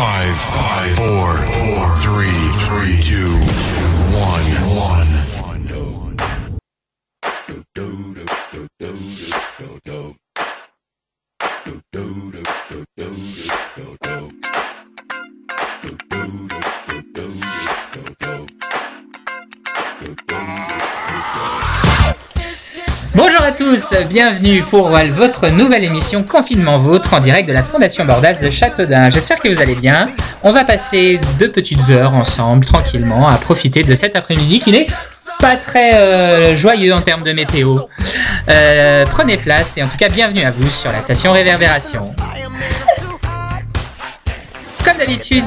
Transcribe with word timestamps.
Five, 0.00 0.34
five, 0.34 0.96
four, 0.96 1.36
four, 1.36 1.98
three, 1.98 2.32
three, 2.64 3.00
two, 3.02 3.36
one, 4.16 4.46
one. 4.74 5.39
Bienvenue 24.08 24.64
pour 24.64 24.88
votre 24.88 25.48
nouvelle 25.48 25.84
émission 25.84 26.24
Confinement 26.24 26.76
Vôtre 26.78 27.14
en 27.14 27.20
direct 27.20 27.48
de 27.48 27.52
la 27.52 27.62
Fondation 27.62 28.04
Bordas 28.04 28.40
de 28.42 28.50
Châteaudun. 28.50 29.10
J'espère 29.10 29.38
que 29.38 29.48
vous 29.48 29.60
allez 29.60 29.76
bien. 29.76 30.08
On 30.42 30.50
va 30.50 30.64
passer 30.64 31.20
deux 31.38 31.52
petites 31.52 31.88
heures 31.90 32.14
ensemble, 32.14 32.64
tranquillement, 32.64 33.28
à 33.28 33.36
profiter 33.36 33.84
de 33.84 33.94
cet 33.94 34.16
après-midi 34.16 34.58
qui 34.58 34.72
n'est 34.72 34.88
pas 35.38 35.54
très 35.54 35.94
euh, 35.94 36.56
joyeux 36.56 36.92
en 36.92 37.00
termes 37.00 37.22
de 37.22 37.32
météo. 37.32 37.78
Euh, 38.48 39.06
prenez 39.08 39.36
place 39.36 39.78
et 39.78 39.84
en 39.84 39.88
tout 39.88 39.96
cas 39.96 40.08
bienvenue 40.08 40.42
à 40.42 40.50
vous 40.50 40.68
sur 40.68 40.90
la 40.90 41.00
station 41.00 41.30
Réverbération. 41.30 42.12
Comme 44.90 44.98
d'habitude, 44.98 45.44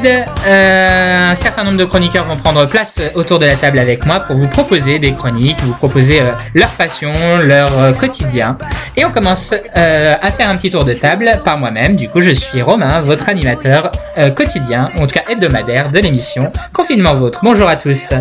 euh, 0.48 1.32
un 1.32 1.36
certain 1.36 1.66
nombre 1.66 1.76
de 1.76 1.84
chroniqueurs 1.84 2.24
vont 2.24 2.38
prendre 2.38 2.66
place 2.66 3.02
autour 3.14 3.40
de 3.40 3.46
la 3.46 3.58
table 3.58 3.78
avec 3.78 4.06
moi 4.06 4.22
pour 4.22 4.38
vous 4.38 4.48
proposer 4.48 5.00
des 5.00 5.12
chroniques, 5.14 5.60
vous 5.64 5.74
proposer 5.74 6.22
euh, 6.22 6.32
leur 6.54 6.70
passion, 6.70 7.12
leur 7.44 7.78
euh, 7.78 7.92
quotidien. 7.92 8.58
Et 8.96 9.04
on 9.04 9.12
commence 9.12 9.54
euh, 9.76 10.16
à 10.22 10.32
faire 10.32 10.48
un 10.48 10.56
petit 10.56 10.72
tour 10.72 10.86
de 10.86 10.94
table 10.94 11.42
par 11.44 11.58
moi-même. 11.58 11.98
Du 11.98 12.08
coup, 12.08 12.22
je 12.22 12.32
suis 12.32 12.62
Romain, 12.62 13.02
votre 13.02 13.28
animateur 13.28 13.92
euh, 14.17 14.30
quotidien, 14.30 14.90
en 14.98 15.08
tout 15.08 15.14
cas 15.14 15.23
hebdomadaire 15.30 15.92
de 15.92 16.00
l'émission 16.00 16.50
Confinement 16.72 17.16
Vôtre. 17.16 17.39
Bonjour 17.44 17.67
à 17.67 17.76
tous. 17.76 18.14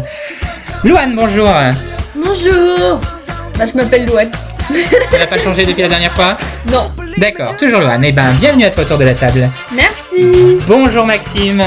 Louane, 0.83 1.15
bonjour. 1.15 1.49
Bonjour 2.17 3.01
Bah 3.57 3.67
je 3.73 3.77
m'appelle 3.77 4.07
Louane. 4.07 4.33
Ça 5.09 5.19
n'a 5.19 5.27
pas 5.27 5.39
changé 5.39 5.67
depuis 5.67 5.83
la 5.83 5.89
dernière 5.89 6.13
fois? 6.13 6.37
Non. 6.71 6.91
D'accord, 7.19 7.57
toujours 7.57 7.81
Louane. 7.81 8.05
Eh 8.05 8.13
ben, 8.13 8.33
bienvenue 8.41 8.65
à 8.65 8.71
toi 8.71 8.83
autour 8.85 8.99
de 8.99 9.05
la 9.05 9.15
table. 9.15 9.49
Merci 9.73 9.92
Bonjour 10.67 11.07
Maxime. 11.07 11.63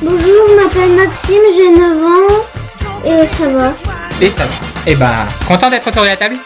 Bonjour, 0.00 0.20
je 0.48 0.62
m'appelle 0.62 0.90
Maxime, 0.96 1.40
j'ai 1.56 1.70
9 1.70 2.04
ans 2.04 3.04
et 3.04 3.26
ça 3.26 3.48
va. 3.48 3.72
Et 4.20 4.30
ça 4.30 4.44
va. 4.44 4.50
Eh 4.86 4.94
ben, 4.94 5.12
content 5.46 5.68
d'être 5.70 5.88
autour 5.88 6.02
de 6.02 6.08
la 6.08 6.16
table? 6.16 6.36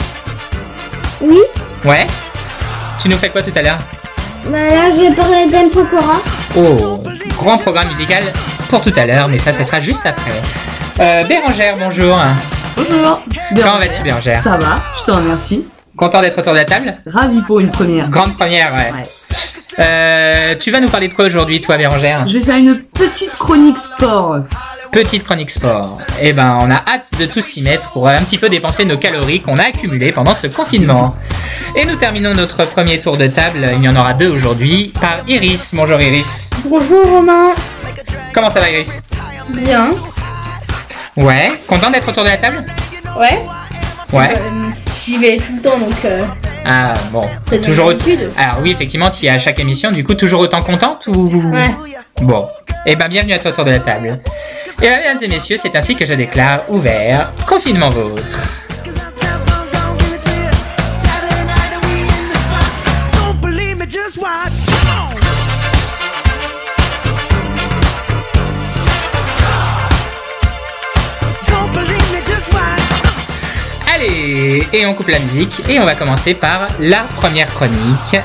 Oui, 1.20 1.40
Ouais. 1.84 2.06
Tu 2.98 3.08
nous 3.10 3.18
fais 3.18 3.28
quoi 3.28 3.42
tout 3.42 3.52
à 3.54 3.60
l'heure? 3.62 3.78
Bah 4.46 4.58
là 4.58 4.90
je 4.90 5.00
vais 5.02 5.10
parler 5.14 5.46
d'El 5.50 5.68
Pokora. 5.68 6.22
Oh, 6.56 7.02
grand 7.36 7.58
programme 7.58 7.88
musical 7.88 8.22
pour 8.70 8.80
tout 8.80 8.92
à 8.96 9.04
l'heure, 9.04 9.28
mais 9.28 9.38
ça, 9.38 9.52
ça 9.52 9.64
sera 9.64 9.80
juste 9.80 10.06
après. 10.06 10.32
Euh, 11.00 11.24
Bérangère, 11.24 11.76
bonjour. 11.78 12.18
Bonjour. 12.76 13.20
Comment 13.54 13.78
vas-tu, 13.78 14.02
Bérangère? 14.02 14.40
Ça 14.42 14.56
va, 14.56 14.82
je 14.98 15.04
te 15.04 15.10
remercie. 15.10 15.66
Content 15.96 16.20
d'être 16.20 16.38
autour 16.38 16.52
de 16.52 16.58
la 16.58 16.64
table 16.64 16.96
Ravi 17.06 17.40
pour 17.42 17.60
une 17.60 17.70
première. 17.70 18.08
Grande 18.08 18.36
première, 18.36 18.72
ouais. 18.74 18.92
Ouais. 18.92 19.02
Euh, 19.78 20.54
tu 20.58 20.70
vas 20.70 20.80
nous 20.80 20.88
parler 20.88 21.08
de 21.08 21.14
quoi 21.14 21.26
aujourd'hui, 21.26 21.60
toi, 21.60 21.76
Bérangère 21.76 22.26
Je 22.26 22.38
vais 22.38 22.44
faire 22.44 22.56
une 22.56 22.78
petite 22.78 23.36
chronique 23.36 23.78
sport. 23.78 24.38
Petite 24.90 25.24
chronique 25.24 25.50
sport. 25.50 25.98
Eh 26.20 26.32
ben, 26.32 26.58
on 26.62 26.70
a 26.70 26.76
hâte 26.76 27.10
de 27.18 27.26
tous 27.26 27.40
s'y 27.40 27.62
mettre 27.62 27.90
pour 27.90 28.08
un 28.08 28.22
petit 28.22 28.38
peu 28.38 28.48
dépenser 28.48 28.84
nos 28.84 28.96
calories 28.96 29.40
qu'on 29.40 29.58
a 29.58 29.64
accumulées 29.64 30.12
pendant 30.12 30.34
ce 30.34 30.46
confinement. 30.46 31.16
Et 31.76 31.84
nous 31.84 31.96
terminons 31.96 32.32
notre 32.32 32.64
premier 32.64 33.00
tour 33.00 33.16
de 33.16 33.26
table, 33.26 33.68
il 33.76 33.82
y 33.84 33.88
en 33.88 33.96
aura 33.96 34.14
deux 34.14 34.28
aujourd'hui, 34.28 34.92
par 35.00 35.18
Iris. 35.26 35.74
Bonjour 35.74 36.00
Iris. 36.00 36.50
Bonjour 36.66 37.04
Romain. 37.04 37.50
Comment 38.32 38.50
ça 38.50 38.60
va 38.60 38.70
Iris? 38.70 39.02
Bien. 39.50 39.90
Ouais, 41.16 41.52
content 41.68 41.90
d'être 41.90 42.08
autour 42.08 42.24
de 42.24 42.28
la 42.28 42.36
table? 42.36 42.64
Ouais. 43.18 43.44
Ouais. 44.12 44.28
Euh, 44.30 44.70
J'y 45.02 45.18
vais 45.18 45.36
tout 45.38 45.52
le 45.56 45.62
temps 45.62 45.78
donc. 45.78 46.04
euh, 46.04 46.24
Ah 46.64 46.94
bon, 47.12 47.26
toujours 47.62 47.88
l'habitude. 47.90 48.30
Alors 48.36 48.58
oui, 48.62 48.70
effectivement, 48.70 49.10
tu 49.10 49.24
y 49.24 49.28
es 49.28 49.30
à 49.30 49.38
chaque 49.38 49.58
émission, 49.60 49.90
du 49.90 50.04
coup 50.04 50.14
toujours 50.14 50.40
autant 50.40 50.62
contente 50.62 51.06
ou 51.08 51.50
Ouais. 51.52 51.70
Bon, 52.22 52.46
eh 52.86 52.94
ben 52.96 53.08
bienvenue 53.08 53.32
à 53.32 53.38
toi 53.38 53.50
autour 53.50 53.64
de 53.64 53.70
la 53.72 53.80
table. 53.80 54.20
Et 54.82 54.88
bien, 54.88 54.98
mesdames 54.98 55.18
et 55.22 55.28
messieurs, 55.28 55.56
c'est 55.60 55.74
ainsi 55.76 55.94
que 55.96 56.04
je 56.06 56.14
déclare 56.14 56.60
ouvert 56.68 57.32
confinement 57.46 57.90
vôtre. 57.90 58.60
Et 74.44 74.84
on 74.84 74.92
coupe 74.92 75.08
la 75.08 75.18
musique 75.20 75.62
et 75.70 75.80
on 75.80 75.86
va 75.86 75.94
commencer 75.94 76.34
par 76.34 76.68
la 76.78 77.00
première 77.16 77.48
chronique 77.54 78.16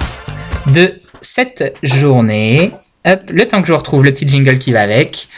de 0.68 1.00
cette 1.22 1.78
journée. 1.82 2.74
Hop, 3.06 3.22
le 3.32 3.48
temps 3.48 3.62
que 3.62 3.70
je 3.70 3.74
retrouve 3.74 4.04
le 4.04 4.12
petit 4.12 4.28
jingle 4.28 4.60
qui 4.60 4.74
va 4.74 4.82
avec. 4.82 5.30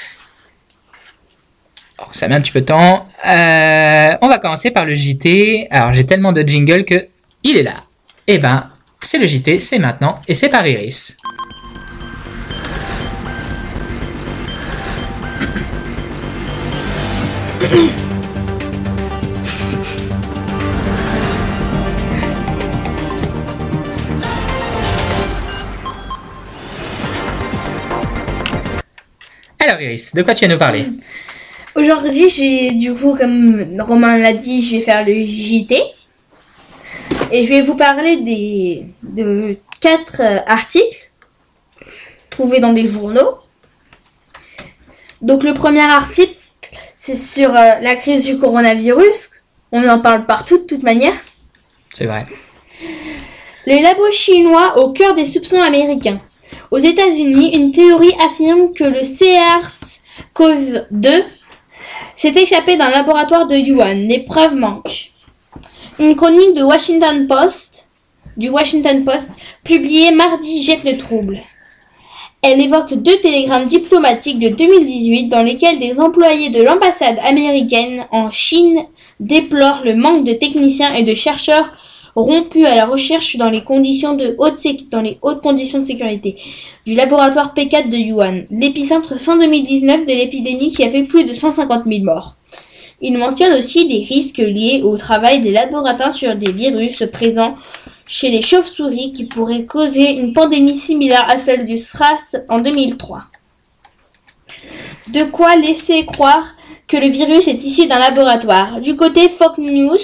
Oh, 1.99 2.05
ça 2.11 2.27
met 2.27 2.33
un 2.33 2.41
petit 2.41 2.51
peu 2.51 2.61
de 2.61 2.65
temps. 2.65 3.07
Euh, 3.27 4.17
on 4.23 4.27
va 4.27 4.39
commencer 4.39 4.71
par 4.71 4.85
le 4.85 4.95
JT. 4.95 5.67
Alors 5.69 5.93
j'ai 5.93 6.07
tellement 6.07 6.31
de 6.31 6.41
jingles 6.41 6.83
que 6.83 7.09
il 7.43 7.57
est 7.57 7.63
là. 7.63 7.75
Eh 8.25 8.39
ben, 8.39 8.67
c'est 9.01 9.19
le 9.19 9.27
JT, 9.27 9.59
c'est 9.59 9.77
maintenant 9.77 10.19
et 10.27 10.33
c'est 10.33 10.49
par 10.49 10.65
Iris. 10.65 11.15
Iris, 29.81 30.13
de 30.13 30.21
quoi 30.21 30.33
tu 30.33 30.45
vas 30.45 30.53
nous 30.53 30.59
parler? 30.59 30.85
Aujourd'hui, 31.75 32.29
je 32.29 32.41
vais, 32.41 32.73
du 32.73 32.93
coup, 32.93 33.15
comme 33.17 33.79
Romain 33.79 34.17
l'a 34.17 34.33
dit, 34.33 34.61
je 34.61 34.75
vais 34.75 34.81
faire 34.81 35.05
le 35.05 35.13
JT. 35.13 35.81
Et 37.31 37.43
je 37.43 37.49
vais 37.49 37.61
vous 37.61 37.75
parler 37.75 38.17
des, 38.17 38.85
de 39.03 39.57
quatre 39.79 40.21
euh, 40.21 40.39
articles 40.45 41.11
trouvés 42.29 42.59
dans 42.59 42.73
des 42.73 42.85
journaux. 42.85 43.37
Donc, 45.21 45.43
le 45.43 45.53
premier 45.53 45.81
article, 45.81 46.35
c'est 46.95 47.15
sur 47.15 47.49
euh, 47.55 47.79
la 47.81 47.95
crise 47.95 48.25
du 48.25 48.37
coronavirus. 48.37 49.29
On 49.71 49.87
en 49.87 49.99
parle 49.99 50.25
partout, 50.25 50.57
de 50.57 50.63
toute 50.63 50.83
manière. 50.83 51.13
C'est 51.93 52.05
vrai. 52.05 52.27
Les 53.65 53.81
labos 53.81 54.11
chinois 54.11 54.77
au 54.77 54.91
cœur 54.91 55.13
des 55.13 55.25
soupçons 55.25 55.61
américains. 55.61 56.19
Aux 56.71 56.79
États-Unis, 56.79 57.53
une 57.53 57.71
théorie 57.73 58.15
affirme 58.25 58.73
que 58.73 58.85
le 58.85 59.01
SARS-CoV-2 59.01 61.23
s'est 62.15 62.33
échappé 62.33 62.77
d'un 62.77 62.89
laboratoire 62.89 63.45
de 63.45 63.57
Yuan. 63.57 64.07
Les 64.07 64.19
preuves 64.19 64.55
manquent. 64.55 65.11
Une 65.99 66.15
chronique 66.15 66.53
du 66.53 66.63
Washington 66.63 67.27
Post, 67.27 67.87
publiée 69.65 70.11
mardi, 70.11 70.63
jette 70.63 70.85
le 70.85 70.97
trouble. 70.97 71.41
Elle 72.41 72.61
évoque 72.61 72.93
deux 72.93 73.19
télégrammes 73.19 73.67
diplomatiques 73.67 74.39
de 74.39 74.47
2018 74.47 75.27
dans 75.27 75.43
lesquels 75.43 75.77
des 75.77 75.99
employés 75.99 76.51
de 76.51 76.63
l'ambassade 76.63 77.19
américaine 77.25 78.05
en 78.11 78.31
Chine 78.31 78.85
déplorent 79.19 79.81
le 79.83 79.95
manque 79.95 80.23
de 80.23 80.31
techniciens 80.33 80.93
et 80.93 81.03
de 81.03 81.15
chercheurs 81.15 81.67
rompus 82.15 82.65
à 82.65 82.75
la 82.75 82.85
recherche 82.85 83.37
dans 83.37 83.49
les 83.49 83.61
conditions 83.61 84.13
de 84.13 84.35
haute 84.37 84.55
hautes 85.21 85.41
conditions 85.41 85.79
de 85.79 85.85
sécurité 85.85 86.37
du 86.85 86.93
laboratoire 86.93 87.53
P4 87.55 87.89
de 87.89 87.97
Yuan, 87.97 88.45
l'épicentre 88.51 89.19
fin 89.19 89.37
2019 89.37 90.05
de 90.05 90.11
l'épidémie 90.11 90.71
qui 90.71 90.83
a 90.83 90.89
fait 90.89 91.03
plus 91.03 91.25
de 91.25 91.33
150 91.33 91.83
000 91.85 92.03
morts. 92.03 92.35
Il 93.01 93.17
mentionne 93.17 93.57
aussi 93.57 93.87
des 93.87 94.03
risques 94.03 94.37
liés 94.37 94.81
au 94.83 94.95
travail 94.97 95.39
des 95.39 95.51
laboratoires 95.51 96.13
sur 96.13 96.35
des 96.35 96.51
virus 96.51 97.03
présents 97.11 97.55
chez 98.05 98.29
les 98.29 98.41
chauves-souris 98.41 99.13
qui 99.13 99.25
pourraient 99.25 99.65
causer 99.65 100.11
une 100.11 100.33
pandémie 100.33 100.75
similaire 100.75 101.25
à 101.29 101.37
celle 101.37 101.65
du 101.65 101.77
SRAS 101.77 102.35
en 102.49 102.59
2003. 102.59 103.23
De 105.07 105.23
quoi 105.23 105.55
laisser 105.55 106.05
croire 106.05 106.55
que 106.87 106.97
le 106.97 107.07
virus 107.07 107.47
est 107.47 107.63
issu 107.63 107.87
d'un 107.87 107.99
laboratoire. 107.99 108.81
Du 108.81 108.95
côté 108.95 109.29
Fox 109.29 109.57
News, 109.57 109.97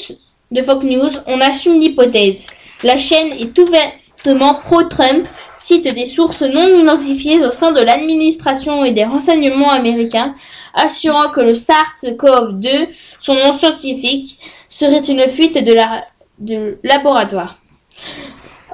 de 0.51 0.61
Fox 0.61 0.85
News, 0.85 1.11
on 1.27 1.39
assume 1.41 1.79
l'hypothèse. 1.79 2.47
La 2.83 2.97
chaîne 2.97 3.31
est 3.33 3.57
ouvertement 3.57 4.55
pro-Trump, 4.65 5.27
cite 5.59 5.93
des 5.93 6.05
sources 6.05 6.41
non 6.41 6.67
identifiées 6.67 7.45
au 7.45 7.51
sein 7.51 7.71
de 7.71 7.81
l'administration 7.81 8.85
et 8.85 8.91
des 8.91 9.03
renseignements 9.03 9.71
américains, 9.71 10.35
assurant 10.73 11.29
que 11.29 11.41
le 11.41 11.53
SARS-CoV-2, 11.53 12.87
son 13.19 13.33
nom 13.35 13.57
scientifique, 13.57 14.39
serait 14.69 15.01
une 15.01 15.27
fuite 15.27 15.63
de 15.63 15.73
la 15.73 16.03
de 16.39 16.77
laboratoire. 16.83 17.57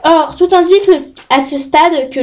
Or, 0.03 0.35
tout 0.35 0.49
indique 0.51 0.89
à 1.29 1.45
ce 1.45 1.57
stade 1.57 2.09
que 2.09 2.19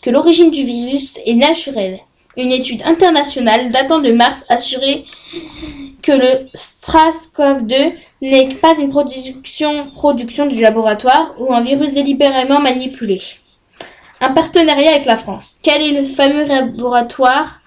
que 0.00 0.10
l'origine 0.10 0.50
du 0.50 0.64
virus 0.64 1.18
est 1.26 1.34
naturelle. 1.34 1.98
Une 2.36 2.52
étude 2.52 2.82
internationale 2.84 3.70
datant 3.70 3.98
de 3.98 4.12
mars 4.12 4.46
assurait 4.48 5.04
que 6.02 6.12
le 6.12 6.48
SARS-CoV-2 6.54 7.92
n'est 8.22 8.54
pas 8.54 8.78
une 8.78 8.90
production, 8.90 10.46
du 10.46 10.60
laboratoire 10.60 11.34
ou 11.38 11.52
un 11.52 11.60
virus 11.60 11.92
délibérément 11.92 12.60
manipulé. 12.60 13.20
Un 14.20 14.32
partenariat 14.32 14.92
avec 14.92 15.06
la 15.06 15.16
France. 15.16 15.52
Quel 15.62 15.82
est 15.82 16.00
le 16.00 16.06
fameux 16.06 16.44
laboratoire 16.44 17.60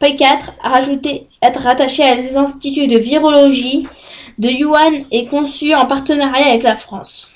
P4 0.00 0.52
rajouté, 0.62 1.26
être 1.42 1.60
rattaché 1.60 2.02
à 2.02 2.14
l'Institut 2.14 2.86
de 2.86 2.98
virologie 2.98 3.86
de 4.38 4.48
Yuan 4.48 5.04
et 5.10 5.26
conçu 5.26 5.74
en 5.74 5.86
partenariat 5.86 6.48
avec 6.48 6.62
la 6.62 6.76
France. 6.76 7.30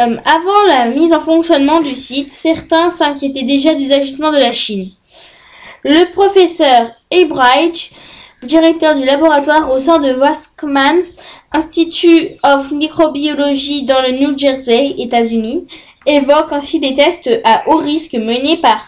Euh, 0.00 0.16
avant 0.24 0.66
la 0.68 0.86
mise 0.86 1.12
en 1.12 1.20
fonctionnement 1.20 1.80
du 1.80 1.94
site, 1.94 2.30
certains 2.30 2.88
s'inquiétaient 2.88 3.42
déjà 3.42 3.74
des 3.74 3.92
agissements 3.92 4.32
de 4.32 4.38
la 4.38 4.54
Chine. 4.54 4.90
Le 5.84 6.10
professeur 6.12 6.90
Ebright, 7.10 7.90
directeur 8.42 8.94
du 8.94 9.04
laboratoire 9.04 9.70
au 9.70 9.78
sein 9.78 9.98
de 9.98 10.12
Waskman 10.14 11.02
Institute 11.52 12.30
of 12.42 12.70
Microbiology 12.70 13.84
dans 13.84 14.02
le 14.02 14.18
New 14.18 14.36
Jersey, 14.36 14.94
États-Unis, 14.98 15.66
évoque 16.06 16.52
ainsi 16.52 16.80
des 16.80 16.94
tests 16.94 17.30
à 17.44 17.62
haut 17.68 17.78
risque 17.78 18.14
menés 18.14 18.56
par 18.56 18.80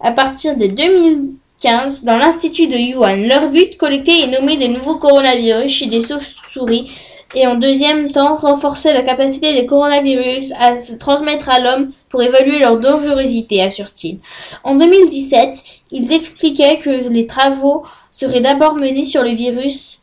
à 0.00 0.12
partir 0.12 0.56
de 0.56 0.66
2015 0.66 2.04
dans 2.04 2.16
l'Institut 2.16 2.68
de 2.68 2.76
Yuan. 2.76 3.26
Leur 3.26 3.50
but, 3.50 3.76
collecter 3.76 4.22
et 4.22 4.26
nommer 4.28 4.56
de 4.56 4.66
nouveaux 4.66 4.96
coronavirus 4.96 5.72
chez 5.72 5.86
des 5.86 6.00
souris 6.00 6.90
et 7.34 7.46
en 7.46 7.54
deuxième 7.54 8.10
temps, 8.10 8.34
renforcer 8.34 8.92
la 8.92 9.02
capacité 9.02 9.52
des 9.54 9.64
coronavirus 9.64 10.52
à 10.58 10.80
se 10.80 10.94
transmettre 10.94 11.48
à 11.48 11.60
l'homme 11.60 11.92
pour 12.08 12.22
évaluer 12.22 12.58
leur 12.58 12.80
dangerosité, 12.80 13.62
assure-t-il. 13.62 14.18
En 14.64 14.74
2017, 14.74 15.50
ils 15.92 16.12
expliquaient 16.12 16.78
que 16.78 17.08
les 17.08 17.28
travaux 17.28 17.84
seraient 18.10 18.40
d'abord 18.40 18.74
menés 18.74 19.06
sur 19.06 19.22
le 19.22 19.30
virus 19.30 19.98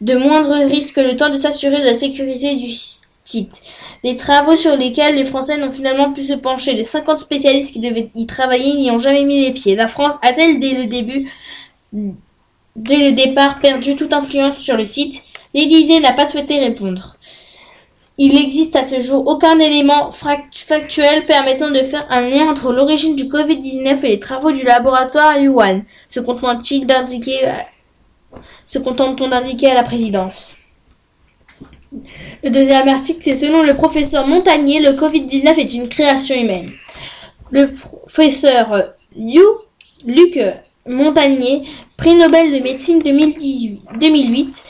de 0.00 0.14
moindre 0.14 0.66
risque 0.66 0.96
le 0.96 1.16
temps 1.16 1.30
de 1.30 1.36
s'assurer 1.36 1.80
de 1.80 1.86
la 1.86 1.94
sécurité 1.94 2.54
du 2.56 2.68
site. 3.24 3.62
Des 4.04 4.16
travaux 4.16 4.56
sur 4.56 4.76
lesquels 4.76 5.16
les 5.16 5.24
Français 5.24 5.58
n'ont 5.58 5.72
finalement 5.72 6.12
pu 6.12 6.22
se 6.22 6.34
pencher. 6.34 6.74
Les 6.74 6.84
50 6.84 7.18
spécialistes 7.18 7.72
qui 7.72 7.80
devaient 7.80 8.10
y 8.14 8.26
travailler 8.26 8.74
n'y 8.74 8.90
ont 8.90 8.98
jamais 8.98 9.24
mis 9.24 9.40
les 9.40 9.52
pieds. 9.52 9.74
La 9.74 9.88
France 9.88 10.14
a-t-elle 10.22 10.60
dès 10.60 10.74
le 10.74 10.86
début, 10.86 11.32
dès 11.92 12.98
le 12.98 13.12
départ, 13.12 13.60
perdu 13.60 13.96
toute 13.96 14.12
influence 14.12 14.58
sur 14.58 14.76
le 14.76 14.84
site? 14.84 15.22
L'Élysée 15.54 16.00
n'a 16.00 16.12
pas 16.12 16.26
souhaité 16.26 16.58
répondre. 16.58 17.15
Il 18.18 18.34
n'existe 18.34 18.76
à 18.76 18.82
ce 18.82 19.00
jour 19.00 19.26
aucun 19.26 19.58
élément 19.58 20.10
factuel 20.10 21.26
permettant 21.26 21.70
de 21.70 21.80
faire 21.80 22.06
un 22.08 22.22
lien 22.22 22.48
entre 22.48 22.72
l'origine 22.72 23.14
du 23.14 23.24
Covid-19 23.24 24.04
et 24.04 24.08
les 24.08 24.20
travaux 24.20 24.52
du 24.52 24.62
laboratoire 24.62 25.38
Yuan. 25.38 25.84
D'indiquer, 26.14 27.52
se 28.66 28.78
contente-t-on 28.78 29.28
d'indiquer 29.28 29.70
à 29.70 29.74
la 29.74 29.82
présidence? 29.82 30.54
Le 32.42 32.50
deuxième 32.50 32.88
article, 32.88 33.20
c'est 33.22 33.34
selon 33.34 33.62
le 33.62 33.74
professeur 33.74 34.26
Montagnier, 34.26 34.80
le 34.80 34.92
Covid-19 34.92 35.60
est 35.60 35.74
une 35.74 35.88
création 35.88 36.34
humaine. 36.34 36.70
Le 37.50 37.72
professeur 37.72 38.92
Liu, 39.14 39.44
Luc 40.06 40.38
Montagnier, 40.86 41.64
prix 41.96 42.14
Nobel 42.14 42.52
de 42.52 42.60
médecine 42.62 42.98
2018, 43.00 43.80
2008, 44.00 44.64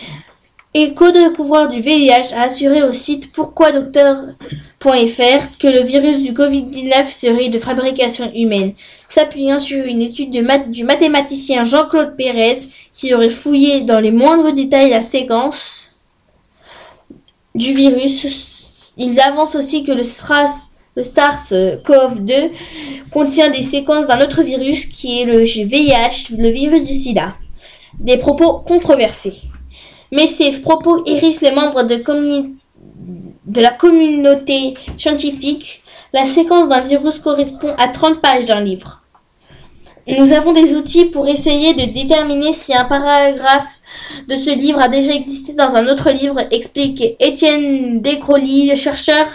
et 0.77 0.93
co-découvreur 0.93 1.69
du 1.69 1.81
VIH, 1.81 2.35
a 2.35 2.43
assuré 2.43 2.83
au 2.83 2.93
site 2.93 3.33
pourquoi-docteur.fr 3.33 5.59
que 5.59 5.69
le 5.69 5.81
virus 5.81 6.23
du 6.23 6.33
Covid-19 6.33 7.11
serait 7.11 7.49
de 7.49 7.59
fabrication 7.59 8.31
humaine, 8.35 8.75
s'appuyant 9.09 9.59
sur 9.59 9.87
une 9.87 10.03
étude 10.03 10.31
de 10.31 10.71
du 10.71 10.85
mathématicien 10.85 11.65
Jean-Claude 11.65 12.15
Pérez 12.15 12.59
qui 12.93 13.15
aurait 13.15 13.31
fouillé 13.31 13.81
dans 13.83 14.01
les 14.01 14.11
moindres 14.11 14.53
détails 14.53 14.91
la 14.91 15.03
séquence 15.03 15.97
du 17.55 17.73
virus. 17.73 18.93
Il 18.99 19.19
avance 19.19 19.55
aussi 19.55 19.83
que 19.83 19.93
le 19.93 20.05
SRAS 20.05 20.67
le 20.95 21.03
SARS-CoV-2 21.03 22.53
contient 23.11 23.51
des 23.51 23.61
séquences 23.61 24.07
d'un 24.07 24.23
autre 24.23 24.43
virus 24.43 24.87
qui 24.87 25.21
est 25.21 25.27
le 25.27 25.45
VIH, 25.45 26.35
le 26.39 26.49
virus 26.49 26.85
du 26.85 26.95
sida. 26.95 27.35
Des 27.99 28.17
propos 28.17 28.61
controversés. 28.61 29.35
Mais 30.13 30.27
ces 30.27 30.53
propos 30.53 31.03
hérissent 31.07 31.43
les 31.43 31.51
membres 31.51 31.83
de, 31.83 32.03
la 33.61 33.71
communauté 33.71 34.75
scientifique. 34.97 35.83
La 36.13 36.27
séquence 36.27 36.69
d'un 36.69 36.81
virus 36.81 37.19
correspond 37.19 37.75
à 37.79 37.89
30 37.89 38.21
pages 38.21 38.47
d'un 38.47 38.61
livre. 38.61 39.03
Nous 40.07 40.33
avons 40.33 40.53
des 40.53 40.73
outils 40.75 41.07
pour 41.07 41.27
essayer 41.27 41.75
de 41.75 41.93
déterminer 41.93 42.53
si 42.53 42.73
un 42.73 42.85
paragraphe 42.85 43.81
de 44.29 44.37
ce 44.37 44.51
livre 44.51 44.81
a 44.81 44.89
déjà 44.89 45.13
existé 45.13 45.53
dans 45.53 45.75
un 45.75 45.89
autre 45.89 46.11
livre, 46.11 46.47
explique 46.53 47.03
Étienne 47.19 48.01
Descroly, 48.01 48.69
le 48.71 48.77
chercheur 48.77 49.27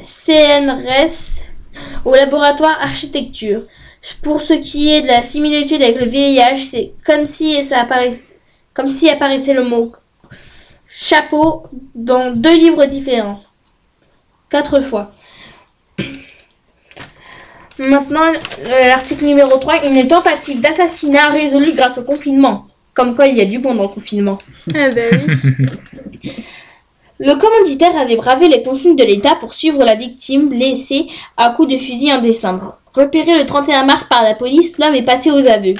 CNRS 0.00 1.40
au 2.04 2.14
laboratoire 2.14 2.78
architecture. 2.80 3.62
Pour 4.22 4.40
ce 4.40 4.54
qui 4.54 4.90
est 4.90 5.02
de 5.02 5.08
la 5.08 5.22
similitude 5.22 5.82
avec 5.82 6.00
le 6.00 6.06
VIH, 6.06 6.68
c'est 6.70 6.92
comme 7.04 7.26
si 7.26 7.62
ça 7.64 7.80
apparaissait, 7.80 8.24
comme 8.74 8.90
si 8.90 9.08
apparaissait 9.08 9.54
le 9.54 9.64
mot 9.64 9.92
chapeau 10.90 11.64
dans 11.94 12.34
deux 12.34 12.56
livres 12.56 12.84
différents. 12.86 13.42
Quatre 14.50 14.80
fois. 14.80 15.12
Maintenant, 17.78 18.32
euh, 18.66 18.88
l'article 18.88 19.24
numéro 19.24 19.56
3, 19.56 19.86
une 19.86 20.06
tentative 20.06 20.60
d'assassinat 20.60 21.30
résolue 21.30 21.72
grâce 21.72 21.98
au 21.98 22.02
confinement. 22.02 22.66
Comme 22.92 23.14
quoi, 23.14 23.28
il 23.28 23.36
y 23.36 23.40
a 23.40 23.46
du 23.46 23.60
bon 23.60 23.74
dans 23.74 23.84
le 23.84 23.88
confinement. 23.88 24.38
Ah 24.74 24.90
bah 24.90 25.02
oui. 25.12 26.30
Le 27.22 27.34
commanditaire 27.34 27.96
avait 27.98 28.16
bravé 28.16 28.48
les 28.48 28.62
consignes 28.62 28.96
de 28.96 29.04
l'État 29.04 29.34
pour 29.34 29.52
suivre 29.52 29.84
la 29.84 29.94
victime 29.94 30.48
blessée 30.48 31.06
à 31.36 31.50
coups 31.50 31.68
de 31.68 31.76
fusil 31.76 32.10
en 32.10 32.20
décembre. 32.22 32.78
Repéré 32.94 33.38
le 33.38 33.44
31 33.44 33.84
mars 33.84 34.04
par 34.04 34.22
la 34.22 34.34
police, 34.34 34.78
l'homme 34.78 34.94
est 34.94 35.02
passé 35.02 35.30
aux 35.30 35.46
aveux. 35.46 35.74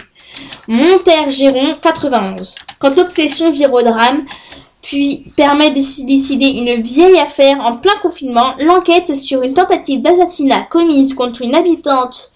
Monterre-Géron, 0.69 1.77
91. 1.81 2.55
Quand 2.81 2.97
l'obsession 2.97 3.51
vire 3.51 3.73
au 3.73 3.83
drame, 3.83 4.25
puis 4.83 5.27
permet 5.37 5.71
d'élucider 5.71 6.47
une 6.49 6.81
vieille 6.83 7.19
affaire 7.19 7.61
en 7.61 7.77
plein 7.77 7.95
confinement, 8.01 8.55
l'enquête 8.59 9.15
sur 9.15 9.43
une 9.43 9.53
tentative 9.55 10.01
d'assassinat 10.01 10.63
commise 10.71 11.13
contre 11.15 11.43
une 11.43 11.55
habitante 11.55 12.31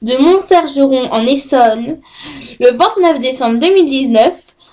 de 0.00 0.16
Montergeron 0.16 1.12
en 1.12 1.26
Essonne 1.26 1.98
le 2.58 2.70
29 2.74 3.20
décembre 3.20 3.58
2019 3.60 4.32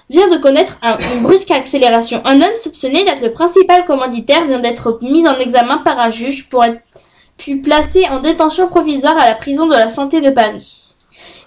vient 0.10 0.29
de 0.29 0.38
connaître 0.38 0.77
un- 0.81 0.98
une 1.13 1.22
brusque 1.24 1.51
accélération. 1.51 2.22
Un 2.24 2.41
homme 2.41 2.60
soupçonné 2.63 3.03
d'être 3.03 3.19
le 3.22 3.34
principal 3.34 3.84
commanditaire 3.84 4.48
vient 4.48 4.60
d'être 4.60 5.00
mis 5.01 5.27
en 5.27 5.38
examen 5.38 5.79
par 5.79 6.00
un 6.00 6.10
juge 6.10 6.48
pour 6.48 6.63
être 6.63 6.79
puis 7.36 7.57
placé 7.57 8.07
en 8.10 8.19
détention 8.22 8.69
provisoire 8.69 9.17
à 9.19 9.27
la 9.27 9.36
prison 9.36 9.67
de 9.67 9.74
la 9.74 9.89
santé 9.89 10.22
de 10.22 10.29
Paris. 10.29 10.87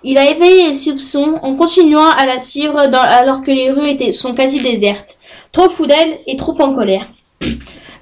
Il 0.03 0.17
a 0.19 0.31
éveillé 0.31 0.71
les 0.71 0.77
soupçons 0.77 1.39
en 1.43 1.55
continuant 1.57 2.09
à 2.09 2.25
la 2.27 2.41
suivre 2.41 2.79
alors 2.79 3.43
que 3.43 3.51
les 3.51 3.71
rues 3.71 3.91
étaient, 3.91 4.13
sont 4.13 4.35
quasi 4.35 4.61
désertes. 4.63 5.17
Trop 5.53 5.69
fou 5.69 5.87
d'elle 5.87 6.21
et 6.27 6.37
trop 6.37 6.59
en 6.61 6.75
colère. 6.75 7.07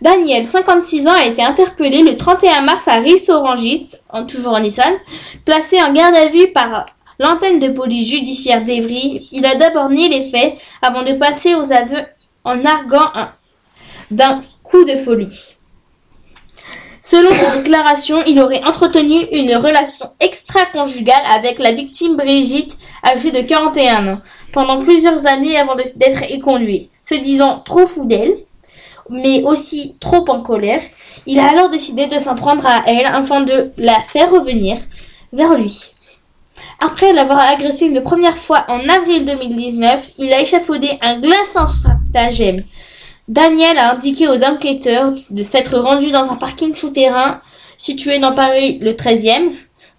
Daniel, 0.00 0.46
56 0.46 1.08
ans, 1.08 1.12
a 1.14 1.24
été 1.26 1.42
interpellé 1.42 2.02
le 2.02 2.16
31 2.16 2.60
mars 2.62 2.86
à 2.86 2.94
Ris-Orangis, 3.00 3.90
toujours 4.28 4.52
en 4.52 4.62
Essonne, 4.62 4.94
placé 5.44 5.82
en 5.82 5.92
garde 5.92 6.14
à 6.14 6.26
vue 6.26 6.52
par 6.52 6.86
l'antenne 7.18 7.58
de 7.58 7.68
police 7.70 8.08
judiciaire 8.08 8.64
d'Evry. 8.64 9.28
Il 9.32 9.44
a 9.44 9.56
d'abord 9.56 9.88
nié 9.90 10.08
les 10.08 10.30
faits 10.30 10.54
avant 10.82 11.02
de 11.02 11.14
passer 11.14 11.56
aux 11.56 11.72
aveux 11.72 12.04
en 12.44 12.64
arguant 12.64 13.10
un- 13.14 13.30
d'un 14.12 14.40
coup 14.62 14.84
de 14.84 14.94
folie. 14.96 15.54
Selon 17.10 17.32
ses 17.32 17.62
déclarations, 17.62 18.22
il 18.26 18.38
aurait 18.38 18.62
entretenu 18.64 19.22
une 19.32 19.56
relation 19.56 20.10
extra-conjugale 20.20 21.22
avec 21.32 21.58
la 21.58 21.72
victime 21.72 22.16
Brigitte, 22.16 22.76
âgée 23.02 23.30
de 23.30 23.40
41 23.40 24.08
ans, 24.08 24.20
pendant 24.52 24.78
plusieurs 24.82 25.26
années 25.26 25.56
avant 25.56 25.74
d'être 25.74 26.24
éconduit. 26.28 26.90
Se 27.04 27.14
disant 27.14 27.62
trop 27.64 27.86
fou 27.86 28.04
d'elle, 28.04 28.34
mais 29.08 29.42
aussi 29.44 29.96
trop 30.00 30.22
en 30.28 30.42
colère, 30.42 30.82
il 31.24 31.38
a 31.38 31.48
alors 31.48 31.70
décidé 31.70 32.08
de 32.08 32.18
s'en 32.18 32.34
prendre 32.34 32.66
à 32.66 32.82
elle 32.86 33.06
afin 33.06 33.40
de 33.40 33.72
la 33.78 34.00
faire 34.00 34.30
revenir 34.30 34.76
vers 35.32 35.54
lui. 35.54 35.80
Après 36.84 37.14
l'avoir 37.14 37.40
agressée 37.40 37.86
une 37.86 38.02
première 38.02 38.36
fois 38.36 38.66
en 38.68 38.86
avril 38.86 39.24
2019, 39.24 40.10
il 40.18 40.30
a 40.30 40.42
échafaudé 40.42 40.90
un 41.00 41.18
glaçant 41.20 41.68
stratagème. 41.68 42.62
Daniel 43.28 43.76
a 43.78 43.92
indiqué 43.94 44.26
aux 44.26 44.42
enquêteurs 44.42 45.12
de 45.30 45.42
s'être 45.42 45.78
rendu 45.78 46.10
dans 46.10 46.30
un 46.30 46.36
parking 46.36 46.74
souterrain 46.74 47.40
situé 47.76 48.18
dans 48.18 48.32
Paris 48.32 48.78
le 48.78 48.92
13e 48.92 49.52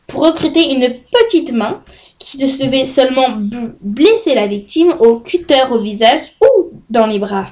pour 0.07 0.25
recruter 0.25 0.73
une 0.73 0.95
petite 1.11 1.51
main 1.51 1.83
qui 2.17 2.37
devait 2.37 2.85
seulement 2.85 3.37
blesser 3.81 4.33
la 4.33 4.47
victime 4.47 4.93
au 4.99 5.19
cutter 5.19 5.63
au 5.69 5.79
visage 5.79 6.19
ou 6.41 6.71
dans 6.89 7.05
les 7.05 7.19
bras. 7.19 7.47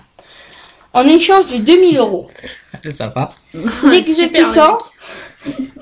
En 0.93 1.05
échange 1.05 1.47
de 1.47 1.57
2000 1.57 1.97
euros. 1.97 2.27
Ça 2.89 3.07
va. 3.15 3.35
L'exécutant 3.83 4.79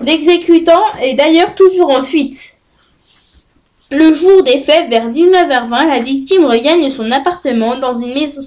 L'exécutant 0.02 0.84
est 1.02 1.14
d'ailleurs 1.14 1.56
toujours 1.56 1.90
en 1.92 2.04
fuite. 2.04 2.52
Le 3.92 4.14
jour 4.14 4.44
des 4.44 4.60
faits, 4.60 4.90
vers 4.90 5.10
19h20, 5.10 5.88
la 5.88 6.00
victime 6.00 6.46
regagne 6.46 6.90
son 6.90 7.10
appartement 7.12 7.78
dans 7.78 7.98
une 7.98 8.14
maison 8.14 8.46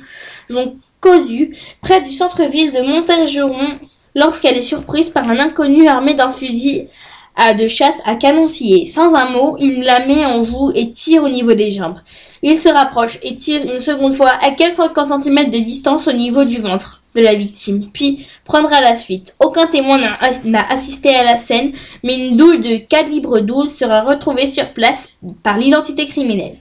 causue 1.01 1.57
près 1.81 2.01
du 2.03 2.11
centre-ville 2.11 2.73
de 2.73 2.81
Montergeron 2.81 3.79
lorsqu'elle 4.15 4.57
est 4.57 4.63
surprise 4.63 5.11
par 5.11 5.29
un 5.31 5.39
inconnu 5.39 5.87
armé 5.89 6.15
d'un 6.15 6.31
fusil 6.31 6.89
à 7.37 7.55
de 7.55 7.69
chasse 7.69 8.01
à 8.05 8.17
canon 8.17 8.49
scié. 8.49 8.87
Sans 8.87 9.15
un 9.15 9.31
mot, 9.31 9.57
il 9.61 9.85
la 9.85 10.05
met 10.05 10.27
en 10.27 10.45
joue 10.45 10.73
et 10.75 10.91
tire 10.91 11.23
au 11.23 11.29
niveau 11.29 11.55
des 11.55 11.71
jambes. 11.71 11.99
Il 12.43 12.59
se 12.59 12.69
rapproche 12.69 13.19
et 13.23 13.37
tire 13.37 13.63
une 13.73 13.81
seconde 13.81 14.13
fois 14.13 14.33
à 14.43 14.51
quelques 14.51 14.77
50 14.77 15.25
cm 15.25 15.51
de 15.51 15.59
distance 15.59 16.09
au 16.09 16.13
niveau 16.13 16.45
du 16.45 16.61
ventre 16.61 17.01
de 17.15 17.21
la 17.21 17.35
victime, 17.35 17.91
puis 17.93 18.27
prendra 18.45 18.81
la 18.81 18.97
fuite. 18.97 19.35
Aucun 19.41 19.67
témoin 19.67 19.99
n'a 19.99 20.69
assisté 20.69 21.15
à 21.15 21.25
la 21.25 21.37
scène, 21.37 21.73
mais 22.03 22.29
une 22.29 22.37
douille 22.37 22.61
de 22.61 22.77
calibre 22.77 23.41
12 23.41 23.73
sera 23.73 24.03
retrouvée 24.03 24.47
sur 24.47 24.69
place 24.71 25.11
par 25.43 25.59
l'identité 25.59 26.07
criminelle. 26.07 26.59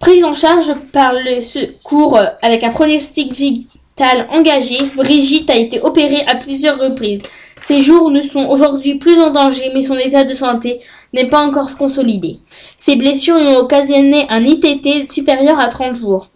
Prise 0.00 0.22
en 0.24 0.32
charge 0.32 0.72
par 0.92 1.12
le 1.12 1.42
secours 1.42 2.16
euh, 2.16 2.26
avec 2.40 2.62
un 2.62 2.70
pronostic 2.70 3.32
vital 3.32 4.28
engagé, 4.30 4.78
Brigitte 4.94 5.50
a 5.50 5.56
été 5.56 5.80
opérée 5.80 6.24
à 6.28 6.36
plusieurs 6.36 6.78
reprises. 6.78 7.22
Ses 7.58 7.82
jours 7.82 8.12
ne 8.12 8.22
sont 8.22 8.48
aujourd'hui 8.48 8.94
plus 8.94 9.18
en 9.18 9.30
danger, 9.30 9.72
mais 9.74 9.82
son 9.82 9.96
état 9.98 10.22
de 10.22 10.34
santé 10.34 10.80
n'est 11.12 11.28
pas 11.28 11.44
encore 11.44 11.76
consolidé. 11.76 12.38
Ses 12.76 12.94
blessures 12.94 13.34
ont 13.36 13.56
occasionné 13.56 14.26
un 14.28 14.44
ITT 14.44 15.10
supérieur 15.10 15.58
à 15.58 15.66
30 15.66 15.96
jours. 15.96 16.28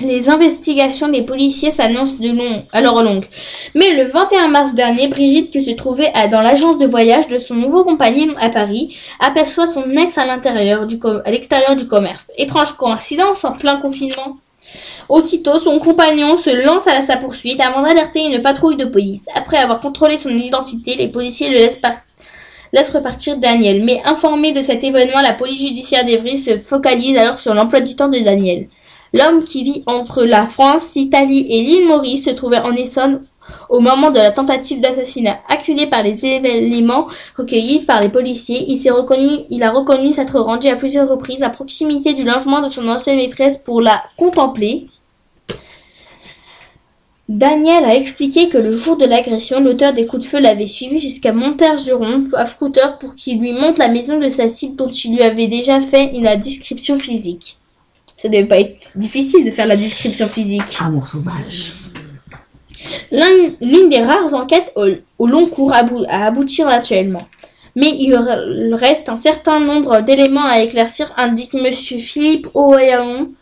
Les 0.00 0.30
investigations 0.30 1.08
des 1.10 1.20
policiers 1.20 1.70
s'annoncent 1.70 2.18
de 2.18 2.30
long, 2.30 2.64
alors 2.72 3.02
longues. 3.02 3.26
Mais 3.74 3.92
le 3.94 4.10
21 4.10 4.48
mars 4.48 4.72
dernier, 4.72 5.08
Brigitte, 5.08 5.50
qui 5.50 5.62
se 5.62 5.72
trouvait 5.72 6.10
dans 6.30 6.40
l'agence 6.40 6.78
de 6.78 6.86
voyage 6.86 7.28
de 7.28 7.38
son 7.38 7.54
nouveau 7.54 7.84
compagnon 7.84 8.34
à 8.40 8.48
Paris, 8.48 8.96
aperçoit 9.20 9.66
son 9.66 9.90
ex 9.98 10.16
à 10.16 10.24
l'intérieur 10.24 10.88
à 11.26 11.30
l'extérieur 11.30 11.76
du 11.76 11.86
commerce. 11.86 12.32
Étrange 12.38 12.72
coïncidence 12.78 13.44
en 13.44 13.52
plein 13.52 13.76
confinement. 13.76 14.38
Aussitôt, 15.10 15.58
son 15.58 15.78
compagnon 15.78 16.38
se 16.38 16.64
lance 16.64 16.86
à 16.86 17.02
sa 17.02 17.18
poursuite 17.18 17.60
avant 17.60 17.82
d'alerter 17.82 18.24
une 18.24 18.40
patrouille 18.40 18.76
de 18.76 18.86
police. 18.86 19.26
Après 19.34 19.58
avoir 19.58 19.82
contrôlé 19.82 20.16
son 20.16 20.30
identité, 20.30 20.94
les 20.94 21.08
policiers 21.08 21.50
le 21.50 21.68
laissent 22.72 22.90
repartir 22.90 23.36
Daniel. 23.36 23.84
Mais 23.84 24.00
informé 24.06 24.52
de 24.52 24.62
cet 24.62 24.84
événement, 24.84 25.20
la 25.20 25.34
police 25.34 25.60
judiciaire 25.60 26.06
d'Evry 26.06 26.38
se 26.38 26.56
focalise 26.56 27.18
alors 27.18 27.38
sur 27.38 27.52
l'emploi 27.52 27.80
du 27.80 27.94
temps 27.94 28.08
de 28.08 28.20
Daniel. 28.20 28.68
L'homme 29.12 29.44
qui 29.44 29.62
vit 29.62 29.82
entre 29.86 30.24
la 30.24 30.46
France, 30.46 30.94
l'Italie 30.94 31.46
et 31.50 31.62
l'île 31.62 31.86
Maurice 31.86 32.24
se 32.24 32.30
trouvait 32.30 32.60
en 32.60 32.74
Essonne 32.74 33.26
au 33.68 33.80
moment 33.80 34.10
de 34.10 34.18
la 34.18 34.30
tentative 34.30 34.80
d'assassinat. 34.80 35.36
Acculé 35.48 35.86
par 35.86 36.02
les 36.02 36.24
éléments 36.24 37.08
recueillis 37.36 37.80
par 37.80 38.00
les 38.00 38.08
policiers, 38.08 38.64
il 38.68 38.80
s'est 38.80 38.90
reconnu, 38.90 39.40
il 39.50 39.62
a 39.62 39.70
reconnu 39.70 40.12
s'être 40.12 40.40
rendu 40.40 40.68
à 40.68 40.76
plusieurs 40.76 41.08
reprises 41.08 41.42
à 41.42 41.50
proximité 41.50 42.14
du 42.14 42.24
logement 42.24 42.66
de 42.66 42.72
son 42.72 42.88
ancienne 42.88 43.16
maîtresse 43.16 43.58
pour 43.58 43.82
la 43.82 44.02
contempler. 44.16 44.86
Daniel 47.28 47.84
a 47.84 47.94
expliqué 47.94 48.48
que 48.48 48.58
le 48.58 48.72
jour 48.72 48.96
de 48.96 49.06
l'agression, 49.06 49.60
l'auteur 49.60 49.92
des 49.92 50.06
coups 50.06 50.24
de 50.24 50.28
feu 50.28 50.40
l'avait 50.40 50.66
suivi 50.66 51.00
jusqu'à 51.00 51.32
Montergeron 51.32 52.24
à 52.34 52.46
scooter 52.46 52.98
pour 52.98 53.14
qu'il 53.14 53.40
lui 53.40 53.52
montre 53.52 53.78
la 53.78 53.88
maison 53.88 54.18
de 54.18 54.28
sa 54.28 54.48
cible 54.48 54.76
dont 54.76 54.90
il 54.90 55.14
lui 55.14 55.22
avait 55.22 55.48
déjà 55.48 55.80
fait 55.80 56.14
une 56.14 56.34
description 56.40 56.98
physique. 56.98 57.56
Ça 58.22 58.28
devait 58.28 58.44
pas 58.44 58.60
être 58.60 58.92
difficile 58.94 59.44
de 59.44 59.50
faire 59.50 59.66
la 59.66 59.74
description 59.74 60.28
physique. 60.28 60.76
Amour 60.80 61.08
sauvage. 61.08 61.72
L'un- 63.10 63.50
L'une 63.60 63.88
des 63.90 64.00
rares 64.00 64.32
enquêtes 64.32 64.70
au, 64.76 64.86
au 65.18 65.26
long 65.26 65.46
cours 65.46 65.72
abou- 65.72 66.04
à 66.08 66.26
aboutir 66.26 66.68
actuellement. 66.68 67.26
Mais 67.74 67.90
il 67.98 68.12
re- 68.14 68.74
reste 68.74 69.08
un 69.08 69.16
certain 69.16 69.58
nombre 69.58 70.02
d'éléments 70.02 70.44
à 70.44 70.60
éclaircir, 70.60 71.10
indique 71.16 71.52
Monsieur 71.54 71.98
Philippe 71.98 72.46
Oyon, 72.54 73.32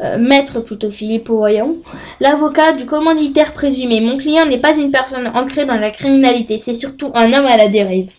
euh, 0.00 0.18
maître 0.18 0.58
plutôt 0.58 0.90
Philippe 0.90 1.30
Oyon, 1.30 1.76
l'avocat 2.18 2.72
du 2.72 2.84
commanditaire 2.84 3.52
présumé. 3.52 4.00
Mon 4.00 4.16
client 4.16 4.44
n'est 4.46 4.58
pas 4.60 4.76
une 4.76 4.90
personne 4.90 5.30
ancrée 5.36 5.66
dans 5.66 5.76
la 5.78 5.90
criminalité, 5.92 6.58
c'est 6.58 6.74
surtout 6.74 7.12
un 7.14 7.32
homme 7.32 7.46
à 7.46 7.56
la 7.56 7.68
dérive. 7.68 8.10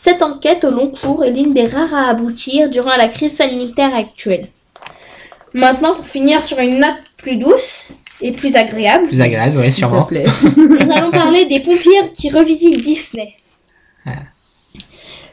Cette 0.00 0.22
enquête 0.22 0.62
au 0.62 0.70
long 0.70 0.92
cours 0.92 1.24
est 1.24 1.32
l'une 1.32 1.52
des 1.52 1.64
rares 1.66 1.92
à 1.92 2.08
aboutir 2.10 2.70
durant 2.70 2.94
la 2.96 3.08
crise 3.08 3.34
sanitaire 3.36 3.92
actuelle. 3.96 4.46
Maintenant, 5.54 5.92
pour 5.92 6.06
finir 6.06 6.40
sur 6.44 6.60
une 6.60 6.78
note 6.78 7.02
plus 7.16 7.36
douce 7.36 7.90
et 8.20 8.30
plus 8.30 8.54
agréable, 8.54 9.08
Plus 9.08 9.20
agréable, 9.20 9.58
oui, 9.58 9.72
sûrement. 9.72 10.04
plaît. 10.04 10.24
nous 10.56 10.92
allons 10.92 11.10
parler 11.10 11.46
des 11.46 11.58
pompiers 11.58 12.12
qui 12.14 12.30
revisitent 12.30 12.80
Disney. 12.80 13.34
Ah. 14.06 14.12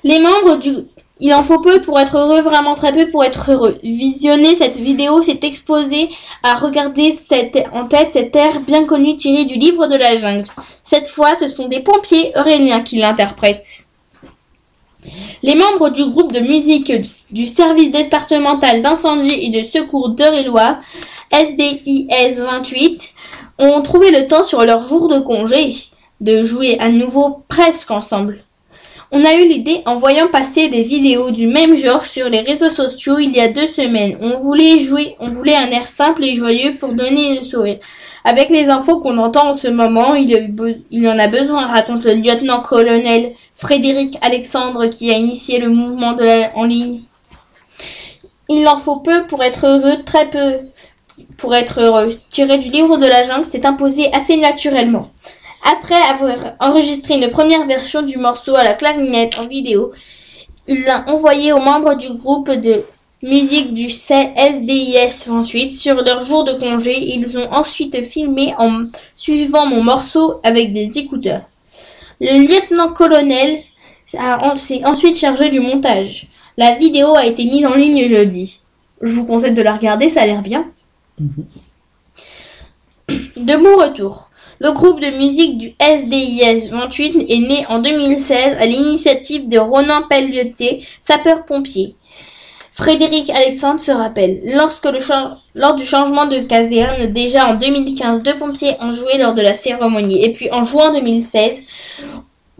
Les 0.04 0.18
membres 0.18 0.58
du... 0.58 0.72
Il 1.20 1.32
en 1.36 1.44
faut 1.44 1.60
peu 1.60 1.84
pour 1.84 2.00
être 2.00 2.18
heureux, 2.18 2.42
vraiment 2.42 2.74
très 2.74 2.92
peu 2.92 3.12
pour 3.12 3.24
être 3.24 3.52
heureux. 3.52 3.78
Visionner 3.84 4.56
cette 4.56 4.78
vidéo, 4.78 5.22
c'est 5.22 5.44
exposé 5.44 6.10
à 6.42 6.56
regarder 6.56 7.12
cette, 7.12 7.58
en 7.72 7.86
tête 7.86 8.10
cet 8.14 8.36
air 8.36 8.60
bien 8.62 8.86
connu 8.86 9.16
tiré 9.16 9.46
du 9.46 9.60
livre 9.60 9.86
de 9.86 9.96
la 9.96 10.18
jungle. 10.18 10.48
Cette 10.84 11.08
fois, 11.08 11.36
ce 11.36 11.48
sont 11.48 11.68
des 11.68 11.82
pompiers 11.82 12.32
auréliens 12.36 12.82
qui 12.82 12.98
l'interprètent. 12.98 13.86
Les 15.44 15.56
membres 15.56 15.90
du 15.90 16.06
groupe 16.06 16.32
de 16.32 16.40
musique 16.40 16.92
du 17.32 17.46
service 17.46 17.92
départemental 17.92 18.82
d'incendie 18.82 19.32
et 19.32 19.50
de 19.50 19.64
secours 19.64 20.10
d'Eure-et-Loire, 20.10 20.80
SDIS 21.32 22.40
28, 22.40 23.10
ont 23.60 23.82
trouvé 23.82 24.12
le 24.12 24.28
temps 24.28 24.44
sur 24.44 24.64
leur 24.64 24.88
jour 24.88 25.08
de 25.08 25.20
congé 25.20 25.76
de 26.22 26.44
jouer 26.44 26.78
à 26.80 26.90
nouveau 26.90 27.42
presque 27.50 27.92
ensemble. 27.92 28.45
On 29.18 29.24
a 29.24 29.34
eu 29.36 29.48
l'idée 29.48 29.82
en 29.86 29.96
voyant 29.96 30.28
passer 30.28 30.68
des 30.68 30.84
vidéos 30.84 31.32
du 31.32 31.48
même 31.48 31.78
genre 31.78 32.06
sur 32.06 32.28
les 32.28 32.42
réseaux 32.42 32.70
sociaux 32.70 33.18
il 33.18 33.32
y 33.32 33.40
a 33.40 33.48
deux 33.48 33.66
semaines. 33.66 34.18
On 34.20 34.42
voulait 34.42 34.80
jouer, 34.80 35.16
on 35.22 35.32
voulait 35.32 35.56
un 35.56 35.70
air 35.70 35.88
simple 35.88 36.22
et 36.26 36.36
joyeux 36.36 36.76
pour 36.78 36.92
donner 36.92 37.40
le 37.40 37.46
sourire. 37.46 37.78
Avec 38.26 38.50
les 38.50 38.68
infos 38.68 39.00
qu'on 39.00 39.18
entend 39.18 39.52
en 39.52 39.54
ce 39.54 39.70
moment, 39.70 40.16
il, 40.16 40.32
y 40.92 41.08
en 41.08 41.18
a 41.18 41.28
besoin, 41.30 41.66
raconte 41.66 42.04
le 42.04 42.16
lieutenant-colonel 42.16 43.32
Frédéric 43.56 44.18
Alexandre 44.22 44.88
qui 44.88 45.10
a 45.12 45.18
initié 45.18 45.60
le 45.60 45.70
mouvement 45.70 46.18
en 46.54 46.66
ligne. 46.66 47.00
Il 48.50 48.68
en 48.68 48.76
faut 48.76 48.98
peu 48.98 49.26
pour 49.28 49.42
être 49.44 49.66
heureux, 49.66 50.04
très 50.06 50.30
peu 50.30 50.60
pour 51.38 51.56
être 51.56 51.80
heureux. 51.80 52.14
Tiré 52.28 52.58
du 52.58 52.70
livre 52.70 52.98
de 52.98 53.08
la 53.08 53.24
jungle, 53.24 53.46
s'est 53.46 53.66
imposé 53.66 54.12
assez 54.14 54.36
naturellement. 54.36 55.10
Après 55.66 56.00
avoir 56.00 56.38
enregistré 56.60 57.16
une 57.16 57.32
première 57.32 57.66
version 57.66 58.04
du 58.04 58.18
morceau 58.18 58.56
à 58.56 58.64
la 58.64 58.74
clarinette 58.74 59.40
en 59.40 59.48
vidéo, 59.48 59.94
il 60.68 60.84
l'a 60.84 61.04
envoyé 61.08 61.54
aux 61.54 61.60
membres 61.60 61.96
du 61.96 62.14
groupe 62.14 62.52
de 62.52 62.84
musique 63.24 63.74
du 63.74 63.88
CSDIS 63.88 65.24
28 65.26 65.72
sur 65.72 65.96
leur 66.04 66.24
jour 66.24 66.44
de 66.44 66.54
congé. 66.54 67.16
Ils 67.16 67.36
ont 67.40 67.52
ensuite 67.52 68.00
filmé 68.04 68.54
en 68.60 68.86
suivant 69.16 69.66
mon 69.66 69.84
morceau 69.84 70.40
avec 70.44 70.72
des 70.72 71.00
écouteurs. 71.00 71.42
Le 72.22 72.46
lieutenant-colonel 72.48 73.60
s'est 74.06 74.86
ensuite 74.86 75.18
chargé 75.18 75.50
du 75.50 75.62
montage. 75.62 76.28
La 76.58 76.76
vidéo 76.76 77.16
a 77.16 77.26
été 77.26 77.44
mise 77.46 77.66
en 77.66 77.74
ligne 77.74 78.08
jeudi. 78.08 78.60
Je 79.02 79.14
vous 79.14 79.26
conseille 79.26 79.54
de 79.54 79.64
la 79.64 79.76
regarder, 79.76 80.10
ça 80.10 80.22
a 80.22 80.26
l'air 80.28 80.44
bien. 80.44 80.68
De 83.10 83.56
mon 83.58 83.78
retour, 83.78 84.30
le 84.60 84.72
groupe 84.72 85.02
de 85.02 85.18
musique 85.18 85.58
du 85.58 85.76
SDIS 85.80 86.70
28 86.70 87.26
est 87.30 87.40
né 87.40 87.66
en 87.68 87.80
2016 87.80 88.58
à 88.60 88.66
l'initiative 88.66 89.50
de 89.50 89.58
Ronan 89.58 90.04
Pelleté, 90.10 90.86
sapeur-pompier. 91.02 91.96
Frédéric 92.72 93.30
Alexandre 93.30 93.82
se 93.82 93.92
rappelle, 93.92 94.42
lorsque 94.46 94.86
le 94.86 95.00
lors 95.56 95.76
du 95.76 95.86
changement 95.86 96.26
de 96.26 96.40
caserne, 96.40 97.08
déjà 97.08 97.48
en 97.48 97.56
2015, 97.56 98.22
deux 98.22 98.36
pompiers 98.36 98.76
ont 98.82 98.92
joué 98.92 99.18
lors 99.18 99.34
de 99.34 99.42
la 99.42 99.56
cérémonie. 99.56 100.26
Et 100.26 100.34
puis 100.34 100.52
en 100.52 100.66
juin 100.66 100.92
2016, 100.94 101.64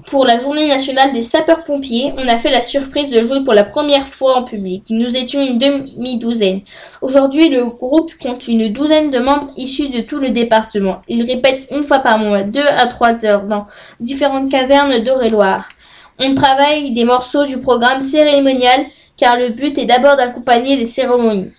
pour 0.08 0.26
la 0.26 0.38
journée 0.38 0.68
nationale 0.68 1.14
des 1.14 1.22
sapeurs-pompiers, 1.22 2.14
on 2.18 2.28
a 2.28 2.38
fait 2.38 2.52
la 2.52 2.62
surprise 2.62 3.10
de 3.10 3.26
jouer 3.26 3.44
pour 3.44 3.54
la 3.54 3.64
première 3.64 4.08
fois 4.08 4.38
en 4.38 4.44
public. 4.44 4.84
Nous 4.90 5.18
étions 5.18 5.42
une 5.42 5.58
demi-douzaine. 5.58 6.62
Aujourd'hui, 7.02 7.50
le 7.50 7.66
groupe 7.66 8.16
compte 8.22 8.48
une 8.48 8.72
douzaine 8.72 9.10
de 9.10 9.20
membres 9.20 9.52
issus 9.58 9.90
de 9.90 10.02
tout 10.02 10.18
le 10.18 10.30
département. 10.30 11.02
Ils 11.08 11.26
répètent 11.26 11.68
une 11.72 11.84
fois 11.84 12.00
par 12.00 12.18
mois, 12.20 12.44
deux 12.44 12.66
à 12.66 12.86
trois 12.86 13.26
heures, 13.26 13.48
dans 13.48 13.66
différentes 14.00 14.52
casernes 14.52 15.00
d'Eure-et-Loire. 15.00 15.68
On 16.20 16.36
travaille 16.36 16.92
des 16.92 17.04
morceaux 17.04 17.46
du 17.46 17.60
programme 17.60 18.02
cérémonial, 18.02 18.86
car 19.18 19.38
le 19.38 19.50
but 19.50 19.78
est 19.78 19.86
d'abord 19.86 20.18
d'accompagner 20.18 20.76
les 20.76 20.88
cérémonies. 20.88 21.52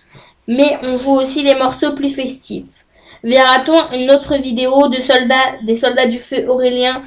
Mais 0.47 0.77
on 0.83 0.97
joue 0.97 1.11
aussi 1.11 1.43
des 1.43 1.55
morceaux 1.55 1.91
plus 1.93 2.09
festifs. 2.09 2.85
Verra-t-on 3.23 3.97
une 3.97 4.09
autre 4.11 4.35
vidéo 4.35 4.87
de 4.87 5.01
soldats, 5.01 5.35
des 5.63 5.75
soldats 5.75 6.07
du 6.07 6.19
feu 6.19 6.45
Aurélien 6.47 7.03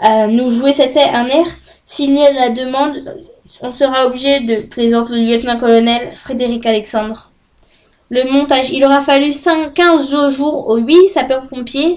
à 0.00 0.26
nous 0.26 0.50
jouer 0.50 0.72
cet 0.72 0.96
air, 0.96 1.14
un 1.14 1.26
air 1.26 1.46
S'il 1.84 2.14
y 2.14 2.22
a 2.22 2.32
la 2.32 2.50
demande, 2.50 3.18
on 3.60 3.70
sera 3.70 4.06
obligé 4.06 4.40
de 4.40 4.62
plaisante 4.62 5.10
le 5.10 5.18
lieutenant-colonel 5.18 6.12
Frédéric 6.14 6.64
Alexandre. 6.66 7.30
Le 8.10 8.30
montage, 8.32 8.70
il 8.70 8.84
aura 8.84 9.02
fallu 9.02 9.32
5, 9.32 9.74
15 9.74 10.10
jours 10.36 10.68
aux 10.68 10.78
8 10.78 11.08
sapeurs-pompiers 11.14 11.96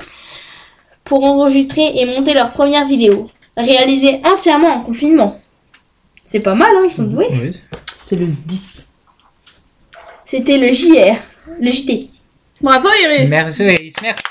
pour 1.03 1.23
enregistrer 1.23 1.93
et 1.95 2.05
monter 2.05 2.33
leur 2.33 2.51
première 2.51 2.85
vidéo, 2.85 3.29
réalisée 3.57 4.21
entièrement 4.25 4.69
en 4.69 4.81
confinement. 4.81 5.39
C'est 6.25 6.39
pas 6.39 6.55
mal, 6.55 6.71
hein, 6.75 6.83
ils 6.85 6.91
sont 6.91 7.03
doués. 7.03 7.27
Oui. 7.31 7.51
C'est 8.03 8.15
le 8.15 8.25
10. 8.25 8.87
C'était 10.25 10.57
le 10.57 10.71
JR, 10.71 11.15
le 11.59 11.69
JT. 11.69 12.09
Bravo 12.61 12.87
Iris. 13.03 13.29
Merci, 13.29 13.63
Iris, 13.63 13.95
merci. 14.01 14.23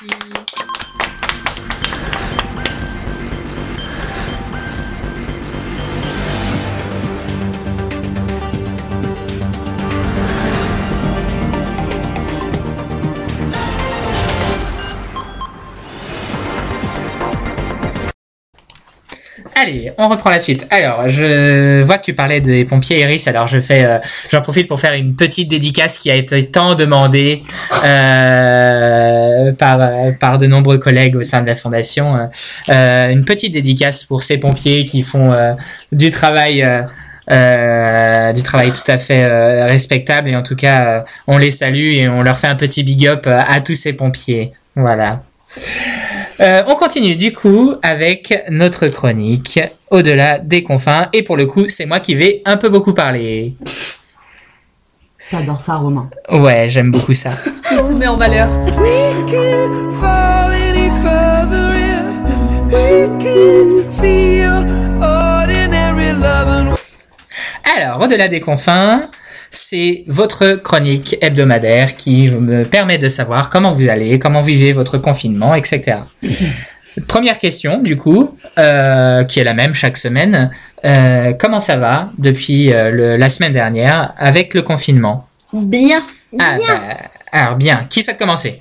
Allez, 19.62 19.92
on 19.96 20.08
reprend 20.08 20.30
la 20.30 20.40
suite. 20.40 20.66
Alors, 20.70 21.08
je 21.08 21.82
vois 21.82 21.98
que 21.98 22.04
tu 22.04 22.14
parlais 22.14 22.40
des 22.40 22.64
pompiers 22.64 22.98
Iris, 22.98 23.28
alors 23.28 23.46
je 23.46 23.60
fais, 23.60 23.84
euh, 23.84 23.98
j'en 24.32 24.40
profite 24.40 24.66
pour 24.66 24.80
faire 24.80 24.94
une 24.94 25.14
petite 25.14 25.48
dédicace 25.48 25.98
qui 25.98 26.10
a 26.10 26.16
été 26.16 26.48
tant 26.48 26.74
demandée 26.74 27.44
euh, 27.84 29.52
par 29.52 29.78
par 30.18 30.38
de 30.38 30.48
nombreux 30.48 30.78
collègues 30.78 31.14
au 31.14 31.22
sein 31.22 31.42
de 31.42 31.46
la 31.46 31.54
fondation. 31.54 32.28
Euh, 32.70 33.10
une 33.10 33.24
petite 33.24 33.52
dédicace 33.52 34.02
pour 34.02 34.24
ces 34.24 34.38
pompiers 34.38 34.84
qui 34.84 35.02
font 35.02 35.32
du 35.92 36.10
travail. 36.10 36.66
du 37.28 38.42
travail 38.42 38.72
tout 38.72 38.90
à 38.90 38.98
fait 38.98 39.28
respectable 39.64 40.28
et 40.28 40.34
en 40.34 40.42
tout 40.42 40.56
cas 40.56 41.04
on 41.28 41.38
les 41.38 41.52
salue 41.52 41.92
et 41.92 42.08
on 42.08 42.22
leur 42.22 42.36
fait 42.36 42.48
un 42.48 42.56
petit 42.56 42.82
big 42.82 43.06
up 43.06 43.28
à 43.28 43.60
tous 43.60 43.74
ces 43.74 43.92
pompiers 43.92 44.52
voilà 44.74 45.22
euh, 46.40 46.62
on 46.66 46.74
continue 46.74 47.16
du 47.16 47.32
coup 47.32 47.74
avec 47.82 48.42
notre 48.48 48.88
chronique 48.88 49.60
au-delà 49.90 50.38
des 50.38 50.62
confins 50.62 51.08
et 51.12 51.22
pour 51.22 51.36
le 51.36 51.46
coup 51.46 51.68
c'est 51.68 51.86
moi 51.86 52.00
qui 52.00 52.14
vais 52.14 52.42
un 52.44 52.56
peu 52.56 52.68
beaucoup 52.68 52.94
parler. 52.94 53.54
T'adores 55.30 55.60
ça, 55.60 55.76
Romain. 55.76 56.10
Ouais 56.30 56.68
j'aime 56.68 56.90
beaucoup 56.90 57.14
ça. 57.14 57.30
Qui 57.68 57.76
se 57.76 57.92
met 57.92 58.06
en 58.06 58.16
valeur. 58.16 58.48
Alors 67.76 68.00
au-delà 68.02 68.28
des 68.28 68.40
confins 68.40 69.02
c'est 69.52 70.04
votre 70.08 70.54
chronique 70.54 71.16
hebdomadaire 71.20 71.96
qui 71.96 72.28
me 72.28 72.64
permet 72.64 72.98
de 72.98 73.06
savoir 73.08 73.50
comment 73.50 73.72
vous 73.72 73.88
allez, 73.88 74.18
comment 74.18 74.40
vivez 74.42 74.72
votre 74.72 74.98
confinement, 74.98 75.54
etc. 75.54 75.98
Première 77.06 77.38
question, 77.38 77.78
du 77.78 77.96
coup, 77.96 78.34
euh, 78.58 79.24
qui 79.24 79.40
est 79.40 79.44
la 79.44 79.54
même 79.54 79.72
chaque 79.74 79.96
semaine. 79.96 80.50
Euh, 80.84 81.32
comment 81.32 81.60
ça 81.60 81.76
va 81.76 82.08
depuis 82.18 82.72
euh, 82.72 82.90
le- 82.90 83.16
la 83.16 83.28
semaine 83.28 83.52
dernière 83.52 84.12
avec 84.18 84.52
le 84.54 84.62
confinement? 84.62 85.26
Bien. 85.52 86.02
Ah, 86.38 86.56
bah, 86.66 86.80
alors 87.30 87.56
bien, 87.56 87.86
qui 87.88 88.02
souhaite 88.02 88.18
commencer? 88.18 88.60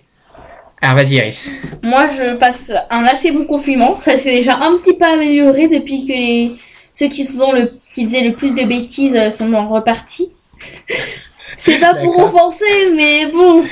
Alors 0.81 0.95
vas-y 0.97 1.15
Iris. 1.15 1.51
Moi, 1.83 2.07
je 2.09 2.35
passe 2.37 2.71
un 2.89 3.03
assez 3.03 3.31
bon 3.31 3.45
confinement. 3.45 3.99
Ça 4.03 4.17
s'est 4.17 4.31
déjà 4.31 4.57
un 4.57 4.77
petit 4.77 4.93
peu 4.93 5.05
amélioré 5.05 5.67
depuis 5.67 6.05
que 6.05 6.11
les 6.13 6.51
ceux 6.93 7.07
qui 7.07 7.25
faisaient 7.25 7.51
le 7.53 7.71
qui 7.93 8.05
faisaient 8.05 8.23
le 8.27 8.33
plus 8.33 8.55
de 8.55 8.63
bêtises 8.63 9.17
sont 9.37 9.67
repartis. 9.67 10.29
C'est 11.57 11.79
pas 11.79 11.95
pour 11.95 12.17
offenser, 12.19 12.65
mais 12.95 13.27
bon. 13.31 13.63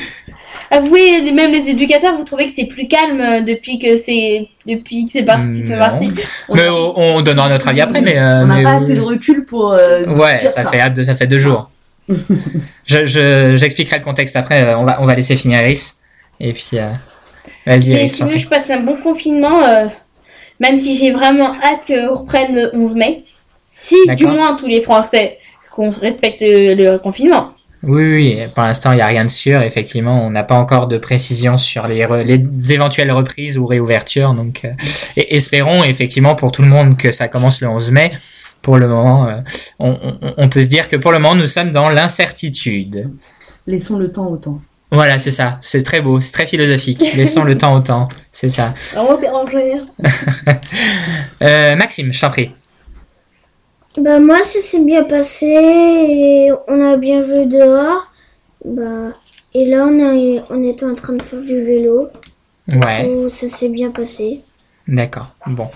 Avouez, 0.72 1.32
même 1.32 1.52
les 1.52 1.68
éducateurs, 1.72 2.16
vous 2.16 2.24
trouvez 2.24 2.46
que 2.46 2.54
c'est 2.56 2.66
plus 2.66 2.88
calme 2.88 3.44
depuis 3.44 3.80
que 3.80 3.96
c'est 3.98 4.48
depuis 4.68 5.06
que 5.08 5.12
c'est 5.14 5.24
parti, 5.24 5.64
c'est 5.68 5.78
parti. 5.78 6.12
Mais 6.54 6.70
on, 6.70 7.00
on 7.18 7.22
donnera 7.22 7.50
notre 7.50 7.68
avis 7.70 7.82
après, 7.82 8.02
mais... 8.02 8.20
euh, 8.20 8.44
On 8.44 8.48
n'a 8.48 8.56
mais- 8.58 8.64
pas 8.64 8.74
assez 8.74 8.94
de 8.96 9.02
recul 9.02 9.46
pour. 9.46 9.72
euh, 9.74 10.06
Ouais, 10.06 10.38
dire 10.38 10.52
ça, 10.52 10.70
fait 10.70 11.04
ça 11.04 11.16
fait 11.16 11.26
deux 11.28 11.40
jours. 11.40 11.72
je 12.10 13.06
je- 13.06 13.56
j'expliquerai 13.56 13.98
le 14.00 14.04
contexte 14.04 14.36
après. 14.36 14.62
euh, 14.64 14.78
On 14.78 14.84
va 14.84 15.02
on 15.02 15.06
va 15.06 15.16
laisser 15.16 15.36
finir 15.36 15.62
Iris. 15.62 15.96
Et 16.40 16.54
puis 16.54 16.70
euh, 16.76 16.88
vas-y 17.66 17.90
Mais 17.92 18.08
sinon, 18.08 18.36
je 18.36 18.48
passe 18.48 18.70
un 18.70 18.80
bon 18.82 18.96
confinement, 18.98 19.64
euh, 19.64 19.88
même 20.60 20.78
si 20.78 20.96
j'ai 20.96 21.12
vraiment 21.12 21.56
hâte 21.64 21.88
qu'on 21.88 22.16
reprenne 22.16 22.54
le 22.54 22.70
11 22.76 22.96
mai. 22.96 23.24
Si, 23.72 23.96
du 24.16 24.26
moins, 24.26 24.56
tous 24.56 24.68
les 24.68 24.82
Français 24.82 25.38
qu'on 25.80 25.90
respecte 25.92 26.42
le 26.42 26.98
confinement. 26.98 27.52
Oui 27.84 28.04
oui. 28.14 28.38
Pour 28.54 28.64
l'instant 28.66 28.92
il 28.92 28.98
y 28.98 29.02
a 29.02 29.06
rien 29.08 29.24
de 29.24 29.30
sûr. 29.30 29.62
Effectivement, 29.62 30.26
on 30.26 30.30
n'a 30.30 30.44
pas 30.44 30.56
encore 30.60 30.88
de 30.88 30.98
précision 30.98 31.58
sur 31.58 31.88
les 31.88 32.02
re- 32.06 32.24
les 32.24 32.74
éventuelles 32.74 33.12
reprises 33.14 33.58
ou 33.58 33.66
réouvertures. 33.66 34.34
Donc 34.34 34.66
euh, 34.66 34.72
et 35.16 35.38
espérons 35.38 35.86
effectivement 35.86 36.36
pour 36.36 36.52
tout 36.52 36.62
le 36.62 36.68
monde 36.68 36.98
que 36.98 37.12
ça 37.12 37.30
commence 37.30 37.62
le 37.62 37.70
11 37.70 37.92
mai. 37.92 38.12
Pour 38.62 38.78
le 38.78 38.90
moment, 38.90 39.28
euh, 39.30 39.38
on, 39.80 39.92
on, 40.22 40.34
on 40.36 40.50
peut 40.50 40.62
se 40.62 40.68
dire 40.68 40.90
que 40.90 40.98
pour 40.98 41.14
le 41.14 41.20
moment 41.20 41.36
nous 41.36 41.46
sommes 41.46 41.72
dans 41.72 41.90
l'incertitude. 41.90 43.10
Laissons 43.66 43.98
le 43.98 44.12
temps 44.12 44.28
au 44.28 44.36
temps. 44.36 44.60
Voilà, 44.92 45.18
c'est 45.20 45.32
ça. 45.32 45.58
C'est 45.62 45.84
très 45.84 46.02
beau, 46.02 46.20
c'est 46.20 46.34
très 46.34 46.48
philosophique. 46.48 47.02
Laissons 47.16 47.44
le 47.46 47.58
temps 47.58 47.76
au 47.76 47.80
temps. 47.80 48.10
C'est 48.34 48.50
ça. 48.50 48.74
Vraiment 48.94 49.18
dérangeur. 49.18 49.86
Euh, 51.42 51.76
Maxime, 51.78 52.12
je 52.12 52.20
t'en 52.20 52.30
prie. 52.32 52.52
Bah 54.02 54.20
moi 54.20 54.42
ça 54.44 54.60
s'est 54.60 54.84
bien 54.86 55.04
passé 55.04 55.46
et 55.48 56.52
on 56.68 56.82
a 56.82 56.98
bien 56.98 57.22
joué 57.22 57.46
dehors. 57.46 58.12
Bah 58.64 59.14
et 59.54 59.66
là 59.66 59.88
on, 59.88 60.00
a, 60.00 60.46
on 60.50 60.64
était 60.64 60.86
en 60.86 60.94
train 60.96 61.14
de 61.14 61.22
faire 61.22 61.42
du 61.42 61.62
vélo. 61.62 62.08
Ouais. 62.72 63.08
où 63.08 63.30
ça 63.30 63.48
s'est 63.48 63.70
bien 63.70 63.90
passé. 63.90 64.40
D'accord. 64.88 65.36
Bon. 65.48 65.68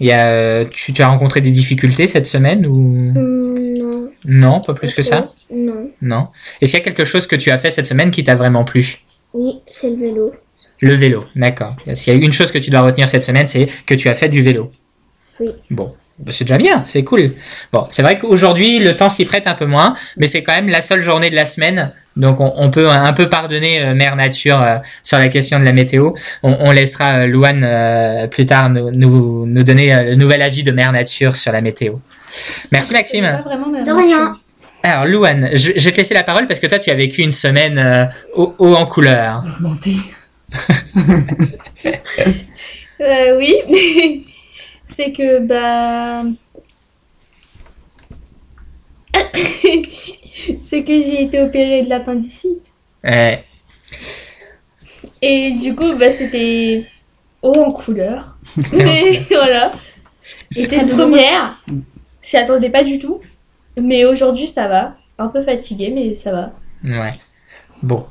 Il 0.00 0.06
y 0.06 0.12
a, 0.12 0.64
tu, 0.64 0.92
tu 0.92 1.02
as 1.02 1.08
rencontré 1.08 1.40
des 1.40 1.50
difficultés 1.50 2.06
cette 2.06 2.26
semaine 2.26 2.66
ou? 2.66 3.12
Hum, 3.16 3.58
non. 3.76 4.10
non, 4.24 4.60
pas 4.60 4.74
plus 4.74 4.94
que 4.94 5.02
ça? 5.02 5.26
Non. 5.52 5.90
Non. 6.00 6.28
Est-ce 6.60 6.70
qu'il 6.72 6.78
y 6.78 6.82
a 6.82 6.84
quelque 6.84 7.04
chose 7.04 7.26
que 7.26 7.36
tu 7.36 7.50
as 7.50 7.58
fait 7.58 7.70
cette 7.70 7.86
semaine 7.86 8.10
qui 8.10 8.24
t'a 8.24 8.34
vraiment 8.34 8.64
plu? 8.64 8.98
Oui, 9.34 9.60
c'est 9.68 9.90
le 9.90 9.96
vélo. 9.96 10.32
Le 10.80 10.94
vélo, 10.94 11.24
d'accord. 11.34 11.74
S'il 11.94 12.14
y 12.14 12.22
a 12.22 12.24
une 12.24 12.32
chose 12.32 12.52
que 12.52 12.58
tu 12.58 12.70
dois 12.70 12.80
retenir 12.82 13.08
cette 13.08 13.24
semaine, 13.24 13.46
c'est 13.46 13.68
que 13.86 13.94
tu 13.94 14.08
as 14.08 14.14
fait 14.14 14.28
du 14.28 14.42
vélo. 14.42 14.70
Oui. 15.40 15.50
Bon. 15.70 15.92
Bah, 16.18 16.32
c'est 16.32 16.44
déjà 16.44 16.56
bien, 16.56 16.82
c'est 16.86 17.04
cool. 17.04 17.32
Bon, 17.72 17.86
c'est 17.90 18.02
vrai 18.02 18.18
qu'aujourd'hui, 18.18 18.78
le 18.78 18.96
temps 18.96 19.10
s'y 19.10 19.26
prête 19.26 19.46
un 19.46 19.54
peu 19.54 19.66
moins, 19.66 19.94
mais 20.16 20.26
c'est 20.26 20.42
quand 20.42 20.54
même 20.54 20.68
la 20.68 20.80
seule 20.80 21.02
journée 21.02 21.28
de 21.28 21.36
la 21.36 21.44
semaine. 21.44 21.92
Donc, 22.16 22.40
on, 22.40 22.54
on 22.56 22.70
peut 22.70 22.88
un 22.88 23.12
peu 23.12 23.28
pardonner 23.28 23.82
euh, 23.82 23.94
Mère 23.94 24.16
Nature 24.16 24.62
euh, 24.62 24.78
sur 25.02 25.18
la 25.18 25.28
question 25.28 25.60
de 25.60 25.64
la 25.64 25.74
météo. 25.74 26.12
On, 26.42 26.56
on 26.60 26.70
laissera 26.72 27.18
euh, 27.18 27.26
Louane 27.26 27.62
euh, 27.62 28.26
plus 28.26 28.46
tard 28.46 28.70
nous, 28.70 28.90
nous, 28.92 29.44
nous 29.44 29.62
donner 29.62 29.94
euh, 29.94 30.02
le 30.04 30.14
nouvel 30.14 30.40
avis 30.40 30.62
de 30.62 30.72
Mère 30.72 30.92
Nature 30.92 31.36
sur 31.36 31.52
la 31.52 31.60
météo. 31.60 31.96
Merci 32.72 32.94
Maxime. 32.94 33.24
Pas 33.24 33.42
vraiment 33.42 33.68
ma 33.68 33.82
De 33.82 33.92
rien. 33.92 34.34
Alors, 34.82 35.04
Louane, 35.04 35.50
je, 35.52 35.72
je 35.76 35.84
vais 35.84 35.90
te 35.90 35.96
laisser 35.98 36.14
la 36.14 36.22
parole 36.22 36.46
parce 36.46 36.60
que 36.60 36.66
toi, 36.66 36.78
tu 36.78 36.90
as 36.90 36.94
vécu 36.94 37.20
une 37.20 37.32
semaine 37.32 37.76
euh, 37.76 38.04
haut, 38.34 38.54
haut 38.58 38.74
en 38.74 38.86
couleur. 38.86 39.42
Euh, 42.98 43.36
oui. 43.36 44.25
C'est 44.86 45.12
que, 45.12 45.40
bah. 45.40 46.22
c'est 50.64 50.82
que 50.82 51.00
j'ai 51.00 51.22
été 51.24 51.40
opérée 51.42 51.82
de 51.82 51.88
l'appendicite. 51.88 52.72
Et 55.22 55.52
du 55.52 55.74
coup, 55.74 55.94
bah, 55.96 56.10
c'était 56.10 56.86
haut 57.42 57.54
en 57.54 57.72
couleur. 57.72 58.38
Mais 58.74 59.22
voilà. 59.30 59.70
C'était 60.52 60.82
une 60.82 60.88
première. 60.88 61.62
J'y 62.22 62.36
attendais 62.36 62.70
pas 62.70 62.84
du 62.84 62.98
tout. 62.98 63.20
Mais 63.76 64.04
aujourd'hui, 64.04 64.46
ça 64.46 64.68
va. 64.68 64.96
Un 65.18 65.28
peu 65.28 65.42
fatiguée, 65.42 65.90
mais 65.94 66.14
ça 66.14 66.32
va. 66.32 66.52
Ouais. 66.84 67.14
Bon. 67.82 68.06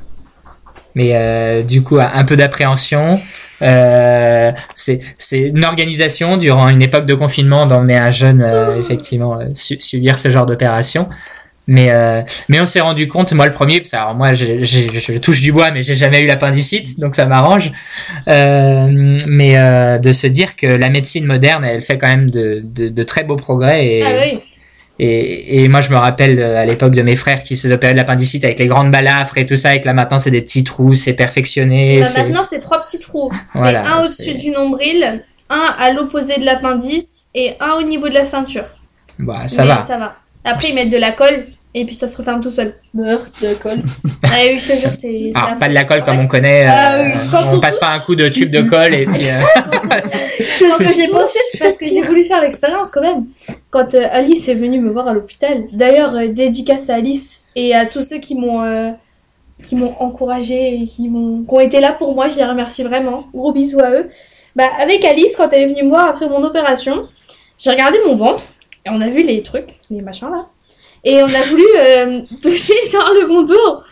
Mais 0.96 1.12
euh, 1.14 1.62
du 1.62 1.84
coup, 1.84 2.00
un 2.00 2.24
peu 2.24 2.36
d'appréhension. 2.38 3.20
Euh, 3.62 4.52
c'est 4.76 5.00
c'est 5.18 5.40
une 5.40 5.64
organisation 5.66 6.38
durant 6.38 6.68
une 6.70 6.82
époque 6.82 7.06
de 7.06 7.14
confinement 7.16 7.66
d'emmener 7.66 7.96
un 7.98 8.12
jeune 8.12 8.42
euh, 8.42 8.80
effectivement 8.80 9.40
euh, 9.40 9.46
su- 9.54 9.80
subir 9.80 10.18
ce 10.20 10.30
genre 10.30 10.46
d'opération. 10.46 11.08
Mais 11.68 11.92
euh, 11.92 12.22
mais 12.48 12.60
on 12.62 12.66
s'est 12.66 12.80
rendu 12.82 13.08
compte, 13.08 13.34
moi 13.34 13.48
le 13.48 13.52
premier, 13.54 13.80
parce 13.80 13.90
que 13.92 13.96
alors 13.96 14.14
moi 14.14 14.34
j'ai- 14.34 14.66
j'ai- 14.66 14.90
je 14.92 15.18
touche 15.18 15.42
du 15.42 15.52
bois, 15.52 15.72
mais 15.72 15.82
j'ai 15.84 15.96
jamais 15.96 16.22
eu 16.22 16.28
l'appendicite, 16.28 17.00
donc 17.00 17.16
ça 17.16 17.26
m'arrange. 17.26 17.72
Euh, 18.28 19.18
mais 19.28 19.58
euh, 19.58 19.98
de 19.98 20.14
se 20.14 20.28
dire 20.28 20.56
que 20.56 20.68
la 20.68 20.90
médecine 20.90 21.26
moderne, 21.26 21.64
elle 21.66 21.82
fait 21.82 21.98
quand 21.98 22.08
même 22.08 22.30
de, 22.30 22.62
de, 22.64 22.90
de 22.90 23.04
très 23.04 23.24
beaux 23.24 23.36
progrès 23.38 23.86
et 23.86 24.04
Ah 24.04 24.10
oui. 24.22 24.40
Et, 24.98 25.64
et 25.64 25.68
moi, 25.68 25.82
je 25.82 25.90
me 25.90 25.98
rappelle 25.98 26.40
euh, 26.40 26.58
à 26.58 26.66
l'époque 26.66 26.94
de 26.94 27.02
mes 27.02 27.16
frères 27.16 27.44
qui 27.44 27.56
se 27.56 27.64
faisaient 27.64 27.76
opérer 27.76 27.94
de 27.94 27.98
l'appendicite 27.98 28.46
avec 28.46 28.60
les 28.60 28.68
grandes 28.68 28.92
balafres 28.92 29.38
et 29.38 29.46
tout 29.46 29.56
ça, 29.56 29.76
et 29.76 29.82
que 29.82 29.86
là 29.86 29.94
maintenant 29.94 30.20
c'est 30.20 30.32
des 30.32 30.42
petits 30.42 30.64
trous, 30.64 30.94
c'est 30.94 31.14
perfectionné. 31.14 32.00
Maintenant, 32.18 32.44
c'est 32.48 32.60
trois 32.60 32.82
petits 32.82 33.00
trous. 33.00 33.32
C'est 33.52 33.60
Voilà, 33.60 33.86
un 33.96 34.00
au-dessus 34.02 34.36
du 34.36 34.52
nombril, 34.52 35.22
un 35.50 35.76
à 35.78 35.92
l'opposé 35.92 36.38
de 36.40 36.46
l'appendice 36.46 37.24
et 37.36 37.56
un 37.60 37.74
au 37.74 37.84
niveau 37.84 38.08
de 38.08 38.14
la 38.14 38.26
ceinture. 38.26 38.66
Bah, 39.20 39.48
ça 39.48 39.64
Mais 39.64 39.70
va. 39.70 39.80
ça 39.82 39.98
va. 39.98 40.16
Après, 40.44 40.70
ils 40.70 40.76
mettent 40.76 40.92
de 40.92 40.98
la 40.98 41.12
colle 41.12 41.46
Et 41.78 41.84
puis 41.84 41.94
ça 41.94 42.08
se 42.08 42.18
referme 42.18 42.40
tout 42.40 42.50
seul. 42.52 42.74
Meurtre 42.94 43.30
de 43.42 43.54
colle. 43.56 43.80
ah 44.24 44.28
oui, 44.48 44.58
je 44.58 44.66
te 44.66 44.80
jure, 44.80 44.92
c'est. 44.92 45.32
Alors, 45.36 45.50
affreux. 45.50 45.60
pas 45.60 45.68
de 45.68 45.74
la 45.74 45.84
colle 45.84 46.04
comme 46.04 46.20
on 46.20 46.28
connaît. 46.28 46.66
Ah 46.66 46.96
euh, 47.00 47.04
oui, 47.04 47.12
quand 47.30 47.40
on 47.52 47.58
on 47.58 47.60
passe 47.60 47.74
touche. 47.74 47.82
pas 47.82 47.94
un 47.96 48.00
coup 48.00 48.16
de 48.16 48.30
tube 48.30 48.50
de 48.50 48.62
colle 48.62 48.94
et 48.94 49.06
puis. 49.06 49.28
euh, 49.30 49.42
C'est 50.06 50.70
ce 50.70 50.78
que 50.78 50.94
j'ai 50.94 51.10
pensé 51.10 51.38
parce 51.60 51.74
que 51.74 51.86
j'ai 51.86 52.02
voulu 52.02 52.24
faire 52.24 52.40
l'expérience 52.40 52.90
quand 52.92 53.02
même. 53.02 53.26
Quand 53.72 53.94
euh, 53.94 54.08
Alice 54.10 54.48
est 54.48 54.54
venue 54.56 54.80
me 54.80 54.90
voir 54.90 55.10
à 55.10 55.14
l'hôpital. 55.14 55.66
D'ailleurs, 55.74 56.16
euh, 56.16 56.28
dédicace 56.28 56.90
à 56.90 56.96
Alice 56.96 57.52
et 57.58 57.76
à 57.76 57.86
tous 57.86 58.04
ceux 58.04 58.20
qui 58.20 58.36
m'ont 58.36 58.64
euh, 58.64 58.92
qui 59.62 59.76
m'ont 59.76 59.96
encouragé 60.00 60.76
et 60.76 60.86
qui 60.86 61.10
m'ont 61.10 61.44
qui 61.44 61.54
ont 61.54 61.60
été 61.60 61.82
là 61.82 61.92
pour 61.92 62.16
moi. 62.16 62.30
Je 62.30 62.38
les 62.38 62.46
remercie 62.46 62.84
vraiment. 62.84 63.26
Gros 63.34 63.52
bisous 63.52 63.82
à 63.82 63.92
eux. 63.92 64.10
Bah 64.56 64.70
avec 64.82 65.04
Alice, 65.04 65.36
quand 65.36 65.50
elle 65.52 65.64
est 65.64 65.68
venue 65.68 65.84
me 65.84 65.90
voir 65.90 66.08
après 66.08 66.30
mon 66.30 66.42
opération, 66.42 67.06
j'ai 67.60 67.72
regardé 67.72 67.98
mon 68.08 68.16
ventre 68.16 68.44
et 68.86 68.90
on 68.90 69.02
a 69.02 69.10
vu 69.10 69.24
les 69.24 69.44
trucs, 69.44 69.82
les 69.90 70.02
machins 70.02 70.30
là. 70.30 70.48
Et 71.06 71.22
on 71.24 71.28
a 71.28 71.42
voulu 71.50 71.64
euh, 71.78 72.22
toucher 72.42 72.74
genre 72.92 73.12
le 73.14 73.28
contour. 73.28 73.84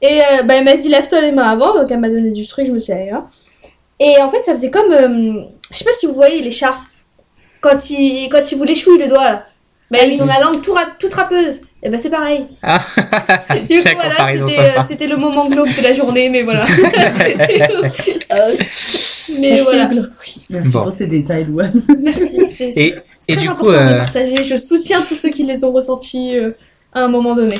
Et 0.00 0.20
euh, 0.20 0.42
bah, 0.44 0.54
elle 0.56 0.64
m'a 0.64 0.76
dit 0.76 0.88
lave-toi 0.88 1.20
les 1.22 1.32
mains 1.32 1.50
avant, 1.50 1.74
donc 1.74 1.90
elle 1.90 1.98
m'a 1.98 2.08
donné 2.10 2.30
du 2.30 2.46
truc, 2.46 2.66
je 2.66 2.72
me 2.72 2.78
suis 2.78 2.92
allée 2.92 3.10
là. 3.10 3.26
Et 3.98 4.16
en 4.22 4.30
fait, 4.30 4.42
ça 4.44 4.52
faisait 4.54 4.70
comme. 4.70 4.92
euh, 4.92 5.42
je 5.72 5.76
sais 5.78 5.84
pas 5.84 5.92
si 5.92 6.06
vous 6.06 6.14
voyez 6.14 6.40
les 6.40 6.50
chats. 6.52 6.76
Quand 7.60 7.90
ils, 7.90 8.28
quand 8.28 8.52
ils 8.52 8.56
vous 8.58 8.64
léchouillent 8.64 8.98
le 9.00 9.08
doigt 9.08 9.24
là. 9.24 9.46
Bah, 9.90 9.98
ils 10.04 10.22
ont 10.22 10.26
la 10.26 10.38
langue 10.40 10.62
tout 10.62 10.72
ra- 10.74 10.94
toute 11.00 11.12
râpeuse. 11.14 11.62
Et 11.82 11.88
bah, 11.90 11.96
c'est 11.98 12.10
pareil. 12.10 12.44
Ah, 12.62 12.80
Du 13.70 13.78
coup, 13.78 13.84
voilà, 13.94 14.32
c'était 14.46 14.58
euh, 14.58 14.80
c'était 14.88 15.06
le 15.06 15.16
moment 15.16 15.48
glauque 15.48 15.76
de 15.76 15.82
la 15.82 15.92
journée, 15.92 16.28
mais 16.28 16.42
voilà. 16.42 16.64
Mais 19.30 19.50
Merci, 19.50 19.62
voilà. 19.64 19.84
Glauque. 19.86 20.34
Merci 20.50 20.72
Bon. 20.72 20.82
pour 20.84 20.92
ces 20.92 21.06
détails, 21.06 21.44
Louane. 21.44 21.72
Merci. 22.02 22.40
C'est 22.56 22.70
Et, 22.76 22.94
et 23.28 23.32
très 23.34 23.36
du 23.42 23.48
important 23.48 23.64
coup, 23.64 23.72
de 23.72 23.76
euh, 23.76 23.98
partager. 23.98 24.42
Je 24.42 24.56
soutiens 24.56 25.02
tous 25.06 25.14
ceux 25.14 25.28
qui 25.30 25.44
les 25.44 25.64
ont 25.64 25.72
ressentis 25.72 26.36
euh, 26.36 26.52
à 26.94 27.00
un 27.00 27.08
moment 27.08 27.34
donné. 27.36 27.54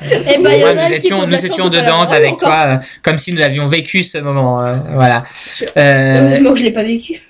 Eh 0.00 0.38
ben, 0.38 0.50
il 0.52 0.60
y 0.60 0.64
ouais, 0.64 0.64
en 0.64 0.76
a 0.78 0.82
nous 0.82 0.88
qui 0.88 0.94
étions, 0.94 1.26
nous 1.26 1.44
étions 1.46 1.68
dedans 1.68 2.00
avec 2.10 2.32
encore. 2.32 2.48
toi, 2.48 2.64
euh, 2.66 2.76
comme 3.02 3.18
si 3.18 3.32
nous 3.32 3.40
avions 3.40 3.66
vécu 3.68 4.02
ce 4.02 4.18
moment. 4.18 4.60
euh, 4.64 4.74
voilà. 4.92 5.24
sûr. 5.30 5.68
Euh, 5.76 6.38
que 6.50 6.56
je 6.56 6.64
l'ai 6.64 6.72
pas 6.72 6.82
vécu. 6.82 7.20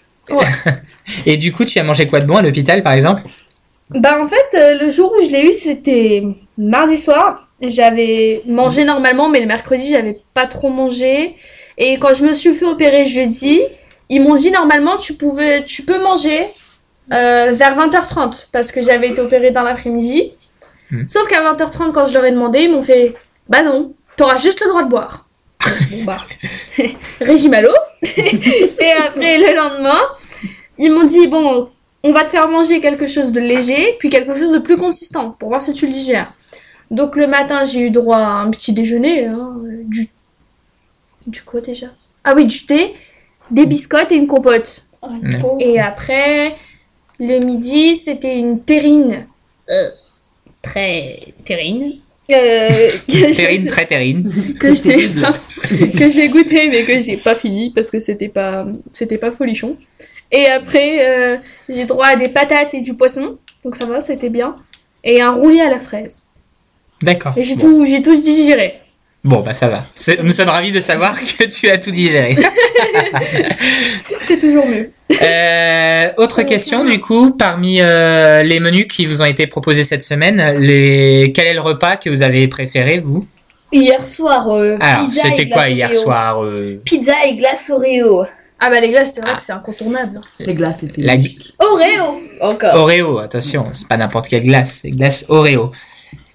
et 1.26 1.36
du 1.36 1.52
coup, 1.52 1.64
tu 1.66 1.78
as 1.78 1.84
mangé 1.84 2.06
quoi 2.06 2.20
de 2.20 2.24
bon 2.26 2.36
à 2.36 2.42
l'hôpital, 2.42 2.82
par 2.82 2.94
exemple? 2.94 3.22
Bah 3.90 4.20
en 4.20 4.26
fait, 4.26 4.48
euh, 4.54 4.78
le 4.78 4.90
jour 4.90 5.12
où 5.12 5.24
je 5.24 5.30
l'ai 5.30 5.48
eu, 5.48 5.52
c'était 5.52 6.22
mardi 6.56 6.98
soir. 6.98 7.48
J'avais 7.60 8.42
mangé 8.46 8.84
normalement, 8.84 9.28
mais 9.28 9.40
le 9.40 9.46
mercredi, 9.46 9.88
j'avais 9.90 10.20
pas 10.32 10.46
trop 10.46 10.68
mangé. 10.68 11.36
Et 11.78 11.98
quand 11.98 12.14
je 12.14 12.24
me 12.24 12.32
suis 12.32 12.54
fait 12.54 12.64
opérer 12.64 13.06
jeudi, 13.06 13.60
ils 14.08 14.22
m'ont 14.22 14.34
dit 14.34 14.50
normalement 14.50 14.96
tu 14.96 15.14
pouvais, 15.14 15.64
tu 15.64 15.82
peux 15.82 16.02
manger 16.02 16.40
euh, 17.12 17.52
vers 17.52 17.76
20h30 17.76 18.48
parce 18.52 18.70
que 18.70 18.82
j'avais 18.82 19.10
été 19.10 19.20
opérée 19.20 19.50
dans 19.50 19.62
l'après-midi. 19.62 20.30
Hmm. 20.90 21.04
Sauf 21.08 21.26
qu'à 21.28 21.42
20h30, 21.42 21.92
quand 21.92 22.06
je 22.06 22.14
leur 22.14 22.24
ai 22.24 22.30
demandé, 22.30 22.60
ils 22.60 22.70
m'ont 22.70 22.82
fait 22.82 23.14
bah 23.48 23.62
non, 23.62 23.94
t'auras 24.16 24.36
juste 24.36 24.60
le 24.60 24.68
droit 24.68 24.82
de 24.82 24.88
boire. 24.88 25.26
bon 25.90 26.04
bah, 26.04 26.20
régime 27.20 27.54
à 27.54 27.60
l'eau. 27.60 27.74
Et 28.02 28.92
après 29.06 29.38
le 29.38 29.56
lendemain, 29.56 30.00
ils 30.78 30.92
m'ont 30.92 31.04
dit 31.04 31.26
bon, 31.26 31.68
on 32.04 32.12
va 32.12 32.24
te 32.24 32.30
faire 32.30 32.48
manger 32.48 32.80
quelque 32.80 33.06
chose 33.06 33.32
de 33.32 33.40
léger, 33.40 33.96
puis 33.98 34.10
quelque 34.10 34.36
chose 34.36 34.52
de 34.52 34.58
plus 34.58 34.76
consistant, 34.76 35.30
pour 35.30 35.48
voir 35.48 35.62
si 35.62 35.72
tu 35.72 35.86
le 35.86 35.92
digères. 35.92 36.32
Donc 36.90 37.16
le 37.16 37.26
matin, 37.26 37.64
j'ai 37.64 37.80
eu 37.80 37.90
droit 37.90 38.18
à 38.18 38.42
un 38.42 38.50
petit 38.50 38.72
déjeuner, 38.72 39.24
hein, 39.24 39.56
du... 39.86 40.08
Du 41.26 41.42
quoi 41.42 41.62
déjà? 41.62 41.86
Ah 42.22 42.34
oui, 42.36 42.44
du 42.44 42.66
thé, 42.66 42.94
des 43.50 43.64
biscottes 43.64 44.12
et 44.12 44.16
une 44.16 44.26
compote. 44.26 44.84
Et 45.58 45.80
après, 45.80 46.54
le 47.18 47.38
midi, 47.38 47.96
c'était 47.96 48.38
une 48.38 48.60
terrine. 48.60 49.26
Euh, 49.70 49.88
très 50.60 51.34
terrine. 51.46 51.94
Euh, 52.32 52.90
Terrine, 53.06 53.66
très 53.66 53.86
terrine. 53.86 54.54
que 54.58 54.74
j'ai 54.74 55.10
que 55.98 56.10
j'ai 56.10 56.28
goûté 56.28 56.70
mais 56.70 56.84
que 56.84 56.98
j'ai 56.98 57.18
pas 57.18 57.34
fini 57.34 57.70
parce 57.70 57.90
que 57.90 58.00
c'était 58.00 58.30
pas 58.30 58.66
c'était 58.94 59.18
pas 59.18 59.30
folichon. 59.30 59.76
Et 60.36 60.46
après 60.48 60.90
euh, 61.08 61.36
j'ai 61.68 61.84
droit 61.84 62.06
à 62.06 62.16
des 62.16 62.28
patates 62.28 62.74
et 62.74 62.80
du 62.80 62.94
poisson 62.94 63.26
donc 63.64 63.76
ça 63.76 63.84
va 63.86 64.00
c'était 64.00 64.30
bien 64.30 64.56
et 65.04 65.20
un 65.20 65.32
roulis 65.32 65.60
à 65.60 65.70
la 65.70 65.78
fraise. 65.78 66.24
D'accord. 67.02 67.34
Et 67.36 67.42
j'ai 67.42 67.54
Bon. 67.56 67.60
tout 67.62 67.86
j'ai 67.86 68.02
tout 68.02 68.14
digéré. 68.20 68.74
Bon, 69.22 69.40
bah 69.40 69.54
ça 69.54 69.68
va. 69.68 69.82
Nous 70.22 70.32
sommes 70.32 70.50
ravis 70.50 70.70
de 70.70 70.80
savoir 70.80 71.14
que 71.38 71.44
tu 71.44 71.70
as 71.70 71.78
tout 71.78 71.90
digéré. 71.90 72.36
C'est 74.22 74.38
toujours 74.38 74.66
mieux. 74.66 74.90
Euh, 75.22 76.10
autre 76.18 76.42
question 76.42 76.84
du 76.84 77.00
coup, 77.00 77.30
parmi 77.32 77.80
euh, 77.80 78.42
les 78.42 78.60
menus 78.60 78.86
qui 78.86 79.06
vous 79.06 79.22
ont 79.22 79.26
été 79.26 79.46
proposés 79.46 79.84
cette 79.84 80.02
semaine, 80.02 80.58
les... 80.58 81.32
quel 81.34 81.46
est 81.46 81.54
le 81.54 81.60
repas 81.62 81.96
que 81.96 82.10
vous 82.10 82.22
avez 82.22 82.46
préféré 82.48 82.98
vous? 82.98 83.26
Hier 83.72 84.06
soir, 84.06 84.48
euh, 84.50 84.76
Alors, 84.80 85.06
pizza 85.06 85.26
et 85.26 85.30
c'était 85.30 85.48
quoi 85.48 85.68
hier 85.68 85.88
Oreo. 85.90 86.02
soir 86.02 86.44
euh, 86.44 86.80
Pizza 86.84 87.14
et 87.26 87.34
glace 87.34 87.70
Oreo. 87.74 88.24
Ah 88.60 88.70
bah 88.70 88.80
les 88.80 88.88
glaces 88.88 89.12
c'est 89.14 89.20
vrai 89.20 89.30
Ah. 89.34 89.36
que 89.36 89.42
c'est 89.42 89.52
incontournable. 89.52 90.18
hein. 90.22 90.26
Les 90.40 90.54
glaces 90.54 90.82
étaient 90.84 91.02
La- 91.02 91.16
magiques. 91.16 91.54
Oreo 91.58 92.18
Encore. 92.40 92.74
Oreo, 92.76 93.18
attention, 93.18 93.64
c'est 93.74 93.86
pas 93.88 93.96
n'importe 93.96 94.28
quelle 94.28 94.44
glace, 94.44 94.78
c'est 94.82 94.90
glace 94.90 95.26
Oreo. 95.28 95.72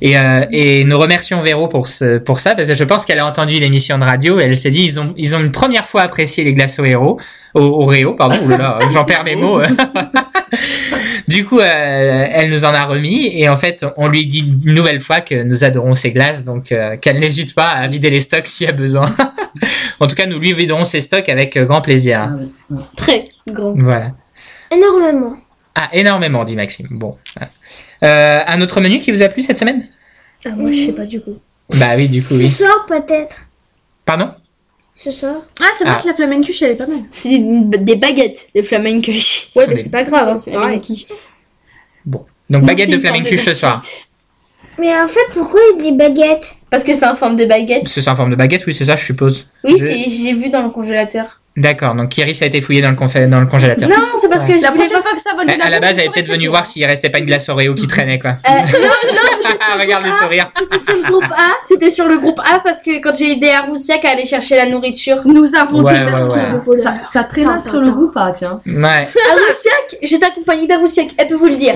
Et, 0.02 0.18
euh, 0.18 0.46
et 0.52 0.84
nous 0.86 0.98
remercions 0.98 1.42
Véro 1.42 1.68
pour 1.68 1.88
ce, 1.88 2.20
pour 2.24 2.40
ça 2.40 2.56
parce 2.56 2.68
que 2.70 2.74
je 2.76 2.84
pense 2.86 3.06
qu'elle 3.06 3.20
a 3.20 3.26
entendu 3.26 3.60
l'émission 3.60 3.98
de 3.98 4.04
radio 4.04 4.40
et 4.40 4.44
elle 4.44 4.58
s'est 4.58 4.70
dit 4.72 4.84
ils 4.84 5.00
ont 5.00 5.14
ils 5.18 5.36
ont 5.36 5.40
une 5.42 5.52
première 5.52 5.88
fois 5.88 6.04
apprécié 6.04 6.44
les 6.44 6.54
glaces 6.54 6.80
Oreo, 6.80 7.20
O- 7.54 7.60
Oreo 7.84 8.14
pardon, 8.14 8.38
oulala, 8.46 8.80
j'en 8.94 9.04
perds 9.06 9.24
mes 9.26 9.36
mots. 9.36 9.62
du 11.28 11.46
coup, 11.46 11.60
euh, 11.60 12.28
elle 12.32 12.50
nous 12.50 12.66
en 12.66 12.74
a 12.74 12.86
remis 12.86 13.30
et 13.34 13.50
en 13.50 13.58
fait 13.58 13.86
on 13.98 14.08
lui 14.08 14.26
dit 14.26 14.40
une 14.66 14.74
nouvelle 14.74 15.00
fois 15.00 15.22
que 15.22 15.44
nous 15.44 15.64
adorons 15.64 15.94
ces 15.94 16.12
glaces 16.12 16.44
donc 16.44 16.72
euh, 16.72 16.96
qu'elle 16.98 17.20
n'hésite 17.20 17.54
pas 17.54 17.70
à 17.70 17.88
vider 17.88 18.10
les 18.10 18.22
stocks 18.22 18.48
s'il 18.48 18.68
y 18.68 18.70
a 18.70 18.74
besoin. 18.74 19.14
en 20.00 20.08
tout 20.08 20.16
cas, 20.16 20.26
nous 20.26 20.40
lui 20.40 20.54
viderons 20.54 20.86
ses 20.86 21.02
stocks 21.02 21.28
avec 21.30 21.58
grand 21.58 21.82
plaisir. 21.82 22.30
Ah. 22.30 22.76
Très 22.96 23.26
grand. 23.48 23.74
Voilà. 23.76 24.12
Énormément. 24.72 25.36
Ah, 25.76 25.90
énormément, 25.94 26.44
dit 26.44 26.56
Maxime. 26.56 26.88
Bon. 26.92 27.16
Euh, 28.04 28.40
un 28.48 28.62
autre 28.62 28.80
menu 28.82 29.00
qui 29.00 29.12
vous 29.12 29.22
a 29.22 29.28
plu 29.30 29.42
cette 29.42 29.58
semaine? 29.58 29.86
Ah 30.46 30.50
moi 30.56 30.72
je 30.72 30.86
sais 30.86 30.94
pas 30.94 31.06
du 31.06 31.20
coup. 31.22 31.38
Bah 31.76 31.92
oui, 31.98 32.08
du 32.08 32.24
coup, 32.24 32.34
Ce 32.34 32.40
oui. 32.40 32.48
soir, 32.50 32.86
peut-être. 32.88 33.42
Pardon? 34.06 34.32
Ce 34.96 35.12
soir. 35.12 35.36
Ah 35.62 35.66
c'est 35.78 35.84
vrai 35.86 35.96
Ah. 35.98 36.02
que 36.02 36.08
la 36.08 36.14
flamencuche 36.14 36.62
elle 36.62 36.72
est 36.72 36.76
pas 36.76 36.88
mal. 36.88 37.00
C'est 37.12 37.30
des, 37.30 37.78
des 37.78 37.96
baguettes, 37.96 38.50
des 38.56 38.64
flamencush. 38.64 39.50
Ouais 39.56 39.66
mais 39.68 39.76
mais 39.76 39.82
c'est 39.82 39.90
pas 39.90 40.04
grave 40.04 40.28
hein, 40.30 40.38
c'est 40.38 40.52
pareil. 40.52 40.82
Donc, 42.50 42.64
baguette 42.66 42.90
de 42.90 42.98
flamencuche 43.00 43.44
ce 43.46 43.54
soir. 43.54 43.82
Mais 44.80 44.98
en 45.00 45.08
fait, 45.08 45.20
pourquoi 45.34 45.60
il 45.74 45.78
dit 45.82 45.92
baguette? 45.92 46.54
Parce 46.72 46.84
que 46.84 46.94
c'est 46.96 47.06
en 47.06 47.16
forme 47.16 47.36
de 47.36 47.46
baguette. 47.46 47.88
C'est 47.88 48.02
ça 48.02 48.14
en 48.14 48.16
forme 48.16 48.32
de 48.32 48.36
baguette, 48.36 48.66
oui, 48.66 48.74
c'est 48.74 48.86
ça, 48.86 48.96
je 48.96 49.04
suppose. 49.06 49.48
Oui, 49.66 49.74
Je- 49.78 49.86
c'est 49.86 50.10
j'ai 50.10 50.34
vu 50.34 50.50
dans 50.50 50.62
le 50.64 50.70
congélateur. 50.70 51.39
D'accord, 51.60 51.94
donc 51.96 52.10
Kiris 52.10 52.40
a 52.42 52.46
été 52.46 52.62
fouillé 52.62 52.82
dans 52.82 52.90
le, 52.90 52.96
confé- 52.96 53.28
dans 53.28 53.40
le 53.42 53.46
congélateur. 53.46 53.90
Non, 53.90 53.96
c'est 54.20 54.30
parce 54.30 54.46
que 54.46 54.58
je 54.58 54.62
La 54.64 54.72
voulais 54.72 54.84
prochaine 54.86 55.02
pas 55.02 55.10
fois 55.10 55.18
que 55.18 55.22
ça 55.22 55.36
vole 55.36 55.50
À, 55.62 55.66
à 55.66 55.70
la 55.70 55.80
base, 55.80 55.98
elle 56.00 56.06
est 56.06 56.10
peut-être 56.12 56.28
venue 56.28 56.48
voir 56.48 56.66
s'il 56.66 56.86
restait 56.86 57.10
pas 57.10 57.20
une 57.20 57.26
glace 57.26 57.50
Oreo 57.50 57.76
qui 57.76 57.88
traînait, 57.88 58.18
quoi. 58.18 58.32
Euh, 58.48 58.52
non, 58.52 58.88
non, 59.14 59.50
Ah, 59.60 59.78
regarde 59.80 60.06
le 60.06 60.12
sourire. 60.12 60.52
c'était 60.58 60.80
sur 60.86 60.96
le 60.96 61.02
groupe 61.12 61.32
A. 61.32 61.52
C'était 61.66 61.90
sur 61.92 62.08
le 62.08 62.18
groupe 62.18 62.40
A 62.40 62.60
parce 62.64 62.82
que 62.82 63.02
quand 63.02 63.14
j'ai 63.16 63.34
aidé 63.34 63.50
Aroussiak 63.50 64.06
à 64.06 64.12
aller 64.12 64.26
chercher 64.26 64.56
la 64.56 64.66
nourriture. 64.68 65.18
Nous 65.26 65.54
avons 65.56 65.82
Ouais, 65.84 65.94
démasqué 65.94 66.36
ouais, 66.36 66.42
ouais. 66.42 66.52
le 66.54 66.60
voleur. 66.60 66.84
Ça, 66.84 66.94
ça 67.12 67.24
traîna 67.26 67.60
sur 67.60 67.82
le 67.82 67.92
groupe, 67.92 68.14
ah, 68.16 68.32
tiens. 68.36 68.60
Ouais. 68.66 69.08
Aroussiak, 69.32 69.98
j'étais 70.02 70.26
accompagnée 70.26 70.68
d'Aroussiak, 70.68 71.10
elle 71.18 71.28
peut 71.28 71.36
vous 71.36 71.48
le 71.48 71.56
dire. 71.58 71.76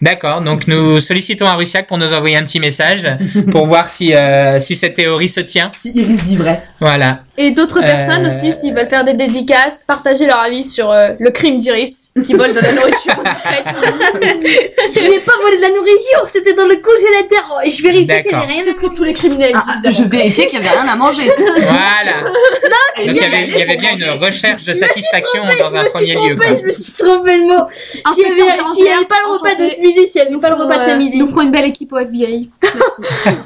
D'accord, 0.00 0.40
donc 0.40 0.66
nous 0.66 0.98
sollicitons 0.98 1.46
Arusiak 1.46 1.86
pour 1.86 1.98
nous 1.98 2.12
envoyer 2.14 2.36
un 2.36 2.42
petit 2.44 2.58
message 2.60 3.06
pour 3.50 3.66
voir 3.66 3.86
si, 3.86 4.14
euh, 4.14 4.58
si 4.58 4.74
cette 4.74 4.94
théorie 4.94 5.28
se 5.28 5.40
tient. 5.40 5.70
Si 5.76 5.90
Iris 5.94 6.24
dit 6.24 6.36
vrai. 6.36 6.62
Voilà. 6.80 7.20
Et 7.38 7.50
d'autres 7.52 7.78
Euh, 7.78 7.86
personnes 7.86 8.26
aussi, 8.26 8.52
s'ils 8.52 8.74
veulent 8.74 8.88
faire 8.88 9.04
des 9.04 9.14
dédicaces, 9.14 9.82
partager 9.86 10.26
leur 10.26 10.38
avis 10.40 10.64
sur 10.64 10.90
euh, 10.90 11.10
le 11.18 11.30
crime 11.30 11.56
d'Iris 11.58 12.10
qui 12.26 12.34
vole 12.34 12.52
de 12.52 12.60
la 12.60 12.72
nourriture 12.72 13.14
discrète. 13.24 13.64
Je 14.94 15.08
n'ai 15.08 15.18
pas 15.20 15.32
volé 15.42 15.56
de 15.56 15.62
la 15.62 15.70
nourriture, 15.70 16.24
c'était 16.26 16.52
dans 16.52 16.66
le 16.66 16.76
congélateur. 16.76 17.44
Oh, 17.56 17.60
et 17.64 17.70
je 17.70 17.82
vérifiais 17.82 18.20
qu'il 18.22 18.36
n'y 18.36 18.42
avait 18.42 18.52
rien. 18.52 18.62
C'est 18.62 18.72
ce 18.72 18.80
que 18.80 18.94
tous 18.94 19.04
les 19.04 19.14
criminels 19.14 19.52
Ah, 19.54 19.62
disent. 19.82 19.96
je 19.98 20.02
vérifiais 20.04 20.46
qu'il 20.48 20.58
y 20.60 20.62
avait 20.66 20.78
rien 20.78 20.86
à 20.92 20.96
manger. 20.96 21.30
Voilà. 21.56 22.22
Donc 22.24 23.06
il 23.06 23.16
y, 23.16 23.20
avait, 23.24 23.44
il 23.48 23.58
y 23.58 23.62
avait 23.62 23.76
bien 23.76 23.96
une 23.96 24.10
recherche 24.22 24.64
de 24.64 24.74
satisfaction 24.74 25.42
dans 25.44 25.74
un 25.74 25.84
premier 25.84 26.14
lieu. 26.14 26.36
je 26.38 26.66
me 26.66 26.72
suis 26.72 26.92
trompée 26.92 27.38
de 27.38 27.44
mot. 27.44 27.64
S'il 28.14 28.34
n'y 28.34 28.40
avait, 28.42 29.04
pas 29.06 29.16
le 29.24 29.32
repas 29.32 29.54
de 29.54 29.66
ce 29.68 29.80
midi, 29.80 30.06
s'il 30.06 30.22
n'y 30.22 30.28
avait 30.28 30.38
pas 30.40 30.50
le 30.50 30.56
repas 30.62 30.78
de 30.78 30.84
ce 30.84 30.96
midi. 30.96 31.18
Nous 31.18 31.26
ferons 31.28 31.42
une 31.42 31.50
belle 31.50 31.64
équipe 31.66 31.92
au 31.92 31.98
FBI. 31.98 32.50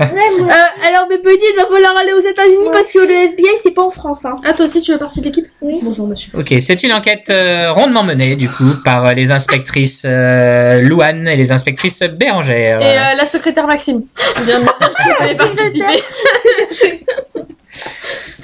Euh, 0.07 0.87
alors 0.89 1.09
mes 1.09 1.19
petits, 1.19 1.45
il 1.53 1.57
va 1.57 1.67
falloir 1.67 1.97
aller 1.97 2.13
aux 2.13 2.21
États-Unis 2.21 2.69
parce 2.73 2.93
que 2.93 2.99
le 3.01 3.13
FBI 3.13 3.49
c'est 3.63 3.71
pas 3.77 3.83
en 3.85 3.91
France. 3.91 4.25
Hein. 4.25 4.37
Ah, 4.45 4.53
toi 4.55 4.65
aussi, 4.65 4.83
tu 4.83 4.91
fais 4.93 4.99
partie 4.99 5.21
de 5.21 5.27
l'équipe? 5.27 5.47
Oui. 5.61 5.79
Bonjour, 5.83 6.09
monsieur. 6.09 6.33
Ok, 6.37 6.53
c'est 6.61 6.83
une 6.83 6.93
enquête 6.93 7.31
euh, 7.31 7.71
rondement 7.73 8.03
menée 8.03 8.35
du 8.35 8.49
coup 8.49 8.73
par 8.85 9.07
euh, 9.07 9.13
les 9.13 9.31
inspectrices 9.31 10.03
euh, 10.05 10.81
Louane 10.81 11.29
et 11.29 11.37
les 11.37 11.53
inspectrices 11.53 12.03
Bérangère. 12.19 12.81
Et 12.81 12.99
euh, 12.99 13.15
la 13.17 13.27
secrétaire 13.27 13.67
Maxime. 13.69 14.03
On 14.41 14.43
vient 14.45 14.59
de 14.59 14.65
me 14.65 14.79
dire 14.79 14.93
que 14.93 15.03
tu 15.03 15.23
allais 15.23 15.37
participer. 15.37 16.03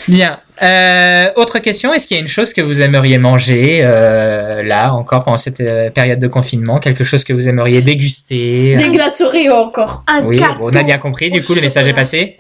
Bien. 0.08 0.40
Euh, 0.62 1.30
autre 1.36 1.58
question, 1.58 1.92
est-ce 1.94 2.06
qu'il 2.06 2.16
y 2.16 2.20
a 2.20 2.22
une 2.22 2.28
chose 2.28 2.52
que 2.52 2.60
vous 2.60 2.80
aimeriez 2.80 3.18
manger 3.18 3.80
euh, 3.82 4.62
là 4.62 4.92
encore 4.92 5.24
pendant 5.24 5.36
cette 5.36 5.60
euh, 5.60 5.90
période 5.90 6.18
de 6.18 6.28
confinement, 6.28 6.78
quelque 6.78 7.04
chose 7.04 7.24
que 7.24 7.32
vous 7.32 7.48
aimeriez 7.48 7.82
déguster? 7.82 8.76
Des 8.76 8.90
glaces 8.90 9.22
encore. 9.50 10.04
Un 10.08 10.22
Oui, 10.24 10.36
gâteau. 10.38 10.68
on 10.68 10.70
a 10.70 10.82
bien 10.82 10.98
compris. 10.98 11.30
Du 11.30 11.42
coup, 11.42 11.54
le 11.54 11.60
message 11.62 11.88
est 11.88 11.94
passé. 11.94 12.36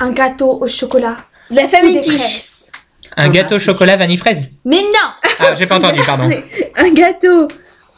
Un 0.00 0.10
gâteau 0.10 0.58
au 0.60 0.68
chocolat. 0.68 1.16
De 1.50 1.56
la 1.56 1.68
famille 1.68 2.00
quiche. 2.00 2.40
Un 3.16 3.28
gâteau 3.28 3.56
au 3.56 3.58
chocolat 3.58 3.96
vanille 3.96 4.16
fraise. 4.16 4.48
Mais 4.64 4.82
non 4.82 5.30
Ah, 5.40 5.54
j'ai 5.54 5.66
pas 5.66 5.76
entendu, 5.76 6.00
pardon. 6.06 6.30
Un 6.76 6.90
gâteau 6.92 7.48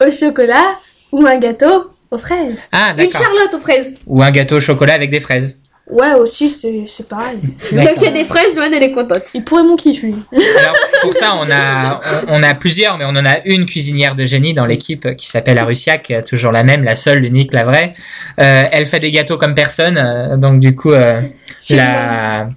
au 0.01 0.11
chocolat 0.11 0.75
ou 1.11 1.25
un 1.27 1.37
gâteau 1.37 1.91
aux 2.09 2.17
fraises. 2.17 2.69
Ah, 2.71 2.89
Une 2.91 2.97
d'accord. 2.97 3.21
charlotte 3.21 3.53
aux 3.53 3.59
fraises. 3.59 3.93
Ou 4.07 4.23
un 4.23 4.31
gâteau 4.31 4.55
au 4.57 4.59
chocolat 4.59 4.93
avec 4.95 5.11
des 5.11 5.19
fraises. 5.19 5.59
Ouais, 5.89 6.13
aussi, 6.13 6.49
c'est 6.49 6.85
c'est 6.87 7.07
pareil. 7.07 7.37
D'accord. 7.71 7.89
Donc 7.89 7.97
il 7.97 8.03
y 8.03 8.07
a 8.07 8.11
des 8.11 8.23
fraises, 8.23 8.55
Joanne, 8.55 8.73
elle 8.73 8.83
est 8.83 8.93
contente. 8.93 9.23
Il 9.33 9.43
pourrait 9.43 9.63
mon 9.63 9.75
kiff, 9.75 10.01
lui. 10.01 10.15
Alors 10.57 10.75
pour 11.01 11.13
ça, 11.13 11.35
on 11.35 11.51
a 11.51 11.99
on, 12.29 12.39
on 12.39 12.43
a 12.43 12.53
plusieurs, 12.55 12.97
mais 12.97 13.03
on 13.05 13.09
en 13.09 13.25
a 13.25 13.39
une 13.45 13.65
cuisinière 13.65 14.15
de 14.15 14.25
génie 14.25 14.53
dans 14.53 14.65
l'équipe 14.65 15.15
qui 15.17 15.27
s'appelle 15.27 15.57
Arusiak, 15.59 16.13
toujours 16.25 16.53
la 16.53 16.63
même, 16.63 16.83
la 16.85 16.95
seule, 16.95 17.19
l'unique, 17.19 17.51
la 17.53 17.65
vraie. 17.65 17.93
Euh, 18.39 18.63
elle 18.71 18.85
fait 18.85 19.01
des 19.01 19.11
gâteaux 19.11 19.37
comme 19.37 19.55
personne, 19.55 19.97
euh, 19.97 20.37
donc 20.37 20.59
du 20.61 20.73
coup 20.73 20.93
euh, 20.93 21.21
la 21.69 22.47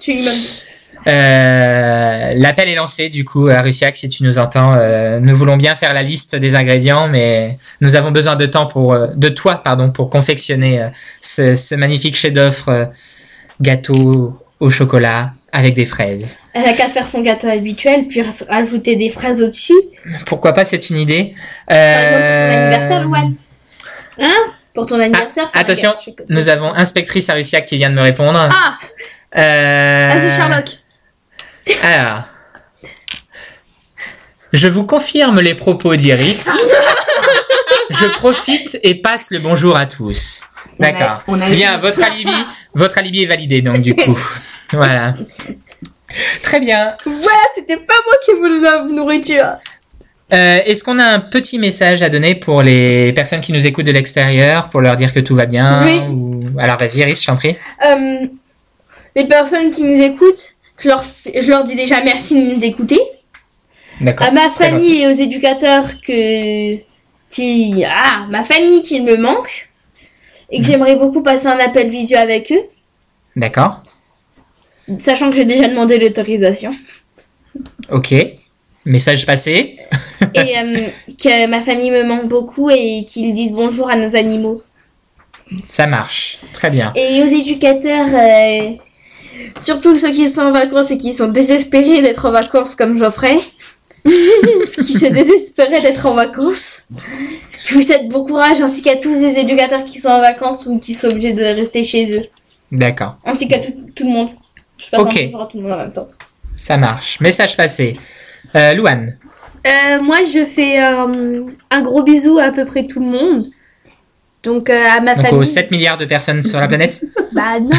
Tu 0.00 0.20
euh, 1.06 2.32
l'appel 2.36 2.68
est 2.68 2.74
lancé. 2.76 3.10
Du 3.10 3.24
coup, 3.26 3.48
Arusiak, 3.48 3.94
si 3.96 4.08
tu 4.08 4.22
nous 4.22 4.38
entends, 4.38 4.74
euh, 4.74 5.20
nous 5.20 5.36
voulons 5.36 5.56
bien 5.58 5.76
faire 5.76 5.92
la 5.92 6.02
liste 6.02 6.34
des 6.34 6.54
ingrédients, 6.54 7.08
mais 7.08 7.58
nous 7.82 7.94
avons 7.96 8.10
besoin 8.10 8.36
de 8.36 8.46
temps 8.46 8.66
pour 8.66 8.94
euh, 8.94 9.08
de 9.14 9.28
toi, 9.28 9.56
pardon, 9.62 9.90
pour 9.90 10.08
confectionner 10.08 10.80
euh, 10.80 10.88
ce, 11.20 11.56
ce 11.56 11.74
magnifique 11.74 12.16
chef-d'œuvre 12.16 12.68
euh, 12.70 12.84
gâteau 13.60 14.34
au 14.60 14.70
chocolat 14.70 15.32
avec 15.52 15.74
des 15.74 15.84
fraises. 15.84 16.38
Elle 16.54 16.64
a 16.64 16.72
qu'à 16.72 16.88
faire 16.88 17.06
son 17.06 17.20
gâteau 17.22 17.48
habituel, 17.48 18.06
puis 18.08 18.22
rajouter 18.48 18.96
des 18.96 19.10
fraises 19.10 19.42
au-dessus. 19.42 19.74
Pourquoi 20.26 20.52
pas, 20.54 20.64
c'est 20.64 20.88
une 20.90 20.96
idée. 20.96 21.34
Par 21.68 21.76
exemple, 21.76 22.22
pour 22.22 22.28
ton 22.28 22.54
Euh, 22.54 22.62
anniversaire, 22.62 23.02
Joanne. 23.02 23.34
Hein? 24.20 24.52
Pour 24.72 24.86
ton 24.86 24.98
anniversaire. 24.98 25.50
faire 25.50 25.56
un 25.56 25.60
attention. 25.60 25.94
Nous 26.30 26.48
avons 26.48 26.72
inspectrice 26.74 27.28
Arusiak 27.28 27.66
qui 27.66 27.76
vient 27.76 27.90
de 27.90 27.94
me 27.94 28.00
répondre. 28.02 28.48
Ah 28.50 28.78
Euh, 29.36 30.10
Vas-y, 30.12 30.30
Sherlock. 30.30 30.66
Alors. 31.82 32.22
Je 34.52 34.68
vous 34.68 34.86
confirme 34.86 35.40
les 35.40 35.54
propos 35.54 35.96
d'Iris. 35.96 36.48
Je 37.90 38.06
profite 38.06 38.78
et 38.82 38.94
passe 38.94 39.30
le 39.30 39.38
bonjour 39.38 39.76
à 39.76 39.86
tous. 39.86 40.40
D'accord. 40.78 41.18
Bien, 41.50 41.78
votre 41.78 42.02
alibi, 42.02 42.32
votre 42.74 42.98
alibi 42.98 43.22
est 43.24 43.26
validé 43.26 43.62
donc 43.62 43.80
du 43.82 43.94
coup. 43.94 44.18
Voilà. 44.72 45.14
Très 46.42 46.58
bien. 46.58 46.96
Voilà, 47.04 47.38
c'était 47.54 47.76
pas 47.76 47.94
moi 48.06 48.14
qui 48.24 48.32
voulais 48.32 48.60
la 48.60 48.82
nourriture. 48.84 49.44
Euh, 50.32 50.58
Est-ce 50.64 50.82
qu'on 50.82 50.98
a 50.98 51.04
un 51.04 51.20
petit 51.20 51.58
message 51.58 52.02
à 52.02 52.08
donner 52.08 52.34
pour 52.34 52.62
les 52.62 53.12
personnes 53.12 53.40
qui 53.40 53.52
nous 53.52 53.64
écoutent 53.66 53.84
de 53.86 53.92
l'extérieur, 53.92 54.70
pour 54.70 54.80
leur 54.80 54.96
dire 54.96 55.12
que 55.12 55.20
tout 55.20 55.36
va 55.36 55.46
bien 55.46 55.84
Oui. 55.84 56.00
ou... 56.08 56.40
Alors 56.58 56.78
vas-y, 56.78 56.98
Iris, 57.00 57.20
je 57.20 57.26
t'en 57.26 57.36
prie. 57.36 57.56
Euh, 57.86 58.26
les 59.16 59.26
personnes 59.26 59.70
qui 59.72 59.82
nous 59.82 60.00
écoutent, 60.00 60.54
je 60.78 60.88
leur, 60.88 61.04
fais- 61.04 61.40
je 61.40 61.48
leur 61.48 61.64
dis 61.64 61.74
déjà 61.76 62.02
merci 62.02 62.34
de 62.48 62.54
nous 62.54 62.64
écouter. 62.64 62.98
D'accord. 64.00 64.26
À 64.26 64.30
ma 64.32 64.48
famille 64.50 65.02
et 65.02 65.06
aux 65.08 65.12
éducateurs 65.14 66.00
que 66.00 66.76
qui 67.30 67.84
ah 67.88 68.26
ma 68.30 68.42
famille 68.42 68.82
qui 68.82 69.00
me 69.00 69.16
manque 69.16 69.68
et 70.50 70.58
que 70.60 70.64
j'aimerais 70.66 70.96
beaucoup 70.96 71.22
passer 71.22 71.46
un 71.46 71.58
appel 71.58 71.88
visio 71.90 72.18
avec 72.18 72.52
eux, 72.52 72.62
D'accord. 73.36 73.82
sachant 74.98 75.30
que 75.30 75.36
j'ai 75.36 75.44
déjà 75.44 75.68
demandé 75.68 75.98
l'autorisation 75.98 76.74
Ok. 77.90 78.14
Message 78.84 79.24
passé. 79.26 79.78
et 80.34 80.58
euh, 80.58 80.86
que 81.22 81.46
ma 81.46 81.62
famille 81.62 81.90
me 81.90 82.02
manque 82.04 82.28
beaucoup 82.28 82.70
et 82.70 83.04
qu'ils 83.06 83.32
disent 83.32 83.52
bonjour 83.52 83.88
à 83.88 83.96
nos 83.96 84.14
animaux. 84.16 84.62
Ça 85.68 85.86
marche. 85.86 86.38
Très 86.52 86.70
bien. 86.70 86.92
Et 86.96 87.22
aux 87.22 87.26
éducateurs, 87.26 88.08
euh, 88.12 88.72
surtout 89.60 89.96
ceux 89.96 90.10
qui 90.10 90.28
sont 90.28 90.42
en 90.42 90.52
vacances 90.52 90.90
et 90.90 90.98
qui 90.98 91.12
sont 91.12 91.28
désespérés 91.28 92.02
d'être 92.02 92.26
en 92.26 92.32
vacances 92.32 92.74
comme 92.74 92.98
Geoffrey, 92.98 93.36
qui 94.04 94.92
se 94.92 95.06
désespéraient 95.06 95.80
d'être 95.82 96.06
en 96.06 96.14
vacances. 96.14 96.82
Je 97.66 97.74
vous 97.74 97.82
souhaite 97.82 98.08
bon 98.08 98.24
courage 98.24 98.60
ainsi 98.60 98.82
qu'à 98.82 98.96
tous 98.96 99.14
les 99.14 99.38
éducateurs 99.38 99.84
qui 99.84 99.98
sont 99.98 100.08
en 100.10 100.20
vacances 100.20 100.66
ou 100.66 100.78
qui 100.78 100.92
sont 100.94 101.08
obligés 101.08 101.32
de 101.32 101.42
rester 101.42 101.82
chez 101.84 102.18
eux. 102.18 102.24
D'accord. 102.70 103.16
Ainsi 103.24 103.48
qu'à 103.48 103.58
tout, 103.60 103.72
tout 103.94 104.04
le 104.04 104.10
monde. 104.10 104.28
Je 104.78 104.90
passe 104.90 105.00
Ok. 105.00 105.16
un 105.16 105.24
bonjour 105.26 105.42
à 105.42 105.46
tout 105.46 105.56
le 105.56 105.62
monde 105.62 105.72
en 105.72 105.78
même 105.78 105.92
temps. 105.92 106.08
Ça 106.56 106.76
marche. 106.76 107.20
Message 107.20 107.56
passé. 107.56 107.96
Euh, 108.54 108.74
Louane. 108.74 109.16
Euh, 109.66 110.00
moi, 110.02 110.18
je 110.24 110.44
fais 110.44 110.82
euh, 110.82 111.42
un 111.70 111.82
gros 111.82 112.02
bisou 112.02 112.38
à, 112.38 112.44
à 112.44 112.52
peu 112.52 112.64
près 112.66 112.86
tout 112.86 113.00
le 113.00 113.06
monde. 113.06 113.46
Donc, 114.42 114.68
euh, 114.68 114.84
à 114.86 115.00
ma 115.00 115.14
Donc 115.14 115.24
famille. 115.24 115.40
aux 115.40 115.44
7 115.44 115.70
milliards 115.70 115.96
de 115.96 116.04
personnes 116.04 116.42
sur 116.42 116.60
la 116.60 116.68
planète. 116.68 117.00
Bah 117.32 117.58
non. 117.58 117.70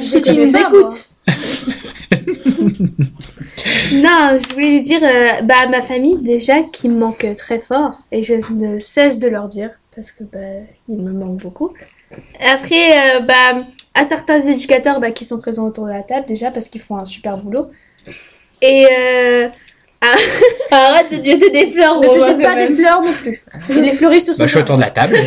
Ceux 0.00 0.20
qui 0.20 0.30
connais 0.30 0.46
nous 0.46 0.52
pas, 0.52 0.60
écoutent. 0.60 1.08
Non, 3.92 4.38
je 4.38 4.54
voulais 4.54 4.80
dire 4.80 5.00
euh, 5.02 5.42
bah, 5.42 5.54
à 5.64 5.66
ma 5.68 5.82
famille 5.82 6.18
déjà 6.18 6.62
qui 6.62 6.88
me 6.88 6.96
manque 6.96 7.26
très 7.36 7.58
fort 7.58 7.92
et 8.12 8.22
je 8.22 8.34
ne 8.52 8.78
cesse 8.78 9.18
de 9.18 9.28
leur 9.28 9.48
dire 9.48 9.70
parce 9.94 10.12
que 10.12 10.24
bah, 10.24 10.38
ils 10.88 10.96
me 10.96 11.12
manquent 11.12 11.42
beaucoup. 11.42 11.72
Après, 12.40 13.16
euh, 13.16 13.20
bah, 13.20 13.64
à 13.94 14.04
certains 14.04 14.40
éducateurs 14.40 15.00
bah, 15.00 15.10
qui 15.10 15.24
sont 15.24 15.38
présents 15.38 15.66
autour 15.66 15.86
de 15.86 15.90
la 15.90 16.02
table 16.02 16.26
déjà 16.26 16.50
parce 16.50 16.68
qu'ils 16.68 16.80
font 16.80 16.96
un 16.96 17.04
super 17.04 17.36
boulot. 17.38 17.70
Et 18.62 18.86
euh, 18.90 19.48
Arrête 20.70 21.10
de 21.10 21.16
jeter 21.16 21.50
des 21.50 21.70
fleurs. 21.70 22.00
ne 22.00 22.08
te 22.08 22.24
jette 22.24 22.40
pas 22.42 22.54
des 22.54 22.74
fleurs 22.74 23.02
non 23.02 23.12
plus. 23.12 23.42
Et 23.68 23.74
les 23.74 23.92
fleuristes 23.92 24.32
sont 24.32 24.38
Bah, 24.42 24.46
je 24.46 24.50
suis 24.50 24.60
autour 24.60 24.76
de 24.76 24.80
la 24.80 24.90
table. 24.90 25.16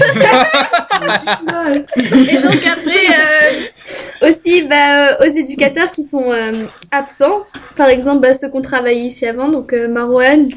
Et 1.95 2.37
donc 2.37 2.59
après 2.65 3.05
euh, 3.09 4.27
aussi 4.27 4.63
bah, 4.67 5.11
euh, 5.11 5.25
aux 5.27 5.31
éducateurs 5.31 5.91
qui 5.91 6.03
sont 6.07 6.31
euh, 6.31 6.65
absents, 6.91 7.41
par 7.75 7.87
exemple 7.89 8.21
bah, 8.21 8.33
ceux 8.33 8.49
qui 8.49 8.55
ont 8.57 8.61
travaillé 8.61 9.01
ici 9.01 9.27
avant, 9.27 9.49
donc 9.49 9.73
euh, 9.73 9.87
Marouane 9.87 10.49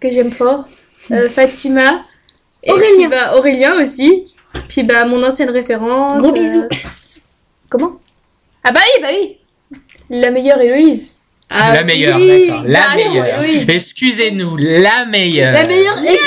que 0.00 0.10
j'aime 0.10 0.30
fort, 0.30 0.68
euh, 1.10 1.28
Fatima, 1.30 2.02
et 2.62 2.70
Aurélien. 2.72 2.88
puis, 2.98 3.06
bah, 3.08 3.36
Aurélien 3.36 3.80
aussi, 3.80 4.34
puis 4.68 4.82
bah 4.82 5.04
mon 5.06 5.22
ancienne 5.22 5.50
référence. 5.50 6.20
Gros 6.20 6.32
bisous. 6.32 6.68
Comment? 7.70 7.98
Ah 8.62 8.72
bah 8.72 8.80
oui 8.84 9.02
bah 9.02 9.08
oui, 9.12 9.38
la 10.10 10.30
meilleure 10.30 10.60
Héloïse. 10.60 11.12
Ah 11.50 11.74
la 11.74 11.84
meilleure, 11.84 12.18
oui. 12.18 12.48
d'accord. 12.48 12.64
La 12.66 12.80
Bah, 12.80 12.86
meilleure. 12.96 13.26
Héloïse. 13.42 13.70
Excusez-nous, 13.70 14.56
la 14.56 15.04
meilleure. 15.06 15.52
La 15.52 15.64
meilleure 15.66 15.98
ex 16.04 16.22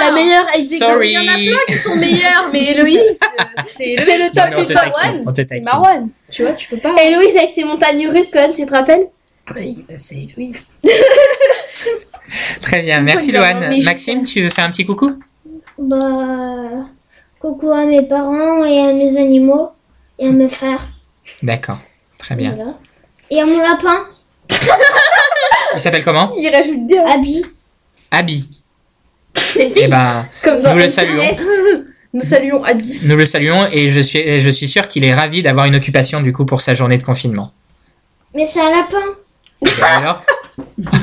la 0.00 0.10
meilleure 0.12 0.46
ex. 0.54 0.78
Sorry. 0.78 1.08
Il 1.10 1.12
y 1.12 1.18
en 1.18 1.32
a 1.32 1.34
plein 1.36 1.64
qui 1.68 1.74
sont 1.82 1.96
meilleures, 1.96 2.50
mais 2.52 2.64
Héloïse, 2.72 3.20
euh, 3.22 3.62
c'est 3.76 3.94
le 3.96 4.34
top 4.34 4.66
du 4.66 4.74
top. 4.74 5.36
C'est. 5.46 5.60
Marouane. 5.64 6.08
Tu 6.30 6.42
vois, 6.42 6.52
tu 6.52 6.68
peux 6.68 6.78
pas. 6.78 6.94
Et 7.02 7.14
Louise 7.14 7.36
avec 7.36 7.50
ses 7.50 7.64
montagnes 7.64 8.08
russes, 8.08 8.30
quand 8.32 8.40
même, 8.40 8.54
tu 8.54 8.66
te 8.66 8.70
rappelles? 8.72 9.06
Oui, 9.54 9.84
bah, 9.88 9.94
c'est 9.98 10.16
Héloïse. 10.16 10.64
Très 12.62 12.80
bien, 12.80 13.00
merci 13.02 13.30
Loane. 13.32 13.82
Maxime, 13.84 14.24
tu 14.24 14.42
veux 14.42 14.50
faire 14.50 14.64
un 14.64 14.70
petit 14.70 14.86
coucou? 14.86 15.18
Bah, 15.78 16.86
coucou 17.38 17.70
à 17.70 17.84
mes 17.84 18.02
parents 18.02 18.64
et 18.64 18.80
à 18.80 18.92
mes 18.92 19.18
animaux 19.18 19.70
et 20.18 20.28
à 20.28 20.30
mes 20.30 20.48
frères. 20.48 20.82
D'accord, 21.42 21.78
très 22.18 22.34
bien. 22.34 22.54
Voilà. 22.56 22.74
Et 23.30 23.40
à 23.40 23.46
mon 23.46 23.58
lapin, 23.60 24.06
Il 24.50 25.80
s'appelle 25.80 26.04
comment 26.04 26.32
Il 26.36 26.48
rajoute 26.50 26.86
bien. 26.86 27.04
Abby. 27.06 27.44
Abby. 28.10 28.48
C'est 29.36 29.72
Eh 29.76 29.88
ben, 29.88 30.26
Comme 30.42 30.62
dans 30.62 30.72
nous 30.74 30.78
le 30.78 30.88
saluons. 30.88 31.22
Nous 32.12 32.20
saluons 32.20 32.62
Abby. 32.62 33.00
Nous 33.06 33.16
le 33.16 33.26
saluons 33.26 33.66
et 33.72 33.90
je 33.90 34.00
suis, 34.00 34.20
et 34.20 34.40
je 34.40 34.50
suis 34.50 34.68
sûr 34.68 34.88
qu'il 34.88 35.04
est 35.04 35.14
ravi 35.14 35.42
d'avoir 35.42 35.66
une 35.66 35.74
occupation 35.74 36.20
du 36.20 36.32
coup 36.32 36.44
pour 36.46 36.60
sa 36.60 36.72
journée 36.74 36.96
de 36.98 37.02
confinement. 37.02 37.52
Mais 38.34 38.44
c'est 38.44 38.60
un 38.60 38.70
lapin. 38.70 39.02
Bah 39.62 39.86
alors 39.98 40.22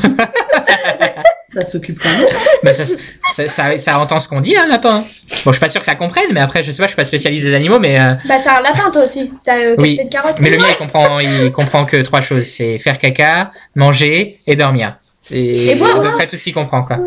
Ça 1.53 1.65
s'occupe 1.65 1.99
quand 2.01 2.09
même. 2.09 2.27
Bah, 2.63 2.73
ça, 2.73 2.83
ça, 2.85 3.47
ça, 3.47 3.77
ça 3.77 3.99
entend 3.99 4.19
ce 4.19 4.27
qu'on 4.29 4.39
dit, 4.39 4.55
un 4.55 4.67
lapin. 4.67 4.99
Bon, 5.01 5.05
je 5.47 5.51
suis 5.51 5.59
pas 5.59 5.67
sûr 5.69 5.79
que 5.81 5.85
ça 5.85 5.95
comprenne, 5.95 6.27
mais 6.31 6.39
après, 6.39 6.63
je 6.63 6.71
sais 6.71 6.77
pas, 6.77 6.83
je 6.83 6.89
suis 6.91 6.95
pas 6.95 7.03
spécialiste 7.03 7.43
des 7.45 7.53
animaux, 7.53 7.79
mais 7.79 7.99
euh, 7.99 8.13
Bah 8.27 8.35
t'as 8.43 8.59
un 8.59 8.61
lapin 8.61 8.89
toi 8.91 9.03
aussi. 9.03 9.29
T'as 9.43 9.57
euh, 9.57 9.75
Oui. 9.79 9.97
Captain 9.97 10.21
Carotte. 10.21 10.39
mais 10.39 10.49
le 10.49 10.57
mien 10.57 10.67
il 10.69 10.77
comprend, 10.77 11.19
il 11.19 11.51
comprend 11.51 11.85
que 11.85 11.97
trois 12.03 12.21
choses, 12.21 12.45
c'est 12.45 12.77
faire 12.77 12.97
caca, 12.99 13.51
manger 13.75 14.39
et 14.47 14.55
dormir. 14.55 14.97
C'est 15.19 15.37
Et 15.39 15.75
boire 15.75 15.97
à 15.97 16.01
peu 16.01 16.11
près 16.11 16.27
tout 16.27 16.35
ce 16.37 16.43
qu'il 16.43 16.53
comprend 16.53 16.83
quoi. 16.83 16.97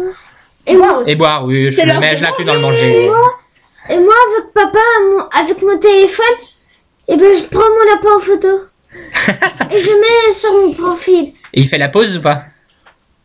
Et 0.66 0.76
moi 0.76 0.98
aussi. 0.98 1.11
Et 1.11 1.14
boire, 1.14 1.44
oui, 1.44 1.70
je 1.70 1.76
de 1.76 2.16
je 2.16 2.22
l'inclus 2.22 2.44
dans 2.44 2.54
le 2.54 2.61
manger. 2.61 3.07
Et 3.90 3.98
moi, 3.98 4.14
avec 4.38 4.52
papa, 4.54 4.78
mon- 5.11 5.40
avec 5.42 5.62
mon 5.62 5.78
téléphone, 5.78 6.24
et 7.09 7.16
ben 7.16 7.35
je 7.37 7.42
prends 7.44 7.61
mon 7.61 7.94
lapin 7.94 8.16
en 8.16 8.20
photo. 8.20 8.48
et 9.74 9.78
je 9.78 9.90
mets 9.90 10.33
sur 10.33 10.52
mon 10.52 10.72
profil. 10.72 11.33
Et 11.52 11.61
il 11.61 11.68
fait 11.68 11.78
la 11.78 11.88
pause 11.88 12.16
ou 12.16 12.20
pas? 12.22 12.44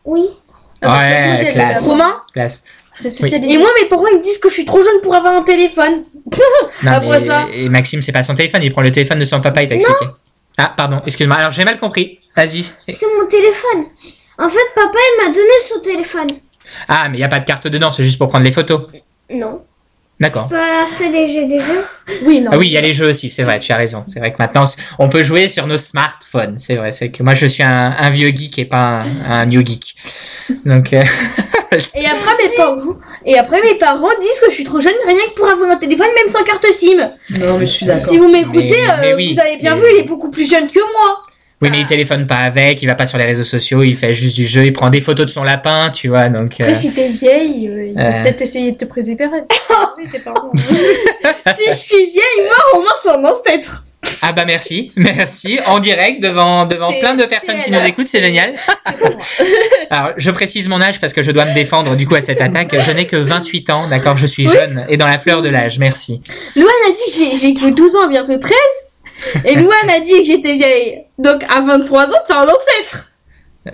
Oui. 0.04 0.28
Ah 0.82 0.86
bah, 0.86 0.98
Ouais, 0.98 1.48
classe. 1.52 1.86
Romain 1.86 2.14
Classe. 2.32 2.64
C'est 2.94 3.10
spécialisé. 3.10 3.54
Et 3.54 3.58
moi, 3.58 3.68
mes 3.80 3.88
parents 3.88 4.06
ils 4.08 4.16
me 4.18 4.22
disent 4.22 4.38
que 4.38 4.48
je 4.48 4.54
suis 4.54 4.64
trop 4.64 4.82
jeune 4.82 5.00
pour 5.02 5.14
avoir 5.14 5.32
un 5.34 5.42
téléphone. 5.42 6.04
Non, 6.82 6.92
Après 6.92 7.18
mais- 7.20 7.26
ça. 7.26 7.46
Et 7.52 7.68
Maxime, 7.68 8.00
c'est 8.02 8.12
pas 8.12 8.22
son 8.22 8.34
téléphone, 8.34 8.62
il 8.62 8.72
prend 8.72 8.82
le 8.82 8.92
téléphone 8.92 9.18
de 9.18 9.24
son 9.24 9.40
papa, 9.40 9.62
il 9.62 9.68
t'a 9.68 9.74
expliqué. 9.74 10.06
Ah, 10.56 10.72
pardon, 10.76 11.00
excuse-moi. 11.04 11.36
Alors, 11.36 11.52
j'ai 11.52 11.64
mal 11.64 11.78
compris. 11.78 12.18
Vas-y. 12.36 12.64
C'est 12.88 13.06
mon 13.18 13.26
téléphone. 13.28 13.84
En 14.38 14.48
fait, 14.48 14.58
papa, 14.74 14.98
il 14.98 15.24
m'a 15.26 15.32
donné 15.34 15.50
son 15.66 15.80
téléphone. 15.80 16.28
Ah, 16.88 17.08
mais 17.08 17.16
il 17.16 17.20
n'y 17.20 17.24
a 17.24 17.28
pas 17.28 17.40
de 17.40 17.44
carte 17.44 17.66
dedans, 17.66 17.90
c'est 17.90 18.04
juste 18.04 18.18
pour 18.18 18.28
prendre 18.28 18.44
les 18.44 18.52
photos. 18.52 18.82
Non. 19.30 19.64
D'accord. 20.20 20.48
Bah, 20.50 20.84
c'est 20.86 21.08
des 21.10 21.26
jeux, 21.26 21.46
des 21.46 21.60
jeux. 21.60 21.82
Oui, 22.24 22.42
non. 22.42 22.50
Ah 22.52 22.58
oui, 22.58 22.66
il 22.66 22.72
y 22.72 22.76
a 22.76 22.82
les 22.82 22.92
jeux 22.92 23.08
aussi, 23.08 23.30
c'est 23.30 23.42
vrai, 23.42 23.58
tu 23.58 23.72
as 23.72 23.76
raison. 23.76 24.04
C'est 24.06 24.18
vrai 24.20 24.30
que 24.32 24.36
maintenant, 24.38 24.64
on 24.98 25.08
peut 25.08 25.22
jouer 25.22 25.48
sur 25.48 25.66
nos 25.66 25.78
smartphones. 25.78 26.56
C'est 26.58 26.76
vrai, 26.76 26.92
c'est 26.92 27.10
que 27.10 27.22
moi, 27.22 27.32
je 27.32 27.46
suis 27.46 27.62
un, 27.62 27.94
un 27.98 28.10
vieux 28.10 28.28
geek 28.28 28.58
et 28.58 28.64
pas 28.66 29.02
un, 29.04 29.30
un 29.30 29.46
new 29.46 29.64
geek. 29.64 29.96
Donc, 30.66 30.92
euh, 30.92 31.02
Et 31.72 32.04
après 32.04 32.32
mes 32.42 32.54
parents, 32.56 32.96
et 33.24 33.38
après 33.38 33.62
mes 33.62 33.76
parents 33.76 34.08
disent 34.20 34.40
que 34.40 34.50
je 34.50 34.54
suis 34.56 34.64
trop 34.64 34.80
jeune 34.80 34.92
rien 35.06 35.14
que 35.28 35.34
pour 35.36 35.46
avoir 35.48 35.70
un 35.70 35.76
téléphone 35.76 36.08
même 36.16 36.26
sans 36.26 36.42
carte 36.42 36.66
SIM. 36.72 36.96
Non, 37.30 37.58
mais 37.58 37.64
je 37.66 37.70
suis 37.70 37.86
d'accord. 37.86 38.04
Si 38.06 38.18
vous 38.18 38.28
m'écoutez, 38.28 38.70
Mais- 38.88 38.96
mais 39.00 39.12
euh, 39.12 39.16
oui, 39.16 39.34
vous 39.34 39.40
avez 39.40 39.56
bien 39.56 39.76
mais- 39.76 39.80
vu, 39.80 39.86
il 39.94 40.00
est 40.00 40.08
beaucoup 40.08 40.30
plus 40.30 40.50
jeune 40.50 40.66
que 40.68 40.80
moi. 40.80 41.22
Oui, 41.62 41.68
mais 41.70 41.80
il 41.80 41.86
téléphone 41.86 42.26
pas 42.26 42.36
avec, 42.38 42.80
il 42.82 42.86
va 42.86 42.94
pas 42.94 43.06
sur 43.06 43.18
les 43.18 43.24
réseaux 43.26 43.44
sociaux, 43.44 43.82
il 43.82 43.94
fait 43.94 44.14
juste 44.14 44.34
du 44.34 44.46
jeu, 44.46 44.64
il 44.64 44.72
prend 44.72 44.88
des 44.90 45.00
photos 45.02 45.26
de 45.26 45.30
son 45.30 45.42
lapin, 45.42 45.90
tu 45.90 46.08
vois, 46.08 46.28
donc... 46.28 46.58
euh, 46.60 46.64
Après, 46.64 46.74
si 46.74 46.92
t'es 46.94 47.08
vieille, 47.08 47.68
euh, 47.68 47.86
il 47.88 47.92
faut 47.94 48.00
Euh. 48.00 48.22
peut-être 48.22 48.40
essayer 48.42 48.72
de 48.72 48.76
te 48.78 48.84
préserver. 48.86 49.26
si 51.56 51.66
je 51.68 51.72
suis 51.76 51.96
vieille, 52.06 52.44
moi 52.46 52.56
Romain 52.72 52.90
c'est 53.02 53.10
un 53.10 53.24
ancêtre. 53.24 53.84
Ah 54.22 54.32
bah 54.32 54.44
merci, 54.46 54.92
merci, 54.96 55.58
en 55.66 55.78
direct 55.80 56.22
devant 56.22 56.64
devant 56.66 56.92
plein 56.98 57.14
de 57.14 57.24
personnes 57.24 57.60
qui 57.60 57.70
nous 57.70 57.84
écoutent, 57.84 58.08
c'est 58.08 58.20
génial. 58.20 58.54
Alors, 59.90 60.10
je 60.16 60.30
précise 60.30 60.68
mon 60.68 60.80
âge 60.80 61.00
parce 61.00 61.12
que 61.12 61.22
je 61.22 61.32
dois 61.32 61.44
me 61.44 61.54
défendre 61.54 61.96
du 61.96 62.06
coup 62.06 62.14
à 62.14 62.20
cette 62.20 62.40
attaque. 62.40 62.74
Je 62.78 62.90
n'ai 62.92 63.06
que 63.06 63.16
28 63.16 63.70
ans, 63.70 63.88
d'accord, 63.88 64.16
je 64.16 64.26
suis 64.26 64.48
jeune 64.48 64.86
et 64.88 64.96
dans 64.96 65.06
la 65.06 65.18
fleur 65.18 65.42
de 65.42 65.48
l'âge, 65.48 65.78
merci. 65.78 66.22
Louane 66.56 66.68
a 66.88 66.92
dit 66.92 67.36
j'ai 67.36 67.54
que 67.54 67.70
12 67.70 67.96
ans, 67.96 68.08
bientôt 68.08 68.36
13. 68.38 68.54
Et 69.44 69.54
Louane 69.56 69.90
a 69.90 70.00
dit 70.00 70.18
que 70.18 70.24
j'étais 70.24 70.54
vieille. 70.54 71.02
Donc 71.18 71.42
à 71.50 71.60
23 71.60 72.06
ans, 72.06 72.12
t'es 72.26 72.32
un 72.32 72.44
ancêtre. 72.44 73.06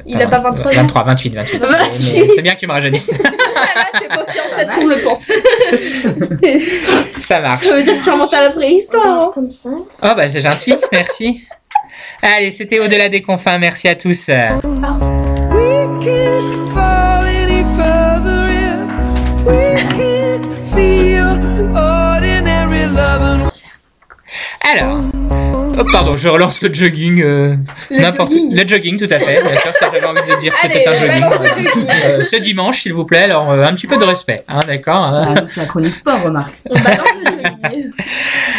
Il 0.04 0.20
a 0.20 0.26
pas 0.26 0.38
23 0.40 0.72
ans. 0.72 0.74
23, 0.74 1.02
28, 1.04 1.34
28. 1.34 1.58
Bah, 1.60 1.68
Mais 2.00 2.28
c'est 2.34 2.42
bien 2.42 2.54
que 2.54 2.60
tu 2.60 2.66
me 2.66 2.72
rajeunisses. 2.72 3.12
Là, 3.22 3.86
t'es 4.00 4.08
conscient, 4.08 4.42
ça 4.48 4.64
tout 4.66 4.86
le 4.88 4.96
pense. 4.98 5.30
Ça 7.20 7.40
marche. 7.40 7.64
Ça 7.64 7.74
veut 7.74 7.82
dire 7.82 7.96
que 7.98 8.02
tu 8.04 8.10
remontes 8.10 8.34
à 8.34 8.42
la 8.42 8.50
préhistoire. 8.50 9.06
hein. 9.24 9.30
Comme 9.34 9.50
ça. 9.50 9.70
Oh 10.02 10.08
bah 10.16 10.28
c'est 10.28 10.40
gentil, 10.40 10.74
merci. 10.92 11.46
Allez, 12.22 12.50
c'était 12.50 12.80
au-delà 12.80 13.08
des 13.08 13.22
confins, 13.22 13.58
merci 13.58 13.88
à 13.88 13.94
tous. 13.94 14.28
We 14.28 15.88
can't 16.02 16.68
fall 16.74 17.24
any 17.26 17.62
further 17.76 18.48
if 18.50 19.46
we 19.46 19.82
can't 19.96 20.46
feel 20.74 21.38
ordinary 21.74 22.86
loving. 22.92 23.48
Alors, 24.62 25.00
oh, 25.78 25.84
pardon, 25.92 26.16
je 26.16 26.28
relance 26.28 26.60
le 26.62 26.72
jogging. 26.72 27.22
euh, 27.22 27.56
Le 27.90 28.00
n'importe 28.00 28.32
jogging. 28.32 28.54
le 28.56 28.66
jogging, 28.68 28.96
tout 28.98 29.12
à 29.14 29.18
fait. 29.18 29.42
Bien 29.42 29.56
sûr, 29.60 29.72
ça 29.78 29.90
j'avais 29.92 30.04
envie 30.06 30.20
de 30.28 30.40
dire 30.40 30.52
que 30.56 30.64
Allez, 30.66 30.74
c'était 30.74 30.88
un 30.88 30.94
jogging. 30.94 31.64
jogging. 31.64 31.86
Euh, 32.06 32.22
ce 32.22 32.36
dimanche, 32.36 32.80
s'il 32.82 32.92
vous 32.94 33.04
plaît, 33.04 33.24
alors 33.24 33.50
euh, 33.50 33.64
un 33.64 33.74
petit 33.74 33.86
peu 33.86 33.96
de 33.96 34.04
respect, 34.04 34.42
hein, 34.48 34.60
d'accord. 34.66 34.96
hein. 35.04 35.34
C'est 35.46 35.60
la 35.60 35.66
chronique 35.66 35.94
sport, 35.96 36.22
remarque. 36.22 36.54
On 36.70 36.78
balance 36.78 36.98
le 37.24 37.30
jogging. 37.30 37.90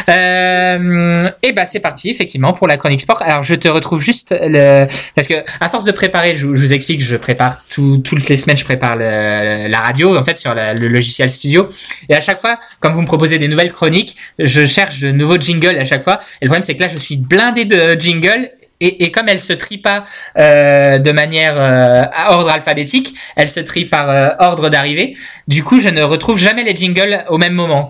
Euh, 0.09 1.29
et 1.43 1.51
bah 1.51 1.65
c'est 1.65 1.79
parti 1.79 2.09
effectivement 2.09 2.53
pour 2.53 2.67
la 2.67 2.77
chronique 2.77 3.01
sport. 3.01 3.21
Alors 3.21 3.43
je 3.43 3.55
te 3.55 3.67
retrouve 3.67 4.01
juste 4.01 4.33
le 4.39 4.85
parce 5.15 5.27
que 5.27 5.33
à 5.59 5.69
force 5.69 5.83
de 5.83 5.91
préparer, 5.91 6.35
je, 6.35 6.45
vous- 6.47 6.73
explique, 6.73 7.01
je 7.01 7.15
prépare 7.17 7.57
tout, 7.69 7.97
toutes 7.99 8.27
les 8.29 8.37
semaines, 8.37 8.57
je 8.57 8.63
prépare 8.63 8.95
le- 8.95 9.67
la 9.67 9.79
radio 9.79 10.17
en 10.17 10.23
fait 10.23 10.37
sur 10.37 10.53
la- 10.53 10.73
le 10.73 10.87
logiciel 10.87 11.29
studio. 11.29 11.69
Et 12.09 12.15
à 12.15 12.21
chaque 12.21 12.39
fois, 12.41 12.59
comme 12.79 12.93
vous 12.93 13.01
me 13.01 13.07
proposez 13.07 13.37
des 13.39 13.47
nouvelles 13.47 13.71
chroniques, 13.71 14.15
je 14.39 14.65
cherche 14.65 14.99
de 14.99 15.11
nouveaux 15.11 15.39
jingles 15.39 15.77
à 15.77 15.85
chaque 15.85 16.03
fois. 16.03 16.19
Et 16.41 16.45
le 16.45 16.49
problème 16.49 16.63
c'est 16.63 16.75
que 16.75 16.81
là 16.81 16.89
je 16.89 16.97
suis 16.97 17.17
blindé 17.17 17.65
de 17.65 17.99
jingles. 17.99 18.49
Et, 18.79 19.05
et 19.05 19.11
comme 19.11 19.27
elle 19.27 19.39
se 19.39 19.53
trie 19.53 19.77
pas 19.79 20.03
euh, 20.37 20.99
de 20.99 21.11
manière 21.11 21.55
euh, 21.59 22.03
à 22.13 22.33
ordre 22.33 22.49
alphabétique, 22.51 23.15
elle 23.35 23.49
se 23.49 23.59
trie 23.59 23.85
par 23.85 24.09
euh, 24.09 24.29
ordre 24.39 24.69
d'arrivée. 24.69 25.15
Du 25.47 25.63
coup, 25.63 25.79
je 25.79 25.89
ne 25.89 26.03
retrouve 26.03 26.37
jamais 26.37 26.63
les 26.63 26.75
jingles 26.75 27.23
au 27.29 27.37
même 27.39 27.53
moment. 27.53 27.87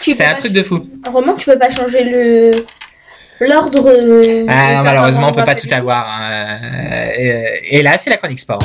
C'est 0.00 0.24
un 0.24 0.34
truc 0.34 0.52
de 0.52 0.62
fou. 0.62 0.88
Romain, 1.06 1.34
tu 1.38 1.44
peux 1.50 1.58
pas 1.58 1.70
changer 1.70 2.04
le 2.04 2.64
l'ordre. 3.46 3.86
euh, 3.88 4.44
Ah, 4.48 4.82
malheureusement, 4.82 5.28
on 5.28 5.32
peut 5.32 5.44
pas 5.44 5.54
tout 5.54 5.68
avoir. 5.72 6.06
hein. 6.22 6.58
Euh, 7.18 7.42
et 7.70 7.82
là, 7.82 7.98
c'est 7.98 8.10
la 8.10 8.16
chronique 8.16 8.38
sport. 8.38 8.60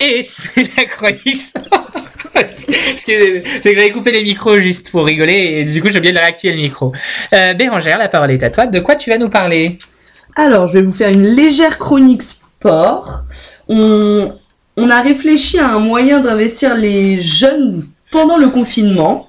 Et 0.00 0.22
c'est 0.22 0.76
la 0.76 0.84
chronique 0.84 1.36
sport. 1.36 1.90
Excusez, 2.34 3.42
c'est 3.44 3.70
que 3.70 3.76
j'avais 3.76 3.90
coupé 3.90 4.12
les 4.12 4.22
micros 4.22 4.56
juste 4.60 4.90
pour 4.90 5.04
rigoler 5.04 5.58
et 5.58 5.64
du 5.64 5.82
coup 5.82 5.88
j'ai 5.90 5.98
oublié 5.98 6.12
de 6.12 6.18
réactiver 6.18 6.54
le 6.54 6.60
micro. 6.60 6.92
Euh, 7.32 7.54
Bérangère, 7.54 7.98
la 7.98 8.08
parole 8.08 8.30
est 8.30 8.42
à 8.42 8.50
toi. 8.50 8.66
De 8.66 8.80
quoi 8.80 8.94
tu 8.94 9.10
vas 9.10 9.18
nous 9.18 9.28
parler? 9.28 9.78
Alors, 10.36 10.68
je 10.68 10.74
vais 10.74 10.82
vous 10.82 10.92
faire 10.92 11.08
une 11.08 11.26
légère 11.26 11.78
chronique 11.78 12.22
sport. 12.22 13.24
On, 13.68 14.30
a 14.76 15.02
réfléchi 15.02 15.58
à 15.58 15.70
un 15.70 15.80
moyen 15.80 16.20
d'investir 16.20 16.76
les 16.76 17.20
jeunes 17.20 17.84
pendant 18.12 18.36
le 18.36 18.48
confinement. 18.48 19.28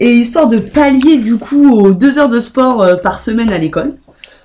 Et 0.00 0.12
histoire 0.12 0.48
de 0.48 0.58
pallier 0.58 1.16
du 1.16 1.36
coup 1.36 1.72
aux 1.72 1.92
deux 1.92 2.18
heures 2.18 2.28
de 2.28 2.40
sport 2.40 2.82
euh, 2.82 2.96
par 2.96 3.18
semaine 3.18 3.52
à 3.52 3.58
l'école. 3.58 3.94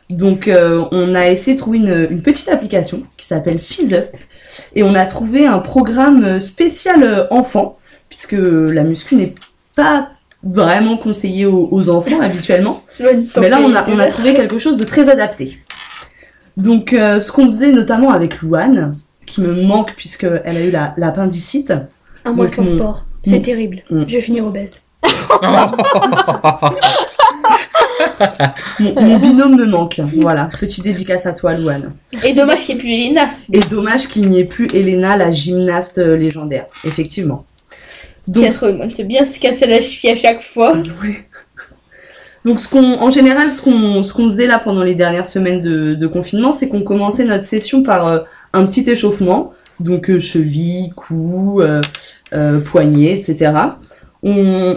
Donc 0.09 0.47
euh, 0.47 0.85
on 0.91 1.15
a 1.15 1.27
essayé 1.27 1.55
de 1.55 1.61
trouver 1.61 1.79
une, 1.79 2.07
une 2.09 2.21
petite 2.21 2.49
application 2.49 3.03
qui 3.17 3.27
s'appelle 3.27 3.59
FizzUp. 3.59 4.07
Et 4.75 4.83
on 4.83 4.93
a 4.95 5.05
trouvé 5.05 5.47
un 5.47 5.59
programme 5.59 6.39
spécial 6.39 7.03
euh, 7.03 7.25
enfant, 7.31 7.77
puisque 8.09 8.35
la 8.37 8.83
muscu 8.83 9.15
n'est 9.15 9.33
pas 9.75 10.09
vraiment 10.43 10.97
conseillée 10.97 11.45
aux- 11.45 11.69
aux 11.71 11.89
enfants 11.89 12.19
habituellement. 12.21 12.83
Mais 12.99 13.49
là, 13.49 13.59
on 13.61 13.73
a, 13.73 13.83
on 13.89 14.09
trouvé 14.09 14.33
quelque 14.33 14.57
chose 14.59 14.77
de 14.77 14.83
très 14.83 15.09
adapté. 15.09 15.57
Donc, 16.57 16.93
euh, 16.93 17.19
ce 17.19 17.31
qu'on 17.31 17.49
faisait 17.49 17.71
notamment 17.71 18.11
avec 18.11 18.41
Louane, 18.41 18.91
qui 19.25 19.41
me 19.41 19.65
manque 19.65 19.93
puisqu'elle 19.95 20.41
a 20.45 20.61
eu 20.65 20.71
la- 20.71 20.93
l'appendicite. 20.97 21.73
Un 22.25 22.33
mois 22.33 22.45
Donc, 22.45 22.53
sans 22.53 22.63
mon- 22.63 22.77
sport. 22.77 23.05
C'est 23.23 23.41
terrible. 23.41 23.77
Je 23.89 24.15
vais 24.15 24.21
finir 24.21 24.45
obèse. 24.45 24.81
Mon, 28.79 29.01
mon 29.01 29.19
binôme 29.19 29.55
me 29.55 29.65
manque. 29.65 29.99
Voilà, 30.03 30.45
petite 30.45 30.83
dédicace 30.83 31.25
à 31.25 31.33
toi, 31.33 31.53
Louane. 31.53 31.93
Et 32.23 32.33
dommage 32.33 32.65
qu'il 32.65 32.75
n'y 32.75 32.79
ait 32.79 32.83
plus 32.83 32.93
Elena. 32.93 33.29
Et 33.51 33.59
dommage 33.69 34.07
qu'il 34.07 34.29
n'y 34.29 34.39
ait 34.39 34.45
plus 34.45 34.67
Elena, 34.73 35.17
la 35.17 35.31
gymnaste 35.31 35.97
euh, 35.99 36.15
légendaire. 36.17 36.67
Effectivement. 36.83 37.45
Donc. 38.27 38.53
C'est 38.91 39.03
bien 39.03 39.25
se 39.25 39.39
casser 39.39 39.67
la 39.67 39.81
cheville 39.81 40.11
à 40.11 40.15
chaque 40.15 40.41
fois. 40.41 40.77
Ouais. 40.77 41.25
Donc 42.45 42.59
ce 42.59 42.67
qu'on, 42.67 42.99
en 42.99 43.09
général, 43.09 43.53
ce 43.53 43.61
qu'on, 43.61 44.03
ce 44.03 44.13
qu'on 44.13 44.27
faisait 44.27 44.47
là 44.47 44.59
pendant 44.59 44.83
les 44.83 44.95
dernières 44.95 45.25
semaines 45.25 45.61
de, 45.61 45.93
de 45.93 46.07
confinement, 46.07 46.51
c'est 46.51 46.67
qu'on 46.67 46.83
commençait 46.83 47.23
notre 47.23 47.45
session 47.45 47.83
par 47.83 48.07
euh, 48.07 48.19
un 48.53 48.65
petit 48.65 48.89
échauffement, 48.89 49.53
donc 49.79 50.09
euh, 50.09 50.19
cheville, 50.19 50.91
cou, 50.95 51.61
euh, 51.61 51.81
euh, 52.33 52.59
poignet, 52.59 53.17
etc. 53.17 53.53
On, 54.21 54.75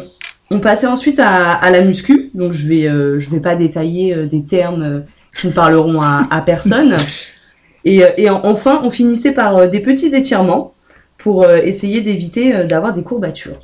on 0.51 0.61
passait 0.61 0.87
ensuite 0.87 1.19
à, 1.19 1.53
à 1.55 1.71
la 1.71 1.83
muscu, 1.83 2.31
donc 2.35 2.53
je 2.53 2.67
vais, 2.69 2.87
euh, 2.89 3.19
je 3.19 3.29
vais 3.31 3.41
pas 3.41 3.57
détailler 3.57 4.15
euh, 4.15 4.27
des 4.27 4.45
termes 4.45 4.83
euh, 4.83 5.01
qui 5.39 5.49
ne 5.49 5.53
parleront 5.53 6.01
à, 6.01 6.23
à 6.31 6.41
personne. 6.43 6.97
Et, 7.89 8.03
euh, 8.03 8.09
et 8.17 8.29
en- 8.31 8.41
enfin, 8.45 8.81
on 8.83 8.91
finissait 8.91 9.31
par 9.31 9.57
euh, 9.59 9.67
des 9.69 9.79
petits 9.79 10.13
étirements 10.15 10.73
pour 11.19 11.45
euh, 11.45 11.59
essayer 11.63 12.01
d'éviter 12.01 12.53
euh, 12.53 12.65
d'avoir 12.65 12.93
des 12.93 13.05
courbatures. 13.05 13.61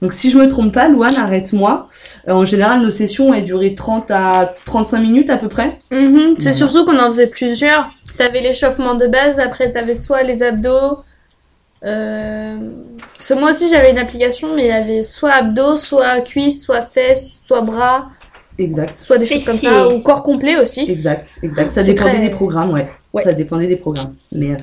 Donc 0.00 0.12
si 0.12 0.30
je 0.30 0.38
me 0.38 0.48
trompe 0.48 0.72
pas, 0.72 0.86
Louane, 0.88 1.16
arrête-moi. 1.16 1.88
Euh, 2.28 2.32
en 2.34 2.44
général, 2.44 2.82
nos 2.82 2.92
sessions 2.92 3.34
elles 3.34 3.46
duraient 3.46 3.74
30 3.74 4.12
à 4.12 4.54
35 4.66 5.00
minutes 5.00 5.28
à 5.30 5.38
peu 5.38 5.48
près. 5.48 5.76
Mhm, 5.90 6.36
C'est 6.38 6.52
surtout 6.52 6.84
qu'on 6.84 6.96
en 7.00 7.06
faisait 7.06 7.26
plusieurs. 7.26 7.90
T'avais 8.16 8.42
l'échauffement 8.42 8.94
de 8.94 9.08
base, 9.08 9.40
après 9.40 9.72
t'avais 9.72 9.96
soit 9.96 10.22
les 10.22 10.44
abdos. 10.44 10.98
Euh... 11.84 12.56
Parce 13.14 13.28
que 13.28 13.34
moi 13.34 13.52
aussi 13.52 13.68
j'avais 13.70 13.90
une 13.90 13.98
application, 13.98 14.54
mais 14.54 14.62
il 14.64 14.68
y 14.68 14.72
avait 14.72 15.02
soit 15.02 15.32
abdos, 15.32 15.76
soit 15.76 16.20
cuisses, 16.22 16.62
soit 16.64 16.82
fesses, 16.82 17.38
soit 17.46 17.60
bras, 17.60 18.06
Exact. 18.58 18.98
soit 18.98 19.18
des 19.18 19.26
choses 19.26 19.44
comme 19.44 19.56
ça, 19.56 19.88
ou 19.88 20.00
corps 20.00 20.22
complet 20.22 20.56
aussi. 20.56 20.80
Exact, 20.88 21.38
exact. 21.42 21.72
Ça 21.72 21.82
dépendait 21.82 22.10
très- 22.12 22.20
des 22.20 22.30
programmes, 22.30 22.70
ouais. 22.72 22.86
Ouais. 23.12 23.22
Ça 23.22 23.32
dépendait 23.32 23.66
des 23.66 23.76
programmes. 23.76 24.14
Mais 24.32 24.52
euh, 24.52 24.56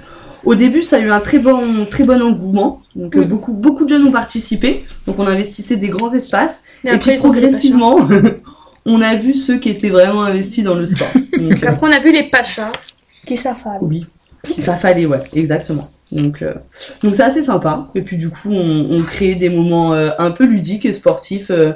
au 0.44 0.56
début, 0.56 0.84
ça 0.84 0.96
a 0.98 1.00
eu 1.00 1.12
un 1.12 1.20
très 1.20 1.40
bon, 1.40 1.86
très 1.90 2.04
bon 2.04 2.22
engouement. 2.22 2.82
Donc 2.96 3.16
euh, 3.16 3.20
Oui. 3.20 3.26
beaucoup, 3.28 3.54
beaucoup 3.54 3.84
de 3.86 3.90
jeunes 3.90 4.08
ont 4.08 4.12
participé. 4.12 4.86
Donc 5.06 5.20
on 5.20 5.28
investissait 5.28 5.76
des 5.78 5.90
grands 5.90 6.14
espaces. 6.14 6.64
Mais 6.84 6.92
et 6.92 6.94
après, 6.96 7.14
puis 7.14 7.22
progressivement, 7.22 8.00
on 8.86 9.02
a 9.02 9.16
vu 9.16 9.36
ceux 9.36 9.58
qui 9.58 9.70
étaient 9.70 9.90
vraiment 9.90 10.24
investis 10.24 10.64
dans 10.64 10.76
le 10.76 10.86
sport. 10.86 11.08
Donc, 11.38 11.64
euh, 11.64 11.68
Après 11.68 11.88
on 11.88 11.92
a 11.92 12.00
vu 12.00 12.12
les 12.12 12.30
pachas 12.30 12.72
qui 13.26 13.36
s'affalent. 13.38 13.80
Oui, 13.82 14.06
ça 14.58 14.76
fallait, 14.76 15.06
ouais, 15.06 15.20
exactement. 15.36 15.88
Donc, 16.12 16.42
euh, 16.42 16.54
donc 17.04 17.16
c'est 17.16 17.24
assez 17.24 17.44
sympa. 17.44 17.88
Et 17.96 18.02
puis 18.02 18.18
du 18.18 18.30
coup, 18.30 18.52
on, 18.52 18.88
on 18.92 19.02
crée 19.04 19.36
des 19.36 19.50
moments 19.50 19.94
euh, 19.94 20.10
un 20.20 20.32
peu 20.32 20.46
ludiques 20.46 20.86
et 20.86 20.94
sportifs, 20.94 21.52
euh, 21.52 21.74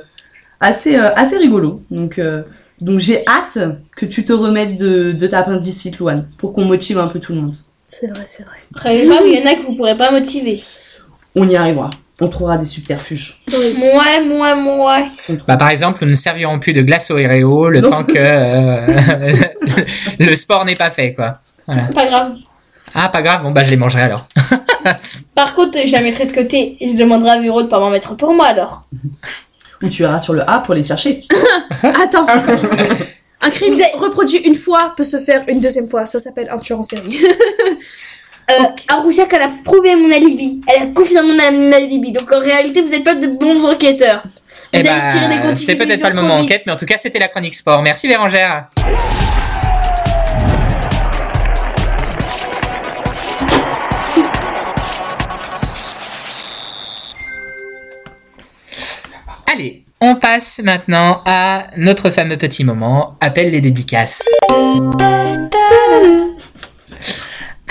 assez, 0.59 0.95
euh, 0.95 1.13
assez 1.15 1.37
rigolos. 1.37 1.81
Donc, 1.91 2.19
euh, 2.19 2.43
donc 2.81 2.99
j'ai 2.99 3.23
hâte 3.27 3.57
que 3.95 4.05
tu 4.05 4.25
te 4.25 4.33
remettes 4.33 4.75
de, 4.77 5.13
de 5.13 5.27
ta 5.27 5.39
appendicite, 5.39 5.97
Louane, 5.99 6.27
pour 6.37 6.53
qu'on 6.53 6.65
motive 6.65 6.97
un 6.99 7.07
peu 7.07 7.19
tout 7.19 7.33
le 7.33 7.41
monde. 7.41 7.55
C'est 7.87 8.07
vrai, 8.07 8.23
c'est 8.27 8.43
vrai. 8.43 8.55
Après, 8.75 8.97
il 8.97 9.05
y 9.05 9.41
en 9.41 9.45
a 9.49 9.55
que 9.55 9.61
vous 9.65 9.75
pourrez 9.75 9.95
pas 9.95 10.11
motiver. 10.11 10.61
On 11.35 11.47
y 11.47 11.55
arrivera. 11.55 11.89
On 12.21 12.29
trouvera 12.29 12.57
des 12.57 12.65
subterfuges. 12.65 13.41
Moi, 13.77 14.03
moi, 14.25 14.55
moi. 14.55 15.05
Bah, 15.47 15.57
par 15.57 15.69
exemple, 15.69 16.03
nous 16.05 16.11
ne 16.11 16.15
servirons 16.15 16.59
plus 16.59 16.71
de 16.73 16.81
glace 16.81 17.11
au 17.11 17.15
Oreo 17.19 17.69
le 17.69 17.81
Non. 17.81 17.89
temps 17.89 18.03
que 18.05 18.13
euh, 18.17 18.85
le 20.19 20.33
sport 20.35 20.63
n'est 20.65 20.75
pas 20.75 20.91
fait, 20.91 21.13
quoi. 21.13 21.39
Pas 21.67 22.07
grave. 22.07 22.35
Ah, 22.95 23.09
pas 23.09 23.21
grave, 23.21 23.43
bon, 23.43 23.51
bah, 23.51 23.63
je 23.63 23.69
les 23.69 23.75
mangerai 23.77 24.03
alors. 24.03 24.25
Par 25.35 25.53
contre, 25.53 25.77
je 25.85 25.91
la 25.91 26.01
mettrai 26.01 26.25
de 26.25 26.31
côté 26.31 26.77
et 26.79 26.89
je 26.89 26.95
demanderai 26.95 27.31
à 27.31 27.39
Véro 27.41 27.61
de 27.61 27.67
pas 27.67 27.79
m'en 27.79 27.89
mettre 27.89 28.15
pour 28.15 28.33
moi 28.33 28.45
alors. 28.47 28.83
Ou 29.83 29.89
tu 29.89 30.03
iras 30.03 30.19
sur 30.21 30.33
le 30.33 30.49
A 30.49 30.59
pour 30.59 30.73
les 30.75 30.83
chercher. 30.83 31.21
Attends. 31.83 32.25
Un 33.41 33.49
crime 33.49 33.73
avez- 33.73 33.97
reproduit 33.97 34.37
une 34.39 34.55
fois 34.55 34.93
peut 34.95 35.03
se 35.03 35.19
faire 35.19 35.41
une 35.47 35.59
deuxième 35.59 35.89
fois. 35.89 36.05
Ça 36.05 36.17
s'appelle 36.19 36.47
un 36.49 36.57
tueur 36.57 36.79
en 36.79 36.83
série. 36.83 37.19
Euh, 38.49 38.53
Arousiak, 38.87 39.31
elle 39.33 39.41
a 39.41 39.49
prouvé 39.63 39.95
mon 39.95 40.09
alibi. 40.11 40.61
Elle 40.67 40.83
a 40.83 40.85
confirmé 40.87 41.33
mon 41.51 41.71
alibi. 41.73 42.11
Donc 42.11 42.31
en 42.31 42.39
réalité, 42.39 42.81
vous 42.81 42.89
n'êtes 42.89 43.03
pas 43.03 43.15
de 43.15 43.27
bons 43.27 43.65
enquêteurs. 43.65 44.21
Vous 44.23 44.31
Eh 44.73 44.77
allez 44.77 44.87
bah, 44.89 45.11
tirer 45.11 45.27
des 45.27 45.35
conclusions 45.41 45.65
c'est 45.65 45.75
peut-être 45.75 46.01
pas 46.01 46.09
le 46.09 46.15
moment 46.15 46.35
enquête, 46.35 46.61
mais 46.65 46.71
en 46.71 46.77
tout 46.77 46.85
cas, 46.85 46.97
c'était 46.97 47.19
la 47.19 47.27
chronique 47.27 47.55
sport. 47.55 47.81
Merci 47.81 48.07
Bérangère. 48.07 48.67
Allez, 59.55 59.85
on 60.01 60.15
passe 60.15 60.59
maintenant 60.61 61.21
à 61.25 61.67
notre 61.77 62.09
fameux 62.09 62.35
petit 62.35 62.65
moment, 62.65 63.15
appelle 63.21 63.51
les 63.51 63.61
dédicaces. 63.61 64.27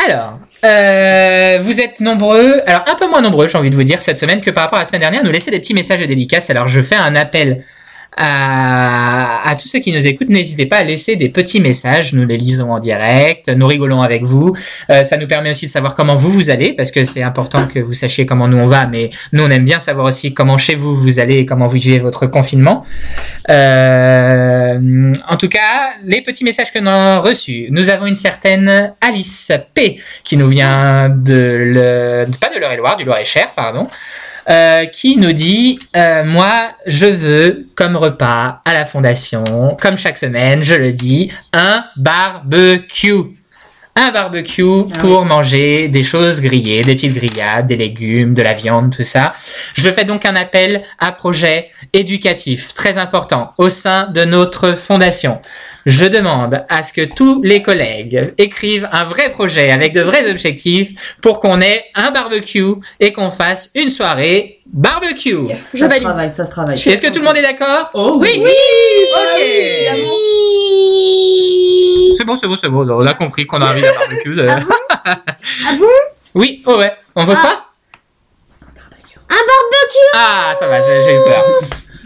Alors, 0.09 0.39
euh, 0.65 1.59
vous 1.61 1.81
êtes 1.83 2.01
nombreux, 2.01 2.63
alors 2.67 2.85
un 2.87 2.95
peu 2.95 3.07
moins 3.07 3.21
nombreux, 3.21 3.49
j'ai 3.49 3.59
envie 3.59 3.69
de 3.69 3.75
vous 3.75 3.85
dire, 3.85 4.01
cette 4.01 4.17
semaine 4.17 4.41
que 4.41 4.51
par 4.51 4.65
rapport 4.65 4.79
à 4.79 4.81
la 4.81 4.87
semaine 4.87 5.03
dernière, 5.03 5.23
nous 5.25 5.31
laisser 5.31 5.51
des 5.51 5.59
petits 5.59 5.75
messages 5.75 6.01
de 6.01 6.07
dédicaces. 6.07 6.49
Alors, 6.49 6.69
je 6.69 6.81
fais 6.81 6.95
un 6.95 7.15
appel 7.17 7.63
à, 8.17 9.49
à 9.49 9.57
tous 9.57 9.69
ceux 9.69 9.81
qui 9.81 9.93
nous 9.93 10.07
écoutent. 10.07 10.29
N'hésitez 10.29 10.67
pas 10.67 10.79
à 10.79 10.85
laisser 10.85 11.17
des 11.17 11.29
petits 11.29 11.61
messages. 11.61 12.13
Nous 12.13 12.27
les 12.27 12.37
lisons 12.37 12.73
en 12.73 12.81
direct, 12.81 13.49
nous 13.49 13.67
rigolons 13.67 14.03
avec 14.03 14.23
vous. 14.23 14.57
Euh, 14.91 15.05
ça 15.05 15.17
nous 15.17 15.27
permet 15.27 15.51
aussi 15.51 15.67
de 15.67 15.71
savoir 15.71 15.95
comment 15.95 16.15
vous 16.15 16.31
vous 16.31 16.51
allez, 16.51 16.73
parce 16.73 16.91
que 16.91 17.05
c'est 17.05 17.23
important 17.23 17.67
que 17.67 17.79
vous 17.79 17.95
sachiez 17.95 18.27
comment 18.27 18.49
nous 18.49 18.59
on 18.59 18.67
va, 18.67 18.87
mais 18.87 19.11
nous 19.33 19.45
on 19.45 19.51
aime 19.51 19.65
bien 19.65 19.81
savoir 19.81 20.07
aussi 20.07 20.35
comment 20.35 20.59
chez 20.59 20.75
vous 20.75 20.95
vous 20.97 21.19
allez 21.19 21.39
et 21.39 21.47
comment 21.47 21.67
vous 21.67 21.79
vivez 21.79 21.99
votre 21.99 22.27
confinement. 22.27 22.85
Euh, 23.51 25.13
en 25.29 25.37
tout 25.37 25.49
cas, 25.49 25.93
les 26.05 26.23
petits 26.23 26.45
messages 26.45 26.73
que 26.73 26.79
nous 26.79 26.91
avons 26.91 27.21
reçus. 27.21 27.69
Nous 27.71 27.89
avons 27.91 28.07
une 28.07 28.17
certaine 28.17 28.93
Alice 29.01 29.53
P 29.75 30.01
qui 30.23 30.37
nous 30.37 30.49
vient 30.49 31.09
de 31.09 31.59
le, 31.61 32.27
pas 32.41 32.55
de 32.55 32.59
l'Eure-et-Loire, 32.59 32.97
du 32.97 33.05
Loir-et-Cher, 33.05 33.49
pardon. 33.55 33.89
Euh, 34.49 34.87
qui 34.87 35.17
nous 35.17 35.33
dit 35.33 35.79
euh, 35.97 36.25
moi 36.25 36.69
je 36.87 37.07
veux 37.07 37.67
comme 37.75 37.97
repas 37.97 38.61
à 38.65 38.75
la 38.75 38.85
fondation 38.85 39.77
comme 39.81 39.97
chaque 39.97 40.19
semaine 40.19 40.63
je 40.63 40.75
le 40.75 40.93
dis 40.93 41.31
un 41.53 41.85
barbecue 41.97 43.35
un 43.97 44.11
barbecue 44.11 44.63
Ah 44.93 44.99
pour 44.99 45.25
manger 45.25 45.89
des 45.89 46.03
choses 46.03 46.41
grillées, 46.41 46.83
des 46.83 46.95
petites 46.95 47.15
grillades, 47.15 47.69
des 47.69 47.77
légumes, 47.77 48.35
de 48.35 48.43
la 48.43 48.53
viande, 48.53 48.95
tout 48.95 49.05
ça. 49.05 49.35
Je 49.75 49.89
fais 49.91 50.05
donc 50.05 50.27
un 50.27 50.35
appel 50.35 50.83
à 50.99 51.13
projet 51.13 51.71
éducatif 51.93 52.75
très 52.75 52.99
important 52.99 53.53
au 53.57 53.69
sein 53.69 54.09
de 54.09 54.25
notre 54.25 54.73
fondation. 54.73 55.39
Je 55.87 56.07
demande 56.07 56.65
à 56.71 56.83
ce 56.83 56.93
que 56.95 57.03
tous 57.05 57.43
les 57.43 57.61
collègues 57.63 58.33
écrivent 58.39 58.89
un 58.91 59.05
vrai 59.05 59.31
projet 59.31 59.71
avec 59.71 59.93
de 59.93 60.01
vrais 60.01 60.31
objectifs 60.31 61.17
pour 61.21 61.41
qu'on 61.41 61.61
ait 61.61 61.85
un 61.95 62.11
barbecue 62.11 62.75
et 63.01 63.13
qu'on 63.13 63.31
fasse 63.31 63.71
une 63.75 63.91
soirée 63.91 64.61
barbecue. 64.67 65.37
Je 65.75 65.79
ça 65.81 65.91
se 65.91 66.01
travaille, 66.01 66.33
ça 66.33 66.45
se 66.47 66.51
travaille. 66.51 66.75
Est-ce 66.77 67.03
que 67.03 67.09
tout 67.09 67.19
le 67.21 67.25
monde 67.27 67.37
est 67.37 67.43
d'accord? 67.43 67.91
Oh 67.93 68.17
Oui, 68.19 68.43
Ok. 68.43 69.43
C'est 72.17 72.25
bon, 72.25 72.39
c'est 72.41 72.47
bon, 72.47 72.57
c'est 72.57 72.69
bon. 72.69 72.89
On 72.89 73.07
a 73.07 73.15
compris 73.15 73.45
qu'on 73.45 73.61
a 73.61 73.71
envie 73.71 73.83
d'un 73.83 73.93
barbecue. 73.93 74.39
euh. 74.39 74.49
Ah 75.05 75.73
bon? 75.79 75.87
Oui, 76.35 76.63
oh 76.67 76.79
ouais. 76.79 76.93
On 77.15 77.25
veut 77.25 77.35
Ah. 77.37 77.41
quoi 77.41 77.67
Un 79.29 79.35
barbecue 79.35 80.09
Ah, 80.15 80.55
ça 80.59 80.67
va, 80.67 80.81
j'ai 80.81 81.03
j'ai 81.05 81.15
eu 81.17 81.25
peur. 81.25 81.45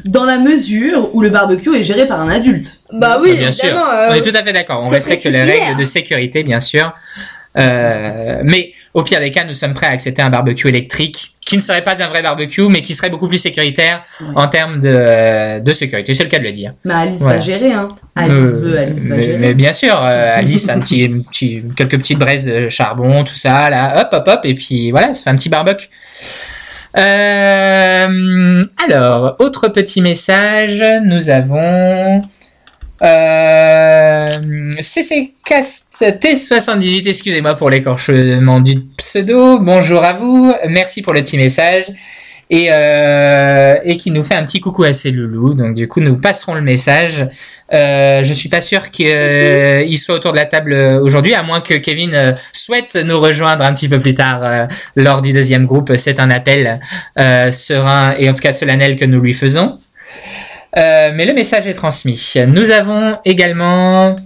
Dans 0.09 0.25
la 0.25 0.39
mesure 0.39 1.15
où 1.15 1.21
le 1.23 1.29
barbecue 1.31 1.75
est 1.77 1.85
géré 1.85 2.07
par 2.07 2.21
un 2.21 2.31
adulte. 2.31 2.81
Bah 2.93 3.19
oui, 3.21 3.37
bien 3.37 3.51
sûr. 3.51 3.65
évidemment. 3.67 3.87
On 3.91 4.13
euh, 4.13 4.15
est 4.15 4.23
tout 4.23 4.37
à 4.37 4.43
fait 4.43 4.53
d'accord. 4.53 4.81
On 4.85 4.89
respecte 4.89 5.25
les 5.25 5.43
règles 5.43 5.79
de 5.79 5.85
sécurité, 5.85 6.43
bien 6.45 6.61
sûr. 6.61 6.93
Euh, 7.57 8.41
mais 8.45 8.73
au 8.95 9.03
pire 9.03 9.21
des 9.21 9.31
cas, 9.31 9.45
nous 9.45 9.55
sommes 9.55 9.75
prêts 9.75 9.87
à 9.87 9.91
accepter 9.91 10.23
un 10.23 10.31
barbecue 10.31 10.69
électrique 10.69 11.33
qui 11.45 11.57
ne 11.57 11.63
serait 11.63 11.83
pas 11.83 12.01
un 12.03 12.09
vrai 12.09 12.23
barbecue, 12.23 12.69
mais 12.69 12.83
qui 12.83 12.95
serait 12.95 13.09
beaucoup 13.11 13.27
plus 13.27 13.39
sécuritaire 13.39 14.03
Ouais. 14.21 14.27
en 14.37 14.49
termes 14.49 14.81
de, 14.81 15.59
de 15.61 15.73
sécurité. 15.73 16.15
C'est 16.15 16.23
le 16.25 16.29
cas 16.29 16.39
de 16.39 16.45
le 16.45 16.53
dire. 16.53 16.75
Mais 16.85 16.95
Alice 16.95 17.21
Voilà. 17.21 17.39
va 17.39 17.43
gérer, 17.45 17.73
hein. 17.73 17.89
Alice 18.15 18.33
Euh, 18.51 18.61
veut, 18.61 18.79
Alice 18.79 19.07
va 19.07 19.17
mais, 19.17 19.25
gérer. 19.27 19.39
mais 19.39 19.55
bien 19.55 19.73
sûr, 19.73 19.95
euh, 20.01 20.39
Alice, 20.39 20.69
un 20.69 20.79
petit, 20.81 21.05
un 21.11 21.21
petit, 21.23 21.63
quelques 21.77 21.99
petites 21.99 22.19
braises 22.19 22.45
de 22.47 22.69
charbon, 22.69 23.25
tout 23.25 23.35
ça, 23.35 23.71
là, 23.71 24.03
hop, 24.03 24.09
hop, 24.13 24.29
hop, 24.29 24.41
et 24.45 24.55
puis 24.55 24.91
voilà, 24.91 25.15
ça 25.15 25.23
fait 25.25 25.31
un 25.31 25.37
petit 25.37 25.49
barbecue. 25.49 25.89
Euh, 26.97 28.63
alors, 28.85 29.37
autre 29.39 29.69
petit 29.69 30.01
message, 30.01 30.83
nous 31.05 31.29
avons 31.29 32.23
euh, 33.03 34.73
CC 34.81 35.31
Cast 35.45 36.01
T78, 36.01 37.09
excusez-moi 37.09 37.55
pour 37.55 37.71
l'écorchement 37.71 38.61
du 38.61 38.81
pseudo. 38.97 39.59
Bonjour 39.59 40.03
à 40.03 40.15
vous, 40.15 40.53
merci 40.69 41.03
pour 41.03 41.13
le 41.13 41.23
petit 41.23 41.37
message. 41.37 41.87
Et, 42.51 42.69
euh, 42.73 43.77
et 43.85 43.99
qui 43.99 44.11
nous 44.11 44.23
fait 44.23 44.35
un 44.35 44.43
petit 44.45 44.61
coucou 44.61 44.85
à 44.85 44.95
ses 44.95 45.11
loulous. 45.11 45.53
Donc 45.53 45.75
du 45.75 45.87
coup, 45.87 46.01
nous 46.01 46.17
passerons 46.17 46.55
le 46.55 46.63
message. 46.63 47.27
Euh, 47.75 48.23
je 48.23 48.33
suis 48.33 48.49
pas 48.49 48.63
sûr 48.63 48.91
qu'il 48.91 49.99
soit 49.99 50.15
autour 50.15 50.33
de 50.33 50.39
la 50.39 50.47
table 50.47 50.73
euh, 50.73 50.99
aujourd'hui, 50.99 51.35
à 51.35 51.43
moins 51.43 51.61
que 51.61 51.75
Kevin 51.75 52.15
euh, 52.15 52.33
souhaite 52.53 52.97
nous 53.05 53.21
rejoindre 53.21 53.65
un 53.65 53.75
petit 53.75 53.91
peu 53.91 53.99
plus 53.99 54.15
tard 54.15 54.41
euh, 54.43 54.67
lors 54.97 55.21
du 55.21 55.35
deuxième 55.35 55.67
groupe. 55.67 55.93
C'est 55.99 56.21
un 56.21 56.31
appel 56.31 56.81
euh, 57.19 57.51
serein 57.51 58.15
et 58.19 58.31
en 58.31 58.35
tout 58.35 58.43
cas 58.43 58.55
solennel 58.55 58.97
que 58.97 59.05
nous 59.05 59.21
lui 59.21 59.35
faisons. 59.35 59.73
Euh, 60.79 61.13
mais 61.15 61.27
le 61.27 61.35
message 61.35 61.67
est 61.67 61.75
transmis. 61.75 62.33
Nous 62.47 62.71
avons 62.71 63.19
également 63.27 64.17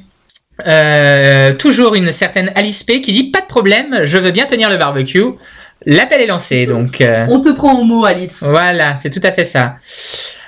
euh, 0.66 1.52
toujours 1.54 1.96
une 1.96 2.12
certaine 2.12 2.52
Alice 2.54 2.84
P 2.84 3.00
qui 3.00 3.12
dit 3.12 3.30
pas 3.30 3.40
de 3.40 3.46
problème, 3.46 4.02
je 4.04 4.18
veux 4.18 4.30
bien 4.30 4.46
tenir 4.46 4.70
le 4.70 4.76
barbecue. 4.76 5.24
L'appel 5.86 6.20
est 6.20 6.26
lancé, 6.26 6.66
donc. 6.66 7.00
euh, 7.00 7.26
On 7.28 7.40
te 7.40 7.50
prend 7.50 7.74
au 7.78 7.84
mot, 7.84 8.04
Alice. 8.04 8.42
voilà, 8.42 8.96
c'est 8.96 9.10
tout 9.10 9.20
à 9.22 9.32
fait 9.32 9.44
ça. 9.44 9.76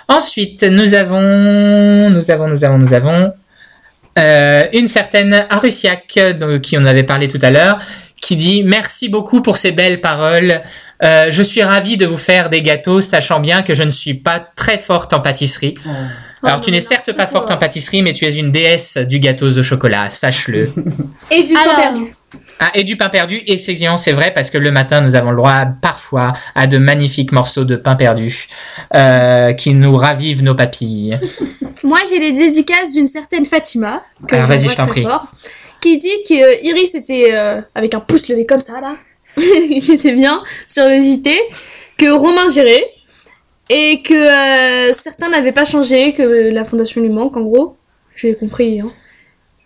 Ensuite, 0.08 0.62
nous 0.62 0.94
avons, 0.94 2.10
nous 2.10 2.30
avons, 2.30 2.48
nous 2.48 2.64
avons, 2.64 2.78
nous 2.78 2.92
avons 2.94 3.32
euh, 4.18 4.64
une 4.72 4.86
certaine 4.86 5.46
Arusiak, 5.50 6.14
de 6.38 6.58
qui 6.58 6.76
on 6.78 6.84
avait 6.84 7.02
parlé 7.02 7.26
tout 7.28 7.38
à 7.42 7.50
l'heure, 7.50 7.78
qui 8.20 8.36
dit 8.36 8.62
merci 8.64 9.08
beaucoup 9.08 9.42
pour 9.42 9.56
ces 9.56 9.72
belles 9.72 10.00
paroles. 10.00 10.62
Euh, 11.02 11.26
je 11.30 11.42
suis 11.42 11.62
ravie 11.62 11.96
de 11.96 12.06
vous 12.06 12.18
faire 12.18 12.48
des 12.50 12.62
gâteaux, 12.62 13.00
sachant 13.00 13.40
bien 13.40 13.62
que 13.62 13.74
je 13.74 13.82
ne 13.82 13.90
suis 13.90 14.14
pas 14.14 14.40
très 14.40 14.78
forte 14.78 15.12
en 15.12 15.20
pâtisserie. 15.20 15.74
Oh. 15.86 16.46
Alors, 16.46 16.60
tu 16.60 16.70
n'es 16.70 16.80
certes 16.82 17.12
pas 17.14 17.26
forte 17.26 17.50
en 17.50 17.56
pâtisserie, 17.56 18.02
mais 18.02 18.12
tu 18.12 18.26
es 18.26 18.34
une 18.36 18.52
déesse 18.52 18.98
du 18.98 19.18
gâteau 19.18 19.46
au 19.58 19.62
chocolat, 19.62 20.10
sache-le. 20.10 20.70
Et 21.30 21.42
du 21.42 21.54
temps 21.54 21.60
Alors, 21.62 21.76
perdu. 21.76 22.02
Ah, 22.60 22.70
et 22.74 22.84
du 22.84 22.96
pain 22.96 23.08
perdu, 23.08 23.42
et 23.46 23.58
c'est 23.58 23.76
c'est 23.98 24.12
vrai 24.12 24.32
parce 24.32 24.50
que 24.50 24.58
le 24.58 24.70
matin, 24.70 25.00
nous 25.00 25.16
avons 25.16 25.30
le 25.30 25.36
droit 25.36 25.66
parfois 25.82 26.32
à 26.54 26.66
de 26.66 26.78
magnifiques 26.78 27.32
morceaux 27.32 27.64
de 27.64 27.76
pain 27.76 27.96
perdu 27.96 28.46
euh, 28.94 29.52
qui 29.52 29.74
nous 29.74 29.96
ravivent 29.96 30.42
nos 30.42 30.54
papilles. 30.54 31.18
Moi, 31.84 31.98
j'ai 32.08 32.18
les 32.18 32.32
dédicaces 32.32 32.92
d'une 32.94 33.06
certaine 33.06 33.44
Fatima. 33.44 34.02
que 34.28 34.34
Alors, 34.34 34.46
vas-y, 34.46 34.68
j'embrasse 34.68 34.72
je 34.72 34.76
t'en 34.76 34.86
très 34.86 35.00
prie. 35.02 35.02
fort, 35.02 35.26
qui 35.80 35.98
dit 35.98 36.22
que 36.26 36.34
euh, 36.34 36.60
Iris 36.62 36.94
était 36.94 37.34
euh, 37.34 37.60
avec 37.74 37.94
un 37.94 38.00
pouce 38.00 38.28
levé 38.28 38.46
comme 38.46 38.60
ça, 38.60 38.80
là. 38.80 38.96
Il 39.36 39.90
était 39.90 40.14
bien 40.14 40.42
sur 40.68 40.88
le 40.88 41.02
JT. 41.02 41.38
Que 41.98 42.10
Romain 42.10 42.48
gérait. 42.48 42.86
Et 43.68 44.02
que 44.02 44.14
euh, 44.14 44.92
certains 44.92 45.28
n'avaient 45.28 45.52
pas 45.52 45.64
changé, 45.64 46.12
que 46.12 46.50
la 46.50 46.64
fondation 46.64 47.00
lui 47.02 47.10
manque, 47.10 47.36
en 47.36 47.42
gros. 47.42 47.76
J'ai 48.14 48.34
compris, 48.34 48.80
hein. 48.80 48.90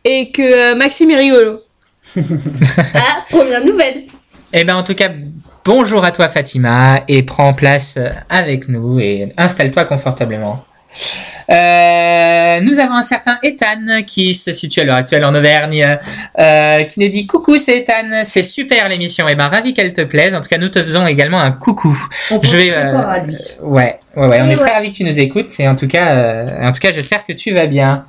Et 0.04 0.32
que 0.32 0.74
Maxime 0.74 1.10
est 1.10 1.16
rigolo. 1.16 1.60
Ah, 2.94 3.24
première 3.30 3.64
nouvelle. 3.64 4.04
Eh 4.52 4.64
ben, 4.64 4.76
en 4.76 4.82
tout 4.82 4.94
cas, 4.94 5.10
bonjour 5.64 6.04
à 6.04 6.10
toi, 6.10 6.28
Fatima, 6.28 7.02
et 7.08 7.22
prends 7.22 7.52
place 7.52 7.98
avec 8.30 8.68
nous 8.68 8.98
et 8.98 9.32
installe-toi 9.36 9.84
confortablement. 9.84 10.64
Euh, 11.50 12.60
nous 12.60 12.78
avons 12.78 12.94
un 12.94 13.02
certain 13.02 13.38
Ethan 13.42 14.02
qui 14.06 14.34
se 14.34 14.52
situe 14.52 14.80
à 14.80 14.84
l'heure 14.84 14.96
actuelle 14.96 15.24
en 15.24 15.34
Auvergne, 15.34 15.98
euh, 16.38 16.84
qui 16.84 17.00
nous 17.00 17.08
dit 17.08 17.26
coucou, 17.26 17.56
c'est 17.56 17.78
Ethan, 17.78 18.24
c'est 18.24 18.42
super 18.42 18.88
l'émission, 18.88 19.28
et 19.28 19.34
ben 19.34 19.48
ravi 19.48 19.72
qu'elle 19.72 19.92
te 19.94 20.02
plaise. 20.02 20.34
En 20.34 20.40
tout 20.40 20.48
cas, 20.48 20.58
nous 20.58 20.68
te 20.68 20.82
faisons 20.82 21.06
également 21.06 21.40
un 21.40 21.52
coucou. 21.52 21.98
On 22.30 22.42
Je 22.42 22.56
vais, 22.56 22.70
euh, 22.72 22.98
à 22.98 23.20
lui. 23.20 23.36
Ouais, 23.62 23.98
ouais, 24.16 24.26
ouais. 24.26 24.40
On 24.42 24.50
est 24.50 24.56
très 24.56 24.72
ravis 24.72 24.92
que 24.92 24.96
tu 24.96 25.04
nous 25.04 25.18
écoutes. 25.18 25.58
Et 25.58 25.66
en 25.66 25.76
tout 25.76 25.88
cas, 25.88 26.44
en 26.62 26.72
tout 26.72 26.80
cas, 26.80 26.92
j'espère 26.92 27.24
que 27.24 27.32
tu 27.32 27.52
vas 27.52 27.66
bien. 27.66 28.04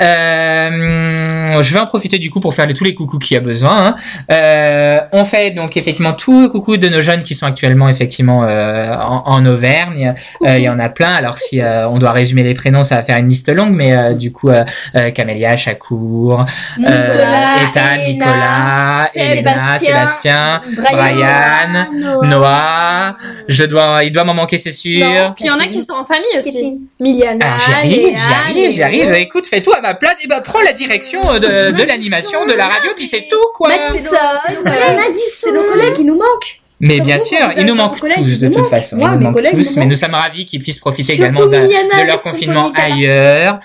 Euh, 0.00 1.62
je 1.62 1.74
vais 1.74 1.80
en 1.80 1.86
profiter 1.86 2.18
du 2.18 2.30
coup 2.30 2.40
pour 2.40 2.54
faire 2.54 2.66
les- 2.66 2.74
tous 2.74 2.84
les 2.84 2.94
coucous 2.94 3.18
qu'il 3.18 3.34
y 3.34 3.38
a 3.38 3.40
besoin. 3.40 3.86
hein. 3.88 3.94
Euh, 4.30 5.00
on 5.12 5.24
fait 5.24 5.50
donc 5.52 5.76
effectivement 5.76 6.12
tous 6.12 6.42
les 6.42 6.48
coucous 6.48 6.76
de 6.76 6.88
nos 6.88 7.02
jeunes 7.02 7.22
qui 7.24 7.34
sont 7.34 7.46
actuellement 7.46 7.88
effectivement 7.88 8.44
euh, 8.44 8.94
en, 8.94 9.22
en 9.26 9.46
Auvergne. 9.46 10.14
Euh, 10.46 10.58
Il 10.58 10.62
y 10.64 10.68
en 10.68 10.78
a 10.78 10.88
plein. 10.88 11.12
Alors 11.14 11.38
si 11.38 11.60
euh, 11.60 11.88
on 11.88 11.98
doit 11.98 12.12
résumer 12.12 12.42
les 12.42 12.54
prénoms, 12.54 12.84
ça 12.84 12.96
va 12.96 13.02
faire 13.02 13.16
une 13.18 13.28
liste 13.28 13.48
longue, 13.48 13.74
mais 13.74 13.96
euh, 13.96 14.14
du 14.14 14.30
coup, 14.30 14.50
euh, 14.50 14.64
euh, 14.96 15.10
Camélia, 15.10 15.56
Chakour, 15.56 16.44
Nicolas, 16.78 17.56
euh, 17.56 17.68
Ethan, 17.70 17.80
Elena, 17.94 18.08
Nicolas, 18.08 19.10
Elena, 19.14 19.78
Sébastien, 19.78 20.60
Brian, 20.76 21.86
Noah. 22.24 23.16
Je 23.48 23.64
dois, 23.64 24.04
il 24.04 24.12
doit 24.12 24.24
m'en 24.24 24.34
manquer, 24.34 24.58
c'est 24.58 24.72
sûr. 24.72 25.06
Non, 25.06 25.32
Puis 25.34 25.44
il 25.44 25.48
y 25.48 25.50
en 25.50 25.58
a 25.58 25.66
qui 25.66 25.82
sont 25.82 25.94
en 25.94 26.04
famille 26.04 26.36
aussi. 26.38 26.86
Miliana, 27.00 27.44
Ah, 27.46 27.58
j'y 27.64 27.72
arrive, 27.72 28.06
Léa, 28.08 28.16
j'y 28.18 28.32
arrive, 28.34 28.72
j'y 28.72 28.82
arrive. 28.82 29.04
Léo. 29.06 29.14
Écoute, 29.16 29.46
fais 29.46 29.60
tout 29.60 29.72
à 29.72 29.80
ma 29.88 29.94
place 29.94 30.16
et 30.24 30.28
bah 30.28 30.40
prends 30.44 30.60
la 30.62 30.72
direction 30.72 31.20
euh, 31.24 31.38
de, 31.38 31.76
de 31.76 31.82
l'animation, 31.84 32.46
de 32.46 32.52
la 32.52 32.68
radio, 32.68 32.90
puis 32.96 33.06
c'est 33.06 33.26
tout 33.30 33.36
quoi. 33.54 33.68
Madison, 33.68 34.10
euh, 34.12 35.14
c'est 35.40 35.52
nos 35.52 35.64
collègues 35.64 35.94
qui 35.94 36.04
nous 36.04 36.16
manquent. 36.16 36.60
Mais 36.80 37.00
bien 37.00 37.18
sûr, 37.18 37.38
avez 37.56 37.64
nous 37.64 37.74
collègues, 37.98 38.18
tous 38.18 38.38
de 38.38 38.48
toute 38.48 38.66
façon. 38.66 38.98
Ils 39.00 39.18
nous 39.18 39.32
tous, 39.52 39.76
mais 39.76 39.86
nous 39.86 39.96
sommes 39.96 40.14
ravis 40.14 40.44
qu'ils 40.44 40.62
puissent 40.62 40.78
profiter 40.78 41.14
Surtout 41.16 41.22
également 41.22 41.46
de 41.46 42.06
leur 42.06 42.20
confinement 42.20 42.70
ailleurs. 42.74 43.58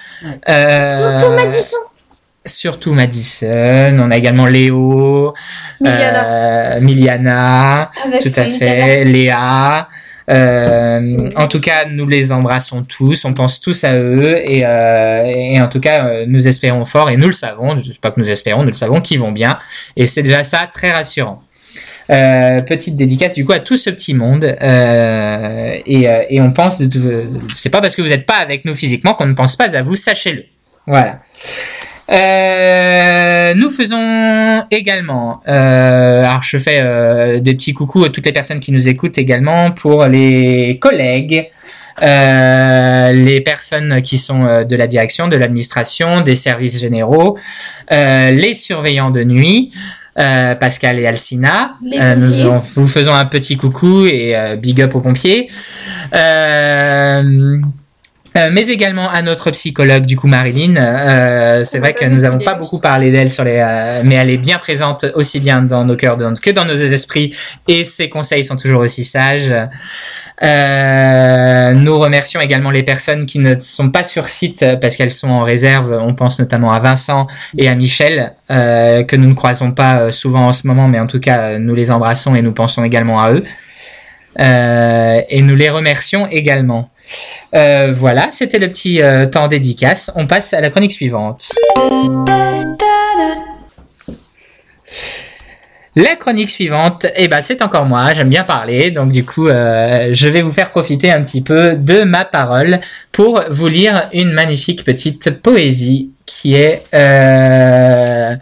Euh, 0.50 1.20
Surtout 1.20 1.34
Madison. 1.36 1.78
Surtout 2.46 2.94
Madison. 2.94 3.98
On 4.00 4.12
a 4.12 4.18
également 4.18 4.48
Léo, 4.48 5.34
Miliana. 5.80 7.92
euh, 8.08 8.20
tout 8.22 8.32
à 8.36 8.46
fait, 8.46 9.06
Léa. 9.06 9.88
Euh, 10.30 11.30
en 11.36 11.48
tout 11.48 11.60
cas, 11.60 11.86
nous 11.86 12.08
les 12.08 12.32
embrassons 12.32 12.84
tous, 12.84 13.26
on 13.26 13.34
pense 13.34 13.60
tous 13.60 13.84
à 13.84 13.98
eux 13.98 14.38
et, 14.44 14.66
euh, 14.66 15.64
en 15.64 15.68
tout 15.68 15.80
cas, 15.80 16.06
euh, 16.06 16.26
nous 16.28 16.48
espérons 16.48 16.86
fort 16.86 17.10
et 17.10 17.18
nous 17.18 17.28
le 17.28 17.34
savons, 17.34 17.76
je 17.78 17.92
sais 17.92 17.98
pas 18.00 18.12
que 18.12 18.20
nous 18.20 18.32
espérons, 18.32 18.62
nous 18.62 18.70
le 18.70 18.74
savons 18.74 19.02
qu'ils 19.02 19.20
vont 19.20 19.32
bien 19.32 19.60
et 19.96 20.06
c'est 20.06 20.24
déjà 20.24 20.44
ça 20.44 20.68
très 20.72 20.92
rassurant. 20.92 21.44
Petite 22.08 22.96
dédicace 22.96 23.34
du 23.34 23.46
coup 23.46 23.54
à 23.54 23.60
tout 23.60 23.78
ce 23.78 23.90
petit 23.90 24.14
monde 24.14 24.44
et, 24.44 26.08
et 26.30 26.42
on 26.42 26.52
pense, 26.52 26.82
c'est 27.56 27.70
pas 27.70 27.82
parce 27.82 27.96
que 27.96 28.02
vous 28.02 28.10
n'êtes 28.10 28.26
pas 28.26 28.36
avec 28.36 28.66
nous 28.66 28.76
physiquement 28.76 29.14
qu'on 29.14 29.26
ne 29.26 29.34
pense 29.34 29.56
pas 29.56 29.76
à 29.76 29.82
vous, 29.82 29.96
sachez-le. 29.96 30.44
Voilà. 30.86 31.22
Euh, 32.12 33.54
nous 33.56 33.70
faisons 33.70 34.64
également, 34.72 35.41
euh, 35.47 36.24
alors 36.24 36.43
je 36.43 36.58
fais 36.58 36.80
euh, 36.82 37.39
des 37.39 37.54
petits 37.56 37.74
coucous 37.74 38.04
à 38.06 38.10
toutes 38.10 38.26
les 38.26 38.34
personnes 38.34 38.60
qui 38.60 38.72
nous 38.72 38.88
écoutent 38.89 39.18
également 39.18 39.72
pour 39.72 40.06
les 40.08 40.78
collègues, 40.82 41.47
euh, 42.01 43.12
les 43.12 43.39
personnes 43.41 44.01
qui 44.01 44.18
sont 44.18 44.45
euh, 44.45 44.64
de 44.64 44.76
la 44.76 44.88
direction, 44.88 45.28
de 45.28 45.38
l'administration, 45.38 46.22
des 46.22 46.36
services 46.36 46.80
généraux, 46.82 47.38
euh, 47.91 48.32
les 48.32 48.54
surveillants 48.54 49.12
de 49.12 49.24
nuit. 49.24 49.72
euh, 50.20 50.54
Pascal 50.54 50.99
et 50.99 51.08
Alcina, 51.08 51.74
Euh, 51.99 52.16
nous 52.16 52.45
en- 52.51 52.64
vous 52.76 52.86
faisons 52.86 53.16
un 53.16 53.26
petit 53.26 53.58
coucou 53.58 54.06
et 54.06 54.36
big 54.62 54.80
up 54.84 54.93
aux 54.93 54.99
pompiers. 55.01 55.49
Euh, 56.14 57.58
euh, 58.36 58.50
mais 58.52 58.68
également 58.68 59.10
à 59.10 59.22
notre 59.22 59.52
psychologue 59.52 60.06
du 60.06 60.18
coup 60.18 60.28
Marilyn. 60.28 60.76
Euh, 60.76 61.64
c'est 61.64 61.80
vrai 61.80 61.94
que 61.94 62.06
nous 62.06 62.24
avons 62.24 62.40
pas 62.40 62.56
beaucoup 62.56 62.80
parlé 62.80 63.12
d'elle 63.12 63.30
sur 63.30 63.44
les, 63.44 63.58
euh, 63.58 64.02
mais 64.04 64.16
elle 64.16 64.30
est 64.30 64.38
bien 64.38 64.58
présente 64.58 65.06
aussi 65.16 65.40
bien 65.40 65.62
dans 65.62 65.86
nos 65.86 65.96
cœurs 65.96 66.18
que 66.42 66.50
dans 66.50 66.66
nos 66.66 66.76
esprits 66.76 67.36
et 67.68 67.84
ses 67.84 68.10
conseils 68.10 68.44
sont 68.44 68.56
toujours 68.56 68.82
aussi 68.82 69.04
sages. 69.04 69.54
Euh, 70.42 71.74
nous 71.74 71.98
remercions 72.00 72.42
également 72.42 72.72
les 72.72 72.84
personnes 72.84 73.26
qui 73.26 73.40
ne 73.40 73.58
sont 73.60 73.92
pas 73.92 74.04
sur 74.04 74.28
site 74.28 74.66
parce 74.82 74.98
qu'elles 74.98 75.12
sont 75.12 75.30
en 75.30 75.44
réserve. 75.44 75.98
On 76.02 76.16
pense 76.16 76.40
notamment 76.40 76.74
à 76.74 76.80
Vincent 76.80 77.28
et 77.58 77.70
à 77.70 77.76
Michel 77.76 78.34
euh, 78.50 79.04
que 79.04 79.16
nous 79.16 79.30
ne 79.30 79.36
croisons 79.36 79.72
pas 79.72 80.12
souvent 80.12 80.48
en 80.48 80.54
ce 80.54 80.66
moment, 80.66 80.88
mais 80.88 81.00
en 81.00 81.08
tout 81.08 81.20
cas 81.20 81.60
nous 81.60 81.76
les 81.76 81.92
embrassons 81.92 82.36
et 82.36 82.42
nous 82.42 82.54
pensons 82.54 82.84
également 82.84 83.22
à 83.22 83.32
eux. 83.32 83.44
Euh, 84.40 85.22
et 85.30 85.42
nous 85.42 85.56
les 85.56 85.70
remercions 85.70 86.28
également. 86.28 86.90
Euh, 87.54 87.94
voilà, 87.96 88.30
c'était 88.32 88.60
le 88.60 88.70
petit 88.70 89.02
euh, 89.02 89.26
temps 89.26 89.48
dédicace. 89.48 90.12
On 90.16 90.28
passe 90.28 90.54
à 90.54 90.62
la 90.62 90.70
chronique 90.70 90.92
suivante. 90.92 91.52
La 95.96 96.16
chronique 96.16 96.50
suivante, 96.50 97.06
eh 97.16 97.28
ben 97.28 97.40
c'est 97.40 97.62
encore 97.62 97.86
moi. 97.86 98.14
J'aime 98.14 98.30
bien 98.30 98.44
parler, 98.44 98.90
donc 98.90 99.12
du 99.12 99.24
coup, 99.24 99.48
je 99.48 100.28
vais 100.28 100.42
vous 100.42 100.52
faire 100.52 100.72
profiter 100.72 101.12
un 101.12 101.22
petit 101.22 101.44
peu 101.44 101.76
de 101.76 102.02
ma 102.02 102.26
parole 102.26 102.80
pour 103.12 103.44
vous 103.52 103.68
lire 103.68 104.10
une 104.12 104.32
magnifique 104.32 104.86
petite 104.86 105.30
poésie 105.30 106.10
qui 106.26 106.56
est 106.56 106.82
de 106.92 108.40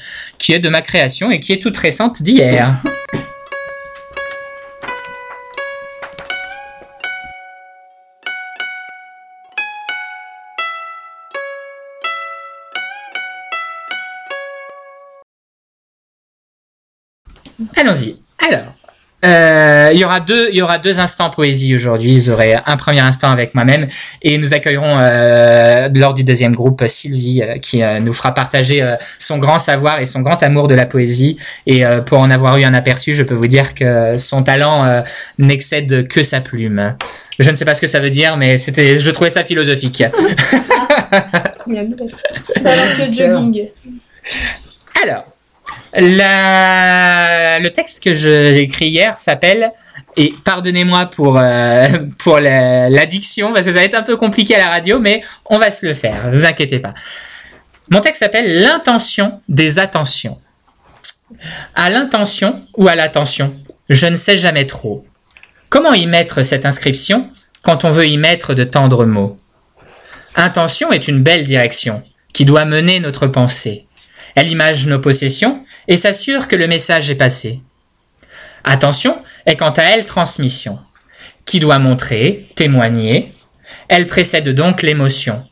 ma 0.69 0.81
création 0.81 1.29
et 1.29 1.41
qui 1.41 1.51
est 1.51 1.61
toute 1.61 1.75
récente 1.75 2.23
d'hier. 2.23 2.69
Allons-y. 17.81 18.15
Alors, 18.47 18.75
euh, 19.25 19.89
il 19.91 19.99
y 19.99 20.05
aura 20.05 20.19
deux, 20.19 20.49
il 20.51 20.55
y 20.55 20.61
aura 20.61 20.77
deux 20.77 20.99
instants 20.99 21.31
poésie 21.31 21.73
aujourd'hui. 21.73 22.19
Vous 22.19 22.29
aurez 22.29 22.53
un 22.63 22.77
premier 22.77 22.99
instant 22.99 23.31
avec 23.31 23.55
moi-même 23.55 23.87
et 24.21 24.37
nous 24.37 24.53
accueillerons 24.53 24.99
euh, 24.99 25.89
lors 25.95 26.13
du 26.13 26.23
deuxième 26.23 26.53
groupe 26.53 26.83
Sylvie 26.85 27.41
euh, 27.41 27.57
qui 27.57 27.81
nous 28.01 28.13
fera 28.13 28.35
partager 28.35 28.87
son 29.17 29.39
grand 29.39 29.57
savoir 29.57 29.99
et 29.99 30.05
son 30.05 30.21
grand 30.21 30.43
amour 30.43 30.67
de 30.67 30.75
la 30.75 30.85
poésie. 30.85 31.37
Et 31.65 31.81
pour 32.05 32.19
en 32.19 32.29
avoir 32.29 32.57
eu 32.57 32.65
un 32.65 32.75
aperçu, 32.75 33.15
je 33.15 33.23
peux 33.23 33.33
vous 33.33 33.47
dire 33.47 33.73
que 33.73 34.19
son 34.19 34.43
talent 34.43 35.03
n'excède 35.39 36.07
que 36.07 36.21
sa 36.21 36.39
plume. 36.39 36.95
Je 37.39 37.49
ne 37.49 37.55
sais 37.55 37.65
pas 37.65 37.73
ce 37.73 37.81
que 37.81 37.87
ça 37.87 37.99
veut 37.99 38.11
dire, 38.11 38.37
mais 38.37 38.59
c'était, 38.59 38.99
je 38.99 39.09
trouvais 39.09 39.31
ça 39.31 39.43
philosophique. 39.43 40.03
Ça 42.61 42.75
lance 42.75 42.99
le 42.99 43.13
jogging. 43.13 43.67
Alors, 45.03 45.25
le 45.93 47.69
texte 47.69 48.03
que 48.03 48.13
j'ai 48.13 48.59
écrit 48.59 48.87
hier 48.87 49.17
s'appelle 49.17 49.71
et 50.17 50.33
pardonnez-moi 50.43 51.07
pour 51.07 51.37
euh, 51.37 51.87
pour 52.19 52.39
la- 52.39 52.89
l'addiction 52.89 53.53
parce 53.53 53.65
que 53.65 53.73
ça 53.73 53.79
va 53.79 53.85
être 53.85 53.95
un 53.95 54.03
peu 54.03 54.17
compliqué 54.17 54.55
à 54.55 54.59
la 54.59 54.69
radio, 54.69 54.99
mais 54.99 55.23
on 55.45 55.57
va 55.57 55.71
se 55.71 55.85
le 55.85 55.93
faire. 55.93 56.27
Ne 56.27 56.31
vous 56.37 56.45
inquiétez 56.45 56.79
pas. 56.79 56.93
Mon 57.89 57.99
texte 58.01 58.19
s'appelle 58.21 58.61
l'intention 58.61 59.41
des 59.49 59.79
attentions. 59.79 60.37
À 61.75 61.89
l'intention 61.89 62.65
ou 62.77 62.87
à 62.87 62.95
l'attention, 62.95 63.53
je 63.89 64.05
ne 64.05 64.15
sais 64.15 64.37
jamais 64.37 64.67
trop. 64.67 65.05
Comment 65.69 65.93
y 65.93 66.05
mettre 66.05 66.43
cette 66.43 66.65
inscription 66.65 67.29
quand 67.63 67.85
on 67.85 67.91
veut 67.91 68.07
y 68.07 68.17
mettre 68.17 68.53
de 68.53 68.63
tendres 68.63 69.05
mots? 69.05 69.37
Intention 70.35 70.91
est 70.91 71.07
une 71.07 71.21
belle 71.23 71.45
direction 71.45 72.01
qui 72.33 72.45
doit 72.45 72.65
mener 72.65 72.99
notre 72.99 73.27
pensée. 73.27 73.83
Elle 74.35 74.49
image 74.49 74.87
nos 74.87 74.99
possessions 74.99 75.65
et 75.87 75.97
s'assure 75.97 76.47
que 76.47 76.55
le 76.55 76.67
message 76.67 77.09
est 77.09 77.15
passé. 77.15 77.59
Attention 78.63 79.17
est 79.45 79.55
quant 79.55 79.71
à 79.71 79.83
elle 79.83 80.05
transmission, 80.05 80.77
qui 81.45 81.59
doit 81.59 81.79
montrer, 81.79 82.49
témoigner. 82.55 83.33
Elle 83.87 84.07
précède 84.07 84.49
donc 84.49 84.81
l'émotion 84.81 85.43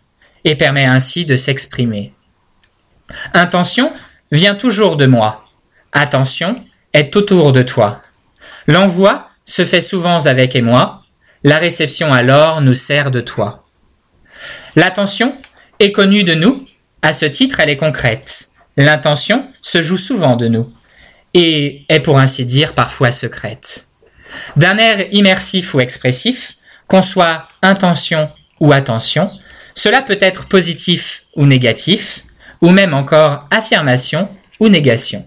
et 0.44 0.56
permet 0.56 0.86
ainsi 0.86 1.26
de 1.26 1.36
s'exprimer. 1.36 2.14
Intention 3.34 3.92
vient 4.32 4.56
toujours 4.56 4.96
de 4.96 5.06
moi. 5.06 5.46
Attention 5.92 6.64
est 6.94 7.16
autour 7.16 7.52
de 7.52 7.64
toi. 7.64 8.02
L'envoi 8.68 9.28
se 9.46 9.66
fait 9.66 9.82
souvent 9.82 10.26
avec 10.26 10.56
émoi. 10.56 11.04
La 11.44 11.58
réception 11.58 12.14
alors 12.14 12.62
nous 12.62 12.74
sert 12.74 13.12
de 13.12 13.22
toi. 13.22 13.66
L'attention 14.76 15.36
est 15.80 15.92
connue 15.92 16.24
de 16.24 16.36
nous. 16.36 16.68
À 17.02 17.14
ce 17.14 17.26
titre, 17.26 17.60
elle 17.60 17.70
est 17.70 17.78
concrète. 17.78 18.50
L'intention 18.80 19.46
se 19.62 19.82
joue 19.82 19.98
souvent 19.98 20.38
de 20.38 20.48
nous 20.48 20.72
et 21.34 21.84
est 21.90 22.00
pour 22.00 22.18
ainsi 22.18 22.46
dire 22.46 22.74
parfois 22.74 23.12
secrète. 23.12 23.84
D'un 24.56 24.78
air 24.78 25.06
immersif 25.12 25.74
ou 25.74 25.82
expressif, 25.82 26.56
qu'on 26.88 27.02
soit 27.02 27.50
intention 27.62 28.30
ou 28.62 28.72
attention, 28.72 29.30
cela 29.76 30.02
peut 30.02 30.18
être 30.22 30.48
positif 30.48 31.24
ou 31.36 31.46
négatif, 31.46 32.24
ou 32.62 32.70
même 32.70 32.94
encore 32.94 33.50
affirmation 33.52 34.30
ou 34.62 34.70
négation. 34.70 35.26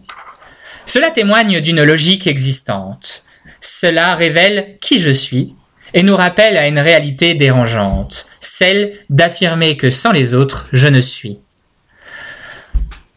Cela 0.86 1.10
témoigne 1.10 1.60
d'une 1.60 1.82
logique 1.82 2.26
existante. 2.26 3.24
Cela 3.60 4.14
révèle 4.14 4.78
qui 4.80 4.98
je 4.98 5.10
suis 5.10 5.54
et 5.92 6.02
nous 6.02 6.16
rappelle 6.16 6.56
à 6.56 6.68
une 6.68 6.78
réalité 6.78 7.34
dérangeante, 7.34 8.28
celle 8.40 8.94
d'affirmer 9.10 9.76
que 9.76 9.90
sans 9.90 10.10
les 10.10 10.32
autres, 10.32 10.68
je 10.72 10.88
ne 10.88 11.02
suis. 11.02 11.38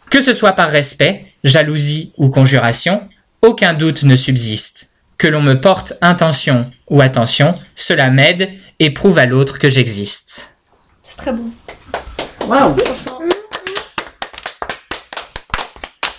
Que 0.09 0.21
ce 0.21 0.33
soit 0.33 0.53
par 0.53 0.69
respect, 0.69 1.23
jalousie 1.43 2.13
ou 2.17 2.29
conjuration, 2.29 3.01
aucun 3.41 3.73
doute 3.73 4.03
ne 4.03 4.15
subsiste. 4.15 4.91
Que 5.17 5.27
l'on 5.27 5.41
me 5.41 5.59
porte 5.59 5.93
intention 6.01 6.69
ou 6.89 7.01
attention, 7.01 7.53
cela 7.75 8.09
m'aide 8.09 8.49
et 8.79 8.91
prouve 8.91 9.17
à 9.17 9.25
l'autre 9.25 9.59
que 9.59 9.69
j'existe. 9.69 10.51
C'est 11.01 11.17
très 11.17 11.31
bon. 11.31 11.51
Waouh, 12.47 12.75
franchement. 12.77 13.19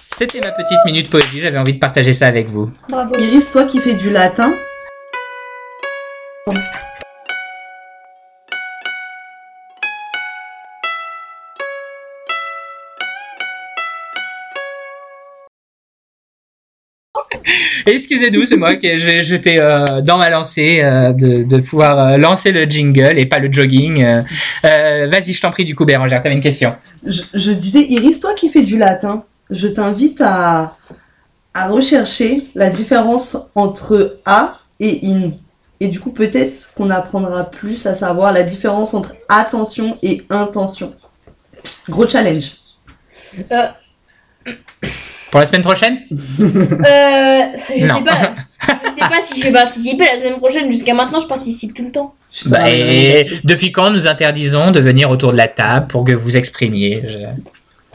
C'était 0.09 0.41
ma 0.41 0.51
petite 0.51 0.79
minute 0.87 1.11
poésie, 1.11 1.43
j'avais 1.43 1.59
envie 1.59 1.75
de 1.75 1.79
partager 1.79 2.15
ça 2.15 2.27
avec 2.27 2.49
vous. 2.49 2.73
Bravo. 2.89 3.15
Iris, 3.19 3.51
toi 3.51 3.65
qui 3.65 3.81
fais 3.81 3.95
du 3.95 4.11
latin. 4.11 4.55
Excusez-nous, 17.95 18.45
c'est 18.47 18.57
moi 18.57 18.75
qui 18.77 18.97
j'ai- 18.99 19.23
j'étais 19.23 19.59
euh, 19.59 20.01
dans 20.01 20.19
ma 20.19 20.29
lancée 20.31 20.81
euh, 20.83 21.13
de, 21.13 21.45
de 21.45 21.61
pouvoir 21.61 21.99
euh, 21.99 22.17
lancer 22.17 22.53
le 22.53 22.65
jingle 22.65 23.19
et 23.19 23.27
pas 23.27 23.39
le 23.39 23.51
jogging. 23.53 24.03
Euh, 24.03 24.23
euh, 24.65 25.07
Vas-y, 25.11 25.33
je 25.33 25.41
t'en 25.41 25.51
prie 25.51 25.65
du 25.65 25.75
coup, 25.75 25.85
Bérangère, 25.85 26.21
t'avais 26.21 26.35
une 26.35 26.41
question. 26.43 26.75
je, 27.07 27.23
je 27.35 27.53
disais, 27.53 27.83
Iris, 27.89 28.21
toi 28.21 28.35
qui 28.35 28.49
fais 28.49 28.63
du 28.63 28.77
latin, 28.77 29.25
je 29.51 29.69
t'invite 29.69 30.21
à, 30.21 30.77
à 31.55 31.69
rechercher 31.69 32.43
la 32.55 32.71
différence 32.71 33.53
entre 33.55 34.19
a 34.27 34.55
et 34.81 35.01
in. 35.05 35.31
Et 35.79 35.89
du 35.89 36.01
coup, 36.01 36.11
peut-être 36.11 36.73
qu'on 36.75 36.91
apprendra 36.91 37.45
plus 37.51 37.87
à 37.87 37.95
savoir 37.95 38.33
la 38.33 38.43
différence 38.43 38.95
entre 38.95 39.13
attention 39.29 39.97
et 40.03 40.23
intention. 40.31 40.91
Gros 41.89 42.09
challenge. 42.09 42.53
Pour 45.37 45.41
la 45.43 45.47
semaine 45.47 45.61
prochaine 45.61 45.99
Euh, 46.11 46.17
je 46.41 47.85
Non. 47.87 47.99
sais 47.99 48.05
pas. 48.05 48.35
Je 48.69 49.03
sais 49.03 49.09
pas 49.11 49.21
si 49.21 49.39
je 49.39 49.45
vais 49.47 49.53
participer 49.53 50.05
la 50.07 50.19
semaine 50.19 50.39
prochaine. 50.39 50.71
Jusqu'à 50.71 50.95
maintenant, 50.95 51.21
je 51.21 51.27
participe 51.27 51.75
tout 51.75 51.85
le 51.85 51.93
temps. 51.93 52.15
Bah, 52.47 52.71
et 52.71 53.25
gâteau. 53.25 53.37
depuis 53.45 53.71
quand 53.71 53.91
nous 53.91 54.07
interdisons 54.07 54.71
de 54.71 54.81
venir 54.81 55.11
autour 55.11 55.33
de 55.33 55.37
la 55.37 55.49
table 55.49 55.89
pour 55.89 56.05
que 56.05 56.13
vous 56.13 56.39
exprimiez 56.39 57.03
je- 57.07 57.19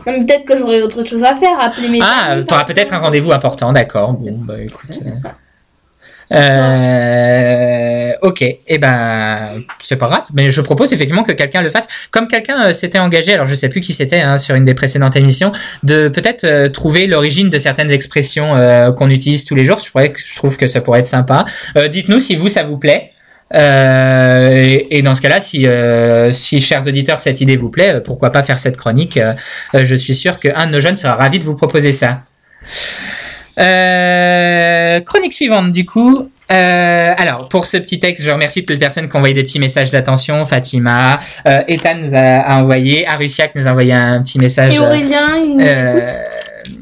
mais 0.06 0.24
peut-être 0.24 0.46
que 0.46 0.56
j'aurai 0.58 0.84
autre 0.84 1.04
chose 1.04 1.24
à 1.24 1.36
faire. 1.36 1.60
Appeler 1.60 1.90
mes 1.90 2.00
Ah, 2.04 2.36
t'auras 2.48 2.64
par 2.64 2.66
peut-être 2.68 2.94
un 2.94 3.00
rendez-vous 3.00 3.32
important, 3.32 3.72
d'accord. 3.74 4.14
Bon, 4.14 4.38
bah 4.44 4.62
écoute. 4.62 5.00
euh, 5.04 5.10
euh, 6.34 8.14
ok, 8.22 8.42
et 8.42 8.78
ben 8.78 9.62
c'est 9.82 9.98
pas 9.98 10.08
grave, 10.08 10.24
mais 10.34 10.50
je 10.50 10.62
propose 10.62 10.94
effectivement 10.94 11.24
que 11.24 11.34
quelqu'un 11.34 11.62
le 11.62 11.70
fasse. 11.70 11.88
Comme 12.12 12.28
quelqu'un 12.28 12.68
euh, 12.68 12.74
s'était 12.74 13.00
engagé, 13.00 13.34
alors 13.34 13.48
je 13.48 13.56
sais 13.56 13.68
plus 13.68 13.82
qui 13.82 13.92
c'était 13.92 14.22
hein, 14.22 14.38
sur 14.38 14.56
une 14.56 14.64
des 14.64 14.74
précédentes 14.74 15.16
émissions, 15.16 15.52
de 15.84 16.08
peut-être 16.08 16.46
euh, 16.46 16.70
trouver 16.70 17.08
l'origine 17.08 17.50
de 17.50 17.58
certaines 17.58 17.92
expressions 17.92 18.56
euh, 18.56 18.92
qu'on 18.92 19.10
utilise 19.10 19.44
tous 19.44 19.56
les 19.56 19.66
jours. 19.66 19.80
Je, 19.80 20.36
trouve 20.36 20.58
que 20.58 20.68
ça 20.68 20.82
pourrait 20.82 21.00
être 21.00 21.08
sympa. 21.08 21.46
Dites-nous 21.90 22.20
si 22.20 22.36
vous 22.36 22.50
ça 22.50 22.64
vous 22.64 22.78
plaît. 22.78 23.12
Euh, 23.54 24.80
et, 24.90 25.02
dans 25.02 25.14
ce 25.14 25.22
cas-là, 25.22 25.42
si, 25.42 25.68
si 26.34 26.62
chers 26.62 26.88
auditeurs 26.88 27.20
cette 27.20 27.42
idée 27.42 27.58
vous 27.58 27.70
plaît, 27.70 28.02
pourquoi 28.06 28.32
pas 28.32 28.44
faire 28.44 28.58
cette 28.58 28.78
chronique 28.78 29.20
Je 29.74 29.96
suis 29.96 30.16
sûr 30.16 30.40
qu'un 30.40 30.68
de 30.68 30.72
nos 30.72 30.80
jeunes 30.80 30.96
sera 30.96 31.16
ravi 31.16 31.40
de 31.40 31.44
vous 31.44 31.56
proposer 31.56 31.92
ça. 31.92 32.16
Euh, 33.60 35.00
chronique 35.02 35.34
suivante 35.34 35.72
du 35.72 35.86
coup. 35.86 36.30
Euh, 36.52 37.14
alors 37.18 37.48
pour 37.48 37.66
ce 37.66 37.78
petit 37.78 38.00
texte, 38.00 38.26
je 38.26 38.30
remercie 38.32 38.62
toutes 38.66 38.72
les 38.76 38.80
personnes 38.80 39.08
qui 39.08 39.16
ont 39.16 39.20
envoyé 39.20 39.34
des 39.34 39.44
petits 39.44 39.60
messages 39.60 39.90
d'attention. 39.92 40.46
Fatima, 40.46 41.20
euh, 41.48 41.62
Ethan 41.68 41.96
nous 42.02 42.14
a, 42.14 42.20
a 42.20 42.62
envoyé, 42.62 43.08
Arusiak 43.08 43.56
nous 43.56 43.68
a 43.68 43.72
envoyé 43.72 43.94
un 43.94 44.22
petit 44.22 44.38
message. 44.38 44.76
Et 44.76 44.80
Aurélien, 44.80 45.28
il 45.38 45.58
nous 45.58 45.64
Euh, 45.66 45.98
écoute. 45.98 46.10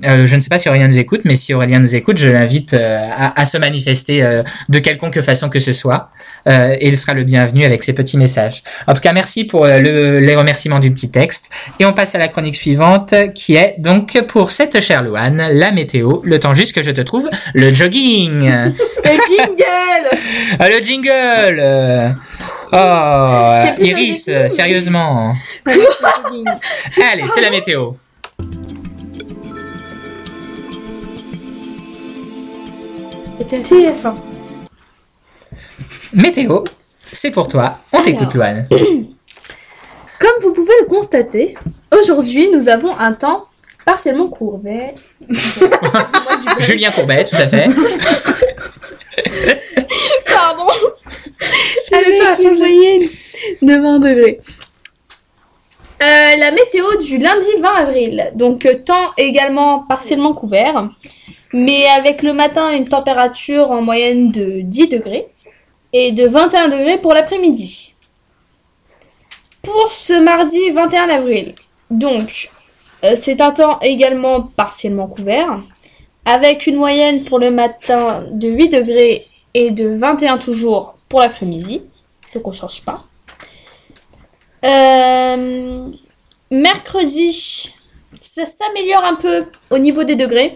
Euh, 0.06 0.26
je 0.26 0.36
ne 0.36 0.42
sais 0.42 0.50
pas 0.50 0.60
si 0.60 0.70
Aurélien 0.70 0.88
nous 0.88 0.98
écoute, 0.98 1.22
mais 1.26 1.36
si 1.36 1.54
Aurélien 1.54 1.80
nous 1.80 1.96
écoute, 1.96 2.18
je 2.18 2.28
l'invite 2.30 2.74
euh, 2.74 3.00
à, 3.12 3.40
à 3.40 3.46
se 3.46 3.58
manifester 3.58 4.24
euh, 4.24 4.44
de 4.70 4.80
quelconque 4.80 5.20
façon 5.22 5.50
que 5.50 5.60
ce 5.60 5.72
soit, 5.72 6.10
et 6.48 6.88
il 6.88 6.98
sera 6.98 7.14
le 7.14 7.24
bienvenu 7.24 7.64
avec 7.66 7.84
ses 7.84 7.94
petits 7.94 8.18
messages. 8.18 8.64
En 8.88 8.94
tout 8.94 9.02
cas, 9.02 9.14
merci 9.14 9.44
pour 9.44 9.66
le- 9.68 10.20
les 10.20 10.36
remerciements 10.36 10.80
du 10.80 10.92
petit 10.92 11.12
texte, 11.12 11.50
et 11.80 11.86
on 11.86 11.94
passe 11.94 12.16
à 12.16 12.18
la 12.18 12.28
chronique 12.28 12.56
suivante, 12.56 13.14
qui 13.36 13.56
est 13.56 13.76
donc 13.78 14.20
pour 14.28 14.52
cette 14.52 14.80
chère 14.82 15.04
Louane, 15.04 15.50
la 15.52 15.72
météo, 15.72 16.22
le 16.24 16.40
temps 16.40 16.54
juste 16.54 16.74
que 16.74 16.82
je 16.82 16.92
te 16.92 17.02
trouve, 17.02 17.30
le 17.54 17.74
jogging, 17.74 18.50
Le 19.10 19.12
jingle 19.28 20.18
Ah, 20.60 20.70
le 20.70 20.82
jingle. 20.84 22.16
Oh, 22.72 22.76
un 22.76 23.76
Iris, 23.84 24.30
sérieusement. 24.50 25.34
Allez, 27.12 27.24
c'est 27.28 27.42
la 27.42 27.50
météo. 27.50 27.92
TF1. 33.44 34.16
Météo, 36.14 36.64
c'est 37.12 37.32
pour 37.32 37.48
toi. 37.48 37.78
On 37.92 38.02
t'écoute, 38.02 38.34
Louane. 38.34 38.68
Comme 40.20 40.42
vous 40.42 40.54
pouvez 40.54 40.74
le 40.82 40.88
constater, 40.88 41.56
aujourd'hui 41.98 42.50
nous 42.50 42.68
avons 42.68 42.98
un 42.98 43.14
temps 43.14 43.46
partiellement 43.86 44.30
courbé. 44.30 44.90
Julien 46.60 46.92
Courbet, 46.92 47.24
tout 47.26 47.36
à 47.38 47.48
fait. 47.48 47.66
Pardon 50.28 50.68
Avec 51.92 52.40
une 52.40 52.58
moyenne 52.58 53.10
de 53.62 53.82
20 53.82 54.00
degrés. 54.00 54.40
Euh, 56.02 56.36
la 56.38 56.52
météo 56.52 56.86
du 57.02 57.18
lundi 57.18 57.48
20 57.60 57.70
avril. 57.70 58.32
Donc 58.36 58.66
euh, 58.66 58.76
temps 58.76 59.12
également 59.18 59.80
partiellement 59.80 60.34
couvert, 60.34 60.90
mais 61.54 61.88
avec 61.88 62.24
le 62.24 62.34
matin 62.34 62.72
une 62.72 62.88
température 62.88 63.72
en 63.72 63.82
moyenne 63.82 64.32
de 64.32 64.62
10 64.62 64.88
degrés 64.88 65.28
et 65.94 66.12
de 66.12 66.28
21 66.28 66.70
degrés 66.70 66.98
pour 67.00 67.14
l'après-midi. 67.14 67.94
Pour 69.62 69.92
ce 69.92 70.14
mardi 70.14 70.70
21 70.72 71.10
avril, 71.10 71.56
donc 71.90 72.50
euh, 73.04 73.16
c'est 73.20 73.42
un 73.42 73.52
temps 73.52 73.80
également 73.82 74.42
partiellement 74.42 75.08
couvert, 75.08 75.60
avec 76.26 76.68
une 76.68 76.76
moyenne 76.76 77.24
pour 77.24 77.40
le 77.40 77.50
matin 77.50 78.24
de 78.32 78.50
8 78.50 78.70
degrés 78.70 79.28
et 79.54 79.72
de 79.72 79.90
21 79.90 80.38
toujours 80.38 80.96
pour 81.08 81.20
l'après-midi. 81.22 81.82
Donc 82.34 82.48
on 82.48 82.52
change 82.52 82.84
pas. 82.84 83.00
Euh, 84.66 85.88
mercredi, 86.52 87.32
ça 88.22 88.46
s'améliore 88.46 89.04
un 89.04 89.16
peu 89.16 89.46
au 89.70 89.78
niveau 89.80 90.04
des 90.04 90.16
degrés. 90.16 90.54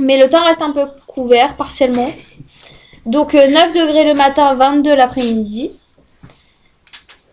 Mais 0.00 0.18
le 0.18 0.28
temps 0.28 0.44
reste 0.44 0.62
un 0.62 0.72
peu 0.72 0.86
couvert 1.06 1.56
partiellement. 1.56 2.10
Donc 3.06 3.34
euh, 3.34 3.46
9 3.46 3.72
degrés 3.72 4.04
le 4.04 4.14
matin, 4.14 4.54
22 4.54 4.94
l'après-midi. 4.96 5.70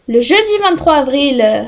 Le 0.07 0.20
jeudi 0.20 0.57
23 0.61 0.93
avril, 0.93 1.41
euh, 1.41 1.63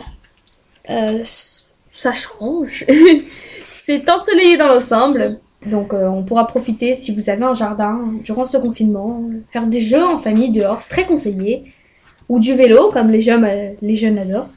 euh, 0.89 1.21
ça 1.23 2.13
change. 2.13 2.85
C'est 3.73 4.09
ensoleillé 4.09 4.57
dans 4.57 4.67
l'ensemble. 4.67 5.39
Donc 5.65 5.93
euh, 5.93 6.07
on 6.07 6.23
pourra 6.23 6.47
profiter 6.47 6.95
si 6.95 7.13
vous 7.13 7.29
avez 7.29 7.43
un 7.43 7.53
jardin 7.53 8.13
durant 8.23 8.45
ce 8.45 8.57
confinement, 8.57 9.23
faire 9.47 9.67
des 9.67 9.81
jeux 9.81 10.03
en 10.03 10.17
famille 10.17 10.51
dehors, 10.51 10.81
c'est 10.81 10.91
très 10.91 11.05
conseillé. 11.05 11.73
Ou 12.29 12.39
du 12.39 12.53
vélo, 12.53 12.91
comme 12.91 13.09
les 13.09 13.21
jeunes, 13.21 13.43
euh, 13.43 13.71
les 13.81 13.95
jeunes 13.95 14.19
adorent. 14.19 14.49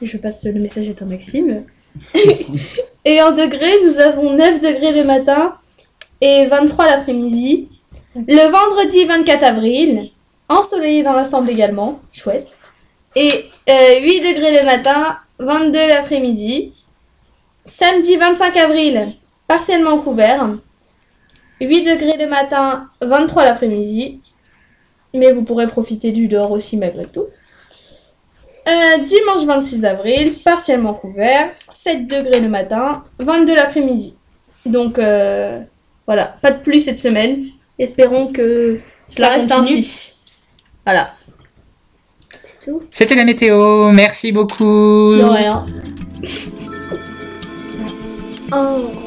Je 0.00 0.16
passe 0.16 0.44
le 0.44 0.52
message 0.52 0.92
à 1.00 1.04
Maxime. 1.04 1.64
et 3.04 3.20
en 3.22 3.32
degrés, 3.32 3.82
nous 3.84 3.98
avons 3.98 4.32
9 4.32 4.60
degrés 4.60 4.92
le 4.92 5.04
matin 5.04 5.54
et 6.20 6.46
23 6.46 6.86
l'après-midi. 6.86 7.68
Le 8.16 8.50
vendredi 8.50 9.04
24 9.04 9.42
avril, 9.42 10.10
ensoleillé 10.48 11.02
dans 11.02 11.12
l'ensemble 11.12 11.50
également, 11.50 12.00
chouette. 12.12 12.56
Et 13.16 13.50
euh, 13.68 14.00
8 14.00 14.20
degrés 14.20 14.58
le 14.60 14.64
matin, 14.64 15.18
22 15.38 15.88
l'après-midi. 15.88 16.72
Samedi 17.64 18.16
25 18.16 18.56
avril, 18.56 19.14
partiellement 19.46 19.98
couvert. 19.98 20.48
8 21.60 21.84
degrés 21.84 22.16
le 22.18 22.28
matin, 22.28 22.88
23 23.02 23.44
l'après-midi. 23.44 24.22
Mais 25.12 25.32
vous 25.32 25.44
pourrez 25.44 25.66
profiter 25.66 26.10
du 26.12 26.28
dehors 26.28 26.50
aussi 26.50 26.76
malgré 26.76 27.06
tout. 27.06 27.26
Euh, 28.66 28.98
dimanche 29.04 29.44
26 29.44 29.84
avril, 29.84 30.36
partiellement 30.42 30.94
couvert. 30.94 31.50
7 31.70 32.08
degrés 32.08 32.40
le 32.40 32.48
matin, 32.48 33.02
22 33.18 33.54
l'après-midi. 33.54 34.14
Donc 34.64 34.98
euh, 34.98 35.60
voilà, 36.06 36.36
pas 36.40 36.50
de 36.50 36.60
pluie 36.62 36.80
cette 36.80 37.00
semaine. 37.00 37.46
Espérons 37.78 38.32
que 38.32 38.80
cela 39.06 39.26
Ça 39.28 39.32
reste 39.34 39.50
continue. 39.52 39.78
ainsi. 39.78 40.12
Voilà. 40.86 41.10
C'était 42.90 43.14
la 43.14 43.24
météo. 43.24 43.90
Merci 43.92 44.32
beaucoup. 44.32 45.14
De 45.16 45.22
rien. 45.24 45.66
Oh. 48.52 49.03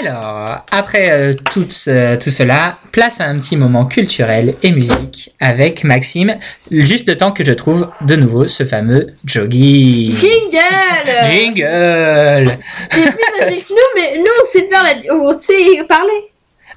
Alors, 0.00 0.64
après 0.70 1.10
euh, 1.10 1.34
tout, 1.52 1.66
ce- 1.70 2.16
tout 2.16 2.30
cela, 2.30 2.78
place 2.92 3.20
à 3.20 3.24
un 3.24 3.38
petit 3.38 3.56
moment 3.56 3.84
culturel 3.84 4.54
et 4.62 4.70
musique 4.72 5.32
avec 5.38 5.84
Maxime, 5.84 6.34
juste 6.70 7.06
le 7.08 7.16
temps 7.16 7.30
que 7.32 7.44
je 7.44 7.52
trouve 7.52 7.90
de 8.00 8.16
nouveau 8.16 8.48
ce 8.48 8.64
fameux 8.64 9.08
jogging. 9.24 10.16
Jingle 10.16 11.24
Jingle 11.24 12.58
T'es 12.90 13.02
plus 13.02 13.42
âgé 13.42 13.58
que 13.58 13.68
nous, 13.72 13.76
mais 13.96 14.18
nous, 14.18 14.24
on 14.42 14.50
sait 14.50 14.68
faire 14.68 14.82
la... 14.82 15.14
On 15.14 15.36
sait 15.36 15.84
parler. 15.86 16.30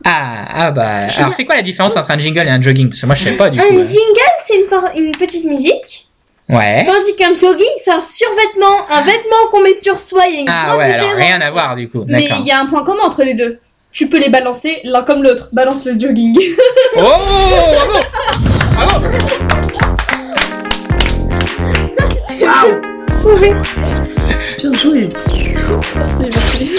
Ah, 0.04 0.46
ah 0.54 0.72
bah... 0.72 1.08
Alors 1.18 1.32
c'est 1.34 1.46
quoi 1.46 1.56
la 1.56 1.62
différence 1.62 1.96
entre 1.96 2.12
un 2.12 2.20
jingle 2.20 2.46
et 2.46 2.50
un 2.50 2.62
jogging? 2.62 2.90
Parce 2.90 3.02
que 3.02 3.06
moi 3.06 3.16
je 3.16 3.24
sais 3.24 3.38
pas 3.38 3.50
du 3.50 3.60
Un 3.60 3.64
coup. 3.64 3.70
hein. 3.80 3.86
jingle, 3.88 4.32
c'est 4.46 4.60
une, 4.60 4.68
sorte- 4.68 4.92
une 4.98 5.12
petite 5.14 5.46
musique 5.46 6.08
Ouais. 6.48 6.84
Tandis 6.86 7.16
qu'un 7.16 7.36
jogging, 7.36 7.66
c'est 7.84 7.92
un 7.92 8.02
survêtement, 8.02 8.88
un 8.90 9.02
vêtement 9.02 9.50
qu'on 9.52 9.62
met 9.62 9.74
sur 9.74 9.98
soi. 10.00 10.24
Il 10.30 10.36
y 10.36 10.38
a 10.38 10.42
une 10.42 10.50
Ah 10.50 10.66
grande 10.68 10.78
ouais, 10.80 10.94
alors 10.94 11.16
rien 11.16 11.42
à 11.42 11.50
voir 11.50 11.76
du 11.76 11.90
coup. 11.90 12.06
Mais 12.08 12.28
il 12.40 12.46
y 12.46 12.52
a 12.52 12.60
un 12.60 12.68
point 12.68 12.84
commun 12.84 13.04
entre 13.04 13.24
les 13.24 13.34
deux. 13.34 13.60
Tu 13.92 14.08
peux 14.10 14.20
les 14.20 14.30
balancer 14.30 14.80
l'un 14.84 15.04
comme 15.04 15.24
l'autre. 15.24 15.50
Balance 15.54 15.86
le 15.86 16.00
jogging. 16.00 16.38
Oh 16.98 17.02
Bravo 18.72 19.06
Waouh 22.42 22.82
Bien 24.60 24.72
joué 24.74 25.10
merci, 25.96 26.22
merci. 26.32 26.78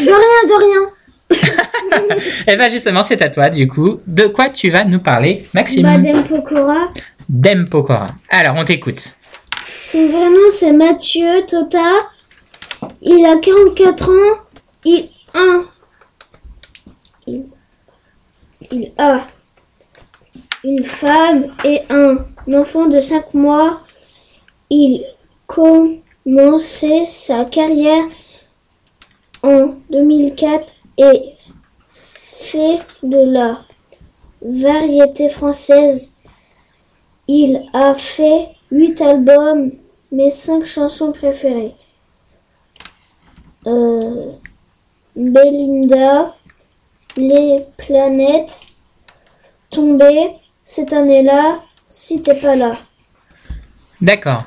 De 0.00 0.12
rien, 0.12 0.42
de 0.48 0.64
rien. 0.64 0.90
Eh 2.48 2.56
ben 2.56 2.70
justement, 2.70 3.02
c'est 3.02 3.20
à 3.22 3.28
toi 3.28 3.48
du 3.50 3.68
coup. 3.68 4.00
De 4.06 4.26
quoi 4.26 4.48
tu 4.48 4.70
vas 4.70 4.84
nous 4.84 4.98
parler, 5.00 5.44
Maxime? 5.54 5.82
Badem 5.82 6.22
Pokora. 6.24 6.88
Dem 7.28 7.68
Pokora. 7.68 8.08
Alors, 8.28 8.56
on 8.56 8.64
t'écoute. 8.64 9.00
Son 9.00 10.08
vrai 10.08 10.30
nom 10.30 10.50
c'est 10.50 10.72
Mathieu 10.72 11.44
Tota. 11.46 11.92
Il 13.02 13.24
a 13.24 13.36
44 13.38 14.10
ans. 14.10 14.40
Il 14.84 15.08
a 15.34 15.62
il 18.70 18.92
a 18.98 19.26
une 20.64 20.84
femme 20.84 21.54
et 21.64 21.80
un 21.90 22.24
enfant 22.52 22.86
de 22.86 23.00
5 23.00 23.34
mois. 23.34 23.80
Il 24.70 25.04
commençait 25.46 27.06
sa 27.06 27.44
carrière 27.44 28.04
en 29.42 29.74
2004 29.90 30.74
et 30.98 31.34
fait 32.40 32.78
de 33.02 33.32
la 33.32 33.64
variété 34.42 35.28
française. 35.28 36.12
Il 37.28 37.68
a 37.72 37.94
fait 37.94 38.48
8 38.70 39.00
albums, 39.00 39.70
mes 40.12 40.30
5 40.30 40.64
chansons 40.64 41.12
préférées. 41.12 41.74
Euh, 43.66 44.30
Belinda, 45.16 46.34
Les 47.16 47.64
planètes, 47.76 48.60
Tomber, 49.70 50.30
cette 50.62 50.92
année-là, 50.92 51.60
si 51.90 52.22
t'es 52.22 52.34
pas 52.34 52.54
là. 52.54 52.72
D'accord. 54.00 54.44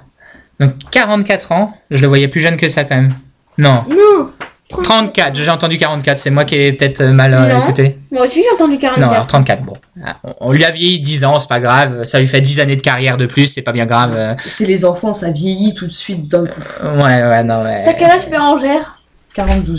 Donc 0.60 0.74
44 0.92 1.52
ans, 1.52 1.74
je 1.90 2.02
le 2.02 2.08
voyais 2.08 2.28
plus 2.28 2.42
jeune 2.42 2.58
que 2.58 2.68
ça 2.68 2.84
quand 2.84 2.96
même. 2.96 3.14
Non, 3.58 3.84
Non 3.90 4.32
34, 4.70 5.36
j'ai 5.36 5.50
entendu 5.50 5.78
44, 5.78 6.18
c'est 6.20 6.30
moi 6.30 6.46
qui 6.46 6.56
ai 6.56 6.74
peut-être 6.74 7.02
euh, 7.02 7.12
mal 7.12 7.34
euh, 7.34 7.52
Non. 7.54 7.64
écouté. 7.64 7.98
Moi 8.12 8.24
aussi, 8.26 8.44
j'ai 8.44 8.52
entendu 8.56 8.74
Non, 8.76 8.80
44. 8.80 9.12
alors 9.14 9.28
34, 9.28 9.64
bon. 9.64 9.78
Ah, 10.06 10.16
on- 10.40 10.52
lui 10.52 10.64
a 10.64 10.70
vieilli 10.72 11.00
10 11.00 11.26
ans, 11.26 11.40
c'est 11.40 11.50
pas 11.50 11.60
grave, 11.60 12.04
ça 12.04 12.20
lui 12.20 12.28
fait 12.28 12.40
10 12.42 12.60
années 12.60 12.76
de 12.76 12.82
carrière 12.82 13.18
de 13.18 13.26
plus, 13.26 13.48
c'est 13.48 13.64
pas 13.64 13.72
bien 13.72 13.88
grave. 13.88 14.14
euh, 14.16 14.34
C'est 14.46 14.66
les 14.66 14.86
enfants, 14.86 15.14
ça 15.14 15.32
vieillit 15.32 15.74
tout 15.74 15.88
de 15.88 15.92
suite 15.92 16.28
d'un 16.28 16.46
coup. 16.46 16.62
Ouais, 16.84 17.24
ouais, 17.24 17.44
non, 17.44 17.62
T'as 17.62 17.86
ouais. 17.88 17.96
quel 17.98 18.12
âge, 18.12 18.30
Bérangère? 18.30 19.02
42. 19.34 19.76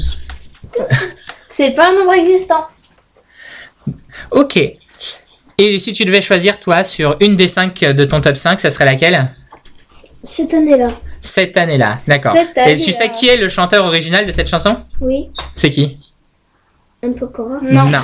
C'est 1.49 1.71
pas 1.73 1.91
un 1.91 1.95
nombre 1.95 2.13
existant. 2.15 2.65
Ok. 4.31 4.57
Et 5.59 5.79
si 5.79 5.93
tu 5.93 6.05
devais 6.05 6.23
choisir, 6.23 6.59
toi, 6.59 6.85
sur 6.85 7.17
une 7.21 7.37
des 7.37 7.49
5 7.49 7.79
de 7.81 8.05
ton 8.05 8.21
top 8.21 8.37
5, 8.37 8.61
ça 8.61 8.71
serait 8.71 8.85
laquelle? 8.87 9.35
Cette 10.25 10.55
année-là, 10.55 10.89
Cette 11.21 11.57
année-là, 11.57 11.99
d'accord. 12.07 12.35
Et 12.67 12.75
tu 12.77 12.93
sais 12.93 13.11
qui 13.11 13.29
est 13.29 13.37
le 13.37 13.49
chanteur 13.49 13.85
original 13.85 14.25
de 14.25 14.33
cette 14.33 14.49
chanson? 14.49 14.77
Oui, 15.01 15.29
C'est 15.55 15.71
qui? 15.71 15.97
Un 17.03 17.13
Pokora. 17.13 17.59
Non. 17.63 17.85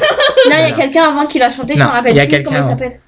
Non, 0.48 0.54
il 0.58 0.68
y 0.68 0.72
a 0.72 0.72
quelqu'un 0.72 1.04
avant 1.08 1.26
qui 1.26 1.38
l'a 1.40 1.50
chanté, 1.50 1.74
je 1.74 1.80
Non, 1.80 1.86
me 1.86 1.90
rappelle 1.90 2.12
il 2.12 2.18
y 2.18 2.20
a 2.20 2.22
plus 2.24 2.30
quelqu'un 2.30 2.50
comment 2.50 2.66
il 2.66 2.70
s'appelle. 2.70 3.00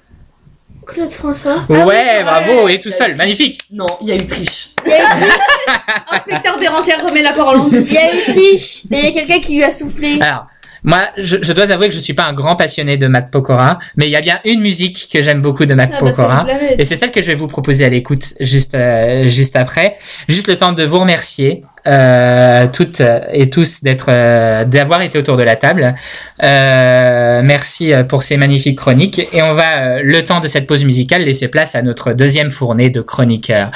Claude 0.85 1.11
François. 1.11 1.55
oui, 1.69 1.77
Ouais, 1.83 2.03
c'est 2.17 2.23
bravo, 2.23 2.61
vrai. 2.63 2.73
et 2.75 2.79
tout 2.79 2.89
seul, 2.89 3.15
magnifique. 3.15 3.61
Non, 3.71 3.87
il 4.01 4.07
y 4.09 4.11
a 4.11 4.15
eu 4.15 4.27
triche. 4.27 4.71
Il 4.85 4.91
y 4.91 4.93
a 4.95 4.97
eu, 4.99 5.01
Inspecteur 6.11 6.59
Bérangère 6.59 7.05
remet 7.05 7.21
la 7.21 7.31
parole 7.31 7.59
en 7.61 7.69
il 7.71 7.93
y 7.93 7.97
a 7.97 8.13
eu 8.13 8.21
triche, 8.33 8.81
mais 8.89 8.99
il 8.99 9.05
y 9.05 9.07
a 9.07 9.11
quelqu'un 9.13 9.39
qui 9.39 9.55
lui 9.55 9.63
a 9.63 9.71
soufflé. 9.71 10.19
Alors, 10.19 10.47
moi, 10.83 11.01
je, 11.17 11.37
je 11.41 11.53
dois 11.53 11.71
avouer 11.71 11.89
que 11.89 11.95
je 11.95 11.99
suis 11.99 12.13
pas 12.13 12.25
un 12.25 12.33
grand 12.33 12.55
passionné 12.55 12.97
de 12.97 13.07
Matt 13.07 13.31
Pokora, 13.31 13.79
mais 13.97 14.05
il 14.05 14.11
y 14.11 14.15
a 14.15 14.21
bien 14.21 14.39
une 14.45 14.61
musique 14.61 15.09
que 15.11 15.21
j'aime 15.21 15.41
beaucoup 15.41 15.65
de 15.65 15.73
Matt 15.73 15.91
Ah 15.93 15.97
bah, 16.01 16.09
Pokora. 16.11 16.47
Et 16.77 16.85
c'est 16.85 16.95
celle 16.95 17.11
que 17.11 17.21
je 17.21 17.27
vais 17.27 17.35
vous 17.35 17.47
proposer 17.47 17.85
à 17.85 17.89
l'écoute 17.89 18.23
juste 18.39 18.75
euh, 18.75 19.27
juste 19.27 19.55
après. 19.55 19.97
Juste 20.27 20.47
le 20.47 20.57
temps 20.57 20.71
de 20.73 20.83
vous 20.83 20.99
remercier 20.99 21.63
euh, 21.87 22.67
toutes 22.71 23.01
et 23.31 23.49
tous 23.49 23.83
d'être 23.83 24.07
euh, 24.09 24.65
d'avoir 24.65 25.01
été 25.01 25.17
autour 25.17 25.37
de 25.37 25.43
la 25.43 25.55
table. 25.55 25.95
Euh, 26.43 27.41
merci 27.43 27.93
euh, 27.93 28.03
pour 28.03 28.23
ces 28.23 28.37
magnifiques 28.37 28.77
chroniques 28.77 29.21
et 29.33 29.41
on 29.41 29.53
va 29.53 29.77
euh, 29.77 30.01
le 30.03 30.23
temps 30.25 30.39
de 30.39 30.47
cette 30.47 30.67
pause 30.67 30.83
musicale 30.85 31.23
laisser 31.23 31.47
place 31.47 31.75
à 31.75 31.81
notre 31.81 32.13
deuxième 32.13 32.51
fournée 32.51 32.89
de 32.89 33.01
chroniqueurs. 33.01 33.71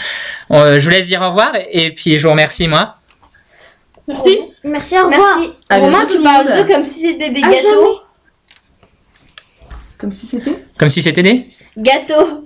Euh, 0.52 0.80
je 0.80 0.86
vous 0.86 0.92
laisse 0.92 1.08
dire 1.08 1.22
au 1.22 1.30
revoir 1.30 1.54
et 1.72 1.92
puis 1.92 2.18
je 2.18 2.24
vous 2.24 2.32
remercie 2.32 2.68
moi. 2.68 2.98
Merci. 4.08 4.40
Merci, 4.64 5.00
au 5.00 5.06
revoir. 5.08 5.38
Merci. 5.40 5.52
À 5.70 5.80
Romain, 5.80 6.06
tu 6.06 6.18
le 6.18 6.24
parles 6.24 6.54
d'eux 6.54 6.74
comme 6.74 6.84
si 6.84 7.12
c'était 7.12 7.30
des 7.30 7.44
À 7.44 7.50
gâteaux. 7.50 8.00
Comme 9.98 10.12
si 10.12 10.26
c'était. 10.26 10.56
Comme 10.78 10.90
si 10.90 11.02
c'était 11.02 11.24
des 11.24 11.48
Gâteaux. 11.78 12.46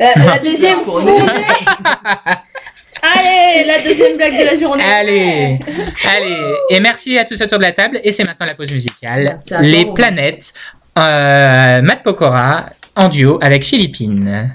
Euh, 0.00 0.06
la 0.16 0.38
deuxième 0.38 0.80
Fournée. 0.80 1.18
fournée. 1.18 1.32
Allez, 3.02 3.64
la 3.64 3.80
deuxième 3.80 4.16
blague 4.16 4.38
de 4.38 4.44
la 4.44 4.56
journée. 4.56 4.82
Allez, 4.82 5.58
allez, 6.08 6.54
et 6.70 6.80
merci 6.80 7.16
à 7.16 7.24
tous 7.24 7.40
autour 7.40 7.58
de 7.58 7.62
la 7.62 7.72
table. 7.72 8.00
Et 8.02 8.10
c'est 8.12 8.26
maintenant 8.26 8.46
la 8.46 8.54
pause 8.54 8.72
musicale. 8.72 9.38
Les 9.60 9.86
planètes, 9.86 10.52
euh, 10.98 11.80
Matt 11.80 12.02
Pokora 12.02 12.66
en 12.96 13.08
duo 13.08 13.38
avec 13.40 13.64
Philippine. 13.64 14.50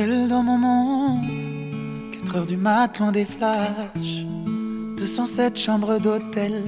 Seul 0.00 0.28
dans 0.28 0.42
mon 0.42 0.56
monde, 0.56 1.26
4 2.24 2.36
heures 2.36 2.46
du 2.46 2.56
mat, 2.56 2.98
loin 2.98 3.12
des 3.12 3.26
flashs. 3.26 4.24
207 4.96 5.58
chambres 5.58 5.98
d'hôtel. 5.98 6.62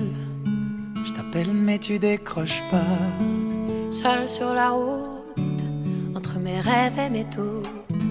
Je 1.07 1.13
t'appelle, 1.15 1.51
mais 1.55 1.79
tu 1.79 1.99
décroches 1.99 2.63
pas. 2.71 2.99
Seul 3.91 4.29
sur 4.29 4.53
la 4.53 4.69
route, 4.73 5.65
entre 6.15 6.39
mes 6.41 6.61
rêves 6.61 6.99
et 6.99 7.09
mes 7.09 7.25
doutes, 7.25 8.05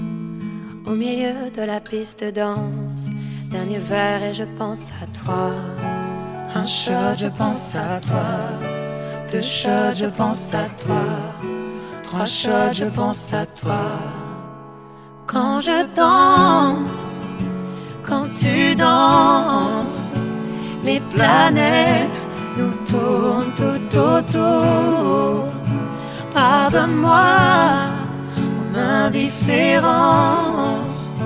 au 0.88 0.96
milieu 0.96 1.52
de 1.56 1.62
la 1.62 1.80
piste 1.80 2.24
de 2.24 2.32
danse, 2.32 3.10
dernier 3.52 3.78
verre 3.78 4.24
et 4.24 4.34
je 4.34 4.46
pense 4.58 4.90
à 5.04 5.06
toi. 5.20 5.54
Un 6.56 6.66
shot, 6.66 7.16
je 7.18 7.28
pense 7.28 7.76
à 7.76 8.00
toi. 8.00 8.26
Deux 9.32 9.44
shots, 9.44 9.94
je 9.98 10.08
pense 10.08 10.56
à 10.56 10.66
toi. 10.84 11.04
Trois 12.02 12.26
shots, 12.26 12.74
je 12.74 12.86
pense 12.86 13.32
à 13.36 13.46
toi. 13.46 13.86
Quand 15.28 15.62
je 15.62 15.86
danse, 15.96 17.04
quand 18.04 18.28
tu 18.34 18.76
danses, 18.76 20.16
les 20.84 21.00
planètes 21.14 22.26
nous 22.58 22.74
tournent 22.86 23.54
tout 23.56 23.98
autour. 23.98 25.48
Pardonne-moi 26.34 27.88
mon 28.36 28.76
indifférence. 28.80 31.20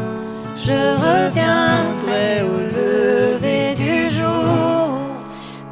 Je 0.68 0.80
reviendrai 1.06 2.30
au 2.42 2.58
lever 2.78 3.68
du 3.76 4.10
jour. 4.10 5.00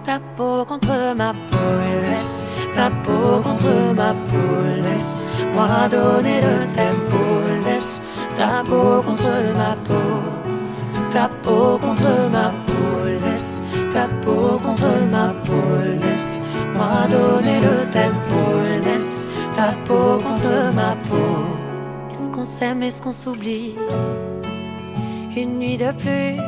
Ta 0.03 0.19
peau 0.36 0.65
contre 0.65 1.13
ma 1.15 1.32
peau, 1.51 1.71
laisse 2.01 2.45
ta 2.76 2.89
peau 3.03 3.41
contre 3.41 3.74
ma 3.95 4.13
peau, 4.30 4.53
laisse 4.84 5.26
moi 5.55 5.88
donner 5.89 6.41
le 6.41 6.67
tempo, 6.80 7.22
ta 8.36 8.63
peau 8.63 9.01
contre 9.01 9.34
ma 9.57 9.75
peau. 9.88 10.21
C'est 10.91 11.09
ta 11.09 11.29
peau 11.43 11.77
contre 11.79 12.29
ma 12.31 12.51
peau, 12.67 13.05
laisse 13.25 13.61
ta 13.93 14.07
peau 14.23 14.59
contre 14.63 14.91
ma 15.11 15.34
peau, 15.45 15.81
laisse 16.01 16.39
moi 16.73 17.07
donner 17.09 17.59
le 17.61 17.89
tempo, 17.89 18.59
laisse 18.86 19.27
ta 19.55 19.73
peau 19.86 20.19
contre 20.19 20.73
ma 20.73 20.95
peau. 21.09 21.57
Est-ce 22.11 22.29
qu'on 22.29 22.45
s'aime, 22.45 22.84
est-ce 22.84 23.01
qu'on 23.01 23.11
s'oublie? 23.11 23.75
Une 25.36 25.57
nuit 25.57 25.77
de 25.77 25.91
plus, 25.91 26.39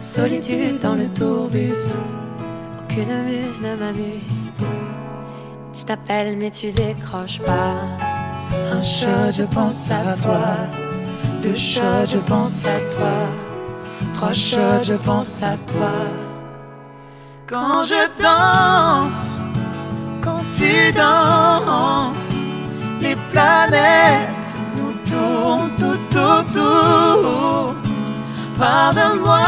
solitude 0.00 0.78
dans 0.80 0.94
le 0.94 1.08
tourbus. 1.08 1.98
Aucune 2.84 3.24
muse 3.24 3.60
ne 3.62 3.74
m'amuse. 3.74 4.46
Je 5.72 5.82
t'appelle, 5.82 6.36
mais 6.36 6.52
tu 6.52 6.70
décroches 6.70 7.40
pas. 7.40 7.74
Un 8.72 8.82
shot, 8.82 9.32
je 9.32 9.44
pense 9.44 9.90
à 9.90 10.14
toi. 10.22 10.56
Deux 11.42 11.56
shots, 11.56 12.06
je 12.06 12.18
pense 12.18 12.64
à 12.64 12.80
toi. 12.94 13.12
Trois 14.14 14.32
shots, 14.32 14.82
je 14.82 14.94
pense 14.94 15.42
à 15.42 15.56
toi. 15.70 15.90
Quand 17.46 17.84
je 17.84 18.08
danse, 18.22 19.42
quand 20.22 20.40
tu 20.56 20.90
danses, 20.92 22.34
les 23.02 23.16
planètes 23.32 24.30
nous 24.76 24.94
tournent 25.10 25.76
tout 25.76 26.16
autour. 26.16 27.74
Pardonne-moi 28.58 29.46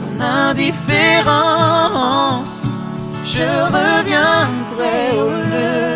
mon 0.00 0.20
indifférence, 0.20 2.64
je 3.24 3.44
reviendrai 3.76 5.20
au 5.20 5.28
lieu 5.28 5.95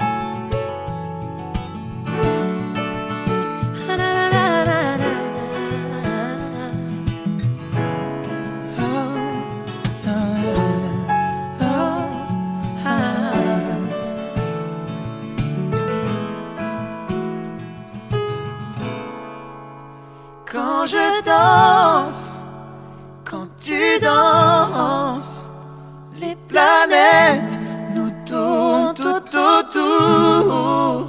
Nous 27.95 28.11
tournent 28.25 28.93
tout 28.93 29.37
autour. 29.37 31.07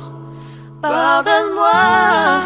Pardonne-moi 0.81 2.41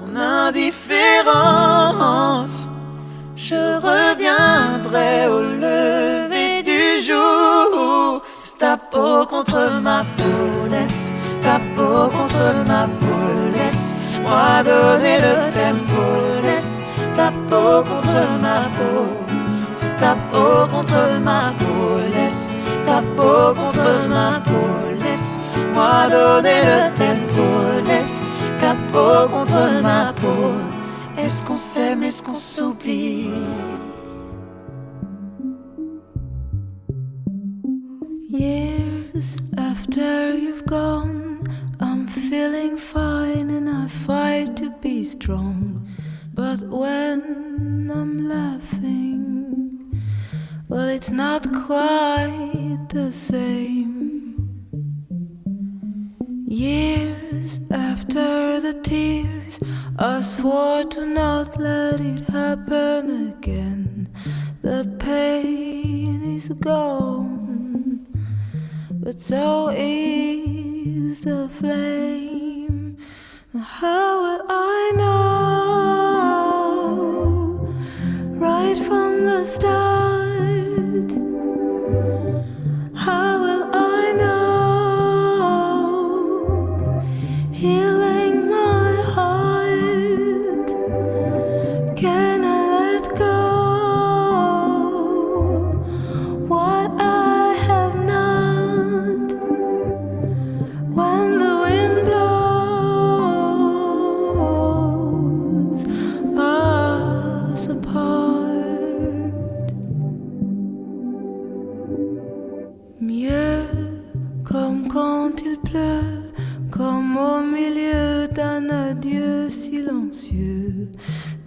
mon 0.00 0.16
indifférence. 0.16 2.66
Je 3.36 3.76
reviendrai 3.76 5.28
au 5.28 5.42
lever 5.42 6.62
du 6.62 6.98
jour. 7.02 8.22
Laisse 8.40 8.56
ta 8.58 8.76
peau 8.76 9.26
contre 9.26 9.70
ma 9.82 10.04
peau, 10.16 10.66
laisse 10.70 11.10
ta 11.40 11.58
peau 11.74 12.08
contre 12.08 12.54
ma 12.66 12.86
peau, 13.00 13.50
laisse-moi 13.54 14.62
donner 14.62 15.18
le 15.18 15.50
tempo, 15.52 16.02
laisse 16.42 16.80
ta 17.14 17.30
peau 17.50 17.82
contre 17.82 18.38
ma 18.40 18.68
peau. 18.76 19.33
Ta 20.04 20.14
peau 20.30 20.68
contre 20.68 21.18
ma 21.24 21.54
peau, 21.58 21.96
laisse 22.12 22.58
ta 22.84 23.00
peau 23.16 23.54
contre 23.54 24.06
ma 24.06 24.38
peau, 24.44 24.68
laisse-moi 25.00 26.08
donner 26.10 26.60
le 26.70 26.80
tempo, 26.92 27.46
laisse 27.86 28.28
ta 28.58 28.74
peau 28.92 29.26
contre 29.34 29.80
ma 29.82 30.12
peau. 30.12 30.52
Est-ce 31.16 31.42
qu'on 31.42 31.56
s'aime, 31.56 32.02
est-ce 32.02 32.22
qu'on 32.22 32.34
s'oublie? 32.34 33.30
Years 38.28 39.38
after 39.56 40.34
you've 40.36 40.66
gone, 40.66 41.38
I'm 41.80 42.06
feeling 42.08 42.76
fine 42.76 43.48
and 43.48 43.70
I 43.70 43.88
fight 43.88 44.54
to 44.56 44.68
be 44.82 45.02
strong. 45.02 45.80
But 46.34 46.60
when 46.68 47.90
I'm 47.90 48.28
laughing, 48.28 49.43
well, 50.68 50.88
it's 50.88 51.10
not 51.10 51.42
quite 51.66 52.86
the 52.88 53.12
same. 53.12 54.34
Years 56.46 57.60
after 57.70 58.60
the 58.60 58.74
tears, 58.82 59.60
I 59.98 60.20
swore 60.22 60.84
to 60.84 61.06
not 61.06 61.58
let 61.60 62.00
it 62.00 62.20
happen 62.28 63.28
again. 63.28 64.08
The 64.62 64.84
pain 64.98 66.36
is 66.36 66.48
gone, 66.48 68.06
but 68.90 69.20
so 69.20 69.68
is 69.68 71.20
the 71.22 71.48
flame. 71.48 72.96
How 73.56 74.22
will 74.22 74.46
I 74.48 74.92
know 74.96 75.14
right 78.44 78.76
from 78.86 79.24
the 79.24 79.46
start? 79.46 80.04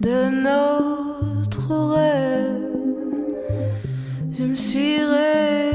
De 0.00 0.28
notre 0.28 1.74
rêve. 1.94 2.58
Je 4.36 4.44
me 4.44 4.54
suis 4.54 4.98
réveillée. 5.02 5.67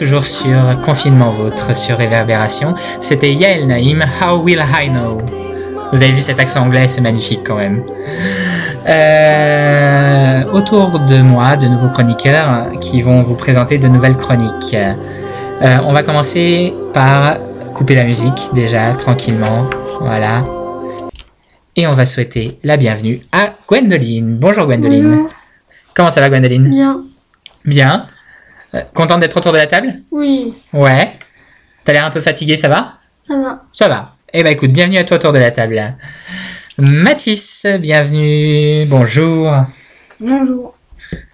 Toujours 0.00 0.24
sur 0.24 0.80
Confinement 0.80 1.28
Vôtre, 1.28 1.76
sur 1.76 1.98
Réverbération. 1.98 2.74
C'était 3.02 3.34
Yael 3.34 3.66
Naïm, 3.66 4.02
How 4.02 4.40
Will 4.40 4.58
I 4.58 4.88
Know? 4.88 5.18
Vous 5.92 6.02
avez 6.02 6.12
vu 6.12 6.22
cet 6.22 6.40
accent 6.40 6.62
anglais, 6.62 6.88
c'est 6.88 7.02
magnifique 7.02 7.40
quand 7.44 7.56
même. 7.56 7.84
Euh, 8.88 10.44
autour 10.52 11.00
de 11.00 11.20
moi, 11.20 11.58
de 11.58 11.66
nouveaux 11.66 11.90
chroniqueurs 11.90 12.70
qui 12.80 13.02
vont 13.02 13.22
vous 13.22 13.34
présenter 13.34 13.76
de 13.76 13.88
nouvelles 13.88 14.16
chroniques. 14.16 14.74
Euh, 14.74 15.76
on 15.84 15.92
va 15.92 16.02
commencer 16.02 16.72
par 16.94 17.36
couper 17.74 17.94
la 17.94 18.04
musique 18.04 18.48
déjà, 18.54 18.94
tranquillement. 18.94 19.66
Voilà. 20.00 20.44
Et 21.76 21.86
on 21.86 21.92
va 21.92 22.06
souhaiter 22.06 22.58
la 22.64 22.78
bienvenue 22.78 23.20
à 23.32 23.50
Gwendoline. 23.68 24.38
Bonjour 24.38 24.64
Gwendoline. 24.64 25.10
Bonjour. 25.10 25.30
Comment 25.94 26.08
ça 26.08 26.22
va 26.22 26.30
Gwendoline? 26.30 26.70
Bien. 26.70 26.96
Bien. 27.66 28.06
Euh, 28.74 28.80
contente 28.94 29.20
d'être 29.20 29.36
autour 29.36 29.52
de 29.52 29.58
la 29.58 29.66
table? 29.66 30.00
Oui, 30.10 30.54
Ouais. 30.72 31.12
T'as 31.84 31.92
l'air 31.92 32.04
un 32.04 32.10
peu 32.10 32.20
fatigué, 32.20 32.56
ça 32.56 32.68
va? 32.68 32.94
Ça 33.22 33.36
va. 33.36 33.64
Ça 33.72 33.88
va. 33.88 34.14
Eh 34.32 34.42
ben 34.44 34.50
écoute, 34.52 34.70
bienvenue 34.70 34.98
à 34.98 35.04
toi 35.04 35.16
autour 35.16 35.32
de 35.32 35.38
la 35.38 35.50
table. 35.50 35.96
Mathis, 36.78 37.66
bienvenue. 37.80 38.84
Bonjour. 38.86 39.52
Bonjour. 40.20 40.76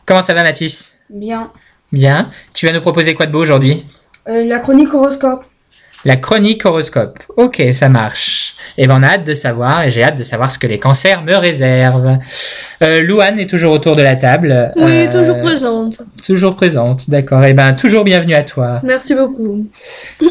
Comment 0.07 0.23
ça 0.23 0.33
va 0.35 0.43
Mathis? 0.45 1.01
Bien. 1.11 1.51
Bien. 1.93 2.31
Tu 2.55 2.67
vas 2.67 2.73
nous 2.73 2.81
proposer 2.81 3.15
quoi 3.15 3.27
de 3.27 3.33
beau 3.33 3.41
aujourd'hui? 3.43 3.85
Euh, 4.29 4.45
la 4.45 4.61
chronique 4.61 4.95
horoscope. 4.95 5.45
La 6.07 6.15
chronique 6.17 6.65
horoscope. 6.65 7.19
Ok, 7.37 7.61
ça 7.73 7.89
marche. 7.89 8.55
Eh 8.79 8.87
ben 8.87 8.97
on 9.01 9.03
a 9.03 9.09
hâte 9.15 9.25
de 9.25 9.35
savoir 9.35 9.83
et 9.83 9.91
j'ai 9.91 10.05
hâte 10.05 10.17
de 10.17 10.23
savoir 10.23 10.53
ce 10.53 10.59
que 10.59 10.69
les 10.69 10.79
cancers 10.79 11.21
me 11.25 11.35
réservent. 11.35 12.19
Euh, 12.83 13.03
Louane 13.03 13.41
est 13.41 13.51
toujours 13.51 13.73
autour 13.73 13.97
de 13.97 14.03
la 14.03 14.15
table. 14.15 14.71
Oui, 14.77 15.09
Euh, 15.09 15.11
toujours 15.11 15.41
présente. 15.41 15.99
Toujours 16.25 16.55
présente, 16.55 17.11
d'accord. 17.11 17.45
Eh 17.45 17.55
ben 17.55 17.73
toujours 17.75 18.05
bienvenue 18.05 18.35
à 18.37 18.45
toi. 18.45 18.81
Merci 18.85 19.17
beaucoup. 19.17 19.67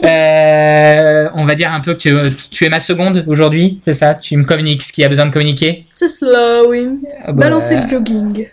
Euh, 0.02 1.28
on 1.34 1.44
va 1.44 1.56
dire 1.56 1.74
un 1.74 1.82
peu 1.82 1.94
que 1.96 2.00
tu, 2.00 2.16
tu 2.52 2.64
es 2.66 2.70
ma 2.70 2.80
seconde 2.80 3.26
aujourd'hui, 3.28 3.82
c'est 3.84 3.92
ça? 3.94 4.14
Tu 4.14 4.38
me 4.38 4.46
communiques 4.46 4.82
ce 4.82 4.94
qu'il 4.94 5.02
y 5.02 5.06
a 5.06 5.10
besoin 5.10 5.26
de 5.26 5.32
communiquer? 5.34 5.86
C'est 5.92 6.08
cela, 6.08 6.66
oui. 6.70 6.88
Ah 7.26 7.34
bah, 7.34 7.50
Balancer 7.50 7.76
le 7.76 7.88
jogging. 7.88 8.48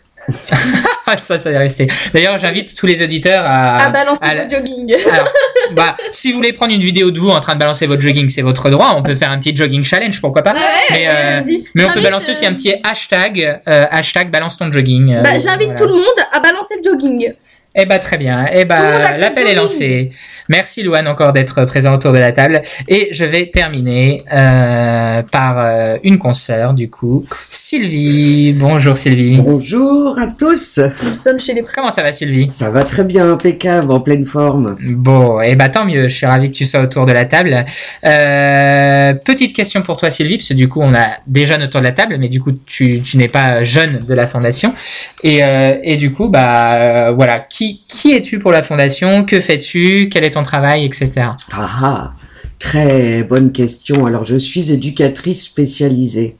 Ça, 1.24 1.38
ça 1.38 1.50
va 1.50 1.58
rester. 1.58 1.88
D'ailleurs, 2.14 2.38
j'invite 2.38 2.74
tous 2.76 2.86
les 2.86 3.02
auditeurs 3.02 3.44
à. 3.46 3.78
À 3.86 3.88
balancer 3.90 4.22
à 4.24 4.34
le 4.34 4.48
jogging. 4.48 4.94
Alors, 5.12 5.28
bah, 5.72 5.94
si 6.12 6.30
vous 6.30 6.36
voulez 6.38 6.52
prendre 6.52 6.72
une 6.72 6.80
vidéo 6.80 7.10
de 7.10 7.18
vous 7.18 7.30
en 7.30 7.40
train 7.40 7.54
de 7.54 7.58
balancer 7.60 7.86
votre 7.86 8.02
jogging, 8.02 8.28
c'est 8.28 8.42
votre 8.42 8.70
droit. 8.70 8.94
On 8.96 9.02
peut 9.02 9.14
faire 9.14 9.30
un 9.30 9.38
petit 9.38 9.54
jogging 9.54 9.84
challenge, 9.84 10.20
pourquoi 10.20 10.42
pas. 10.42 10.52
Ouais, 10.52 10.58
mais, 10.90 11.06
ouais, 11.06 11.08
euh, 11.08 11.58
mais 11.74 11.84
on 11.84 11.90
peut 11.92 12.00
balancer 12.00 12.30
euh, 12.30 12.32
aussi 12.34 12.46
un 12.46 12.52
petit 12.54 12.74
hashtag, 12.84 13.60
euh, 13.68 13.86
hashtag 13.90 14.30
balance 14.30 14.56
ton 14.56 14.70
jogging. 14.70 15.14
euh, 15.14 15.22
Bah, 15.22 15.30
j'invite 15.38 15.70
voilà. 15.70 15.74
tout 15.76 15.86
le 15.86 15.94
monde 15.94 16.26
à 16.32 16.40
balancer 16.40 16.74
le 16.82 16.90
jogging. 16.90 17.32
Eh 17.74 17.86
bah 17.86 17.98
très 17.98 18.18
bien. 18.18 18.46
Eh 18.52 18.64
bah 18.64 19.00
fait 19.00 19.18
l'appel 19.18 19.46
est 19.46 19.54
lancé. 19.54 20.10
Merci 20.48 20.82
Louane 20.82 21.08
encore 21.08 21.32
d'être 21.32 21.64
présent 21.64 21.94
autour 21.94 22.12
de 22.12 22.18
la 22.18 22.32
table. 22.32 22.60
Et 22.86 23.08
je 23.12 23.24
vais 23.24 23.46
terminer 23.46 24.24
euh, 24.32 25.22
par 25.22 25.58
euh, 25.58 25.96
une 26.04 26.18
consoeur 26.18 26.74
du 26.74 26.90
coup. 26.90 27.24
Sylvie. 27.48 28.52
Bonjour 28.52 28.96
Sylvie. 28.96 29.38
Bonjour 29.40 30.18
à 30.18 30.26
tous. 30.26 30.80
Nous 31.02 31.14
sommes 31.14 31.40
chez 31.40 31.54
les 31.54 31.62
Comment 31.74 31.90
ça 31.90 32.02
va 32.02 32.12
Sylvie? 32.12 32.50
Ça 32.50 32.70
va 32.70 32.82
très 32.82 33.04
bien, 33.04 33.30
impeccable, 33.32 33.90
en 33.90 34.00
pleine 34.00 34.26
forme. 34.26 34.76
Bon, 34.80 35.40
et 35.40 35.54
bah 35.54 35.68
tant 35.68 35.84
mieux, 35.84 36.08
je 36.08 36.14
suis 36.14 36.26
ravi 36.26 36.50
que 36.50 36.56
tu 36.56 36.66
sois 36.66 36.80
autour 36.80 37.06
de 37.06 37.12
la 37.12 37.24
table. 37.24 37.64
Euh, 38.04 39.14
petite 39.14 39.54
question 39.54 39.80
pour 39.82 39.96
toi 39.96 40.10
Sylvie, 40.10 40.36
parce 40.36 40.48
que 40.48 40.54
du 40.54 40.68
coup 40.68 40.80
on 40.82 40.94
a 40.94 41.06
des 41.26 41.46
jeunes 41.46 41.62
autour 41.62 41.80
de 41.80 41.86
la 41.86 41.92
table, 41.92 42.16
mais 42.18 42.28
du 42.28 42.40
coup 42.40 42.52
tu, 42.66 43.00
tu 43.00 43.16
n'es 43.16 43.28
pas 43.28 43.62
jeune 43.64 44.04
de 44.04 44.12
la 44.12 44.26
fondation. 44.26 44.74
Et, 45.22 45.42
euh, 45.42 45.76
et 45.82 45.96
du 45.96 46.12
coup, 46.12 46.28
bah 46.28 46.74
euh, 46.74 47.12
voilà, 47.12 47.40
qui, 47.40 47.61
qui 47.88 48.12
es-tu 48.12 48.38
pour 48.38 48.50
la 48.52 48.62
fondation? 48.62 49.24
Que 49.24 49.40
fais-tu? 49.40 50.08
Quel 50.10 50.24
est 50.24 50.32
ton 50.32 50.42
travail, 50.42 50.84
etc. 50.84 51.10
Ah 51.52 51.70
ah, 51.82 52.12
très 52.58 53.22
bonne 53.24 53.52
question. 53.52 54.06
Alors 54.06 54.24
je 54.24 54.36
suis 54.36 54.72
éducatrice 54.72 55.44
spécialisée. 55.44 56.34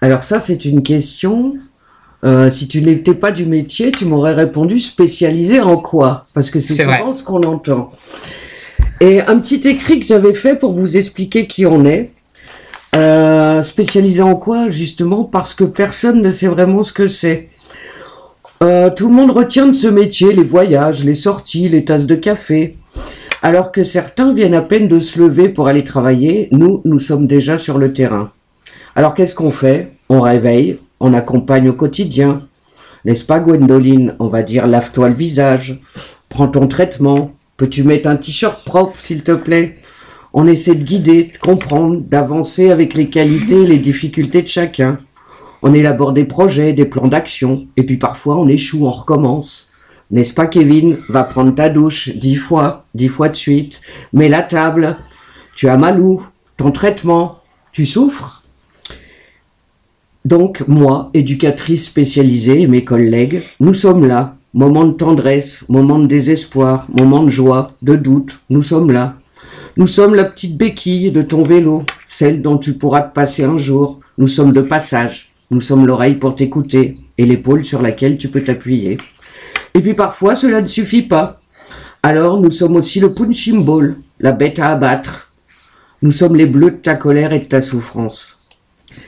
Alors 0.00 0.22
ça 0.22 0.40
c'est 0.40 0.64
une 0.64 0.82
question. 0.82 1.54
euh, 2.24 2.50
si 2.50 2.68
tu 2.68 2.82
n'étais 2.82 3.14
pas 3.14 3.30
du 3.32 3.46
métier, 3.46 3.92
tu 3.92 4.04
m'aurais 4.04 4.34
répondu 4.34 4.78
spécialisée 4.80 5.60
en 5.60 5.76
quoi? 5.78 6.26
Parce 6.34 6.50
que 6.50 6.60
c'est 6.60 6.74
C'est 6.74 6.84
souvent 6.84 7.04
vrai. 7.04 7.12
ce 7.12 7.22
qu'on 7.22 7.42
entend. 7.42 7.92
Et 9.00 9.20
un 9.22 9.38
petit 9.38 9.66
écrit 9.68 10.00
que 10.00 10.06
j'avais 10.06 10.34
fait 10.34 10.56
pour 10.58 10.72
vous 10.72 10.96
expliquer 10.96 11.46
qui 11.46 11.64
on 11.66 11.84
est. 11.86 12.12
Euh, 12.96 13.62
spécialisé 13.62 14.20
en 14.20 14.34
quoi? 14.34 14.68
Justement 14.68 15.22
parce 15.24 15.54
que 15.54 15.64
personne 15.64 16.22
ne 16.22 16.32
sait 16.32 16.48
vraiment 16.48 16.82
ce 16.82 16.92
que 16.92 17.06
c'est. 17.08 17.49
Euh, 18.62 18.90
tout 18.90 19.08
le 19.08 19.14
monde 19.14 19.30
retient 19.30 19.66
de 19.68 19.72
ce 19.72 19.86
métier 19.86 20.34
les 20.34 20.42
voyages, 20.42 21.02
les 21.02 21.14
sorties, 21.14 21.70
les 21.70 21.86
tasses 21.86 22.06
de 22.06 22.14
café. 22.14 22.76
Alors 23.40 23.72
que 23.72 23.82
certains 23.82 24.34
viennent 24.34 24.52
à 24.52 24.60
peine 24.60 24.86
de 24.86 25.00
se 25.00 25.18
lever 25.18 25.48
pour 25.48 25.66
aller 25.66 25.82
travailler, 25.82 26.48
nous, 26.52 26.82
nous 26.84 26.98
sommes 26.98 27.26
déjà 27.26 27.56
sur 27.56 27.78
le 27.78 27.94
terrain. 27.94 28.32
Alors 28.94 29.14
qu'est-ce 29.14 29.34
qu'on 29.34 29.50
fait? 29.50 29.92
On 30.10 30.20
réveille, 30.20 30.76
on 31.00 31.14
accompagne 31.14 31.70
au 31.70 31.72
quotidien. 31.72 32.42
N'est-ce 33.06 33.24
pas 33.24 33.40
Gwendoline? 33.40 34.14
On 34.18 34.28
va 34.28 34.42
dire 34.42 34.66
lave-toi 34.66 35.08
le 35.08 35.14
visage, 35.14 35.80
prends 36.28 36.48
ton 36.48 36.68
traitement, 36.68 37.32
peux-tu 37.56 37.82
mettre 37.82 38.10
un 38.10 38.16
t-shirt 38.16 38.62
propre 38.66 39.00
s'il 39.00 39.22
te 39.22 39.32
plaît? 39.32 39.78
On 40.34 40.46
essaie 40.46 40.74
de 40.74 40.84
guider, 40.84 41.30
de 41.32 41.38
comprendre, 41.38 41.96
d'avancer 41.98 42.70
avec 42.70 42.92
les 42.92 43.08
qualités 43.08 43.62
et 43.62 43.66
les 43.66 43.78
difficultés 43.78 44.42
de 44.42 44.48
chacun. 44.48 44.98
On 45.62 45.74
élabore 45.74 46.12
des 46.12 46.24
projets, 46.24 46.72
des 46.72 46.86
plans 46.86 47.08
d'action, 47.08 47.66
et 47.76 47.84
puis 47.84 47.96
parfois 47.96 48.38
on 48.38 48.48
échoue, 48.48 48.86
on 48.86 48.90
recommence. 48.90 49.68
N'est-ce 50.10 50.34
pas 50.34 50.46
Kevin? 50.46 50.98
Va 51.08 51.22
prendre 51.24 51.54
ta 51.54 51.68
douche 51.68 52.10
dix 52.16 52.36
fois, 52.36 52.84
dix 52.94 53.08
fois 53.08 53.28
de 53.28 53.36
suite. 53.36 53.80
Mets 54.12 54.28
la 54.28 54.42
table. 54.42 54.98
Tu 55.54 55.68
as 55.68 55.76
mal 55.76 56.00
où? 56.00 56.26
Ton 56.56 56.72
traitement? 56.72 57.38
Tu 57.72 57.86
souffres? 57.86 58.42
Donc 60.24 60.64
moi, 60.66 61.10
éducatrice 61.14 61.86
spécialisée 61.86 62.62
et 62.62 62.66
mes 62.66 62.84
collègues, 62.84 63.42
nous 63.60 63.74
sommes 63.74 64.06
là. 64.06 64.36
Moment 64.52 64.84
de 64.84 64.92
tendresse, 64.92 65.64
moment 65.68 66.00
de 66.00 66.06
désespoir, 66.06 66.86
moment 66.98 67.22
de 67.22 67.30
joie, 67.30 67.72
de 67.82 67.94
doute, 67.94 68.40
nous 68.50 68.62
sommes 68.62 68.90
là. 68.90 69.14
Nous 69.76 69.86
sommes 69.86 70.16
la 70.16 70.24
petite 70.24 70.56
béquille 70.56 71.12
de 71.12 71.22
ton 71.22 71.44
vélo, 71.44 71.84
celle 72.08 72.42
dont 72.42 72.58
tu 72.58 72.74
pourras 72.74 73.02
te 73.02 73.14
passer 73.14 73.44
un 73.44 73.58
jour. 73.58 74.00
Nous 74.18 74.26
sommes 74.26 74.52
de 74.52 74.60
passage. 74.60 75.29
Nous 75.50 75.60
sommes 75.60 75.86
l'oreille 75.86 76.14
pour 76.14 76.36
t'écouter 76.36 76.96
et 77.18 77.26
l'épaule 77.26 77.64
sur 77.64 77.82
laquelle 77.82 78.18
tu 78.18 78.28
peux 78.28 78.44
t'appuyer. 78.44 78.98
Et 79.74 79.80
puis 79.80 79.94
parfois 79.94 80.36
cela 80.36 80.62
ne 80.62 80.66
suffit 80.66 81.02
pas. 81.02 81.40
Alors 82.02 82.40
nous 82.40 82.50
sommes 82.50 82.76
aussi 82.76 83.00
le 83.00 83.12
punching 83.12 83.64
ball, 83.64 83.96
la 84.20 84.32
bête 84.32 84.58
à 84.58 84.68
abattre. 84.68 85.30
Nous 86.02 86.12
sommes 86.12 86.36
les 86.36 86.46
bleus 86.46 86.70
de 86.70 86.76
ta 86.76 86.94
colère 86.94 87.32
et 87.32 87.40
de 87.40 87.44
ta 87.44 87.60
souffrance. 87.60 88.38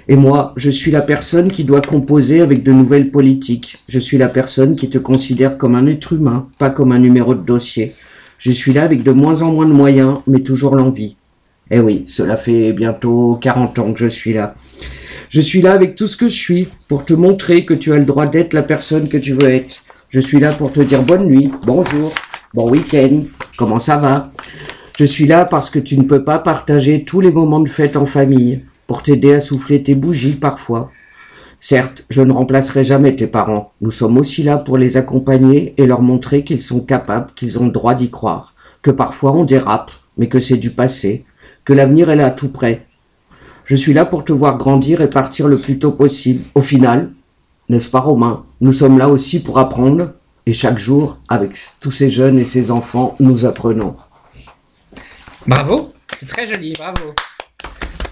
Et 0.09 0.17
moi, 0.17 0.53
je 0.57 0.71
suis 0.71 0.91
la 0.91 1.01
personne 1.01 1.51
qui 1.51 1.65
doit 1.65 1.81
composer 1.81 2.41
avec 2.41 2.63
de 2.63 2.73
nouvelles 2.73 3.11
politiques. 3.11 3.79
Je 3.89 3.99
suis 3.99 4.19
la 4.19 4.29
personne 4.29 4.77
qui 4.77 4.91
te 4.91 4.99
considère 4.99 5.59
comme 5.59 5.75
un 5.75 5.87
être 5.87 6.13
humain, 6.13 6.49
pas 6.59 6.71
comme 6.71 6.93
un 6.93 6.99
numéro 6.99 7.35
de 7.35 7.45
dossier. 7.45 7.95
Je 8.39 8.51
suis 8.51 8.73
là 8.73 8.83
avec 8.85 9.03
de 9.03 9.13
moins 9.13 9.43
en 9.43 9.53
moins 9.53 9.67
de 9.67 9.73
moyens, 9.73 10.19
mais 10.27 10.41
toujours 10.41 10.75
l'envie. 10.75 11.17
Eh 11.71 11.81
oui, 11.81 12.05
cela 12.07 12.37
fait 12.37 12.73
bientôt 12.73 13.39
40 13.41 13.79
ans 13.79 13.93
que 13.93 14.01
je 14.01 14.09
suis 14.09 14.33
là. 14.33 14.55
Je 15.33 15.41
suis 15.41 15.63
là 15.63 15.73
avec 15.73 15.97
tout 15.97 16.09
ce 16.09 16.19
que 16.19 16.29
je 16.29 16.37
suis, 16.37 16.69
pour 16.89 17.07
te 17.07 17.15
montrer 17.15 17.65
que 17.65 17.73
tu 17.73 17.95
as 17.95 17.99
le 17.99 18.05
droit 18.05 18.27
d'être 18.27 18.53
la 18.53 18.63
personne 18.63 19.09
que 19.09 19.17
tu 19.17 19.33
veux 19.33 19.49
être. 19.49 19.83
Je 20.11 20.21
suis 20.21 20.39
là 20.39 20.53
pour 20.53 20.71
te 20.71 20.81
dire 20.81 21.01
bonne 21.01 21.25
nuit, 21.25 21.51
bonjour, 21.65 22.13
bon 22.53 22.69
week-end, 22.69 23.23
comment 23.57 23.79
ça 23.79 23.97
va? 23.97 24.31
Je 24.99 25.07
suis 25.07 25.25
là 25.25 25.47
parce 25.47 25.71
que 25.71 25.79
tu 25.79 25.97
ne 25.97 26.03
peux 26.03 26.23
pas 26.23 26.39
partager 26.39 27.05
tous 27.05 27.23
les 27.23 27.31
moments 27.31 27.61
de 27.61 27.71
fête 27.71 27.97
en 27.97 28.05
famille, 28.05 28.61
pour 28.87 29.03
t'aider 29.03 29.33
à 29.33 29.41
souffler 29.41 29.83
tes 29.83 29.95
bougies 29.95 30.35
parfois. 30.35 30.91
Certes, 31.61 32.05
je 32.11 32.21
ne 32.21 32.33
remplacerai 32.35 32.85
jamais 32.85 33.17
tes 33.17 33.27
parents. 33.27 33.73
Nous 33.81 33.91
sommes 33.91 34.19
aussi 34.19 34.43
là 34.43 34.59
pour 34.59 34.77
les 34.77 34.99
accompagner 34.99 35.73
et 35.79 35.87
leur 35.87 36.03
montrer 36.03 36.45
qu'ils 36.45 36.61
sont 36.61 36.81
capables, 36.81 37.31
qu'ils 37.35 37.59
ont 37.59 37.65
le 37.65 37.73
droit 37.73 37.95
d'y 37.95 38.11
croire, 38.11 38.55
que 38.83 38.91
parfois 38.91 39.33
on 39.33 39.45
dérape, 39.45 39.93
mais 40.19 40.29
que 40.29 40.41
c'est 40.41 40.59
du 40.59 40.69
passé, 40.69 41.25
que 41.65 41.73
l'avenir 41.73 42.11
est 42.11 42.17
là 42.17 42.29
tout 42.29 42.53
près. 42.53 42.85
Je 43.73 43.77
suis 43.79 43.95
là 43.95 44.05
pour 44.05 44.23
te 44.23 44.35
voir 44.35 44.59
grandir 44.59 45.01
et 45.01 45.09
partir 45.09 45.49
le 45.49 45.57
plus 45.57 45.79
tôt 45.79 45.93
possible. 45.93 46.43
Au 46.55 46.61
final, 46.61 47.11
n'est-ce 47.71 47.89
pas 47.89 48.01
Romain? 48.01 48.45
Nous 48.61 48.71
sommes 48.71 48.99
là 48.99 49.09
aussi 49.09 49.41
pour 49.41 49.59
apprendre 49.59 50.13
et 50.45 50.53
chaque 50.53 50.79
jour, 50.79 51.21
avec 51.27 51.57
tous 51.81 51.91
ces 51.91 52.11
jeunes 52.11 52.39
et 52.39 52.45
ces 52.45 52.71
enfants, 52.71 53.17
nous 53.19 53.47
apprenons. 53.47 53.97
Bravo, 55.47 55.91
c'est 56.15 56.29
très 56.29 56.47
joli, 56.47 56.75
bravo. 56.75 57.15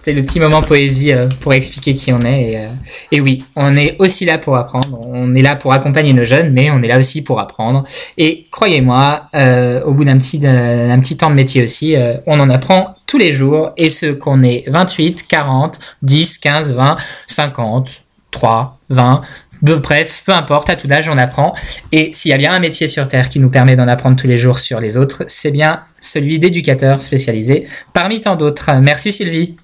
C'était 0.03 0.15
le 0.15 0.23
petit 0.25 0.41
moment 0.41 0.63
poésie 0.63 1.13
euh, 1.13 1.29
pour 1.43 1.53
expliquer 1.53 1.95
qui 1.95 2.11
on 2.11 2.21
est. 2.21 2.53
Et, 2.53 2.57
euh, 2.57 2.69
et 3.13 3.21
oui, 3.21 3.45
on 3.55 3.77
est 3.77 3.97
aussi 3.99 4.25
là 4.25 4.39
pour 4.39 4.57
apprendre. 4.57 4.99
On 5.05 5.35
est 5.35 5.43
là 5.43 5.57
pour 5.57 5.75
accompagner 5.75 6.15
nos 6.15 6.25
jeunes, 6.25 6.55
mais 6.55 6.71
on 6.71 6.83
est 6.83 6.89
là 6.89 6.97
aussi 6.99 7.21
pour 7.21 7.39
apprendre. 7.39 7.85
Et 8.17 8.47
croyez-moi, 8.51 9.29
euh, 9.35 9.83
au 9.85 9.93
bout 9.93 10.07
d'un 10.07 10.17
petit, 10.17 10.39
d'un 10.39 10.99
petit 11.01 11.19
temps 11.19 11.29
de 11.29 11.35
métier 11.35 11.63
aussi, 11.63 11.97
on 12.27 12.41
en 12.41 12.49
apprend 12.49 12.95
tous 13.07 13.19
les 13.19 13.35
jours. 13.35 13.73
Et 13.77 13.91
ce 13.91 14.07
qu'on 14.07 14.43
est 14.43 14.65
28, 14.69 15.27
40, 15.29 15.79
10, 16.01 16.39
15, 16.39 16.73
20, 16.73 16.97
50, 17.27 18.01
3, 18.31 18.79
20, 18.89 19.21
Be- 19.63 19.75
Bref, 19.79 20.23
peu 20.25 20.33
importe, 20.33 20.71
à 20.71 20.77
tout 20.77 20.89
âge, 20.91 21.11
on 21.11 21.19
apprend. 21.19 21.55
Et 21.93 22.13
s'il 22.15 22.31
y 22.31 22.33
a 22.35 22.39
bien 22.39 22.55
un 22.55 22.61
métier 22.61 22.89
sur 22.89 23.07
Terre 23.09 23.29
qui 23.29 23.39
nous 23.41 23.51
permet 23.51 23.77
d'en 23.77 23.87
apprendre 23.89 24.17
tous 24.17 24.27
les 24.27 24.39
jours 24.39 24.59
sur 24.59 24.81
les 24.81 24.97
autres, 24.97 25.25
c'est 25.29 25.51
bien 25.51 25.83
celui 26.01 26.39
d'éducateur 26.39 27.03
spécialisé, 27.03 27.67
parmi 27.93 28.23
tant 28.23 28.37
d'autres. 28.37 28.71
Merci 28.81 29.13
Sylvie. 29.13 29.57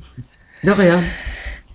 De 0.67 0.73
rien. 0.73 1.01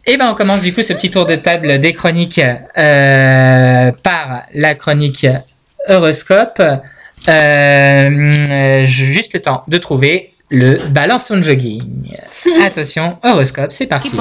Et 0.06 0.18
ben 0.18 0.30
on 0.30 0.36
commence 0.36 0.62
du 0.62 0.74
coup 0.74 0.82
ce 0.82 0.92
petit 0.92 1.10
tour 1.10 1.26
de 1.26 1.36
table 1.36 1.80
des 1.80 1.94
chroniques 1.94 2.42
euh, 2.78 3.92
par 4.04 4.44
la 4.54 4.76
chronique 4.76 5.26
horoscope. 5.88 6.60
Euh, 6.60 6.82
euh, 7.30 8.86
juste 8.86 9.34
le 9.34 9.39
temps 9.39 9.64
de 9.70 9.78
trouver 9.78 10.34
le 10.50 10.76
balance 10.89 11.28
ton 11.28 11.42
jogging. 11.42 12.18
Attention, 12.66 13.18
horoscope, 13.24 13.72
c'est 13.72 13.88
parti. 13.88 14.18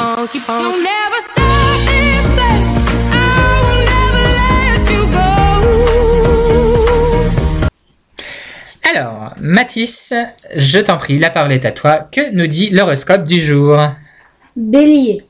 Alors, 8.95 9.35
Mathis, 9.41 10.15
je 10.55 10.79
t'en 10.79 10.97
prie, 10.97 11.19
la 11.19 11.31
parole 11.31 11.51
est 11.51 11.65
à 11.65 11.73
toi. 11.73 12.05
Que 12.13 12.31
nous 12.31 12.47
dit 12.47 12.71
l'horoscope 12.71 13.25
du 13.25 13.41
jour? 13.41 13.77
Bélier. 14.57 15.23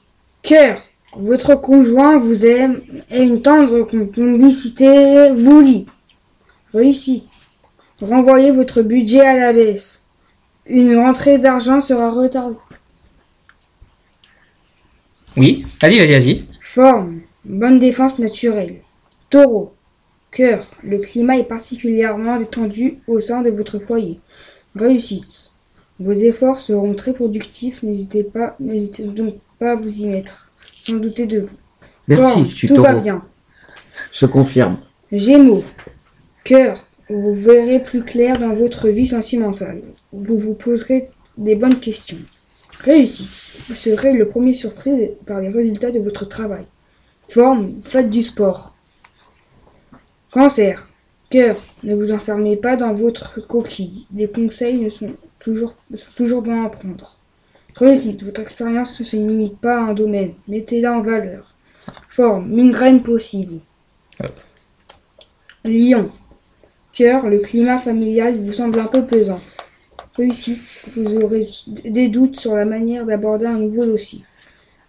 Cœur. 0.43 0.83
Votre 1.17 1.57
conjoint 1.57 2.19
vous 2.19 2.47
aime 2.47 2.81
et 3.11 3.23
une 3.23 3.43
tendre 3.43 3.83
complicité 3.83 5.31
vous 5.33 5.61
lie. 5.61 5.87
Réussite. 6.73 7.25
Renvoyez 8.01 8.53
votre 8.53 8.83
budget 8.83 9.21
à 9.21 9.39
la 9.39 9.53
baisse. 9.53 10.03
Une 10.67 10.97
rentrée 10.97 11.39
d'argent 11.39 11.81
sera 11.81 12.11
retardée. 12.11 12.57
Oui, 15.37 15.67
vas-y, 15.83 15.99
vas-y, 15.99 16.13
vas-y. 16.13 16.45
Forme. 16.61 17.21
Bonne 17.45 17.79
défense 17.79 18.19
naturelle. 18.19 18.81
Taureau. 19.31 19.75
Cœur. 20.31 20.65
Le 20.85 20.99
climat 20.99 21.39
est 21.39 21.45
particulièrement 21.45 22.39
détendu 22.39 22.99
au 23.09 23.19
sein 23.19 23.43
de 23.43 23.51
votre 23.51 23.79
foyer. 23.81 24.21
Réussite. 24.77 25.50
Vos 26.01 26.13
efforts 26.13 26.59
seront 26.59 26.95
très 26.95 27.13
productifs. 27.13 27.83
N'hésitez 27.83 28.25
pas, 28.25 28.57
n'hésitez 28.59 29.05
donc 29.05 29.35
pas 29.59 29.73
à 29.73 29.75
vous 29.75 30.01
y 30.01 30.07
mettre. 30.07 30.51
Sans 30.81 30.95
douter 30.95 31.27
de 31.27 31.41
vous. 31.41 31.57
Merci, 32.09 32.33
Forme. 32.33 32.47
je 32.47 32.55
suis 32.55 32.69
Tout 32.69 32.83
va 32.83 32.95
bien. 32.95 33.23
Je 34.13 34.27
confirme. 34.27 34.79
Gémeaux. 35.13 35.63
Cœur. 36.43 36.83
Vous 37.11 37.35
verrez 37.35 37.83
plus 37.83 38.03
clair 38.03 38.39
dans 38.39 38.55
votre 38.55 38.89
vie 38.89 39.07
sentimentale. 39.07 39.83
Vous 40.13 40.39
vous 40.39 40.55
poserez 40.55 41.11
des 41.37 41.55
bonnes 41.55 41.79
questions. 41.79 42.17
Réussite. 42.81 43.67
Vous 43.69 43.75
serez 43.75 44.15
le 44.15 44.27
premier 44.27 44.55
surpris 44.55 45.11
par 45.27 45.41
les 45.41 45.51
résultats 45.51 45.91
de 45.91 46.01
votre 46.01 46.27
travail. 46.27 46.65
Forme. 47.29 47.75
Faites 47.85 48.09
du 48.09 48.23
sport. 48.23 48.75
Cancer. 50.33 50.89
Cœur. 51.29 51.57
Ne 51.83 51.95
vous 51.95 52.11
enfermez 52.13 52.57
pas 52.57 52.77
dans 52.77 52.95
votre 52.95 53.47
coquille. 53.47 54.07
Les 54.15 54.29
conseils 54.29 54.79
ne 54.79 54.89
sont 54.89 55.15
toujours, 55.41 55.75
sont 55.95 56.13
toujours 56.17 56.43
bons 56.43 56.65
à 56.65 56.69
prendre. 56.71 57.17
Réussite. 57.77 58.23
Votre 58.23 58.41
expérience 58.43 58.99
ne 59.01 59.05
se 59.05 59.17
limite 59.17 59.59
pas 59.59 59.77
à 59.79 59.83
un 59.91 59.95
domaine. 59.95 60.35
Mettez-la 60.49 60.93
en 60.93 61.01
valeur. 61.01 61.55
Forme. 62.09 62.49
Migraine 62.49 63.03
possible. 63.03 63.61
Lion. 65.65 66.11
Cœur, 66.93 67.29
le 67.29 67.39
climat 67.39 67.79
familial 67.79 68.37
vous 68.39 68.53
semble 68.53 68.79
un 68.81 68.87
peu 68.87 69.05
pesant. 69.05 69.41
Réussite, 70.17 70.83
vous 70.97 71.17
aurez 71.17 71.49
des 71.85 72.09
doutes 72.09 72.39
sur 72.39 72.57
la 72.57 72.65
manière 72.65 73.07
d'aborder 73.07 73.47
un 73.47 73.59
nouveau 73.59 73.87
dossier. 73.87 74.23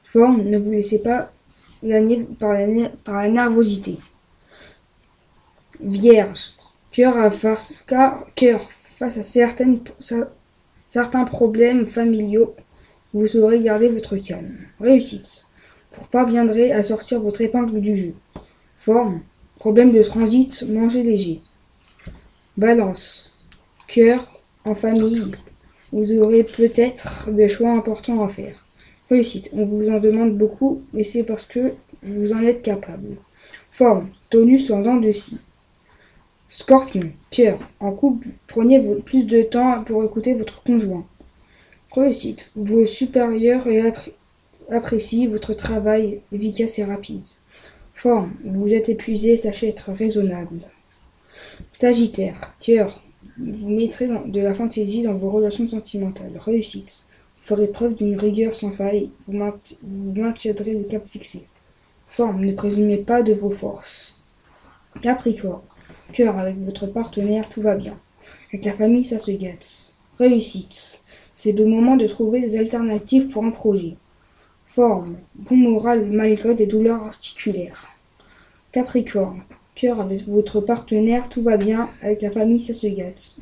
Forme, 0.04 0.42
ne 0.44 0.58
vous 0.58 0.72
laissez 0.72 1.02
pas 1.04 1.32
gagner 1.84 2.26
par 2.40 2.54
la, 2.54 2.90
par 3.06 3.16
la 3.18 3.30
nervosité. 3.30 3.98
Vierge. 5.80 6.52
Cœur, 6.92 7.18
à 7.18 7.32
face, 7.32 7.80
car- 7.88 8.26
cœur, 8.36 8.62
face 8.98 9.18
à 9.18 9.24
certaines, 9.24 9.80
cer- 10.02 10.28
certains 10.92 11.24
problèmes 11.24 11.88
familiaux, 11.88 12.54
vous 13.14 13.26
saurez 13.26 13.60
garder 13.60 13.90
votre 13.90 14.18
calme. 14.18 14.58
Réussite. 14.80 15.46
Vous 15.94 16.06
parviendrez 16.06 16.72
à 16.72 16.84
sortir 16.84 17.20
votre 17.20 17.42
épingle 17.42 17.82
du 17.82 17.98
jeu. 17.98 18.14
Forme. 18.76 19.22
Problème 19.58 19.92
de 19.92 20.04
transit, 20.04 20.64
mangez 20.68 21.04
léger. 21.04 21.42
Balance. 22.58 23.48
Cœur, 23.88 24.40
en 24.66 24.76
famille. 24.76 25.32
Vous 25.92 26.14
aurez 26.20 26.44
peut-être 26.44 27.32
des 27.32 27.48
choix 27.48 27.72
importants 27.72 28.24
à 28.24 28.30
faire. 28.30 28.66
Réussite. 29.10 29.50
On 29.54 29.66
vous 29.66 29.90
en 29.90 30.00
demande 30.00 30.38
beaucoup, 30.38 30.84
mais 30.94 31.04
c'est 31.04 31.24
parce 31.24 31.46
que 31.46 31.74
vous 32.04 32.34
en 32.34 32.42
êtes 32.42 32.62
capable. 32.62 33.18
Forme. 33.72 34.10
Tonus 34.30 34.72
en 34.72 34.80
dents 34.82 34.96
de 34.98 35.12
scie. 35.12 35.38
Scorpion. 36.54 37.14
Cœur. 37.30 37.60
En 37.80 37.94
couple, 37.94 38.28
prenez 38.46 38.78
plus 39.06 39.24
de 39.24 39.42
temps 39.42 39.86
pour 39.86 40.04
écouter 40.04 40.34
votre 40.34 40.62
conjoint. 40.64 41.06
Réussite. 41.94 42.52
Vos 42.58 42.84
supérieurs 42.84 43.66
apprécient 44.70 45.30
votre 45.30 45.54
travail 45.54 46.20
efficace 46.34 46.78
et 46.80 46.84
rapide. 46.84 47.24
Forme. 47.94 48.34
Vous 48.44 48.74
êtes 48.74 48.90
épuisé, 48.90 49.38
sachez 49.38 49.70
être 49.70 49.94
raisonnable. 49.94 50.60
Sagittaire. 51.72 52.54
Cœur. 52.60 53.02
Vous 53.38 53.70
mettrez 53.70 54.10
de 54.10 54.42
la 54.42 54.54
fantaisie 54.54 55.04
dans 55.04 55.14
vos 55.14 55.30
relations 55.30 55.70
sentimentales. 55.70 56.38
Réussite. 56.38 57.06
Vous 57.38 57.48
ferez 57.48 57.68
preuve 57.68 57.96
d'une 57.96 58.18
rigueur 58.18 58.58
sans 58.58 58.72
faille. 58.72 59.10
Vous 59.26 59.38
maintiendrez 60.14 60.74
le 60.74 60.84
cap 60.84 61.08
fixé. 61.08 61.46
Forme. 62.10 62.44
Ne 62.44 62.52
présumez 62.52 62.98
pas 62.98 63.22
de 63.22 63.32
vos 63.32 63.52
forces. 63.52 64.34
Capricorne. 65.02 65.62
Cœur. 66.12 66.38
Avec 66.38 66.58
votre 66.58 66.88
partenaire, 66.88 67.50
tout 67.50 67.62
va 67.62 67.76
bien. 67.76 67.98
Avec 68.50 68.66
la 68.66 68.74
famille, 68.74 69.04
ça 69.04 69.20
se 69.20 69.32
gâte. 69.32 69.94
Réussite. 70.20 71.00
C'est 71.34 71.54
le 71.54 71.66
moment 71.66 71.96
de 71.96 72.06
trouver 72.06 72.42
des 72.42 72.58
alternatives 72.58 73.28
pour 73.28 73.44
un 73.46 73.52
projet. 73.52 73.96
Forme. 74.68 75.18
Bon 75.36 75.56
moral 75.56 76.06
malgré 76.12 76.54
des 76.54 76.68
douleurs 76.68 77.04
articulaires. 77.04 77.90
Capricorne. 78.72 79.42
Cœur, 79.74 80.00
avec 80.02 80.28
votre 80.28 80.62
partenaire, 80.62 81.30
tout 81.30 81.42
va 81.42 81.58
bien. 81.58 81.90
Avec 82.02 82.22
la 82.22 82.32
famille, 82.32 82.60
ça 82.60 82.74
se 82.74 82.88
gâte. 82.88 83.36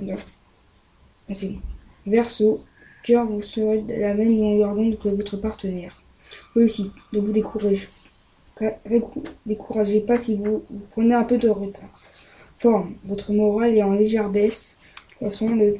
Verseau. 2.05 2.59
Cœur, 3.03 3.25
vous 3.25 3.41
serez 3.41 3.81
de 3.81 3.93
la 3.95 4.13
même 4.13 4.37
longueur 4.37 4.75
d'onde 4.75 4.97
que 4.97 5.09
votre 5.09 5.37
partenaire. 5.37 6.01
Réussite. 6.55 6.93
Ne 7.13 7.19
vous 7.19 7.31
découragez, 7.31 7.87
découragez 9.45 10.01
pas 10.01 10.17
si 10.17 10.35
vous 10.35 10.63
prenez 10.91 11.15
un 11.15 11.23
peu 11.23 11.37
de 11.37 11.49
retard. 11.49 12.01
Forme. 12.59 12.93
Votre 13.05 13.31
morale 13.31 13.75
est 13.77 13.83
en 13.83 13.93
légère 13.93 14.29
baisse. 14.29 14.83
Poisson. 15.19 15.49
Le 15.55 15.77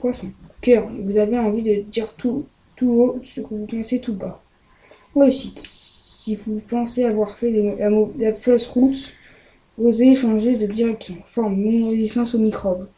poisson. 0.00 0.28
Cœur. 0.62 0.86
Vous 1.04 1.18
avez 1.18 1.38
envie 1.38 1.62
de 1.62 1.82
dire 1.90 2.14
tout, 2.16 2.46
tout 2.76 2.90
haut 2.90 3.20
ce 3.24 3.40
que 3.40 3.48
vous 3.54 3.66
pensez 3.66 4.00
tout 4.00 4.14
bas. 4.14 4.40
Réussite. 5.14 5.58
Si 5.58 6.34
vous 6.36 6.60
pensez 6.68 7.04
avoir 7.04 7.36
fait 7.38 7.52
des- 7.52 7.74
la, 7.78 7.90
la 8.18 8.32
fausse 8.34 8.66
route, 8.66 9.12
osez 9.82 10.14
changer 10.14 10.56
de 10.56 10.66
direction. 10.66 11.16
Forme 11.26 11.54
non 11.56 11.90
résistance 11.90 12.34
aux 12.34 12.38
microbes. 12.40 12.88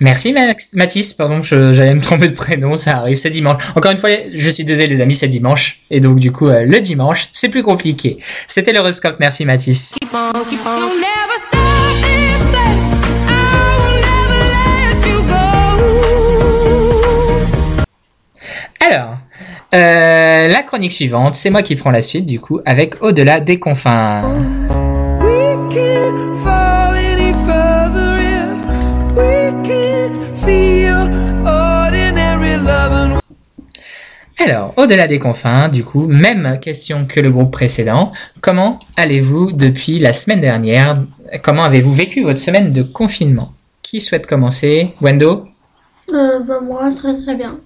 Merci 0.00 0.32
Max- 0.34 0.68
Mathis, 0.74 1.14
pardon, 1.14 1.40
j'allais 1.40 1.94
me 1.94 2.02
tromper 2.02 2.28
de 2.28 2.34
prénom, 2.34 2.76
ça 2.76 2.98
arrive, 2.98 3.16
c'est 3.16 3.30
dimanche. 3.30 3.62
Encore 3.74 3.92
une 3.92 3.96
fois, 3.96 4.10
je 4.30 4.50
suis 4.50 4.62
désolé 4.64 4.88
les 4.88 5.00
amis, 5.00 5.14
c'est 5.14 5.26
dimanche. 5.28 5.80
Et 5.90 6.00
donc 6.00 6.16
du 6.18 6.32
coup, 6.32 6.48
euh, 6.48 6.64
le 6.66 6.80
dimanche, 6.80 7.28
c'est 7.32 7.48
plus 7.48 7.62
compliqué. 7.62 8.18
C'était 8.46 8.74
l'horoscope, 8.74 9.16
merci 9.20 9.46
Mathis. 9.46 9.94
Alors, 18.88 19.16
euh, 19.74 20.46
la 20.48 20.62
chronique 20.62 20.92
suivante, 20.92 21.34
c'est 21.34 21.50
moi 21.50 21.62
qui 21.62 21.74
prends 21.74 21.90
la 21.90 22.02
suite 22.02 22.24
du 22.24 22.38
coup, 22.38 22.60
avec 22.64 23.02
Au-delà 23.02 23.40
des 23.40 23.58
confins. 23.58 24.32
We 25.20 25.56
can't 25.74 26.36
fall 26.44 26.94
any 26.94 27.32
further 27.44 28.20
if 28.20 29.16
we 29.16 29.52
can't 29.64 30.36
feel 30.36 31.10
ordinary 31.44 32.56
loving. 32.58 33.18
Alors, 34.38 34.72
au-delà 34.76 35.08
des 35.08 35.18
confins, 35.18 35.68
du 35.68 35.82
coup, 35.82 36.06
même 36.06 36.60
question 36.60 37.06
que 37.06 37.18
le 37.18 37.32
groupe 37.32 37.50
précédent. 37.50 38.12
Comment 38.40 38.78
allez-vous 38.96 39.50
depuis 39.50 39.98
la 39.98 40.12
semaine 40.12 40.40
dernière? 40.40 41.02
Comment 41.42 41.64
avez-vous 41.64 41.92
vécu 41.92 42.22
votre 42.22 42.38
semaine 42.38 42.72
de 42.72 42.82
confinement? 42.84 43.52
Qui 43.82 44.00
souhaite 44.00 44.28
commencer? 44.28 44.94
Wendo? 45.00 45.48
Euh, 46.12 46.38
bah, 46.46 46.60
moi, 46.62 46.88
très 46.96 47.20
très 47.20 47.34
bien. 47.34 47.58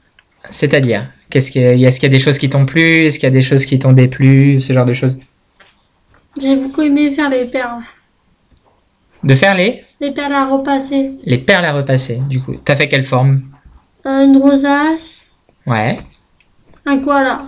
C'est-à-dire 0.48 1.10
Qu'est-ce 1.28 1.52
qu'il 1.52 1.62
y 1.62 1.84
a, 1.84 1.88
est-ce 1.88 2.00
qu'il 2.00 2.08
y 2.08 2.12
a 2.12 2.16
des 2.16 2.18
choses 2.18 2.38
qui 2.38 2.50
t'ont 2.50 2.66
plu? 2.66 3.04
Est-ce 3.04 3.18
qu'il 3.20 3.28
y 3.28 3.32
a 3.32 3.34
des 3.34 3.42
choses 3.42 3.64
qui 3.64 3.78
t'ont 3.78 3.92
déplu? 3.92 4.60
Ce 4.60 4.72
genre 4.72 4.84
de 4.86 4.94
choses. 4.94 5.16
J'ai 6.40 6.56
beaucoup 6.56 6.82
aimé 6.82 7.12
faire 7.12 7.28
les 7.30 7.44
perles. 7.44 7.82
De 9.22 9.34
faire 9.36 9.54
les? 9.54 9.84
Les 10.00 10.10
perles 10.12 10.32
à 10.32 10.46
repasser. 10.46 11.10
les 11.24 11.38
perles 11.38 11.64
à 11.66 11.72
repasser. 11.72 12.18
Du 12.28 12.40
coup, 12.40 12.54
t'as 12.64 12.74
fait 12.74 12.88
quelle 12.88 13.04
forme? 13.04 13.42
Euh, 14.06 14.24
une 14.24 14.38
rosace, 14.38 15.18
Ouais, 15.66 15.98
un 16.86 16.98
koala. 16.98 17.42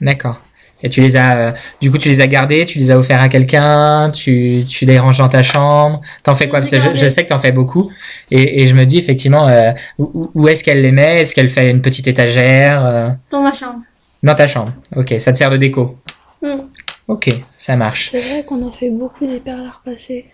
d'accord. 0.00 0.40
Et 0.82 0.88
tu 0.88 1.00
les 1.00 1.16
as, 1.16 1.36
euh, 1.36 1.52
du 1.80 1.90
coup, 1.90 1.98
tu 1.98 2.08
les 2.08 2.20
as 2.20 2.26
gardés, 2.26 2.64
tu 2.64 2.78
les 2.78 2.90
as 2.90 2.98
offerts 2.98 3.20
à 3.20 3.28
quelqu'un, 3.28 4.10
tu, 4.10 4.64
tu 4.68 4.84
les 4.86 4.98
ranges 4.98 5.18
dans 5.18 5.28
ta 5.28 5.42
chambre. 5.42 6.00
T'en 6.22 6.34
fais 6.34 6.48
quoi? 6.48 6.60
Parce 6.60 6.70
que 6.70 6.78
je, 6.78 6.94
je 6.94 7.08
sais 7.08 7.24
que 7.24 7.28
t'en 7.28 7.38
fais 7.38 7.52
beaucoup, 7.52 7.90
et, 8.30 8.62
et 8.62 8.66
je 8.66 8.74
me 8.74 8.84
dis 8.86 8.98
effectivement, 8.98 9.46
euh, 9.48 9.72
où, 9.98 10.30
où 10.34 10.48
est-ce 10.48 10.64
qu'elle 10.64 10.82
les 10.82 10.92
met? 10.92 11.20
Est-ce 11.20 11.34
qu'elle 11.34 11.48
fait 11.48 11.70
une 11.70 11.82
petite 11.82 12.06
étagère 12.08 12.84
euh, 12.86 13.08
Dans 13.30 13.42
ma 13.42 13.52
chambre. 13.52 13.80
dans 14.22 14.34
ta 14.34 14.46
chambre 14.46 14.72
Ok, 14.96 15.14
ça 15.18 15.32
te 15.32 15.38
sert 15.38 15.50
de 15.50 15.56
déco. 15.56 15.96
Mm. 16.42 16.60
Ok, 17.08 17.28
ça 17.56 17.76
marche. 17.76 18.08
C'est 18.10 18.20
vrai 18.20 18.44
qu'on 18.46 18.66
en 18.66 18.70
fait 18.70 18.88
beaucoup 18.90 19.26
des 19.26 19.40
perles 19.40 19.66
à 19.68 19.70
repasser. 19.76 20.24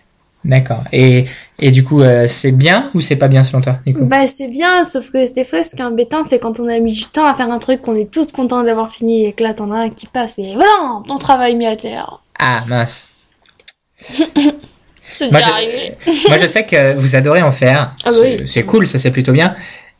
D'accord. 0.47 0.85
Et, 0.93 1.25
et 1.59 1.71
du 1.71 1.83
coup, 1.83 2.01
euh, 2.01 2.25
c'est 2.25 2.53
bien 2.53 2.89
ou 2.93 3.01
c'est 3.01 3.17
pas 3.17 3.27
bien 3.27 3.43
selon 3.43 3.61
toi 3.61 3.79
du 3.85 3.93
coup? 3.93 4.05
Bah 4.05 4.25
c'est 4.27 4.47
bien, 4.47 4.85
sauf 4.85 5.11
que 5.11 5.31
des 5.33 5.43
fois 5.43 5.63
ce 5.63 5.75
qui 5.75 5.81
est 5.81 5.85
embêtant 5.85 6.23
c'est 6.23 6.39
quand 6.39 6.59
on 6.61 6.69
a 6.69 6.79
mis 6.79 6.93
du 6.93 7.05
temps 7.05 7.27
à 7.27 7.35
faire 7.35 7.51
un 7.51 7.59
truc 7.59 7.81
qu'on 7.81 7.95
est 7.95 8.09
tous 8.09 8.31
contents 8.31 8.63
d'avoir 8.63 8.89
fini 8.89 9.25
et 9.25 9.33
que 9.33 9.43
là 9.43 9.53
t'en 9.53 9.71
as 9.71 9.79
un 9.79 9.89
qui 9.89 10.07
passe 10.07 10.39
et 10.39 10.53
voilà, 10.53 11.01
ton 11.05 11.17
travail 11.17 11.57
mis 11.57 11.67
à 11.67 11.75
terre. 11.75 12.21
Ah 12.39 12.63
mince. 12.65 13.09
C'est 15.09 15.29
déjà 15.31 15.53
arrivé. 15.53 15.93
Moi, 16.27 16.37
je 16.37 16.47
sais 16.47 16.65
que 16.65 16.95
vous 16.95 17.15
adorez 17.15 17.41
en 17.41 17.51
faire. 17.51 17.93
Ah 18.03 18.11
bah 18.11 18.17
oui. 18.21 18.37
C'est 18.45 18.63
cool, 18.63 18.85
ça 18.85 18.99
c'est 18.99 19.11
plutôt 19.11 19.31
bien. 19.31 19.55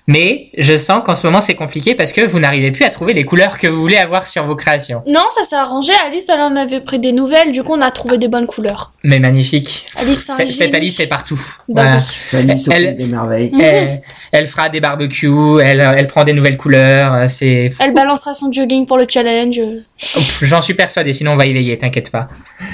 Mais 0.09 0.49
je 0.57 0.77
sens 0.77 1.03
qu'en 1.03 1.15
ce 1.15 1.27
moment 1.27 1.41
c'est 1.41 1.55
compliqué 1.55 1.93
parce 1.93 2.13
que 2.13 2.21
vous 2.21 2.39
n'arrivez 2.39 2.71
plus 2.71 2.85
à 2.85 2.89
trouver 2.89 3.13
les 3.13 3.25
couleurs 3.25 3.57
que 3.57 3.67
vous 3.67 3.81
voulez 3.81 3.97
avoir 3.97 4.25
sur 4.25 4.45
vos 4.45 4.55
créations. 4.55 5.03
Non, 5.05 5.25
ça 5.35 5.43
s'est 5.43 5.55
arrangé, 5.57 5.91
Alice 6.05 6.25
elle 6.33 6.39
en 6.39 6.55
avait 6.55 6.79
pris 6.79 6.99
des 6.99 7.11
nouvelles, 7.11 7.51
du 7.51 7.61
coup 7.61 7.73
on 7.73 7.81
a 7.81 7.91
trouvé 7.91 8.17
des 8.17 8.29
bonnes 8.29 8.47
couleurs. 8.47 8.93
Mais 9.03 9.19
magnifique. 9.19 9.85
Alice, 9.97 10.23
c'est 10.25 10.31
un 10.31 10.35
C'est- 10.37 10.43
génie. 10.45 10.53
Cette 10.57 10.73
Alice 10.73 10.99
est 11.01 11.07
partout. 11.07 11.39
Bah 11.67 11.99
Voilà. 12.31 12.51
Alice 12.53 12.69
Elle- 12.71 12.95
des 12.95 13.07
merveilles. 13.07 13.51
Elle, 13.59 14.01
elle 14.31 14.47
fera 14.47 14.69
des 14.69 14.79
barbecues, 14.79 15.59
elle, 15.61 15.81
elle 15.81 16.07
prend 16.07 16.23
des 16.23 16.33
nouvelles 16.33 16.57
couleurs. 16.57 17.13
euh, 17.13 17.25
C'est, 17.27 17.71
Elle 17.79 17.93
balancera 17.93 18.33
son 18.33 18.49
jogging 18.51 18.85
pour 18.85 18.97
le 18.97 19.05
challenge. 19.09 19.59
J'en 20.41 20.61
suis 20.61 20.73
persuadé. 20.73 21.11
Sinon 21.11 21.33
on 21.33 21.35
va 21.35 21.45
y 21.47 21.53
veiller, 21.53 21.77
t'inquiète 21.77 22.11
pas. 22.11 22.29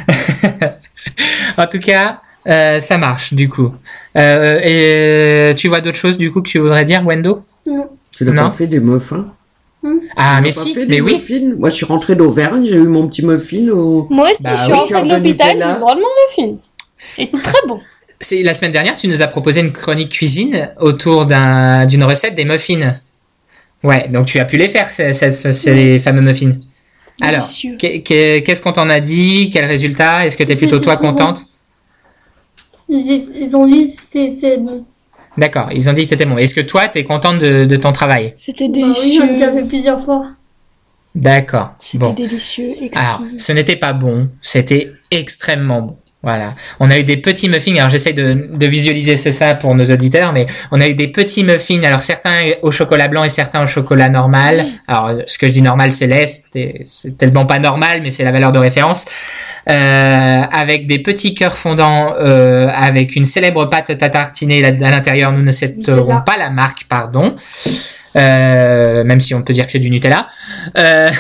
en 1.57 1.67
tout 1.67 1.79
cas, 1.79 2.21
euh, 2.47 2.79
ça 2.79 2.97
marche 2.97 3.33
du 3.33 3.49
coup. 3.49 3.73
Euh, 4.17 4.59
et 4.63 5.55
tu 5.55 5.67
vois 5.67 5.81
d'autres 5.81 5.97
choses 5.97 6.17
du 6.17 6.31
coup 6.31 6.41
que 6.41 6.49
tu 6.49 6.59
voudrais 6.59 6.85
dire, 6.85 7.03
Wendo? 7.05 7.43
Non. 7.65 7.89
Tu 8.15 8.25
n'as 8.25 8.43
pas 8.43 8.51
fait 8.51 8.67
des 8.67 8.79
muffins? 8.79 9.25
Ah, 10.15 10.35
Tu 10.37 10.43
mais 10.43 10.51
si, 10.51 10.73
fait 10.73 10.81
mais 10.81 10.95
des 10.95 11.01
oui. 11.01 11.13
muffins? 11.15 11.55
Moi, 11.57 11.69
je 11.69 11.75
suis 11.75 11.85
rentrée 11.85 12.15
d'Auvergne, 12.15 12.65
j'ai 12.65 12.75
eu 12.75 12.87
mon 12.87 13.07
petit 13.07 13.25
muffin 13.25 13.67
au... 13.69 14.07
Moi 14.09 14.31
aussi, 14.31 14.43
Bah 14.43 14.55
je 14.55 14.63
suis 14.63 14.71
rentrée 14.73 15.01
de 15.03 15.09
l'hôpital, 15.09 15.47
j'ai 15.49 15.53
Nutella. 15.55 15.73
le 15.73 15.79
droit 15.79 15.95
de 15.95 15.99
mon 16.01 16.45
muffin. 16.47 16.57
Et 17.17 17.29
très 17.31 17.67
bon. 17.67 17.79
C'est 18.19 18.41
la 18.43 18.53
semaine 18.53 18.71
dernière, 18.71 18.95
tu 18.95 19.07
nous 19.09 19.21
as 19.21 19.27
proposé 19.27 19.59
une 19.59 19.73
chronique 19.73 20.09
cuisine 20.09 20.69
autour 20.79 21.25
d'un, 21.25 21.85
d'une 21.85 22.03
recette 22.05 22.35
des 22.35 22.45
muffins. 22.45 22.95
Ouais, 23.83 24.07
donc 24.07 24.27
tu 24.27 24.39
as 24.39 24.45
pu 24.45 24.55
les 24.55 24.69
faire, 24.69 24.89
ces, 24.89 25.13
ces, 25.13 25.31
ces 25.31 25.99
fameux 25.99 26.21
muffins. 26.21 26.53
Alors, 27.21 27.45
qu'est-ce 27.79 28.61
qu'on 28.61 28.71
t'en 28.71 28.89
a 28.89 28.99
dit? 29.01 29.49
Quel 29.51 29.65
résultat? 29.65 30.25
Est-ce 30.25 30.37
que 30.37 30.43
t'es 30.43 30.55
plutôt 30.55 30.79
toi 30.79 30.95
contente? 31.07 31.45
Ils, 32.93 33.25
ils 33.41 33.57
ont 33.57 33.65
dit 33.67 33.95
que 33.95 34.29
c'était 34.29 34.57
bon. 34.57 34.85
D'accord, 35.37 35.69
ils 35.73 35.89
ont 35.89 35.93
dit 35.93 36.03
que 36.03 36.09
c'était 36.09 36.25
bon. 36.25 36.37
Est-ce 36.37 36.53
que 36.53 36.61
toi, 36.61 36.87
t'es 36.87 37.03
contente 37.03 37.39
de, 37.39 37.65
de 37.65 37.75
ton 37.75 37.91
travail? 37.91 38.33
C'était 38.35 38.67
Bah 38.67 38.73
oui, 38.75 38.81
délicieux. 38.83 39.21
j'en 39.21 39.27
ai 39.27 39.33
déjà 39.33 39.51
fait 39.51 39.63
plusieurs 39.63 40.01
fois. 40.03 40.27
D'accord. 41.15 41.73
C'était 41.79 42.05
Bon. 42.05 42.13
délicieux, 42.13 42.69
Alors, 42.95 43.21
ce 43.37 43.51
n'était 43.51 43.75
pas 43.75 43.93
bon, 43.93 44.29
c'était 44.41 44.91
extrêmement 45.11 45.81
bon. 45.81 45.97
Voilà. 46.23 46.53
On 46.79 46.89
a 46.89 46.97
eu 46.97 47.03
des 47.03 47.17
petits 47.17 47.49
muffins. 47.49 47.75
Alors, 47.75 47.89
j'essaie 47.89 48.13
de, 48.13 48.47
de 48.53 48.65
visualiser 48.65 49.17
c'est 49.17 49.33
ça 49.33 49.55
pour 49.55 49.75
nos 49.75 49.85
auditeurs, 49.85 50.31
mais 50.31 50.47
on 50.71 50.79
a 50.79 50.87
eu 50.87 50.95
des 50.95 51.09
petits 51.09 51.43
muffins. 51.43 51.83
Alors, 51.83 52.01
certains 52.01 52.53
au 52.61 52.71
chocolat 52.71 53.09
blanc 53.09 53.25
et 53.25 53.29
certains 53.29 53.61
au 53.61 53.67
chocolat 53.67 54.07
normal. 54.07 54.65
Alors, 54.87 55.11
ce 55.27 55.37
que 55.37 55.47
je 55.47 55.51
dis 55.51 55.61
normal, 55.61 55.91
c'est 55.91 56.07
lait. 56.07 56.25
C'est 56.87 57.17
tellement 57.17 57.45
pas 57.45 57.59
normal, 57.59 58.01
mais 58.01 58.09
c'est 58.09 58.23
la 58.23 58.31
valeur 58.31 58.53
de 58.53 58.59
référence. 58.59 59.05
Euh, 59.69 60.41
avec 60.51 60.87
des 60.87 60.99
petits 60.99 61.35
cœurs 61.35 61.57
fondants, 61.57 62.15
euh, 62.17 62.69
avec 62.73 63.17
une 63.17 63.25
célèbre 63.25 63.65
pâte 63.65 63.89
à 63.89 64.09
tartiner 64.09 64.63
à 64.63 64.71
l'intérieur. 64.71 65.33
Nous 65.33 65.43
ne 65.43 65.51
citerons 65.51 66.21
pas 66.25 66.37
la 66.37 66.49
marque, 66.49 66.85
pardon. 66.87 67.35
Euh, 68.15 69.03
même 69.03 69.19
si 69.19 69.33
on 69.33 69.41
peut 69.41 69.53
dire 69.53 69.65
que 69.65 69.71
c'est 69.71 69.79
du 69.79 69.89
Nutella. 69.89 70.27
Euh, 70.77 71.11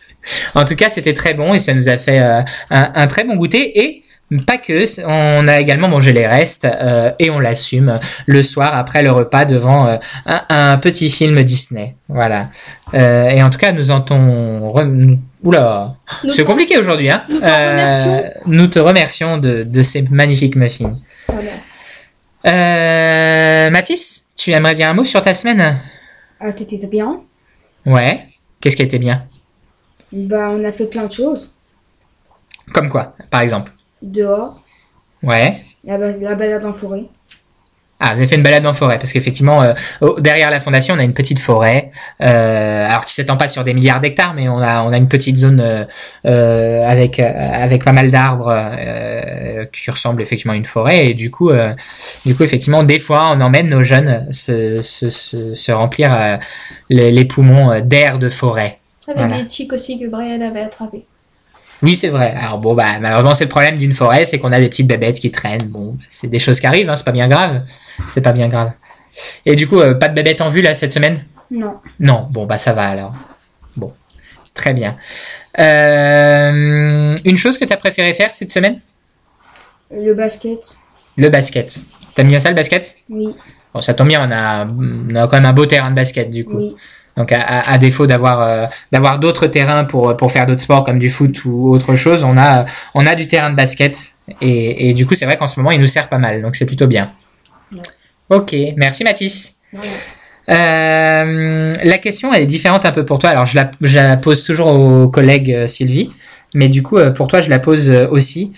en 0.54 0.64
tout 0.64 0.76
cas, 0.76 0.90
c'était 0.90 1.14
très 1.14 1.34
bon 1.34 1.54
et 1.54 1.58
ça 1.58 1.74
nous 1.74 1.88
a 1.88 1.96
fait 1.96 2.20
euh, 2.20 2.40
un, 2.70 2.92
un 2.94 3.06
très 3.06 3.24
bon 3.24 3.36
goûter 3.36 3.80
et 3.84 4.02
pas 4.46 4.58
que, 4.58 4.84
on 5.06 5.48
a 5.48 5.60
également 5.60 5.88
mangé 5.88 6.12
les 6.12 6.26
restes 6.26 6.64
euh, 6.64 7.12
et 7.18 7.30
on 7.30 7.38
l'assume 7.38 7.98
le 8.26 8.42
soir 8.42 8.76
après 8.76 9.02
le 9.02 9.10
repas 9.10 9.44
devant 9.44 9.86
euh, 9.86 9.96
un, 10.26 10.42
un 10.48 10.78
petit 10.78 11.10
film 11.10 11.42
Disney. 11.42 11.96
Voilà. 12.08 12.48
Euh, 12.94 13.28
et 13.28 13.42
en 13.42 13.50
tout 13.50 13.58
cas, 13.58 13.72
nous 13.72 13.90
en 13.90 14.00
ton... 14.00 14.68
re- 14.68 14.84
nous- 14.84 15.20
Oula, 15.42 15.94
c'est 16.28 16.44
compliqué 16.44 16.76
aujourd'hui, 16.76 17.08
hein 17.08 17.24
nous 18.46 18.66
te 18.66 18.78
remercions 18.78 19.38
de, 19.38 19.64
de 19.64 19.80
ces 19.80 20.02
magnifiques 20.02 20.54
muffins. 20.54 20.92
Voilà. 21.28 21.52
Mathis, 23.70 24.34
tu 24.36 24.52
aimerais 24.52 24.74
dire 24.74 24.90
un 24.90 24.92
mot 24.92 25.04
sur 25.04 25.22
ta 25.22 25.32
semaine? 25.32 25.78
Ah, 26.38 26.52
c'était 26.52 26.86
bien. 26.88 27.22
Ouais. 27.86 28.26
Qu'est-ce 28.60 28.76
qui 28.76 28.82
a 28.82 28.84
été 28.84 28.98
bien? 28.98 29.24
Bah, 30.12 30.50
on 30.50 30.62
a 30.62 30.72
fait 30.72 30.84
plein 30.84 31.06
de 31.06 31.12
choses. 31.12 31.48
Comme 32.74 32.90
quoi, 32.90 33.14
par 33.30 33.40
exemple 33.40 33.72
Dehors, 34.02 34.60
Ouais. 35.22 35.62
la, 35.84 35.98
ba- 35.98 36.12
la 36.20 36.34
balade 36.34 36.64
en 36.64 36.72
forêt. 36.72 37.04
Ah, 38.02 38.14
vous 38.14 38.20
avez 38.20 38.26
fait 38.28 38.36
une 38.36 38.42
balade 38.42 38.64
en 38.64 38.72
forêt, 38.72 38.98
parce 38.98 39.12
qu'effectivement, 39.12 39.62
euh, 39.62 39.74
derrière 40.20 40.50
la 40.50 40.58
fondation, 40.58 40.94
on 40.94 40.98
a 40.98 41.02
une 41.04 41.12
petite 41.12 41.38
forêt, 41.38 41.90
euh, 42.22 42.86
alors 42.88 43.04
qui 43.04 43.12
s'étend 43.12 43.36
pas 43.36 43.46
sur 43.46 43.62
des 43.62 43.74
milliards 43.74 44.00
d'hectares, 44.00 44.32
mais 44.32 44.48
on 44.48 44.56
a 44.56 44.82
on 44.84 44.90
a 44.90 44.96
une 44.96 45.06
petite 45.08 45.36
zone 45.36 45.60
euh, 45.60 45.84
euh, 46.24 46.82
avec 46.86 47.20
avec 47.20 47.84
pas 47.84 47.92
mal 47.92 48.10
d'arbres 48.10 48.48
euh, 48.50 49.66
qui 49.66 49.90
ressemble 49.90 50.22
effectivement 50.22 50.54
à 50.54 50.56
une 50.56 50.64
forêt, 50.64 51.08
et 51.08 51.12
du 51.14 51.30
coup, 51.30 51.50
euh, 51.50 51.74
du 52.24 52.34
coup, 52.34 52.42
effectivement, 52.42 52.84
des 52.84 52.98
fois, 52.98 53.32
on 53.36 53.40
emmène 53.42 53.68
nos 53.68 53.84
jeunes 53.84 54.26
se 54.32 54.80
se 54.80 55.10
se, 55.10 55.54
se 55.54 55.70
remplir 55.72 56.10
euh, 56.18 56.38
les, 56.88 57.12
les 57.12 57.24
poumons 57.26 57.80
d'air 57.82 58.18
de 58.18 58.30
forêt. 58.30 58.78
Avec 59.08 59.18
Voilà. 59.18 59.42
les 59.42 59.50
chics 59.50 59.74
aussi 59.74 60.00
que 60.00 60.10
Brian 60.10 60.40
avait 60.40 60.62
attrapé. 60.62 61.04
Oui, 61.82 61.94
c'est 61.94 62.08
vrai. 62.08 62.34
Alors 62.38 62.58
bon, 62.58 62.74
bah 62.74 62.98
malheureusement, 63.00 63.34
c'est 63.34 63.44
le 63.44 63.50
problème 63.50 63.78
d'une 63.78 63.94
forêt, 63.94 64.24
c'est 64.24 64.38
qu'on 64.38 64.52
a 64.52 64.60
des 64.60 64.68
petites 64.68 64.86
bébêtes 64.86 65.18
qui 65.18 65.30
traînent. 65.30 65.68
Bon, 65.68 65.92
bah, 65.92 66.04
c'est 66.08 66.28
des 66.28 66.38
choses 66.38 66.60
qui 66.60 66.66
arrivent, 66.66 66.90
hein, 66.90 66.96
c'est 66.96 67.04
pas 67.04 67.12
bien 67.12 67.28
grave. 67.28 67.62
C'est 68.08 68.20
pas 68.20 68.32
bien 68.32 68.48
grave. 68.48 68.72
Et 69.46 69.56
du 69.56 69.66
coup, 69.66 69.80
euh, 69.80 69.94
pas 69.94 70.08
de 70.08 70.14
bébêtes 70.14 70.40
en 70.40 70.50
vue 70.50 70.62
là 70.62 70.74
cette 70.74 70.92
semaine? 70.92 71.24
Non. 71.50 71.74
Non. 71.98 72.28
Bon, 72.30 72.46
bah 72.46 72.58
ça 72.58 72.72
va 72.72 72.88
alors. 72.88 73.14
Bon, 73.76 73.92
très 74.54 74.74
bien. 74.74 74.96
Euh, 75.58 77.16
une 77.24 77.36
chose 77.36 77.58
que 77.58 77.64
t'as 77.64 77.76
préféré 77.76 78.14
faire 78.14 78.32
cette 78.34 78.50
semaine? 78.50 78.80
Le 79.90 80.14
basket. 80.14 80.58
Le 81.16 81.28
basket. 81.28 81.80
T'aimes 82.14 82.28
bien 82.28 82.38
ça 82.38 82.50
le 82.50 82.54
basket? 82.54 82.96
Oui. 83.08 83.34
Bon, 83.74 83.80
ça 83.80 83.94
tombe 83.94 84.08
bien, 84.08 84.28
on 84.28 84.32
a, 84.32 84.66
on 84.66 85.14
a 85.14 85.26
quand 85.28 85.36
même 85.36 85.46
un 85.46 85.52
beau 85.52 85.66
terrain 85.66 85.90
de 85.90 85.96
basket 85.96 86.30
du 86.30 86.44
coup. 86.44 86.58
Oui. 86.58 86.76
Donc 87.16 87.32
à, 87.32 87.40
à- 87.40 87.72
à 87.72 87.78
défaut 87.78 88.06
d'avoir 88.06 88.40
euh, 88.42 88.66
d'avoir 88.92 89.18
d'autres 89.18 89.46
terrains 89.46 89.84
pour 89.84 90.16
pour 90.16 90.30
faire 90.32 90.46
d'autres 90.46 90.62
sports 90.62 90.84
comme 90.84 90.98
du 90.98 91.10
foot 91.10 91.44
ou 91.44 91.74
autre 91.74 91.96
chose, 91.96 92.22
on 92.24 92.36
a 92.38 92.64
on 92.94 93.06
a 93.06 93.14
du 93.14 93.26
terrain 93.26 93.50
de 93.50 93.56
basket 93.56 94.12
et, 94.40 94.88
et 94.88 94.94
du 94.94 95.06
coup 95.06 95.14
c'est 95.14 95.26
vrai 95.26 95.36
qu'en 95.36 95.46
ce 95.48 95.58
moment 95.58 95.72
il 95.72 95.80
nous 95.80 95.86
sert 95.88 96.08
pas 96.08 96.18
mal, 96.18 96.40
donc 96.42 96.56
c'est 96.56 96.66
plutôt 96.66 96.86
bien. 96.86 97.10
Ok, 98.30 98.54
merci 98.76 99.02
Mathis. 99.04 99.54
Euh, 100.48 101.74
la 101.84 101.98
question 101.98 102.32
elle 102.32 102.42
est 102.42 102.46
différente 102.46 102.84
un 102.84 102.92
peu 102.92 103.04
pour 103.04 103.18
toi. 103.18 103.30
Alors 103.30 103.46
je 103.46 103.56
la, 103.56 103.70
je 103.80 103.96
la 103.98 104.16
pose 104.16 104.42
toujours 104.44 104.68
au 104.68 105.08
collègue 105.08 105.52
euh, 105.52 105.66
Sylvie, 105.66 106.10
mais 106.54 106.68
du 106.68 106.82
coup 106.82 106.98
pour 107.16 107.28
toi 107.28 107.40
je 107.40 107.50
la 107.50 107.58
pose 107.58 107.90
aussi. 108.10 108.52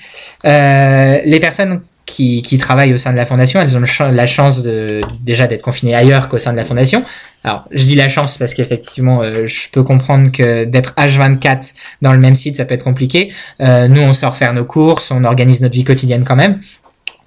Euh, 0.44 1.20
les 1.24 1.40
personnes 1.40 1.82
qui, 2.12 2.58
travaillent 2.58 2.92
au 2.92 2.98
sein 2.98 3.12
de 3.12 3.16
la 3.16 3.24
fondation, 3.24 3.60
elles 3.60 3.76
ont 3.76 3.82
la 4.10 4.26
chance 4.26 4.62
de 4.62 5.00
déjà 5.22 5.46
d'être 5.46 5.62
confinées 5.62 5.94
ailleurs 5.94 6.28
qu'au 6.28 6.38
sein 6.38 6.52
de 6.52 6.56
la 6.56 6.64
fondation. 6.64 7.04
Alors 7.44 7.64
je 7.70 7.84
dis 7.84 7.94
la 7.94 8.08
chance 8.08 8.36
parce 8.36 8.54
qu'effectivement 8.54 9.22
euh, 9.22 9.46
je 9.46 9.68
peux 9.72 9.82
comprendre 9.82 10.30
que 10.30 10.64
d'être 10.64 10.94
H24 10.96 11.72
dans 12.02 12.12
le 12.12 12.18
même 12.18 12.34
site 12.34 12.56
ça 12.56 12.64
peut 12.64 12.74
être 12.74 12.84
compliqué. 12.84 13.32
Euh, 13.60 13.88
nous 13.88 14.02
on 14.02 14.12
sort 14.12 14.36
faire 14.36 14.52
nos 14.52 14.64
courses, 14.64 15.10
on 15.10 15.24
organise 15.24 15.60
notre 15.60 15.74
vie 15.74 15.84
quotidienne 15.84 16.24
quand 16.24 16.36
même. 16.36 16.60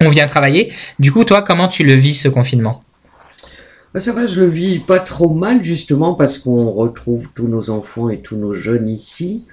On 0.02 0.08
vient 0.08 0.26
travailler. 0.26 0.72
Du 0.98 1.12
coup 1.12 1.24
toi 1.24 1.42
comment 1.42 1.68
tu 1.68 1.84
le 1.84 1.94
vis 1.94 2.14
ce 2.14 2.28
confinement? 2.28 2.82
Bah, 3.92 4.00
ça 4.00 4.12
va, 4.12 4.26
je 4.26 4.42
le 4.42 4.48
vis 4.48 4.78
pas 4.78 5.00
trop 5.00 5.34
mal 5.34 5.64
justement 5.64 6.14
parce 6.14 6.38
qu'on 6.38 6.70
retrouve 6.70 7.32
tous 7.34 7.48
nos 7.48 7.70
enfants 7.70 8.08
et 8.08 8.20
tous 8.20 8.36
nos 8.36 8.54
jeunes 8.54 8.88
ici. 8.88 9.46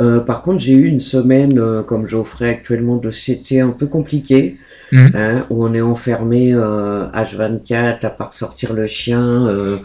Euh, 0.00 0.20
par 0.20 0.42
contre, 0.42 0.58
j'ai 0.58 0.72
eu 0.72 0.86
une 0.86 1.00
semaine, 1.00 1.84
comme 1.86 2.08
Geoffrey 2.08 2.48
actuellement, 2.48 2.96
de 2.96 3.10
CT 3.10 3.60
un 3.60 3.70
peu 3.70 3.86
compliquée, 3.86 4.58
Mhm. 4.92 5.10
hein, 5.14 5.46
où 5.50 5.64
on 5.64 5.74
est 5.74 5.80
enfermé 5.80 6.52
euh, 6.52 7.06
H24 7.14 8.04
à 8.06 8.10
part 8.10 8.34
sortir 8.34 8.72
le 8.72 8.86
chien 8.86 9.46
euh, 9.48 9.78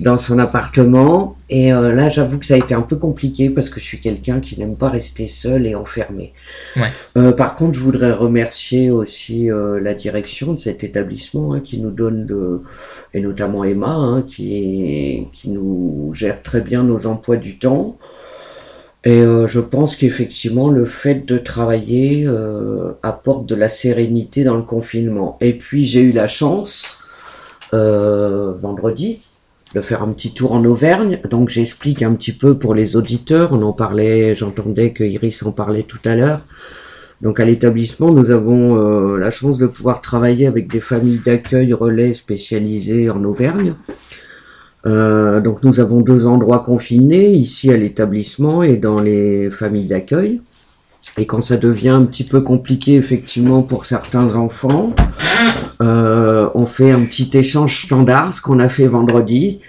dans 0.00 0.18
son 0.18 0.38
appartement. 0.38 1.36
Et 1.50 1.72
euh, 1.72 1.92
là, 1.92 2.08
j'avoue 2.08 2.38
que 2.38 2.46
ça 2.46 2.54
a 2.54 2.56
été 2.56 2.74
un 2.74 2.82
peu 2.82 2.96
compliqué 2.96 3.50
parce 3.50 3.68
que 3.68 3.80
je 3.80 3.84
suis 3.84 4.00
quelqu'un 4.00 4.40
qui 4.40 4.58
n'aime 4.58 4.76
pas 4.76 4.88
rester 4.88 5.26
seul 5.28 5.66
et 5.66 5.74
enfermé. 5.74 6.32
Ouais. 6.76 6.88
Euh, 7.16 7.32
par 7.32 7.56
contre, 7.56 7.74
je 7.74 7.80
voudrais 7.80 8.12
remercier 8.12 8.90
aussi 8.90 9.50
euh, 9.50 9.80
la 9.80 9.94
direction 9.94 10.52
de 10.52 10.58
cet 10.58 10.84
établissement 10.84 11.52
hein, 11.52 11.60
qui 11.60 11.78
nous 11.80 11.90
donne 11.90 12.26
de, 12.26 12.62
et 13.12 13.20
notamment 13.20 13.64
Emma, 13.64 13.92
hein, 13.92 14.22
qui, 14.22 15.26
qui 15.32 15.50
nous 15.50 16.12
gère 16.14 16.42
très 16.42 16.60
bien 16.60 16.82
nos 16.82 17.06
emplois 17.06 17.36
du 17.36 17.58
temps. 17.58 17.98
Et 19.04 19.20
euh, 19.20 19.46
je 19.46 19.60
pense 19.60 19.96
qu'effectivement, 19.96 20.70
le 20.70 20.86
fait 20.86 21.26
de 21.28 21.36
travailler 21.36 22.24
euh, 22.26 22.92
apporte 23.02 23.46
de 23.46 23.54
la 23.54 23.68
sérénité 23.68 24.44
dans 24.44 24.56
le 24.56 24.62
confinement. 24.62 25.36
Et 25.42 25.52
puis, 25.52 25.84
j'ai 25.84 26.00
eu 26.00 26.12
la 26.12 26.26
chance, 26.26 27.10
euh, 27.74 28.54
vendredi, 28.58 29.20
de 29.74 29.82
faire 29.82 30.02
un 30.02 30.08
petit 30.12 30.32
tour 30.32 30.52
en 30.52 30.64
Auvergne. 30.64 31.20
Donc, 31.28 31.50
j'explique 31.50 32.02
un 32.02 32.14
petit 32.14 32.32
peu 32.32 32.58
pour 32.58 32.74
les 32.74 32.96
auditeurs. 32.96 33.52
On 33.52 33.60
en 33.62 33.74
parlait, 33.74 34.34
j'entendais 34.34 34.92
que 34.92 35.04
Iris 35.04 35.42
en 35.42 35.52
parlait 35.52 35.82
tout 35.82 36.00
à 36.06 36.14
l'heure. 36.14 36.40
Donc 37.20 37.40
à 37.40 37.44
l'établissement, 37.44 38.12
nous 38.12 38.32
avons 38.32 39.16
la 39.16 39.30
chance 39.30 39.56
de 39.56 39.66
pouvoir 39.66 40.02
travailler 40.02 40.46
avec 40.46 40.70
des 40.70 40.80
familles 40.80 41.20
d'accueil 41.24 41.72
relais 41.72 42.12
spécialisées 42.12 43.08
en 43.08 43.24
Auvergne. 43.24 43.76
Euh, 44.86 45.40
donc 45.40 45.62
nous 45.62 45.80
avons 45.80 46.00
deux 46.00 46.26
endroits 46.26 46.60
confinés, 46.60 47.32
ici 47.32 47.70
à 47.70 47.76
l'établissement 47.76 48.62
et 48.62 48.76
dans 48.76 49.00
les 49.00 49.50
familles 49.50 49.86
d'accueil. 49.86 50.40
Et 51.16 51.26
quand 51.26 51.40
ça 51.40 51.56
devient 51.56 51.90
un 51.90 52.04
petit 52.04 52.24
peu 52.24 52.40
compliqué 52.40 52.96
effectivement 52.96 53.62
pour 53.62 53.86
certains 53.86 54.34
enfants, 54.34 54.94
euh, 55.80 56.48
on 56.54 56.66
fait 56.66 56.90
un 56.90 57.00
petit 57.00 57.30
échange 57.34 57.84
standard, 57.84 58.34
ce 58.34 58.40
qu'on 58.40 58.58
a 58.58 58.68
fait 58.68 58.86
vendredi. 58.86 59.60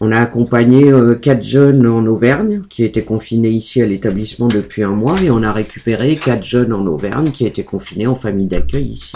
On 0.00 0.12
a 0.12 0.20
accompagné 0.20 0.92
euh, 0.92 1.14
quatre 1.14 1.42
jeunes 1.42 1.86
en 1.86 2.04
Auvergne 2.06 2.62
qui 2.68 2.84
étaient 2.84 3.04
confinés 3.04 3.50
ici 3.50 3.80
à 3.80 3.86
l'établissement 3.86 4.48
depuis 4.48 4.82
un 4.82 4.90
mois 4.90 5.16
et 5.22 5.30
on 5.30 5.42
a 5.42 5.52
récupéré 5.52 6.16
quatre 6.16 6.44
jeunes 6.44 6.72
en 6.72 6.84
Auvergne 6.86 7.30
qui 7.30 7.46
étaient 7.46 7.64
confinés 7.64 8.06
en 8.06 8.16
famille 8.16 8.46
d'accueil 8.48 8.86
ici. 8.86 9.14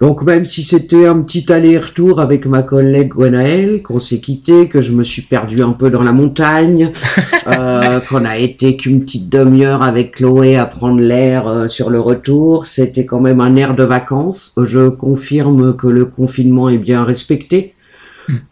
Donc 0.00 0.22
même 0.22 0.44
si 0.44 0.62
c'était 0.62 1.06
un 1.06 1.22
petit 1.22 1.52
aller-retour 1.52 2.20
avec 2.20 2.46
ma 2.46 2.62
collègue 2.62 3.14
Gwenaëlle, 3.14 3.82
qu'on 3.82 3.98
s'est 3.98 4.20
quitté, 4.20 4.68
que 4.68 4.80
je 4.80 4.92
me 4.92 5.02
suis 5.02 5.22
perdu 5.22 5.60
un 5.60 5.72
peu 5.72 5.90
dans 5.90 6.04
la 6.04 6.12
montagne, 6.12 6.92
euh, 7.48 7.98
qu'on 8.08 8.24
a 8.24 8.38
été 8.38 8.76
qu'une 8.76 9.00
petite 9.00 9.28
demi-heure 9.28 9.82
avec 9.82 10.16
Chloé 10.16 10.56
à 10.56 10.66
prendre 10.66 11.00
l'air 11.00 11.48
euh, 11.48 11.68
sur 11.68 11.90
le 11.90 11.98
retour, 11.98 12.66
c'était 12.66 13.06
quand 13.06 13.20
même 13.20 13.40
un 13.40 13.56
air 13.56 13.74
de 13.74 13.82
vacances. 13.82 14.54
Je 14.56 14.88
confirme 14.88 15.74
que 15.74 15.88
le 15.88 16.04
confinement 16.04 16.68
est 16.68 16.78
bien 16.78 17.02
respecté. 17.02 17.72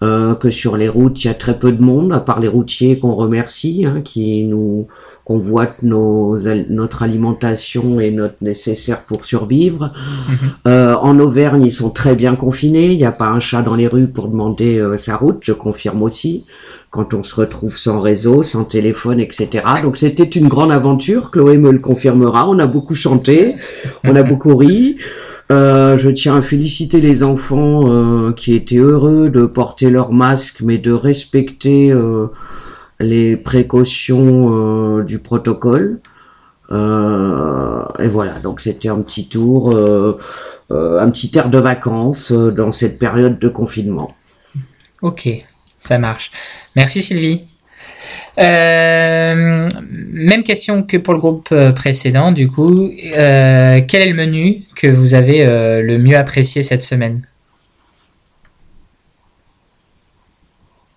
Euh, 0.02 0.34
que 0.34 0.50
sur 0.50 0.76
les 0.76 0.88
routes, 0.88 1.24
il 1.24 1.28
y 1.28 1.30
a 1.30 1.34
très 1.34 1.58
peu 1.58 1.72
de 1.72 1.82
monde, 1.82 2.12
à 2.12 2.20
part 2.20 2.40
les 2.40 2.48
routiers 2.48 2.98
qu'on 2.98 3.14
remercie, 3.14 3.84
hein, 3.86 4.00
qui 4.02 4.44
nous 4.44 4.86
convoitent 5.24 5.82
nos, 5.82 6.38
notre 6.70 7.02
alimentation 7.02 8.00
et 8.00 8.10
notre 8.10 8.36
nécessaire 8.42 9.00
pour 9.02 9.24
survivre. 9.24 9.92
Euh, 10.66 10.94
en 10.94 11.18
Auvergne, 11.18 11.64
ils 11.64 11.72
sont 11.72 11.90
très 11.90 12.14
bien 12.14 12.36
confinés. 12.36 12.92
Il 12.92 12.98
n'y 12.98 13.04
a 13.04 13.12
pas 13.12 13.26
un 13.26 13.40
chat 13.40 13.62
dans 13.62 13.74
les 13.74 13.88
rues 13.88 14.06
pour 14.06 14.28
demander 14.28 14.78
euh, 14.78 14.96
sa 14.96 15.16
route. 15.16 15.38
Je 15.42 15.52
confirme 15.52 16.02
aussi. 16.02 16.44
Quand 16.90 17.12
on 17.12 17.22
se 17.22 17.34
retrouve 17.34 17.76
sans 17.76 18.00
réseau, 18.00 18.42
sans 18.42 18.64
téléphone, 18.64 19.20
etc. 19.20 19.64
Donc 19.82 19.96
c'était 19.96 20.22
une 20.22 20.48
grande 20.48 20.72
aventure. 20.72 21.30
Chloé 21.30 21.58
me 21.58 21.72
le 21.72 21.80
confirmera. 21.80 22.48
On 22.48 22.58
a 22.58 22.66
beaucoup 22.66 22.94
chanté, 22.94 23.56
on 24.04 24.14
a 24.14 24.22
beaucoup 24.22 24.56
ri. 24.56 24.96
Euh, 25.52 25.96
je 25.96 26.10
tiens 26.10 26.36
à 26.36 26.42
féliciter 26.42 27.00
les 27.00 27.22
enfants 27.22 27.84
euh, 27.88 28.32
qui 28.32 28.54
étaient 28.54 28.78
heureux 28.78 29.30
de 29.30 29.46
porter 29.46 29.90
leur 29.90 30.12
masque, 30.12 30.60
mais 30.60 30.78
de 30.78 30.92
respecter 30.92 31.92
euh, 31.92 32.26
les 32.98 33.36
précautions 33.36 35.00
du 35.00 35.18
protocole. 35.18 36.00
Et 36.70 38.08
voilà, 38.08 38.40
donc 38.42 38.60
c'était 38.60 38.88
un 38.88 39.00
petit 39.00 39.28
tour, 39.28 39.76
un 39.76 41.10
petit 41.10 41.30
air 41.36 41.48
de 41.48 41.58
vacances 41.58 42.32
dans 42.32 42.72
cette 42.72 42.98
période 42.98 43.38
de 43.38 43.48
confinement. 43.48 44.14
Ok, 45.02 45.28
ça 45.78 45.98
marche. 45.98 46.32
Merci 46.74 47.02
Sylvie. 47.02 47.44
Euh, 48.38 49.68
même 50.12 50.42
question 50.42 50.82
que 50.82 50.96
pour 50.96 51.14
le 51.14 51.20
groupe 51.20 51.48
euh, 51.52 51.72
précédent, 51.72 52.32
du 52.32 52.48
coup. 52.48 52.90
Euh, 53.16 53.80
quel 53.86 54.02
est 54.02 54.10
le 54.10 54.14
menu 54.14 54.62
que 54.74 54.86
vous 54.86 55.14
avez 55.14 55.46
euh, 55.46 55.82
le 55.82 55.98
mieux 55.98 56.16
apprécié 56.16 56.62
cette 56.62 56.82
semaine? 56.82 57.22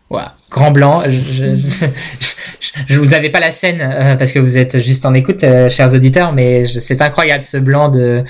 Voilà, 0.10 0.36
grand 0.50 0.72
blanc. 0.72 1.04
Je, 1.06 1.12
je, 1.12 1.56
je, 2.20 2.70
je 2.88 3.00
vous 3.00 3.14
avais 3.14 3.30
pas 3.30 3.40
la 3.40 3.52
scène 3.52 3.82
euh, 3.82 4.16
parce 4.16 4.32
que 4.32 4.40
vous 4.40 4.58
êtes 4.58 4.80
juste 4.80 5.06
en 5.06 5.14
écoute, 5.14 5.44
euh, 5.44 5.70
chers 5.70 5.94
auditeurs, 5.94 6.34
mais 6.34 6.68
c'est 6.68 7.02
incroyable 7.02 7.44
ce 7.44 7.58
blanc 7.58 7.90
de. 7.90 8.24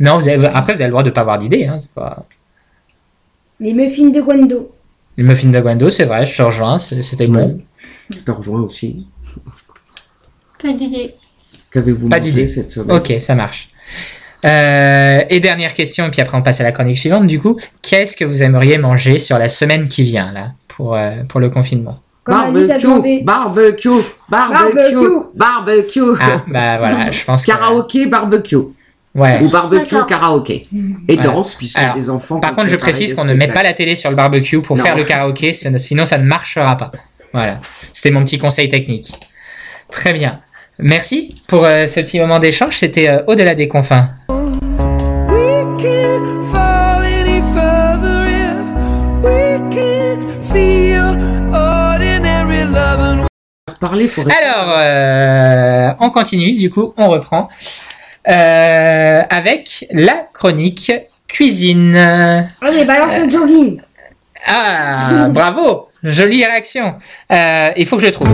Non, 0.00 0.18
vous 0.18 0.28
avez, 0.28 0.46
après 0.48 0.74
vous 0.74 0.80
avez 0.80 0.88
le 0.88 0.90
droit 0.90 1.02
de 1.02 1.10
pas 1.10 1.22
avoir 1.22 1.38
d'idée. 1.38 1.66
Hein, 1.66 1.78
pas... 1.94 2.26
Les 3.60 3.72
muffins 3.72 4.08
de 4.10 4.20
Gwendo. 4.20 4.74
Le 5.16 5.24
muffin 5.24 5.48
de 5.48 5.60
Gwendo, 5.60 5.90
c'est 5.90 6.04
vrai, 6.04 6.26
je 6.26 6.36
te 6.36 6.42
rejoins, 6.42 6.78
c'était 6.78 7.28
bon. 7.28 7.60
Je 8.10 8.18
te 8.18 8.30
rejoins 8.30 8.60
aussi. 8.60 9.08
Pas 10.62 10.72
d'idée. 10.72 11.14
Qu'avez-vous 11.70 12.08
Pas 12.08 12.20
d'idée. 12.20 12.46
cette 12.46 12.72
semaine? 12.72 12.96
Ok, 12.96 13.12
ça 13.20 13.34
marche. 13.34 13.70
Euh, 14.44 15.22
et 15.30 15.40
dernière 15.40 15.72
question, 15.74 16.06
et 16.06 16.10
puis 16.10 16.20
après 16.20 16.36
on 16.36 16.42
passe 16.42 16.60
à 16.60 16.64
la 16.64 16.72
chronique 16.72 16.98
suivante. 16.98 17.26
Du 17.26 17.40
coup, 17.40 17.58
qu'est-ce 17.82 18.16
que 18.16 18.24
vous 18.24 18.42
aimeriez 18.42 18.76
manger 18.78 19.18
sur 19.18 19.38
la 19.38 19.48
semaine 19.48 19.88
qui 19.88 20.02
vient 20.02 20.30
là 20.32 20.52
pour 20.68 20.94
euh, 20.94 21.22
pour 21.28 21.40
le 21.40 21.48
confinement? 21.48 21.98
Comme 22.24 22.36
Alice 22.56 22.70
a 22.70 22.78
demandé. 22.78 23.22
Barbecue, 23.24 23.88
barbecue, 24.28 24.94
barbecue, 25.34 25.34
barbecue. 25.34 26.00
Ah 26.20 26.42
bah 26.46 26.78
voilà, 26.78 27.10
je 27.10 27.24
pense 27.24 27.44
que 27.44 27.50
Karaoké, 27.50 28.06
barbecue. 28.06 28.56
ouais. 29.14 29.40
Ou 29.42 29.48
barbecue, 29.48 29.96
karaoké. 30.08 30.62
Et 31.08 31.16
Ouais. 31.16 31.22
danse, 31.22 31.54
puisque 31.54 31.78
Alors, 31.78 31.96
les 31.96 32.08
enfants. 32.10 32.40
Par 32.40 32.54
contre, 32.54 32.68
je 32.68 32.76
précise 32.76 33.14
qu'on 33.14 33.24
ne 33.24 33.34
met 33.34 33.48
pas 33.48 33.62
la 33.62 33.72
télé 33.74 33.96
sur 33.96 34.08
le 34.10 34.16
barbecue 34.16 34.60
pour 34.62 34.76
Non. 34.76 34.82
faire 34.82 34.96
le 34.96 35.04
karaoké, 35.04 35.52
sinon 35.54 36.04
ça 36.06 36.18
ne 36.18 36.24
marchera 36.24 36.76
pas. 36.76 36.92
Voilà, 37.34 37.58
c'était 37.92 38.12
mon 38.12 38.22
petit 38.22 38.38
conseil 38.38 38.68
technique. 38.68 39.10
Très 39.90 40.12
bien. 40.12 40.40
Merci 40.78 41.34
pour 41.48 41.64
euh, 41.64 41.88
ce 41.88 41.98
petit 41.98 42.20
moment 42.20 42.38
d'échange. 42.38 42.76
C'était 42.76 43.08
euh, 43.08 43.24
au-delà 43.26 43.56
des 43.56 43.66
confins. 43.66 44.08
Parler, 53.80 54.06
faut 54.06 54.22
Alors, 54.22 54.72
euh, 54.78 55.90
on 55.98 56.10
continue, 56.10 56.54
du 56.54 56.70
coup, 56.70 56.94
on 56.96 57.08
reprend 57.08 57.48
euh, 58.28 59.22
avec 59.28 59.86
la 59.90 60.28
chronique 60.32 60.92
cuisine. 61.26 61.96
Allez, 61.96 62.84
balance 62.84 63.18
le 63.18 63.28
jogging. 63.28 63.82
Ah, 64.46 65.26
bravo 65.30 65.88
Jolie 66.04 66.44
réaction. 66.44 66.94
Euh, 67.32 67.70
il 67.76 67.86
faut 67.86 67.96
que 67.96 68.02
je 68.02 68.06
le 68.08 68.12
trouve. 68.12 68.28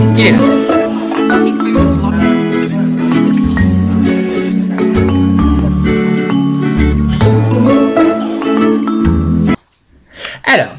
Alors, 10.43 10.75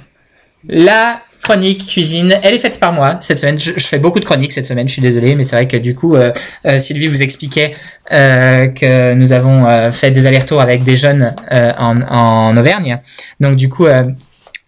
la 0.69 1.23
chronique 1.43 1.87
cuisine, 1.87 2.39
elle 2.43 2.55
est 2.55 2.59
faite 2.59 2.79
par 2.79 2.93
moi 2.93 3.17
cette 3.21 3.39
semaine. 3.39 3.59
Je, 3.59 3.73
fais 3.73 3.99
beaucoup 3.99 4.21
de 4.21 4.25
chroniques 4.25 4.53
cette 4.53 4.67
semaine, 4.67 4.87
je 4.87 4.93
suis 4.93 5.03
désolé, 5.03 5.35
mais 5.35 5.45
c'est 5.45 5.57
vrai 5.57 5.67
que 5.67 5.79
du 5.79 5.95
coup, 5.95 6.15
euh, 6.15 6.31
euh, 6.67 6.79
Sylvie 6.79 7.09
vous 7.09 7.23
expliquait 7.23 7.75
euh, 8.13 8.69
que 8.69 9.15
nous 9.15 9.33
avons 9.33 9.91
fait 9.93 10.11
des 10.11 10.27
allers-retours 10.27 10.61
avec 10.61 10.85
des 10.85 10.97
jeunes 10.97 11.35
en, 11.51 12.57
Auvergne. 12.57 13.01
Donc 13.41 13.57
du 13.57 13.69
coup, 13.71 13.87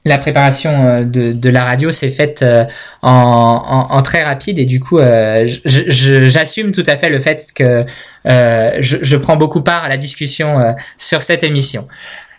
la 0.05 0.19
préparation 0.19 0.71
euh, 0.87 1.05
de, 1.05 1.49
la 1.49 1.65
radio 1.65 1.91
s'est 1.91 2.11
faite 2.11 2.43
euh, 2.43 2.65
en, 3.03 4.03
très 4.03 4.23
rapide 4.23 4.59
et 4.59 4.67
du 4.67 4.81
coup, 4.81 4.99
euh, 4.99 5.47
j'assume 5.65 6.73
tout 6.73 6.85
à 6.87 6.97
fait 6.97 7.09
le 7.09 7.21
fait 7.21 7.47
que 7.55 7.85
je, 8.27 9.17
prends 9.17 9.37
beaucoup 9.37 9.63
part 9.63 9.85
à 9.85 9.89
la 9.89 9.97
discussion 9.97 10.75
sur 10.99 11.23
cette 11.23 11.43
émission. 11.43 11.87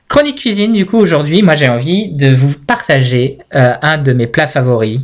Chronique 0.08 0.38
cuisine, 0.38 0.74
du 0.74 0.86
coup, 0.86 0.98
aujourd'hui, 0.98 1.42
moi 1.42 1.56
j'ai 1.56 1.68
envie 1.68 2.12
de 2.12 2.30
vous 2.30 2.54
partager 2.68 3.40
un 3.52 3.98
de 3.98 4.14
mes 4.14 4.28
plats 4.28 4.48
favoris 4.48 5.00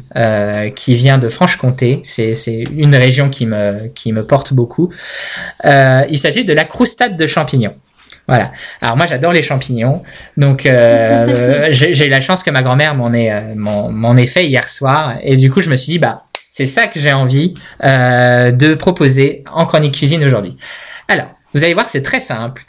qui 0.75 0.95
vient 0.95 1.17
de 1.17 1.29
Franche-Comté. 1.29 2.01
C'est 2.03 2.63
une 2.75 2.95
région 2.95 3.29
qui 3.29 3.47
me, 3.47 3.87
qui 3.87 4.13
me 4.13 4.23
porte 4.23 4.53
beaucoup. 4.53 4.93
Il 5.63 6.17
s'agit 6.17 6.45
de 6.45 6.53
la 6.53 6.65
croustade 6.65 7.17
de 7.17 7.25
champignons. 7.25 7.73
Voilà. 8.27 8.51
Alors 8.81 8.97
moi 8.97 9.05
j'adore 9.05 9.33
les 9.33 9.41
champignons, 9.41 10.03
donc 10.37 10.65
euh, 10.65 11.67
j'ai 11.71 12.05
eu 12.05 12.09
la 12.09 12.21
chance 12.21 12.43
que 12.43 12.51
ma 12.51 12.61
grand-mère 12.61 12.95
m'en 12.95 13.13
ait 13.13 13.31
euh, 13.31 13.55
m'en 13.55 14.15
ait 14.15 14.27
fait 14.27 14.45
hier 14.47 14.69
soir, 14.69 15.15
et 15.23 15.35
du 15.35 15.51
coup 15.51 15.61
je 15.61 15.69
me 15.69 15.75
suis 15.75 15.93
dit 15.93 15.99
bah 15.99 16.23
c'est 16.49 16.65
ça 16.65 16.87
que 16.87 16.99
j'ai 16.99 17.13
envie 17.13 17.53
euh, 17.83 18.51
de 18.51 18.73
proposer 18.75 19.43
en 19.51 19.65
chronique 19.65 19.95
cuisine 19.95 20.23
aujourd'hui. 20.23 20.57
Alors 21.07 21.27
vous 21.53 21.63
allez 21.63 21.73
voir 21.73 21.89
c'est 21.89 22.03
très 22.03 22.19
simple. 22.19 22.63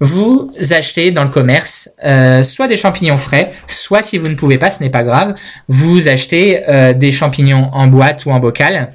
Vous 0.00 0.50
achetez 0.70 1.10
dans 1.10 1.24
le 1.24 1.30
commerce 1.30 1.90
euh, 2.04 2.44
soit 2.44 2.68
des 2.68 2.76
champignons 2.76 3.18
frais, 3.18 3.52
soit 3.66 4.02
si 4.02 4.16
vous 4.16 4.28
ne 4.28 4.36
pouvez 4.36 4.56
pas, 4.56 4.70
ce 4.70 4.82
n'est 4.82 4.90
pas 4.90 5.02
grave, 5.02 5.34
vous 5.66 6.06
achetez 6.06 6.68
euh, 6.68 6.92
des 6.92 7.10
champignons 7.10 7.68
en 7.72 7.88
boîte 7.88 8.24
ou 8.24 8.30
en 8.30 8.38
bocal 8.38 8.90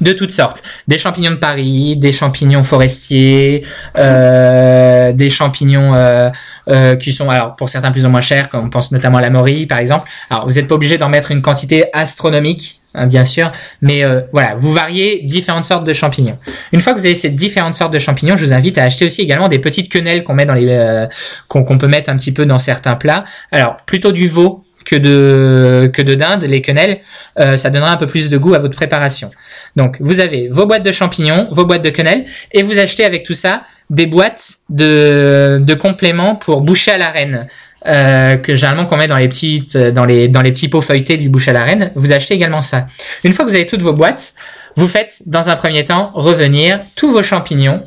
de 0.00 0.12
toutes 0.12 0.30
sortes. 0.30 0.62
Des 0.88 0.98
champignons 0.98 1.32
de 1.32 1.36
Paris, 1.36 1.96
des 1.96 2.12
champignons 2.12 2.62
forestiers, 2.62 3.64
euh, 3.98 5.12
des 5.12 5.30
champignons 5.30 5.94
euh, 5.94 6.30
euh, 6.68 6.96
qui 6.96 7.12
sont 7.12 7.28
alors 7.30 7.56
pour 7.56 7.68
certains 7.68 7.90
plus 7.90 8.04
ou 8.06 8.08
moins 8.08 8.20
chers, 8.20 8.48
comme 8.48 8.66
on 8.66 8.70
pense 8.70 8.92
notamment 8.92 9.18
à 9.18 9.20
la 9.20 9.30
morille 9.30 9.66
par 9.66 9.78
exemple. 9.78 10.08
Alors 10.30 10.46
vous 10.46 10.54
n'êtes 10.54 10.68
pas 10.68 10.74
obligé 10.74 10.98
d'en 10.98 11.08
mettre 11.08 11.30
une 11.30 11.42
quantité 11.42 11.84
astronomique, 11.92 12.80
hein, 12.94 13.06
bien 13.06 13.24
sûr, 13.24 13.50
mais 13.82 14.04
euh, 14.04 14.20
voilà, 14.32 14.54
vous 14.56 14.72
variez 14.72 15.22
différentes 15.24 15.64
sortes 15.64 15.84
de 15.84 15.92
champignons. 15.92 16.38
Une 16.72 16.80
fois 16.80 16.94
que 16.94 17.00
vous 17.00 17.06
avez 17.06 17.14
ces 17.14 17.30
différentes 17.30 17.74
sortes 17.74 17.92
de 17.92 17.98
champignons, 17.98 18.36
je 18.36 18.44
vous 18.44 18.52
invite 18.52 18.78
à 18.78 18.84
acheter 18.84 19.04
aussi 19.04 19.22
également 19.22 19.48
des 19.48 19.58
petites 19.58 19.90
quenelles 19.90 20.22
qu'on 20.22 20.34
met 20.34 20.46
dans 20.46 20.54
les 20.54 20.66
euh, 20.68 21.06
qu'on 21.48 21.78
peut 21.78 21.88
mettre 21.88 22.10
un 22.10 22.16
petit 22.16 22.32
peu 22.32 22.46
dans 22.46 22.58
certains 22.58 22.94
plats. 22.94 23.24
Alors 23.50 23.78
plutôt 23.86 24.12
du 24.12 24.28
veau 24.28 24.64
que 24.84 24.96
de 24.96 25.90
que 25.92 26.02
de 26.02 26.14
dinde, 26.14 26.44
les 26.44 26.62
quenelles, 26.62 27.00
ça 27.36 27.70
donnera 27.70 27.92
un 27.92 27.96
peu 27.96 28.06
plus 28.06 28.30
de 28.30 28.38
goût 28.38 28.54
à 28.54 28.58
votre 28.58 28.76
préparation. 28.76 29.30
Donc 29.76 29.96
vous 30.00 30.20
avez 30.20 30.48
vos 30.48 30.66
boîtes 30.66 30.82
de 30.82 30.92
champignons, 30.92 31.48
vos 31.50 31.64
boîtes 31.64 31.82
de 31.82 31.90
quenelles, 31.90 32.24
et 32.52 32.62
vous 32.62 32.78
achetez 32.78 33.04
avec 33.04 33.24
tout 33.24 33.34
ça 33.34 33.62
des 33.88 34.06
boîtes 34.06 34.58
de, 34.68 35.74
compléments 35.80 36.36
pour 36.36 36.60
boucher 36.60 36.92
à 36.92 36.98
la 36.98 37.10
reine. 37.10 37.46
Euh, 37.86 38.36
que 38.36 38.54
généralement 38.54 38.84
qu'on 38.84 38.98
met 38.98 39.06
dans 39.06 39.16
les 39.16 39.28
petites 39.28 39.74
dans 39.74 40.04
les 40.04 40.28
dans 40.28 40.42
les 40.42 40.52
petits 40.52 40.68
pots 40.68 40.82
feuilletés 40.82 41.16
du 41.16 41.30
bouche 41.30 41.48
à 41.48 41.54
la 41.54 41.64
reine, 41.64 41.90
vous 41.94 42.12
achetez 42.12 42.34
également 42.34 42.60
ça. 42.60 42.84
Une 43.24 43.32
fois 43.32 43.46
que 43.46 43.50
vous 43.50 43.56
avez 43.56 43.66
toutes 43.66 43.80
vos 43.80 43.94
boîtes, 43.94 44.34
vous 44.76 44.86
faites 44.86 45.22
dans 45.24 45.48
un 45.48 45.56
premier 45.56 45.82
temps 45.84 46.10
revenir 46.12 46.80
tous 46.94 47.10
vos 47.10 47.22
champignons 47.22 47.82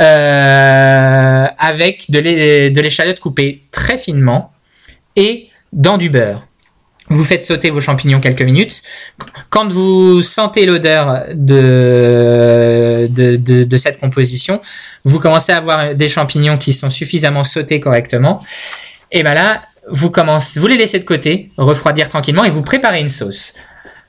euh, 0.00 1.46
avec 1.58 2.10
de 2.10 2.80
l'échalote 2.80 3.20
coupée 3.20 3.62
très 3.70 3.98
finement 3.98 4.52
et 5.14 5.48
dans 5.72 5.96
du 5.96 6.10
beurre. 6.10 6.49
Vous 7.10 7.24
faites 7.24 7.44
sauter 7.44 7.70
vos 7.70 7.80
champignons 7.80 8.20
quelques 8.20 8.42
minutes. 8.42 8.82
Quand 9.50 9.68
vous 9.68 10.22
sentez 10.22 10.64
l'odeur 10.64 11.24
de, 11.34 13.08
de, 13.10 13.76
cette 13.76 13.98
composition, 13.98 14.60
vous 15.04 15.18
commencez 15.18 15.50
à 15.50 15.56
avoir 15.56 15.94
des 15.96 16.08
champignons 16.08 16.56
qui 16.56 16.72
sont 16.72 16.88
suffisamment 16.88 17.42
sautés 17.42 17.80
correctement. 17.80 18.40
Et 19.10 19.24
ben 19.24 19.34
là, 19.34 19.60
vous 19.90 20.10
commencez, 20.10 20.60
vous 20.60 20.68
les 20.68 20.76
laissez 20.76 21.00
de 21.00 21.04
côté, 21.04 21.50
refroidir 21.56 22.08
tranquillement 22.08 22.44
et 22.44 22.50
vous 22.50 22.62
préparez 22.62 23.00
une 23.00 23.08
sauce. 23.08 23.54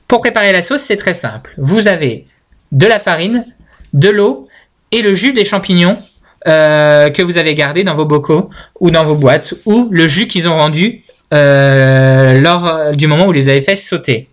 Pour 0.06 0.20
préparer 0.20 0.52
la 0.52 0.62
sauce, 0.62 0.82
c'est 0.82 0.96
très 0.96 1.14
simple. 1.14 1.54
Vous 1.58 1.88
avez 1.88 2.26
de 2.70 2.86
la 2.86 3.00
farine, 3.00 3.46
de 3.94 4.10
l'eau 4.10 4.46
et 4.92 5.02
le 5.02 5.12
jus 5.12 5.32
des 5.32 5.44
champignons 5.44 5.98
euh, 6.46 7.10
que 7.10 7.22
vous 7.22 7.38
avez 7.38 7.54
gardé 7.54 7.82
dans 7.82 7.94
vos 7.94 8.04
bocaux 8.04 8.50
ou 8.78 8.90
dans 8.90 9.04
vos 9.04 9.14
boîtes 9.14 9.54
ou 9.64 9.88
le 9.90 10.06
jus 10.06 10.28
qu'ils 10.28 10.48
ont 10.48 10.56
rendu 10.56 11.02
euh, 11.32 12.40
lors 12.40 12.92
du 12.94 13.06
moment 13.06 13.26
où 13.26 13.32
les 13.32 13.48
avez 13.48 13.60
fait 13.60 13.76
sauter. 13.76 14.28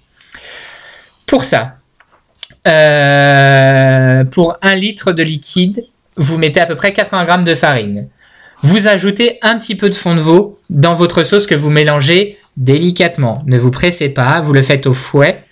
Pour 1.27 1.45
ça, 1.45 1.79
euh, 2.67 4.23
pour 4.25 4.57
un 4.61 4.75
litre 4.75 5.11
de 5.11 5.23
liquide, 5.23 5.83
vous 6.17 6.37
mettez 6.37 6.59
à 6.59 6.65
peu 6.65 6.75
près 6.75 6.93
80 6.93 7.25
grammes 7.25 7.45
de 7.45 7.55
farine. 7.55 8.09
Vous 8.61 8.87
ajoutez 8.87 9.39
un 9.41 9.57
petit 9.57 9.75
peu 9.75 9.89
de 9.89 9.95
fond 9.95 10.15
de 10.15 10.19
veau 10.19 10.59
dans 10.69 10.93
votre 10.93 11.23
sauce 11.23 11.47
que 11.47 11.55
vous 11.55 11.69
mélangez 11.69 12.37
délicatement. 12.57 13.41
Ne 13.45 13.57
vous 13.57 13.71
pressez 13.71 14.09
pas, 14.09 14.41
vous 14.41 14.51
le 14.51 14.61
faites 14.61 14.85
au 14.85 14.93
fouet 14.93 15.43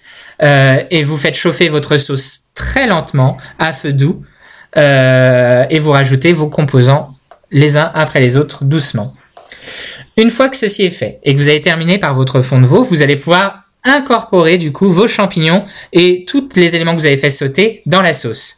euh, 0.43 0.83
et 0.91 1.03
vous 1.03 1.17
faites 1.17 1.35
chauffer 1.35 1.69
votre 1.69 1.97
sauce 1.97 2.41
très 2.53 2.87
lentement 2.87 3.37
à 3.59 3.71
feu 3.71 3.93
doux 3.93 4.23
euh, 4.75 5.65
et 5.69 5.79
vous 5.79 5.91
rajoutez 5.91 6.33
vos 6.33 6.47
composants 6.47 7.15
les 7.49 7.77
uns 7.77 7.89
après 7.93 8.19
les 8.19 8.35
autres 8.35 8.65
doucement. 8.65 9.13
Une 10.17 10.31
fois 10.31 10.49
que 10.49 10.57
ceci 10.57 10.83
est 10.83 10.91
fait 10.91 11.19
et 11.23 11.35
que 11.35 11.39
vous 11.39 11.47
avez 11.47 11.61
terminé 11.61 11.99
par 11.99 12.15
votre 12.15 12.41
fond 12.41 12.59
de 12.59 12.65
veau, 12.65 12.83
vous 12.83 13.03
allez 13.03 13.15
pouvoir 13.15 13.63
incorporer 13.83 14.57
du 14.57 14.71
coup 14.71 14.89
vos 14.89 15.07
champignons 15.07 15.65
et 15.93 16.25
tous 16.27 16.49
les 16.55 16.75
éléments 16.75 16.95
que 16.95 16.99
vous 16.99 17.05
avez 17.05 17.17
fait 17.17 17.29
sauter 17.29 17.81
dans 17.85 18.01
la 18.01 18.13
sauce. 18.13 18.57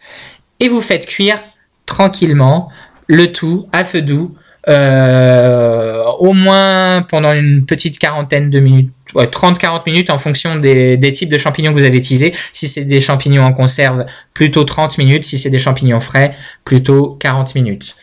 Et 0.61 0.69
vous 0.69 0.81
faites 0.81 1.05
cuire 1.05 1.37
tranquillement 1.85 2.69
le 3.07 3.31
tout 3.31 3.67
à 3.73 3.83
feu 3.83 4.01
doux, 4.01 4.35
euh, 4.69 6.03
au 6.19 6.33
moins 6.33 7.01
pendant 7.01 7.33
une 7.33 7.65
petite 7.65 7.99
quarantaine 7.99 8.49
de 8.49 8.59
minutes, 8.59 8.91
ouais, 9.15 9.25
30-40 9.25 9.81
minutes 9.85 10.09
en 10.09 10.17
fonction 10.17 10.55
des, 10.55 10.95
des 10.95 11.11
types 11.11 11.29
de 11.29 11.37
champignons 11.37 11.73
que 11.73 11.79
vous 11.79 11.85
avez 11.85 11.97
utilisés. 11.97 12.33
Si 12.53 12.67
c'est 12.67 12.85
des 12.85 13.01
champignons 13.01 13.43
en 13.43 13.51
conserve, 13.51 14.05
plutôt 14.33 14.63
30 14.63 14.97
minutes. 14.97 15.25
Si 15.25 15.37
c'est 15.37 15.49
des 15.49 15.59
champignons 15.59 15.99
frais, 15.99 16.35
plutôt 16.63 17.17
40 17.19 17.55
minutes. 17.55 17.95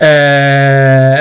Euh, 0.00 1.16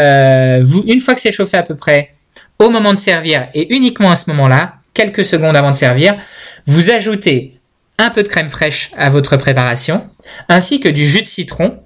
euh, 0.59 0.59
vous, 0.63 0.83
une 0.87 0.99
fois 1.01 1.15
que 1.15 1.21
c'est 1.21 1.31
chauffé 1.31 1.57
à 1.57 1.63
peu 1.63 1.75
près, 1.75 2.15
au 2.59 2.69
moment 2.69 2.93
de 2.93 2.99
servir 2.99 3.47
et 3.53 3.73
uniquement 3.75 4.11
à 4.11 4.15
ce 4.15 4.29
moment-là, 4.29 4.75
quelques 4.93 5.25
secondes 5.25 5.55
avant 5.55 5.71
de 5.71 5.75
servir, 5.75 6.15
vous 6.67 6.89
ajoutez 6.89 7.59
un 7.97 8.09
peu 8.09 8.23
de 8.23 8.27
crème 8.27 8.49
fraîche 8.49 8.91
à 8.97 9.09
votre 9.09 9.37
préparation, 9.37 10.01
ainsi 10.49 10.79
que 10.79 10.89
du 10.89 11.05
jus 11.05 11.21
de 11.21 11.27
citron. 11.27 11.79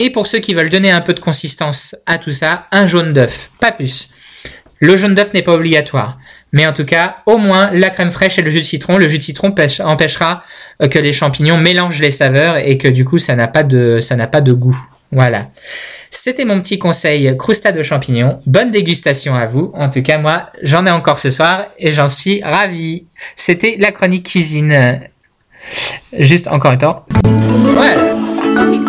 Et 0.00 0.10
pour 0.10 0.26
ceux 0.28 0.38
qui 0.38 0.54
veulent 0.54 0.70
donner 0.70 0.90
un 0.92 1.00
peu 1.00 1.14
de 1.14 1.20
consistance 1.20 1.96
à 2.06 2.18
tout 2.18 2.30
ça, 2.30 2.66
un 2.70 2.86
jaune 2.86 3.12
d'œuf, 3.12 3.50
pas 3.60 3.72
plus. 3.72 4.10
Le 4.78 4.96
jaune 4.96 5.16
d'œuf 5.16 5.34
n'est 5.34 5.42
pas 5.42 5.54
obligatoire, 5.54 6.18
mais 6.52 6.64
en 6.68 6.72
tout 6.72 6.84
cas, 6.84 7.16
au 7.26 7.36
moins 7.36 7.70
la 7.72 7.90
crème 7.90 8.12
fraîche 8.12 8.38
et 8.38 8.42
le 8.42 8.50
jus 8.50 8.60
de 8.60 8.64
citron. 8.64 8.96
Le 8.96 9.08
jus 9.08 9.18
de 9.18 9.22
citron 9.24 9.50
pêche- 9.50 9.80
empêchera 9.80 10.44
euh, 10.82 10.86
que 10.86 11.00
les 11.00 11.12
champignons 11.12 11.58
mélangent 11.58 12.00
les 12.00 12.12
saveurs 12.12 12.58
et 12.58 12.78
que 12.78 12.86
du 12.86 13.04
coup, 13.04 13.18
ça 13.18 13.34
n'a 13.34 13.48
pas 13.48 13.64
de, 13.64 13.98
ça 13.98 14.14
n'a 14.14 14.28
pas 14.28 14.40
de 14.40 14.52
goût. 14.52 14.78
Voilà. 15.10 15.48
C'était 16.10 16.44
mon 16.44 16.60
petit 16.60 16.78
conseil 16.78 17.36
croustade 17.36 17.76
aux 17.76 17.82
champignons. 17.82 18.40
Bonne 18.46 18.70
dégustation 18.70 19.34
à 19.34 19.46
vous. 19.46 19.70
En 19.74 19.90
tout 19.90 20.02
cas, 20.02 20.18
moi, 20.18 20.50
j'en 20.62 20.86
ai 20.86 20.90
encore 20.90 21.18
ce 21.18 21.30
soir 21.30 21.66
et 21.78 21.92
j'en 21.92 22.08
suis 22.08 22.42
ravi. 22.42 23.06
C'était 23.36 23.76
la 23.78 23.92
chronique 23.92 24.26
cuisine. 24.26 25.00
Juste 26.18 26.48
encore 26.48 26.72
un 26.72 26.76
temps. 26.76 27.04
Voilà. 27.24 28.14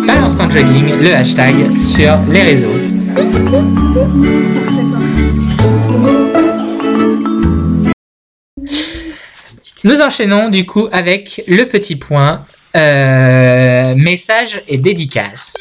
Balance 0.07 0.37
ton 0.37 0.49
jogging, 0.49 0.99
le 1.01 1.13
hashtag 1.13 1.77
sur 1.77 2.17
les 2.29 2.41
réseaux. 2.41 2.73
Nous 9.83 10.01
enchaînons 10.01 10.49
du 10.49 10.65
coup 10.65 10.89
avec 10.91 11.41
le 11.47 11.63
petit 11.65 11.95
point 11.95 12.43
euh, 12.75 13.95
message 13.95 14.61
et 14.67 14.77
dédicace. 14.77 15.57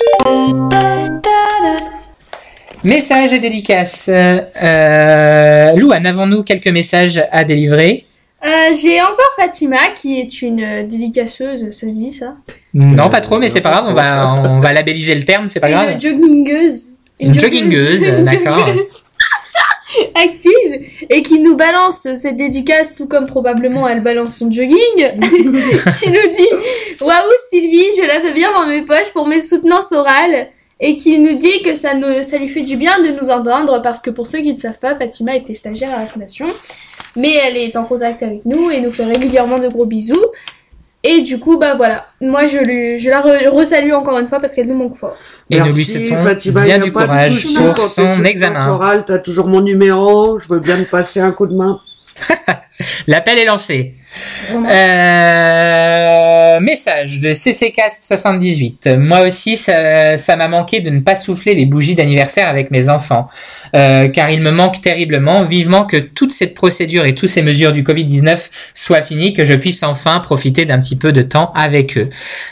Message 2.85 3.33
et 3.33 3.39
dédicace. 3.41 4.09
Euh, 4.09 5.73
Louane, 5.75 6.07
avons-nous 6.07 6.43
quelques 6.45 6.69
messages 6.69 7.23
à 7.33 7.45
délivrer 7.45 8.05
Euh, 8.45 8.49
J'ai 8.81 9.01
encore 9.03 9.33
Fatima 9.37 9.79
qui 10.01 10.21
est 10.21 10.43
une 10.43 10.63
euh, 10.63 10.83
dédicaceuse, 10.85 11.71
ça 11.73 11.89
se 11.89 11.95
dit 11.95 12.13
ça 12.13 12.35
Non, 12.75 13.09
pas 13.11 13.21
trop, 13.21 13.39
mais 13.39 13.49
c'est 13.49 13.61
pas 13.61 13.71
grave. 13.73 13.87
On 13.89 13.95
va, 13.95 14.35
on 14.45 14.61
va 14.61 14.73
labelliser 14.73 15.15
le 15.17 15.25
terme, 15.25 15.49
c'est 15.49 15.61
pas 15.61 15.71
grave. 15.71 15.91
Une 15.93 16.01
joggingeuse. 16.01 16.87
Une 17.21 17.35
joggingeuse, 17.39 18.03
Une 18.19 18.25
d'accord. 18.25 18.59
joggingeuse 18.61 18.87
active 20.15 20.83
et 21.09 21.23
qui 21.23 21.39
nous 21.41 21.57
balance 21.57 22.01
cette 22.03 22.37
dédicace 22.37 22.95
tout 22.95 23.07
comme 23.09 23.25
probablement 23.25 23.89
elle 23.89 24.03
balance 24.03 24.37
son 24.37 24.53
jogging 24.53 24.77
qui 25.99 26.11
nous 26.11 26.33
dit 26.35 27.01
waouh 27.01 27.15
Sylvie 27.49 27.87
je 27.97 28.07
la 28.07 28.21
veux 28.21 28.35
bien 28.35 28.53
dans 28.55 28.67
mes 28.67 28.83
poches 28.83 29.11
pour 29.15 29.27
mes 29.27 29.41
soutenances 29.41 29.91
orales 29.91 30.49
et 30.81 30.95
qui 30.95 31.19
nous 31.19 31.37
dit 31.39 31.63
que 31.65 31.75
ça, 31.75 31.95
nous, 31.95 32.23
ça 32.23 32.39
lui 32.39 32.49
fait 32.49 32.63
du 32.63 32.77
bien 32.77 32.99
de 33.03 33.21
nous 33.21 33.31
entendre 33.31 33.83
parce 33.83 34.01
que 34.01 34.11
pour 34.11 34.27
ceux 34.27 34.39
qui 34.39 34.55
ne 34.55 34.59
savent 34.59 34.79
pas 34.79 34.95
Fatima 34.95 35.35
était 35.37 35.55
stagiaire 35.55 35.93
à 35.97 36.01
la 36.01 36.07
fondation 36.07 36.47
mais 37.17 37.33
elle 37.35 37.57
est 37.57 37.77
en 37.77 37.85
contact 37.85 38.23
avec 38.23 38.45
nous 38.45 38.71
et 38.71 38.81
nous 38.81 38.93
fait 38.93 39.05
régulièrement 39.05 39.59
de 39.59 39.69
gros 39.69 39.87
bisous 39.87 40.25
et 41.03 41.21
du 41.21 41.39
coup 41.39 41.59
bah 41.59 41.75
voilà 41.75 42.07
moi 42.21 42.47
je, 42.47 42.59
lui, 42.59 42.99
je 42.99 43.09
la 43.11 43.21
re- 43.21 43.49
resalue 43.49 43.93
encore 43.93 44.19
une 44.19 44.27
fois 44.29 44.41
parce 44.41 44.55
qu'elle 44.55 44.67
nous 44.69 44.77
manque 44.77 44.95
fort 44.97 45.15
Et 45.51 45.59
nous 45.59 45.65
lui 45.67 45.73
Merci, 45.75 45.93
souhaitons 46.09 46.23
Fatima, 46.23 46.61
bien 46.63 46.77
y 46.77 46.81
a 46.81 46.85
du 46.85 46.93
courage 46.93 47.47
pour 47.75 47.89
son 47.89 48.25
examen. 48.25 48.69
Oral, 48.69 49.05
t'as 49.07 49.19
toujours 49.19 49.47
mon 49.47 49.61
numéro, 49.61 50.39
je 50.41 50.49
veux 50.49 50.59
bien 50.61 50.77
te 50.77 50.89
passer 50.91 51.21
un 51.21 51.31
coup 51.33 51.47
de 51.47 51.55
main. 51.55 51.81
L'appel 53.07 53.39
est 53.39 53.45
lancé. 53.45 53.95
Euh, 54.51 56.61
message 56.61 57.21
de 57.21 57.33
CCcast78. 57.33 58.97
Moi 58.97 59.27
aussi, 59.27 59.57
ça 59.57 60.17
ça 60.17 60.37
m'a 60.37 60.49
manqué 60.49 60.81
de 60.81 60.91
ne 60.91 61.01
pas 61.01 61.17
souffler 61.17 61.55
les 61.55 61.67
bougies 61.67 61.95
d'anniversaire 61.95 62.49
avec 62.49 62.71
mes 62.71 62.89
enfants, 62.89 63.29
euh, 63.75 64.09
car 64.09 64.31
il 64.31 64.41
me 64.41 64.51
manque 64.51 64.81
terriblement, 64.81 65.43
vivement 65.43 65.85
que 65.85 65.97
toute 65.97 66.33
cette 66.33 66.55
procédure 66.55 67.05
et 67.05 67.15
toutes 67.15 67.29
ces 67.29 67.43
mesures 67.43 67.73
du 67.73 67.83
Covid-19 67.83 68.51
soient 68.75 69.03
finies, 69.03 69.35
que 69.35 69.45
je 69.45 69.55
puisse 69.55 69.83
enfin 69.83 70.21
profiter 70.21 70.65
d'un 70.65 70.81
petit 70.81 70.97
peu 70.97 71.13
de 71.13 71.23
temps 71.23 71.53
avec 71.55 71.99
eux. 71.99 72.09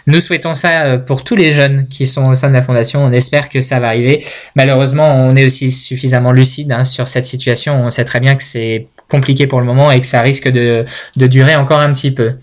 Nous 0.06 0.20
souhaitons 0.20 0.54
ça 0.54 0.82
euh, 0.82 0.98
pour 0.98 1.24
tous 1.24 1.36
les 1.36 1.52
jeunes 1.52 1.88
qui 1.88 2.06
sont 2.06 2.26
au 2.26 2.34
sein 2.34 2.48
de 2.48 2.54
la 2.54 2.62
fondation. 2.62 3.04
On 3.04 3.10
espère 3.10 3.48
que 3.48 3.60
ça 3.60 3.80
va 3.80 3.88
arriver. 3.88 4.24
Malheureusement, 4.54 5.08
on 5.08 5.36
est 5.36 5.44
aussi 5.44 5.70
suffisamment 5.70 6.32
lucide 6.32 6.72
hein, 6.72 6.84
sur 6.84 7.08
cette 7.08 7.26
situation. 7.26 7.76
On 7.76 7.90
sait 7.90 8.04
très 8.04 8.20
bien 8.20 8.36
que 8.36 8.42
c'est 8.42 8.86
compliqué 9.08 9.46
pour 9.46 9.60
le 9.60 9.66
moment 9.66 9.90
et 9.92 10.00
que 10.00 10.06
ça 10.06 10.20
risque 10.20 10.48
de, 10.48 10.84
de 11.16 11.26
durer 11.26 11.56
encore 11.56 11.80
un 11.80 11.92
petit 11.92 12.10
peu. 12.10 12.34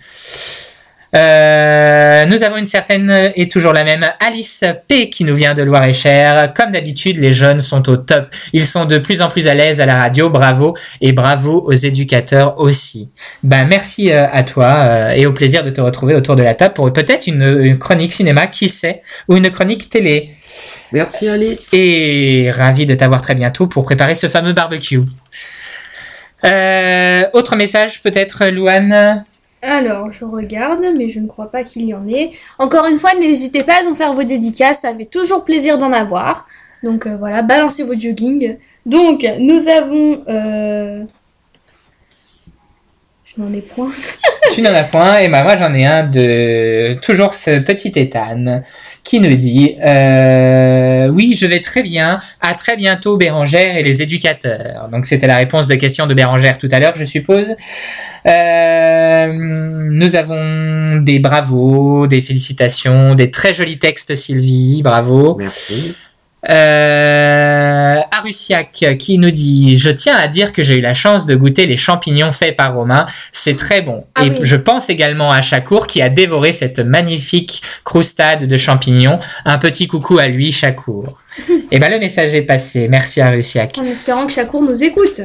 Euh, 1.16 2.26
nous 2.26 2.42
avons 2.42 2.58
une 2.58 2.66
certaine 2.66 3.32
et 3.36 3.48
toujours 3.48 3.72
la 3.72 3.84
même 3.84 4.06
Alice 4.20 4.64
P 4.88 5.10
qui 5.10 5.24
nous 5.24 5.36
vient 5.36 5.54
de 5.54 5.62
Loire-et-Cher. 5.62 6.54
Comme 6.56 6.72
d'habitude, 6.72 7.18
les 7.18 7.34
jeunes 7.34 7.62
sont 7.62 7.88
au 7.90 7.98
top. 7.98 8.34
Ils 8.52 8.66
sont 8.66 8.86
de 8.86 8.98
plus 8.98 9.22
en 9.22 9.30
plus 9.30 9.48
à 9.48 9.54
l'aise 9.54 9.80
à 9.80 9.86
la 9.86 9.98
radio. 9.98 10.30
Bravo 10.30 10.76
et 11.02 11.12
bravo 11.12 11.62
aux 11.68 11.74
éducateurs 11.74 12.60
aussi. 12.60 13.10
Ben 13.44 13.66
merci 13.66 14.12
euh, 14.12 14.26
à 14.32 14.44
toi 14.44 14.74
euh, 14.76 15.12
et 15.12 15.26
au 15.26 15.34
plaisir 15.34 15.64
de 15.64 15.70
te 15.70 15.82
retrouver 15.82 16.16
autour 16.16 16.36
de 16.36 16.44
la 16.44 16.56
table 16.56 16.74
pour 16.74 16.92
peut-être 16.92 17.28
une, 17.28 17.44
une 17.44 17.78
chronique 17.78 18.14
cinéma, 18.14 18.48
qui 18.48 18.68
sait, 18.68 19.02
ou 19.28 19.38
une 19.38 19.52
chronique 19.52 19.90
télé. 19.90 20.32
Merci 20.92 21.28
Alice. 21.28 21.70
Et 21.74 22.52
ravi 22.52 22.86
de 22.86 22.96
t'avoir 22.96 23.22
très 23.22 23.36
bientôt 23.36 23.68
pour 23.68 23.84
préparer 23.84 24.16
ce 24.16 24.28
fameux 24.28 24.54
barbecue. 24.54 25.02
Euh, 26.46 27.26
autre 27.34 27.56
message 27.56 28.02
peut-être, 28.02 28.48
Louane 28.48 29.24
Alors, 29.62 30.12
je 30.12 30.26
regarde, 30.26 30.86
mais 30.98 31.10
je 31.10 31.20
ne 31.20 31.28
crois 31.28 31.50
pas 31.50 31.64
qu'il 31.64 31.84
y 31.86 31.94
en 31.94 32.08
ait. 32.08 32.32
Encore 32.60 32.86
une 32.86 33.00
fois, 33.00 33.14
n'hésitez 33.16 33.64
pas 33.64 33.80
à 33.80 33.84
nous 33.84 33.96
faire 33.96 34.14
vos 34.14 34.24
dédicaces, 34.24 34.82
ça 34.82 34.94
fait 34.94 35.06
toujours 35.06 35.46
plaisir 35.46 35.78
d'en 35.78 35.94
avoir. 35.94 36.48
Donc 36.84 37.08
euh, 37.08 37.16
voilà, 37.18 37.44
balancez 37.44 37.84
vos 37.84 37.94
jogging. 37.98 38.58
Donc, 38.86 39.26
nous 39.40 39.68
avons... 39.70 40.22
Euh... 40.28 41.04
Je 43.24 43.42
n'en 43.42 43.52
ai 43.54 43.62
point. 43.62 43.90
Tu 44.52 44.62
n'en 44.62 44.74
as 44.74 44.84
point, 44.84 45.18
et 45.20 45.30
bah 45.30 45.44
moi 45.44 45.56
j'en 45.56 45.74
ai 45.74 45.86
un 45.86 46.04
de 46.04 46.94
toujours 47.02 47.34
ce 47.34 47.60
petit 47.60 47.92
Ethan 47.96 48.62
qui 49.04 49.20
nous 49.20 49.36
dit? 49.36 49.76
Euh, 49.84 51.08
oui 51.10 51.36
je 51.40 51.46
vais 51.46 51.60
très 51.60 51.84
bien, 51.84 52.22
à 52.42 52.56
très 52.56 52.78
bientôt 52.78 53.18
Bérangère 53.18 53.76
et 53.78 53.84
les 53.84 54.02
éducateurs. 54.02 54.90
Donc 54.92 55.06
c'était 55.06 55.28
la 55.28 55.38
réponse 55.38 55.68
de 55.68 55.76
question 55.76 56.08
de 56.08 56.14
Bérangère 56.14 56.58
tout 56.58 56.70
à 56.72 56.80
l'heure 56.80 56.94
je 56.98 57.06
suppose. 57.06 57.56
Euh, 58.26 59.34
nous 59.34 60.16
avons 60.16 61.02
des 61.02 61.20
bravos, 61.20 62.08
des 62.08 62.22
félicitations, 62.22 63.16
des 63.16 63.30
très 63.32 63.54
jolis 63.54 63.80
textes 63.80 64.16
Sylvie, 64.16 64.82
bravo. 64.84 65.36
Merci. 65.38 65.96
Euh, 66.50 68.00
Arusiak 68.12 68.98
qui 69.00 69.18
nous 69.18 69.32
dit 69.32 69.78
Je 69.78 69.90
tiens 69.90 70.16
à 70.16 70.28
dire 70.28 70.52
que 70.52 70.62
j'ai 70.64 70.78
eu 70.78 70.82
la 70.82 70.94
chance 70.94 71.26
de 71.26 71.36
goûter 71.36 71.66
les 71.66 71.78
champignons 71.78 72.32
faits 72.32 72.56
par 72.56 72.76
Romain. 72.76 73.06
C'est 73.32 73.56
très 73.56 73.82
bon. 73.82 74.06
Ah 74.16 74.26
Et 74.26 74.30
oui. 74.30 74.38
je 74.42 74.56
pense 74.56 74.90
également 74.90 75.32
à 75.32 75.42
Chakour 75.42 75.88
qui 75.88 76.02
a 76.02 76.10
dévoré 76.10 76.52
cette 76.52 76.80
magnifique 76.80 77.62
croustade 77.84 78.46
de 78.46 78.58
champignons. 78.58 79.20
Un 79.46 79.58
petit 79.58 79.88
coucou 79.88 80.18
à 80.20 80.28
lui, 80.28 80.52
Chakour. 80.52 81.18
Et 81.72 81.80
ben 81.80 81.90
le 81.90 82.00
message 82.00 82.34
est 82.34 82.44
passé. 82.44 82.88
Merci 82.90 83.22
Arusiak. 83.22 83.78
En 83.80 83.86
espérant 83.86 84.28
que 84.28 84.34
Chakour 84.34 84.62
nous 84.62 84.84
écoute. 84.84 85.22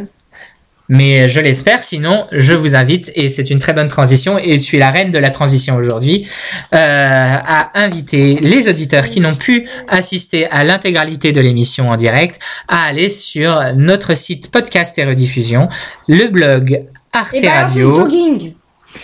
Mais 0.88 1.28
je 1.28 1.40
l'espère, 1.40 1.82
sinon 1.82 2.26
je 2.32 2.54
vous 2.54 2.74
invite, 2.74 3.10
et 3.14 3.28
c'est 3.28 3.50
une 3.50 3.58
très 3.58 3.72
bonne 3.72 3.88
transition, 3.88 4.38
et 4.38 4.58
tu 4.58 4.76
es 4.76 4.78
la 4.78 4.90
reine 4.90 5.10
de 5.10 5.18
la 5.18 5.30
transition 5.30 5.76
aujourd'hui, 5.76 6.26
euh, 6.74 6.76
à 6.76 7.70
inviter 7.78 8.38
les 8.40 8.68
auditeurs 8.68 9.08
qui 9.08 9.20
n'ont 9.20 9.34
pu 9.34 9.68
assister 9.88 10.46
à 10.46 10.64
l'intégralité 10.64 11.32
de 11.32 11.40
l'émission 11.40 11.88
en 11.88 11.96
direct 11.96 12.40
à 12.68 12.84
aller 12.84 13.10
sur 13.10 13.62
notre 13.76 14.16
site 14.16 14.50
podcast 14.50 14.98
et 14.98 15.04
rediffusion, 15.04 15.68
le 16.08 16.28
blog 16.28 16.82
Arte 17.12 17.34
Et 17.34 17.48
Radio. 17.48 18.08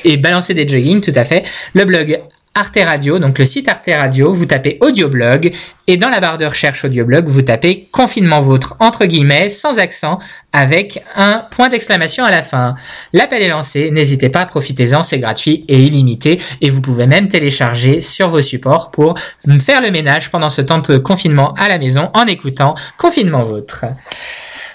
et 0.04 0.16
balancer 0.16 0.54
des 0.54 0.66
jogging, 0.68 1.00
tout 1.00 1.12
à 1.14 1.24
fait. 1.24 1.44
Le 1.74 1.84
blog 1.84 2.20
Arte 2.56 2.78
Radio, 2.84 3.18
donc 3.18 3.40
le 3.40 3.44
site 3.44 3.68
Arte 3.68 3.90
Radio, 3.92 4.32
vous 4.32 4.46
tapez 4.46 4.78
audioblog 4.80 5.52
et 5.88 5.96
dans 5.96 6.08
la 6.08 6.20
barre 6.20 6.38
de 6.38 6.46
recherche 6.46 6.84
audioblog, 6.84 7.26
vous 7.26 7.42
tapez 7.42 7.88
confinement 7.90 8.40
vôtre 8.40 8.76
entre 8.78 9.06
guillemets 9.06 9.48
sans 9.48 9.80
accent 9.80 10.20
avec 10.52 11.02
un 11.16 11.44
point 11.50 11.68
d'exclamation 11.68 12.24
à 12.24 12.30
la 12.30 12.44
fin. 12.44 12.76
L'appel 13.12 13.42
est 13.42 13.48
lancé, 13.48 13.90
n'hésitez 13.90 14.28
pas, 14.28 14.46
profitez-en, 14.46 15.02
c'est 15.02 15.18
gratuit 15.18 15.64
et 15.66 15.82
illimité 15.82 16.40
et 16.60 16.70
vous 16.70 16.80
pouvez 16.80 17.08
même 17.08 17.26
télécharger 17.26 18.00
sur 18.00 18.28
vos 18.28 18.40
supports 18.40 18.92
pour 18.92 19.18
faire 19.58 19.82
le 19.82 19.90
ménage 19.90 20.30
pendant 20.30 20.48
ce 20.48 20.62
temps 20.62 20.78
de 20.78 20.96
confinement 20.96 21.54
à 21.54 21.66
la 21.68 21.78
maison 21.78 22.10
en 22.14 22.24
écoutant 22.26 22.74
confinement 22.98 23.42
vôtre. 23.42 23.84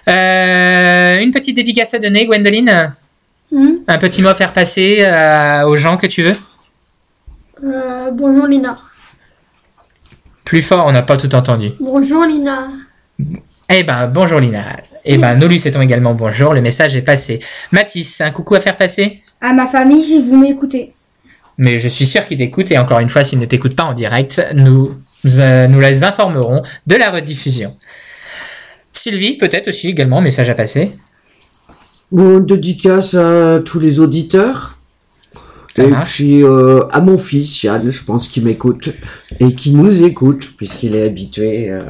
Euh, 0.09 1.19
une 1.19 1.31
petite 1.31 1.55
dédicace 1.55 1.93
à 1.93 1.99
donner, 1.99 2.25
Gwendoline? 2.25 2.93
Hmm? 3.53 3.75
Un 3.87 3.97
petit 3.97 4.21
mot 4.21 4.27
à 4.27 4.35
faire 4.35 4.51
passer 4.51 4.97
euh, 4.99 5.63
aux 5.63 5.77
gens 5.77 5.95
que 5.95 6.07
tu 6.07 6.23
veux? 6.23 6.35
Euh, 7.63 8.11
bonjour 8.11 8.47
Lina. 8.47 8.77
Plus 10.45 10.61
fort, 10.61 10.85
on 10.87 10.91
n'a 10.91 11.01
pas 11.01 11.17
tout 11.17 11.33
entendu. 11.35 11.71
Bonjour 11.79 12.23
Lina. 12.25 12.69
Eh 13.69 13.83
ben, 13.83 14.07
bonjour 14.07 14.39
Lina. 14.39 14.77
Eh 15.05 15.17
ben, 15.17 15.35
nous 15.35 15.47
lui 15.47 15.59
souhaitons 15.59 15.81
également 15.81 16.13
bonjour, 16.13 16.53
le 16.53 16.61
message 16.61 16.95
est 16.95 17.01
passé. 17.01 17.39
Mathis, 17.71 18.21
un 18.21 18.31
coucou 18.31 18.55
à 18.55 18.59
faire 18.59 18.77
passer? 18.77 19.21
À 19.41 19.53
ma 19.53 19.67
famille, 19.67 20.03
si 20.03 20.21
vous 20.21 20.37
m'écoutez. 20.37 20.93
Mais 21.57 21.79
je 21.79 21.89
suis 21.89 22.05
sûr 22.05 22.25
qu'il 22.25 22.37
t'écoute, 22.37 22.71
et 22.71 22.77
encore 22.77 22.99
une 22.99 23.09
fois, 23.09 23.23
s'il 23.23 23.39
ne 23.39 23.45
t'écoute 23.45 23.75
pas 23.75 23.83
en 23.83 23.93
direct, 23.93 24.41
nous, 24.55 24.95
euh, 25.25 25.67
nous 25.67 25.79
les 25.79 26.03
informerons 26.03 26.63
de 26.87 26.95
la 26.95 27.11
rediffusion. 27.11 27.73
Sylvie, 28.93 29.37
peut-être 29.37 29.67
aussi 29.67 29.89
également, 29.89 30.21
message 30.21 30.49
à 30.49 30.55
passer? 30.55 30.91
Bon, 32.11 32.39
dédicace 32.39 33.13
à 33.13 33.59
tous 33.63 33.79
les 33.79 33.99
auditeurs. 33.99 34.78
Ça 35.75 35.83
et 35.83 35.87
marche. 35.87 36.15
puis 36.15 36.43
euh, 36.43 36.87
à 36.91 37.01
mon 37.01 37.17
fils 37.17 37.63
Yann, 37.63 37.91
je 37.91 38.03
pense 38.03 38.27
qu'il 38.27 38.43
m'écoute 38.43 38.89
et 39.39 39.53
qui 39.53 39.73
nous 39.73 40.03
écoute 40.03 40.51
puisqu'il 40.57 40.95
est 40.95 41.05
habitué 41.05 41.71
à 41.71 41.83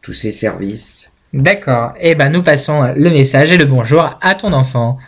tous 0.00 0.12
ces 0.12 0.32
services. 0.32 1.10
D'accord. 1.32 1.94
Eh 1.98 2.14
ben, 2.14 2.30
nous 2.30 2.42
passons 2.42 2.92
le 2.94 3.10
message 3.10 3.50
et 3.50 3.56
le 3.56 3.64
bonjour 3.64 4.18
à 4.20 4.34
ton 4.36 4.52
enfant. 4.52 4.98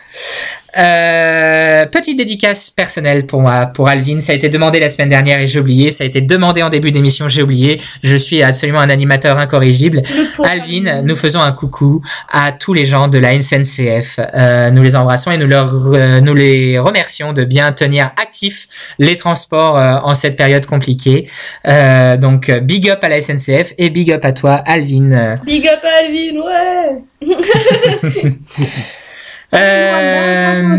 Euh, 0.77 1.85
petite 1.85 2.17
dédicace 2.17 2.69
personnelle 2.69 3.25
pour 3.25 3.41
moi, 3.41 3.67
pour 3.67 3.87
Alvin. 3.87 4.19
Ça 4.21 4.33
a 4.33 4.35
été 4.35 4.49
demandé 4.49 4.79
la 4.79 4.89
semaine 4.89 5.09
dernière 5.09 5.39
et 5.39 5.47
j'ai 5.47 5.59
oublié. 5.59 5.91
Ça 5.91 6.03
a 6.03 6.07
été 6.07 6.21
demandé 6.21 6.61
en 6.63 6.69
début 6.69 6.91
d'émission, 6.91 7.29
j'ai 7.29 7.41
oublié. 7.41 7.79
Je 8.03 8.15
suis 8.15 8.43
absolument 8.43 8.79
un 8.79 8.89
animateur 8.89 9.37
incorrigible. 9.37 10.01
Alvin, 10.43 11.01
nous 11.03 11.15
faisons 11.15 11.39
un 11.39 11.51
coucou 11.51 12.01
à 12.29 12.51
tous 12.51 12.73
les 12.73 12.85
gens 12.85 13.07
de 13.07 13.17
la 13.17 13.33
NCNCF. 13.37 14.19
Euh, 14.33 14.71
nous 14.71 14.83
les 14.83 14.95
embrassons 14.95 15.31
et 15.31 15.37
nous 15.37 15.47
leur, 15.47 15.73
euh, 15.93 16.21
nous 16.21 16.33
les 16.33 16.77
remercions 16.79 17.33
de 17.33 17.43
bien 17.43 17.71
tenir 17.71 18.11
actifs 18.21 18.67
les 18.99 19.17
transports 19.17 19.77
euh, 19.77 19.99
en 20.03 20.13
cette 20.13 20.35
période 20.35 20.65
compliquée. 20.65 21.29
Euh, 21.65 22.17
donc, 22.17 22.51
big 22.51 22.89
up 22.89 23.03
à 23.03 23.09
la 23.09 23.21
SNCF 23.21 23.73
et 23.77 23.89
big 23.89 24.11
up 24.11 24.25
à 24.25 24.31
toi, 24.31 24.55
Alvin. 24.65 25.37
Big 25.45 25.67
up 25.67 25.79
à 25.83 26.05
Alvin, 26.05 26.41
ouais 26.41 27.03
Euh, 29.53 30.77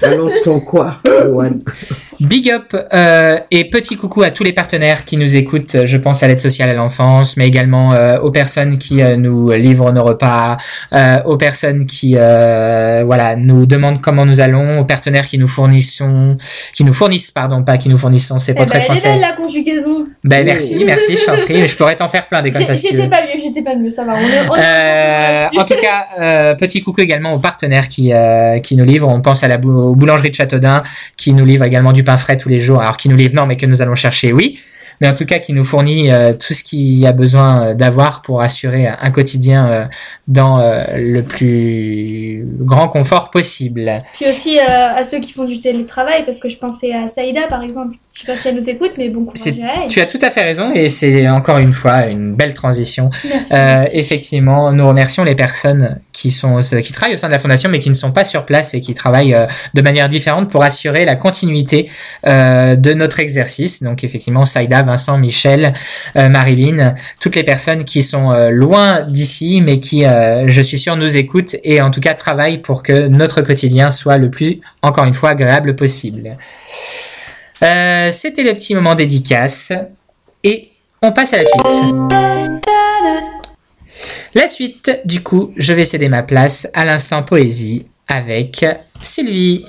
Balance 0.00 0.42
ton 0.44 0.60
quoi, 0.60 0.98
Juan 1.04 1.60
Big 2.20 2.50
up 2.50 2.74
euh, 2.92 3.38
et 3.52 3.70
petit 3.70 3.96
coucou 3.96 4.22
à 4.22 4.30
tous 4.32 4.42
les 4.42 4.52
partenaires 4.52 5.04
qui 5.04 5.16
nous 5.16 5.36
écoutent. 5.36 5.76
Je 5.84 5.96
pense 5.96 6.22
à 6.22 6.26
l'aide 6.28 6.40
sociale 6.40 6.68
à 6.68 6.74
l'enfance, 6.74 7.36
mais 7.36 7.46
également 7.46 7.92
euh, 7.92 8.18
aux 8.18 8.32
personnes 8.32 8.78
qui 8.78 9.02
euh, 9.02 9.16
nous 9.16 9.50
livrent 9.52 9.92
nos 9.92 10.02
repas, 10.02 10.56
euh, 10.92 11.22
aux 11.26 11.36
personnes 11.36 11.86
qui 11.86 12.14
euh, 12.16 13.02
voilà 13.06 13.36
nous 13.36 13.66
demandent 13.66 14.00
comment 14.00 14.26
nous 14.26 14.40
allons, 14.40 14.80
aux 14.80 14.84
partenaires 14.84 15.26
qui 15.28 15.38
nous 15.38 15.46
fournissons, 15.46 16.36
qui 16.74 16.82
nous 16.82 16.92
fournissent 16.92 17.30
pardon 17.30 17.62
pas 17.62 17.78
qui 17.78 17.88
nous 17.88 17.98
fournissons, 17.98 18.40
c'est 18.40 18.52
Eh 18.52 18.54
pas 18.56 18.60
ben, 18.62 18.66
très 18.66 18.78
elle 18.78 18.84
est 18.84 18.86
français. 18.86 19.08
belle 19.10 19.20
la 19.20 19.32
conjugaison 19.36 20.04
Ben 20.24 20.44
merci, 20.44 20.82
merci, 20.84 21.16
je 21.16 21.24
t'en 21.24 21.36
prie, 21.36 21.68
je 21.68 21.76
pourrais 21.76 21.94
t'en 21.94 22.08
faire 22.08 22.26
plein 22.26 22.42
des 22.42 22.50
comme 22.50 22.64
ça 22.64 22.74
si. 22.74 22.88
J'étais 22.90 23.08
pas 23.08 23.22
mieux, 23.22 23.40
j'étais 23.40 23.62
pas 23.62 23.76
mieux, 23.76 23.90
ça 23.90 24.04
va. 24.04 24.14
On 24.14 24.18
est, 24.18 24.48
on 24.50 24.54
est 24.56 24.58
là-dessus. 24.60 25.58
en 25.60 25.64
tout 25.64 25.80
cas, 25.80 26.06
euh, 26.20 26.54
petit 26.56 26.82
coucou 26.82 27.00
également 27.00 27.32
aux 27.32 27.38
partenaires 27.38 27.88
qui 27.88 28.12
euh, 28.12 28.58
qui 28.58 28.74
nous 28.76 28.84
livrent. 28.84 29.08
On 29.08 29.20
pense 29.20 29.44
à 29.44 29.48
la 29.48 29.56
bou- 29.58 29.70
aux 29.70 29.94
boulangeries 29.94 30.30
de 30.30 30.34
Châteaudun 30.34 30.82
qui 31.16 31.32
nous 31.32 31.44
livrent 31.44 31.64
également 31.64 31.92
du 31.92 32.02
pain 32.08 32.16
frais 32.16 32.38
tous 32.38 32.48
les 32.48 32.60
jours. 32.60 32.80
Alors 32.80 32.96
qui 32.96 33.10
nous 33.10 33.16
livrent 33.16 33.34
non, 33.34 33.46
mais 33.46 33.58
que 33.58 33.66
nous 33.66 33.82
allons 33.82 33.94
chercher, 33.94 34.32
oui. 34.32 34.58
Mais 35.00 35.08
en 35.08 35.14
tout 35.14 35.26
cas, 35.26 35.38
qui 35.38 35.52
nous 35.52 35.64
fournit 35.64 36.10
euh, 36.10 36.32
tout 36.32 36.54
ce 36.54 36.64
qu'il 36.64 36.98
y 36.98 37.06
a 37.06 37.12
besoin 37.12 37.62
euh, 37.62 37.74
d'avoir 37.74 38.22
pour 38.22 38.40
assurer 38.40 38.88
un 38.88 39.10
quotidien 39.10 39.66
euh, 39.66 39.84
dans 40.26 40.58
le 40.96 41.20
plus 41.22 42.44
grand 42.60 42.88
confort 42.88 43.30
possible. 43.30 44.02
Puis 44.14 44.26
aussi 44.26 44.58
à 44.58 45.04
ceux 45.04 45.20
qui 45.20 45.32
font 45.32 45.44
du 45.44 45.60
télétravail, 45.60 46.24
parce 46.24 46.38
que 46.38 46.48
je 46.48 46.56
pensais 46.56 46.92
à 46.92 47.08
Saïda 47.08 47.46
par 47.48 47.62
exemple, 47.62 47.96
Je 48.18 48.26
sais 48.26 48.32
pas 48.32 48.36
si 48.36 48.48
elle 48.48 48.56
nous 48.56 48.68
écoute, 48.68 48.94
mais 48.98 49.10
bon 49.10 49.24
courage 49.24 49.54
à 49.62 49.84
elle. 49.84 49.88
Tu 49.88 50.00
as 50.00 50.06
tout 50.06 50.18
à 50.22 50.32
fait 50.32 50.42
raison 50.42 50.72
et 50.72 50.88
c'est 50.88 51.28
encore 51.28 51.58
une 51.58 51.72
fois 51.72 52.06
une 52.06 52.34
belle 52.34 52.52
transition. 52.52 53.10
Merci. 53.28 53.54
Euh, 53.54 53.78
merci. 53.78 53.96
effectivement, 53.96 54.72
nous 54.72 54.88
remercions 54.88 55.22
les 55.22 55.36
personnes 55.36 56.00
qui 56.12 56.32
sont 56.32 56.58
qui 56.58 56.92
travaillent 56.92 57.14
au 57.14 57.18
sein 57.18 57.28
de 57.28 57.32
la 57.32 57.38
fondation 57.38 57.70
mais 57.70 57.78
qui 57.78 57.90
ne 57.90 57.94
sont 57.94 58.10
pas 58.10 58.24
sur 58.24 58.44
place 58.44 58.74
et 58.74 58.80
qui 58.80 58.92
travaillent 58.92 59.34
euh, 59.34 59.46
de 59.74 59.82
manière 59.82 60.08
différente 60.08 60.50
pour 60.50 60.64
assurer 60.64 61.04
la 61.04 61.14
continuité 61.14 61.88
euh, 62.26 62.74
de 62.74 62.92
notre 62.92 63.20
exercice. 63.20 63.84
Donc 63.84 64.02
effectivement, 64.02 64.46
Saïda, 64.46 64.82
Vincent, 64.82 65.16
Michel, 65.16 65.72
euh, 66.16 66.28
Marilyn, 66.28 66.96
toutes 67.20 67.36
les 67.36 67.44
personnes 67.44 67.84
qui 67.84 68.02
sont 68.02 68.32
euh, 68.32 68.50
loin 68.50 69.02
d'ici 69.02 69.60
mais 69.60 69.78
qui, 69.78 70.04
euh, 70.04 70.48
je 70.48 70.60
suis 70.60 70.78
sûr, 70.78 70.96
nous 70.96 71.16
écoutent 71.16 71.54
et 71.62 71.80
en 71.80 71.92
tout 71.92 72.00
cas 72.00 72.14
travaillent 72.14 72.58
pour 72.58 72.82
que 72.82 73.06
notre 73.06 73.42
quotidien 73.42 73.92
soit 73.92 74.18
le 74.18 74.28
plus, 74.28 74.60
encore 74.82 75.04
une 75.04 75.14
fois, 75.14 75.30
agréable 75.30 75.76
possible. 75.76 76.36
Euh, 77.62 78.10
C'était 78.12 78.42
le 78.44 78.52
petit 78.54 78.74
moment 78.74 78.94
dédicace 78.94 79.72
et 80.44 80.68
on 81.02 81.12
passe 81.12 81.32
à 81.34 81.38
la 81.38 81.44
suite. 81.44 81.64
La 84.34 84.46
suite, 84.48 85.00
du 85.04 85.22
coup, 85.22 85.52
je 85.56 85.72
vais 85.72 85.84
céder 85.84 86.08
ma 86.08 86.22
place 86.22 86.68
à 86.74 86.84
l'instant 86.84 87.22
poésie 87.22 87.86
avec 88.08 88.64
Sylvie. 89.00 89.64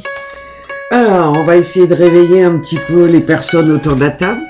Alors, 0.92 1.36
on 1.38 1.44
va 1.46 1.56
essayer 1.58 1.88
de 1.88 1.94
réveiller 1.96 2.44
un 2.44 2.58
petit 2.60 2.78
peu 2.88 3.06
les 3.06 3.20
personnes 3.22 3.72
autour 3.72 3.96
de 3.96 4.02
la 4.06 4.12
table. 4.12 4.42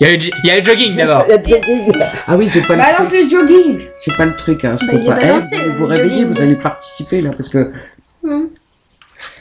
Il 0.00 0.06
y 0.06 0.10
a 0.10 0.12
le, 0.14 0.20
j- 0.20 0.32
il 0.42 0.48
y 0.48 0.50
a 0.50 0.58
le 0.58 0.64
jogging 0.64 0.96
d'abord. 0.96 1.26
Ah 2.26 2.36
oui, 2.36 2.48
j'ai 2.52 2.62
pas 2.62 2.74
le 2.74 2.78
Balance 2.80 3.12
le 3.12 3.28
jogging 3.28 3.80
C'est 3.98 4.16
pas 4.16 4.24
le 4.24 4.34
truc, 4.36 4.64
hein. 4.64 4.76
Je 4.80 4.86
Bah, 4.86 4.92
peux 4.92 5.04
pas. 5.04 5.18
Eh, 5.20 5.26
balancé, 5.26 5.56
vous 5.58 5.64
le 5.64 5.72
vous 5.72 5.86
réveillez, 5.86 6.20
jogging. 6.22 6.26
vous 6.34 6.42
allez 6.42 6.54
participer 6.56 7.20
là, 7.20 7.30
parce 7.30 7.48
que 7.50 7.70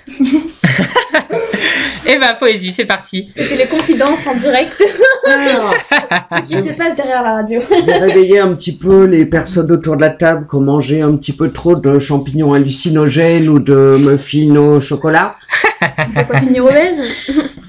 Et 2.08 2.20
ben, 2.20 2.36
poésie, 2.40 2.72
c'est 2.72 2.86
parti. 2.86 3.28
C'était 3.30 3.56
les 3.58 3.68
confidences 3.68 4.28
en 4.28 4.36
direct. 4.36 4.82
Alors, 5.28 5.74
Ce 6.30 6.42
qui 6.42 6.56
se 6.56 6.74
passe 6.76 6.96
derrière 6.96 7.24
la 7.24 7.36
radio. 7.36 7.60
je 7.62 7.86
vais 7.86 7.98
réveiller 7.98 8.40
un 8.40 8.54
petit 8.54 8.76
peu 8.76 9.06
les 9.06 9.26
personnes 9.26 9.72
autour 9.72 9.96
de 9.96 10.02
la 10.02 10.12
table 10.12 10.46
qui 10.48 10.56
ont 10.56 10.62
mangé 10.62 11.02
un 11.02 11.16
petit 11.16 11.34
peu 11.34 11.50
trop 11.52 11.76
de 11.76 12.00
champignons 12.00 12.54
hallucinogènes 12.54 13.50
ou 13.50 13.60
de 13.60 13.98
muffins 14.00 14.56
au 14.56 14.80
chocolat. 14.80 15.36
Pas 16.30 16.40
finir 16.40 16.66
obèse. 16.66 17.02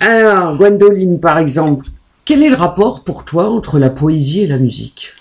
Alors, 0.01 0.57
Gwendoline, 0.57 1.19
par 1.21 1.39
exemple, 1.39 1.87
quel 2.25 2.43
est 2.43 2.51
le 2.51 2.57
rapport 2.57 3.05
pour 3.05 3.25
toi 3.25 3.49
entre 3.49 3.79
la 3.79 3.91
poésie 3.91 4.43
et 4.43 4.47
la 4.47 4.59
musique? 4.59 5.13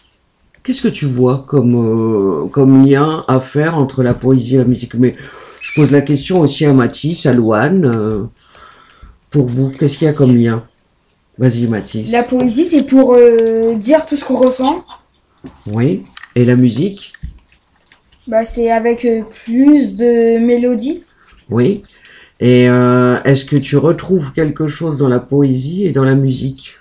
Qu'est-ce 0.63 0.81
que 0.81 0.87
tu 0.87 1.05
vois 1.05 1.45
comme, 1.47 1.75
euh, 1.75 2.47
comme 2.47 2.83
lien 2.85 3.23
à 3.27 3.39
faire 3.39 3.77
entre 3.77 4.01
la 4.01 4.13
poésie 4.15 4.55
et 4.55 4.57
la 4.57 4.65
musique? 4.65 4.95
Mais 4.95 5.15
je 5.61 5.73
pose 5.75 5.91
la 5.91 6.01
question 6.01 6.39
aussi 6.41 6.65
à 6.65 6.73
Mathis, 6.73 7.25
à 7.27 7.33
Louane. 7.33 7.85
euh, 7.85 8.23
pour 9.35 9.47
vous, 9.47 9.69
qu'est-ce 9.69 9.97
qu'il 9.97 10.05
y 10.05 10.09
a 10.09 10.13
comme 10.13 10.33
lien? 10.37 10.65
Vas-y, 11.37 11.67
Mathis. 11.67 12.09
La 12.09 12.23
poésie, 12.23 12.63
c'est 12.63 12.83
pour 12.83 13.13
euh, 13.15 13.75
dire 13.75 14.05
tout 14.05 14.15
ce 14.15 14.23
qu'on 14.23 14.37
ressent. 14.37 14.77
Oui. 15.67 16.05
Et 16.35 16.45
la 16.45 16.55
musique? 16.55 17.11
Bah, 18.29 18.45
c'est 18.45 18.71
avec 18.71 19.03
euh, 19.03 19.23
plus 19.43 19.97
de 19.97 20.39
mélodie. 20.39 21.03
Oui. 21.49 21.83
Et 22.39 22.69
euh, 22.69 23.21
est-ce 23.23 23.43
que 23.43 23.57
tu 23.57 23.75
retrouves 23.75 24.31
quelque 24.31 24.69
chose 24.69 24.97
dans 24.97 25.09
la 25.09 25.19
poésie 25.19 25.85
et 25.85 25.91
dans 25.91 26.05
la 26.05 26.15
musique? 26.15 26.75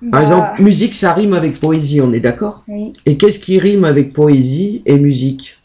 Par 0.00 0.10
Bah, 0.10 0.22
exemple, 0.22 0.62
musique, 0.62 0.96
ça 0.96 1.14
rime 1.14 1.34
avec 1.34 1.60
poésie, 1.60 2.00
on 2.00 2.12
est 2.12 2.18
d'accord? 2.18 2.64
Oui. 2.66 2.92
Et 3.06 3.16
qu'est-ce 3.16 3.38
qui 3.38 3.60
rime 3.60 3.84
avec 3.84 4.12
poésie 4.12 4.82
et 4.86 4.98
musique? 4.98 5.58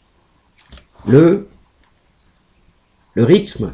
Le? 1.08 1.48
Le 3.14 3.24
rythme? 3.24 3.72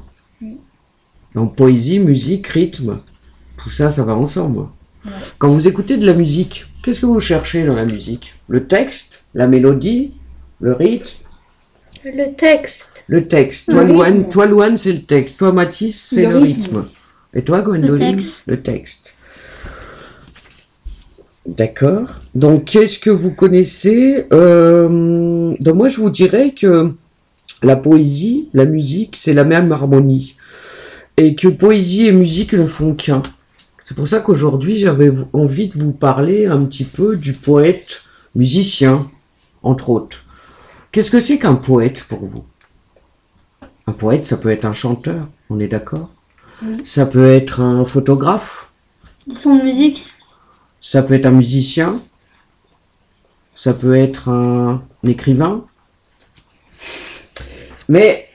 Donc 1.35 1.57
poésie, 1.57 1.99
musique, 1.99 2.47
rythme. 2.49 2.99
Tout 3.57 3.71
ça, 3.71 3.91
ça 3.91 4.03
va 4.05 4.15
ensemble. 4.15 4.67
Quand 5.39 5.49
vous 5.49 5.67
écoutez 5.69 5.97
de 5.97 6.07
la 6.07 6.15
musique, 6.15 6.67
qu'est-ce 6.83 7.01
que 7.01 7.07
vous 7.07 7.21
cherchez 7.21 7.65
dans 7.65 7.75
la 7.75 7.85
musique? 7.85 8.35
Le 8.49 8.67
texte, 8.67 9.25
la 9.35 9.47
mélodie, 9.47 10.15
le 10.61 10.73
rythme, 10.75 11.19
Le 12.05 12.35
texte. 12.37 13.05
le 13.09 13.27
texte. 13.27 13.71
Toi, 13.71 13.85
Le 13.85 13.93
Louane, 13.93 14.29
toi, 14.29 14.47
Louane, 14.47 14.77
c'est 14.77 14.93
le 14.93 15.03
texte. 15.03 15.39
Toi, 15.39 15.53
Mathis, 15.53 16.09
c'est 16.11 16.27
le, 16.27 16.33
Le 16.33 16.39
rythme. 16.39 16.63
rythme. 16.79 16.85
Et 17.35 17.43
toi, 17.43 17.63
Gwendoline? 17.63 18.13
Texte. 18.17 18.45
Le 18.47 18.63
texte. 18.63 19.15
D'accord. 21.47 22.21
Donc, 22.35 22.67
qu'est-ce 22.67 22.99
que 22.99 23.11
vous 23.11 23.33
connaissez 23.33 24.27
euh, 24.33 25.55
donc 25.61 25.75
Moi, 25.75 25.89
je 25.89 25.97
vous 25.97 26.11
dirais 26.11 26.53
que 26.53 26.93
la 27.63 27.77
poésie, 27.77 28.49
la 28.55 28.65
musique, 28.65 29.17
c'est 29.19 29.35
la 29.35 29.45
même 29.45 29.73
harmonie. 29.73 30.37
Et 31.17 31.35
que 31.35 31.49
poésie 31.49 32.07
et 32.07 32.13
musique 32.13 32.55
ne 32.55 32.67
font 32.67 32.95
qu'un. 32.95 33.23
C'est 33.85 33.97
pour 33.97 34.09
ça 34.09 34.21
qu'aujourd'hui, 34.21 34.79
j'avais 34.79 35.11
envie 35.33 35.69
de 35.69 35.79
vous 35.79 35.93
parler 35.93 36.47
un 36.47 36.65
petit 36.65 36.85
peu 36.85 37.17
du 37.17 37.33
poète 37.33 38.03
musicien, 38.35 39.11
entre 39.63 39.91
autres. 39.91 40.25
Qu'est-ce 40.91 41.11
que 41.11 41.21
c'est 41.21 41.39
qu'un 41.39 41.55
poète 41.55 42.05
pour 42.05 42.25
vous? 42.25 42.45
Un 43.87 43.93
poète, 43.93 44.25
ça 44.25 44.37
peut 44.37 44.51
être 44.51 44.65
un 44.65 44.73
chanteur, 44.73 45.29
on 45.51 45.59
est 45.59 45.69
d'accord? 45.69 46.11
Ça 46.85 47.07
peut 47.07 47.29
être 47.29 47.61
un 47.61 47.85
photographe, 47.85 48.73
sont 49.31 49.57
de 49.57 49.63
musique? 49.63 50.07
ça 50.81 51.03
peut 51.03 51.15
être 51.15 51.27
un 51.27 51.33
musicien, 51.33 52.01
ça 53.55 53.73
peut 53.73 53.97
être 53.97 54.29
un 54.29 54.83
écrivain? 55.05 55.65
Mais, 57.89 58.29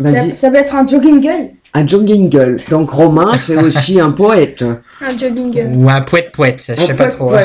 Ça, 0.00 0.34
ça 0.34 0.50
peut 0.50 0.56
être 0.56 0.74
un 0.74 0.86
jogging 0.86 1.22
girl. 1.22 1.50
un 1.74 1.86
John 1.86 2.06
Gingle. 2.06 2.60
Donc 2.70 2.90
Romain, 2.90 3.36
c'est 3.38 3.56
aussi 3.56 4.00
un 4.00 4.10
poète. 4.10 4.62
Un 5.00 5.16
jogging. 5.18 5.74
Ou 5.76 5.88
un 5.90 6.00
poète 6.02 6.32
poète, 6.32 6.62
je 6.76 6.80
sais 6.82 6.94
pas 6.94 7.08
trop. 7.08 7.32
hein. 7.34 7.44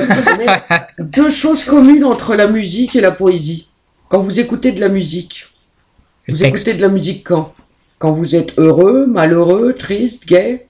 Deux 0.99 1.29
choses 1.29 1.63
communes 1.63 2.03
entre 2.03 2.35
la 2.35 2.47
musique 2.47 2.95
et 2.95 3.01
la 3.01 3.11
poésie. 3.11 3.67
Quand 4.09 4.19
vous 4.19 4.39
écoutez 4.39 4.71
de 4.71 4.79
la 4.81 4.89
musique, 4.89 5.45
Le 6.27 6.33
vous 6.33 6.39
texte. 6.41 6.67
écoutez 6.67 6.77
de 6.81 6.87
la 6.87 6.93
musique 6.93 7.25
quand? 7.27 7.53
Quand 7.99 8.11
vous 8.11 8.35
êtes 8.35 8.57
heureux, 8.57 9.05
malheureux, 9.07 9.73
triste, 9.73 10.25
gai 10.27 10.67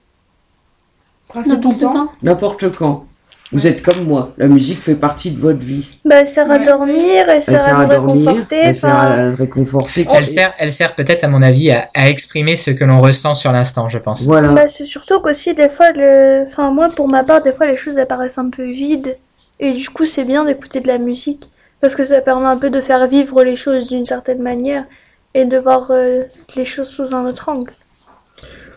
Presque 1.28 1.48
tout 1.48 1.50
le 1.50 1.56
N'importe 1.56 1.80
temps. 1.80 1.92
quand. 1.92 2.12
N'importe 2.22 2.76
quand. 2.76 3.06
Vous 3.50 3.66
êtes 3.66 3.82
comme 3.82 4.04
moi. 4.04 4.32
La 4.36 4.46
musique 4.46 4.82
fait 4.82 4.94
partie 4.94 5.30
de 5.30 5.40
votre 5.40 5.60
vie. 5.60 5.88
Bah, 6.04 6.16
elle 6.20 6.26
sert 6.26 6.50
à 6.50 6.58
dormir, 6.58 7.28
elle 7.28 7.42
sert 7.42 7.54
Elle 7.54 7.60
sert 7.60 7.76
à 7.78 7.80
à 7.80 7.86
dormir, 7.86 8.28
réconforter. 8.28 8.56
elle 8.62 8.74
sert 8.74 8.94
à 8.94 9.30
réconforter. 9.30 10.06
Elle 10.14 10.26
sert, 10.26 10.52
elle 10.58 10.72
sert 10.72 10.94
peut-être 10.94 11.24
à 11.24 11.28
mon 11.28 11.40
avis 11.40 11.70
à, 11.70 11.88
à 11.94 12.10
exprimer 12.10 12.56
ce 12.56 12.70
que 12.70 12.84
l'on 12.84 13.00
ressent 13.00 13.34
sur 13.34 13.50
l'instant, 13.50 13.88
je 13.88 13.98
pense. 13.98 14.22
Voilà. 14.24 14.52
Bah, 14.52 14.66
c'est 14.68 14.84
surtout 14.84 15.20
qu'aussi, 15.20 15.54
des 15.54 15.70
fois, 15.70 15.92
le... 15.92 16.44
enfin, 16.46 16.70
moi, 16.72 16.90
pour 16.94 17.08
ma 17.08 17.24
part, 17.24 17.42
des 17.42 17.52
fois, 17.52 17.66
les 17.66 17.76
choses 17.78 17.96
elles 17.96 18.06
paraissent 18.06 18.36
un 18.38 18.50
peu 18.50 18.64
vides. 18.64 19.16
Et 19.60 19.72
du 19.72 19.88
coup, 19.88 20.04
c'est 20.04 20.24
bien 20.24 20.44
d'écouter 20.44 20.80
de 20.80 20.88
la 20.88 20.98
musique. 20.98 21.44
Parce 21.80 21.94
que 21.94 22.04
ça 22.04 22.20
permet 22.20 22.48
un 22.48 22.58
peu 22.58 22.68
de 22.70 22.80
faire 22.82 23.06
vivre 23.06 23.42
les 23.44 23.56
choses 23.56 23.88
d'une 23.88 24.04
certaine 24.04 24.42
manière. 24.42 24.84
Et 25.32 25.46
de 25.46 25.56
voir 25.56 25.86
euh, 25.90 26.24
les 26.54 26.64
choses 26.66 26.88
sous 26.88 27.14
un 27.14 27.24
autre 27.26 27.48
angle. 27.48 27.72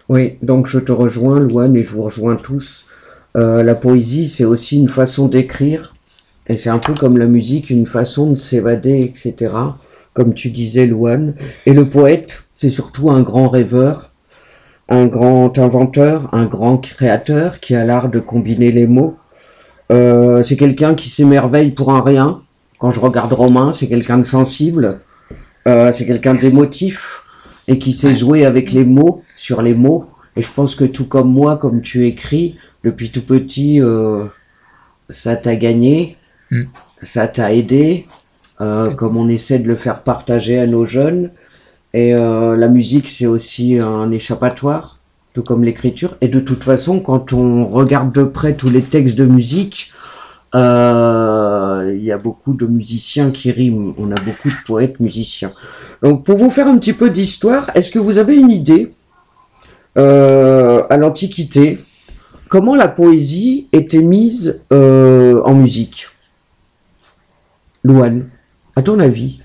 Oui, 0.07 0.37
donc 0.41 0.67
je 0.67 0.79
te 0.79 0.91
rejoins, 0.91 1.39
Louane, 1.39 1.75
et 1.75 1.83
je 1.83 1.89
vous 1.91 2.03
rejoins 2.03 2.35
tous. 2.35 2.85
Euh, 3.37 3.63
la 3.63 3.75
poésie, 3.75 4.27
c'est 4.27 4.45
aussi 4.45 4.77
une 4.77 4.89
façon 4.89 5.27
d'écrire, 5.27 5.95
et 6.47 6.57
c'est 6.57 6.69
un 6.69 6.79
peu 6.79 6.93
comme 6.93 7.17
la 7.17 7.27
musique, 7.27 7.69
une 7.69 7.87
façon 7.87 8.31
de 8.31 8.35
s'évader, 8.35 9.01
etc. 9.01 9.53
Comme 10.13 10.33
tu 10.33 10.49
disais, 10.49 10.85
Louane. 10.87 11.35
Et 11.65 11.73
le 11.73 11.87
poète, 11.87 12.43
c'est 12.51 12.69
surtout 12.69 13.09
un 13.09 13.21
grand 13.21 13.47
rêveur, 13.47 14.11
un 14.89 15.05
grand 15.05 15.57
inventeur, 15.57 16.27
un 16.33 16.45
grand 16.45 16.77
créateur 16.77 17.61
qui 17.61 17.75
a 17.75 17.85
l'art 17.85 18.09
de 18.09 18.19
combiner 18.19 18.71
les 18.71 18.87
mots. 18.87 19.15
Euh, 19.91 20.43
c'est 20.43 20.57
quelqu'un 20.57 20.95
qui 20.95 21.09
s'émerveille 21.09 21.71
pour 21.71 21.91
un 21.91 22.01
rien. 22.01 22.41
Quand 22.79 22.91
je 22.91 22.99
regarde 22.99 23.31
Romain, 23.31 23.71
c'est 23.71 23.87
quelqu'un 23.87 24.17
de 24.17 24.23
sensible, 24.23 24.97
Euh, 25.67 25.91
c'est 25.91 26.07
quelqu'un 26.07 26.33
d'émotif 26.33 27.21
et 27.67 27.77
qui 27.77 27.93
sait 27.93 28.15
jouer 28.15 28.45
avec 28.45 28.71
les 28.71 28.83
mots, 28.83 29.21
sur 29.35 29.61
les 29.61 29.75
mots. 29.75 30.05
Et 30.35 30.41
je 30.41 30.51
pense 30.51 30.73
que 30.73 30.85
tout 30.85 31.05
comme 31.05 31.31
moi, 31.31 31.57
comme 31.57 31.81
tu 31.83 32.07
écris, 32.07 32.55
depuis 32.83 33.11
tout 33.11 33.21
petit, 33.21 33.81
euh, 33.81 34.25
ça 35.09 35.35
t'a 35.35 35.55
gagné, 35.55 36.17
Mm. 36.51 36.63
ça 37.01 37.27
t'a 37.27 37.53
aidé, 37.53 38.07
euh, 38.59 38.91
comme 38.91 39.15
on 39.15 39.29
essaie 39.29 39.57
de 39.59 39.67
le 39.67 39.75
faire 39.75 40.03
partager 40.03 40.59
à 40.59 40.67
nos 40.67 40.85
jeunes. 40.85 41.31
Et 41.93 42.13
euh, 42.13 42.57
la 42.57 42.67
musique, 42.67 43.07
c'est 43.07 43.25
aussi 43.25 43.79
un 43.79 44.11
échappatoire, 44.11 44.97
tout 45.33 45.43
comme 45.43 45.63
l'écriture. 45.63 46.17
Et 46.21 46.27
de 46.27 46.39
toute 46.39 46.63
façon, 46.63 46.99
quand 46.99 47.31
on 47.33 47.67
regarde 47.67 48.11
de 48.13 48.23
près 48.25 48.55
tous 48.55 48.69
les 48.69 48.81
textes 48.81 49.17
de 49.17 49.25
musique, 49.25 49.93
il 50.53 50.59
y 52.03 52.11
a 52.11 52.17
beaucoup 52.17 52.53
de 52.53 52.65
musiciens 52.65 53.31
qui 53.31 53.51
riment. 53.51 53.93
On 53.97 54.11
a 54.11 54.15
beaucoup 54.15 54.49
de 54.49 54.63
poètes 54.65 54.99
musiciens. 54.99 55.51
Donc, 56.03 56.25
pour 56.25 56.37
vous 56.37 56.49
faire 56.49 56.67
un 56.67 56.77
petit 56.77 56.93
peu 56.93 57.09
d'histoire, 57.09 57.71
est-ce 57.75 57.89
que 57.89 57.99
vous 57.99 58.17
avez 58.17 58.35
une 58.35 58.51
idée 58.51 58.89
à 59.95 60.97
l'Antiquité 60.97 61.77
comment 62.51 62.75
la 62.75 62.89
poésie 62.89 63.69
était 63.71 64.01
mise 64.01 64.59
euh, 64.73 65.41
en 65.45 65.55
musique? 65.55 66.07
Louane, 67.83 68.29
à 68.75 68.83
ton 68.83 68.99
avis, 68.99 69.39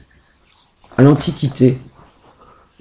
à 0.98 1.02
l'Antiquité, 1.02 1.78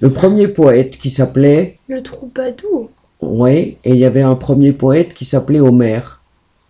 le 0.00 0.10
premier 0.10 0.48
poète 0.48 0.98
qui 0.98 1.10
s'appelait 1.10 1.76
Le 1.88 2.02
troubadour. 2.02 2.90
Ouais, 3.22 3.78
et 3.84 3.90
il 3.92 3.96
y 3.98 4.04
avait 4.04 4.22
un 4.22 4.34
premier 4.34 4.72
poète 4.72 5.14
qui 5.14 5.24
s'appelait 5.24 5.60
Homère. 5.60 6.20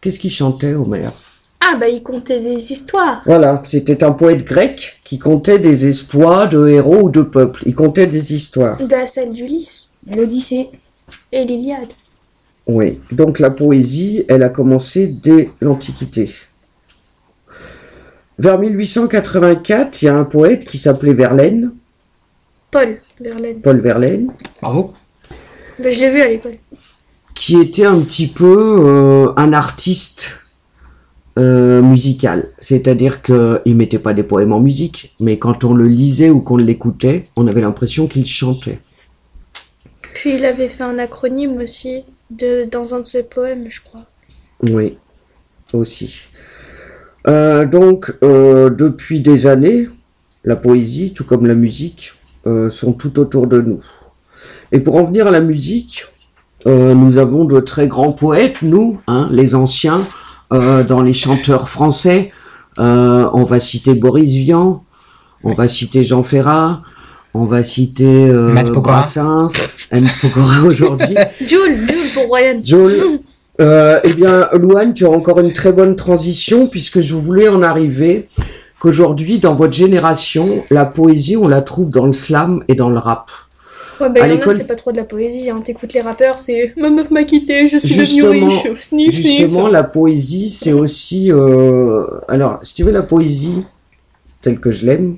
Qu'est-ce 0.03 0.19
qu'il 0.19 0.31
chantait, 0.31 0.75
Homère? 0.75 1.13
Ah, 1.61 1.77
bah, 1.81 1.89
il 1.89 2.03
comptait 2.03 2.41
des 2.41 2.73
histoires. 2.73 3.23
Voilà, 3.25 3.63
c'était 3.65 4.05
un 4.05 4.13
poète 4.13 4.45
grec 4.45 5.01
qui 5.03 5.19
contait 5.19 5.59
des 5.59 5.89
exploits 5.89 6.47
de 6.47 6.69
héros 6.69 7.05
ou 7.05 7.11
de 7.11 7.23
peuples. 7.23 7.63
Il 7.65 7.75
contait 7.75 8.07
des 8.07 8.35
histoires. 8.35 8.77
Bah, 8.89 9.07
celle 9.07 9.31
d'Ulysse 9.31 9.89
L'Odyssée. 10.15 10.69
et 11.33 11.45
l'Iliade. 11.47 11.93
Oui, 12.67 13.01
donc 13.13 13.39
la 13.39 13.51
poésie, 13.51 14.25
elle 14.29 14.43
a 14.43 14.49
commencé 14.49 15.07
dès 15.07 15.51
l'Antiquité. 15.61 16.31
Vers 18.39 18.59
1884, 18.59 20.03
il 20.03 20.05
y 20.07 20.09
a 20.09 20.17
un 20.17 20.25
poète 20.25 20.67
qui 20.67 20.77
s'appelait 20.79 21.15
Verlaine, 21.15 21.73
Paul 22.71 22.99
Verlaine. 23.21 23.61
Paul 23.61 23.81
Verlaine, 23.81 24.33
Bravo. 24.61 24.93
Bah, 25.79 25.91
je 25.91 26.01
l'ai 26.01 26.11
vu 26.11 26.21
à 26.21 26.29
l'école. 26.29 26.53
qui 27.35 27.61
était 27.61 27.87
un 27.87 28.01
petit 28.01 28.27
peu 28.27 28.77
euh, 28.81 29.33
un 29.37 29.53
artiste 29.53 30.41
euh, 31.39 31.83
musical. 31.83 32.49
C'est-à-dire 32.61 33.23
qu'il 33.23 33.77
mettait 33.77 33.99
pas 33.99 34.13
des 34.13 34.23
poèmes 34.23 34.53
en 34.53 34.61
musique, 34.61 35.15
mais 35.21 35.39
quand 35.39 35.65
on 35.65 35.73
le 35.73 35.87
lisait 35.87 36.31
ou 36.31 36.43
qu'on 36.43 36.57
l'écoutait, 36.57 37.29
on 37.37 37.47
avait 37.47 37.61
l'impression 37.61 38.07
qu'il 38.07 38.27
chantait. 38.27 38.81
Puis 40.15 40.35
il 40.35 40.45
avait 40.45 40.69
fait 40.69 40.85
un 40.85 40.99
acronyme 40.99 41.59
aussi 41.59 42.05
de, 42.31 42.65
dans 42.71 42.95
un 42.95 43.01
de 43.01 43.07
ses 43.07 43.23
poèmes, 43.23 43.69
je 43.69 43.81
crois. 43.81 44.05
Oui, 44.63 44.99
aussi. 45.73 46.29
Euh, 47.29 47.67
donc, 47.67 48.15
euh, 48.23 48.71
depuis 48.71 49.21
des 49.21 49.47
années, 49.47 49.89
la 50.45 50.57
poésie, 50.57 51.13
tout 51.13 51.25
comme 51.25 51.47
la 51.47 51.55
musique, 51.55 52.13
euh, 52.47 52.71
sont 52.71 52.93
tout 52.93 53.19
autour 53.19 53.47
de 53.47 53.61
nous. 53.61 53.81
Et 54.73 54.81
pour 54.81 54.97
en 54.97 55.05
venir 55.05 55.27
à 55.27 55.31
la 55.31 55.41
musique, 55.41 56.05
euh, 56.67 56.95
nous 56.95 57.19
avons 57.19 57.45
de 57.45 57.61
très 57.61 57.89
grands 57.89 58.13
poètes, 58.13 58.63
nous, 58.63 59.01
hein, 59.07 59.29
les 59.31 59.55
anciens, 59.55 60.07
euh, 60.53 60.83
dans 60.85 61.03
les 61.03 61.13
chanteurs 61.13 61.69
français. 61.69 62.33
Euh, 62.79 63.29
on 63.33 63.45
va 63.45 63.59
citer 63.61 63.95
Boris 63.95 64.35
Vian, 64.35 64.85
on 65.43 65.55
va 65.55 65.69
citer 65.69 66.05
Jean 66.05 66.23
Ferrat, 66.23 66.83
on 67.41 67.45
va 67.45 67.63
citer 67.63 68.05
euh, 68.07 68.53
Matt 68.53 68.73
Pokora. 68.73 68.99
Brassens, 69.01 69.49
M. 69.93 70.05
Pokora 70.21 70.63
aujourd'hui. 70.67 71.15
Jules, 71.41 71.87
Jules 71.89 72.11
pour 72.15 72.35
Ryan. 72.35 72.61
Joel, 72.65 73.01
euh, 73.61 74.01
eh 74.05 74.13
bien, 74.15 74.49
Louane, 74.53 74.95
tu 74.95 75.07
as 75.07 75.11
encore 75.11 75.41
une 75.41 75.53
très 75.53 75.73
bonne 75.73 75.97
transition 75.97 76.67
puisque 76.67 77.01
je 77.01 77.15
voulais 77.15 77.49
en 77.49 77.63
arriver 77.63 78.29
qu'aujourd'hui, 78.81 79.39
dans 79.39 79.55
votre 79.55 79.73
génération, 79.73 80.63
la 80.71 80.85
poésie, 80.85 81.37
on 81.37 81.49
la 81.49 81.63
trouve 81.63 81.91
dans 81.91 82.07
le 82.07 82.13
slam 82.13 82.63
et 82.69 82.75
dans 82.75 82.91
le 82.91 82.99
rap. 82.99 83.31
Ouais, 83.99 84.11
bah, 84.11 84.21
À 84.25 84.27
il 84.27 84.29
y 84.29 84.33
en 84.33 84.37
a, 84.37 84.39
l'école- 84.41 84.57
c'est 84.57 84.67
pas 84.67 84.75
trop 84.77 84.93
de 84.93 84.99
la 84.99 85.05
poésie. 85.05 85.49
Hein. 85.49 85.63
T'écoutes 85.65 85.95
les 85.95 86.03
rappeurs, 86.03 86.39
c'est 86.39 86.75
ma 86.77 86.91
meuf 86.91 87.11
m'a 87.11 87.25
quitté, 87.25 87.67
je 87.67 87.79
suis 87.79 87.97
devenue 87.97 88.45
riche. 88.45 88.61
Sniff, 88.63 88.83
sniff. 88.83 89.15
Justement, 89.15 89.69
la 89.69 89.85
poésie, 89.85 90.51
c'est 90.51 90.75
aussi... 90.75 91.33
euh, 91.33 92.05
Alors, 92.29 92.61
si 92.63 92.75
tu 92.75 92.83
veux, 92.83 92.93
la 92.93 93.01
poésie, 93.01 93.65
telle 94.43 94.61
que 94.61 94.71
je 94.71 94.85
l'aime, 94.85 95.17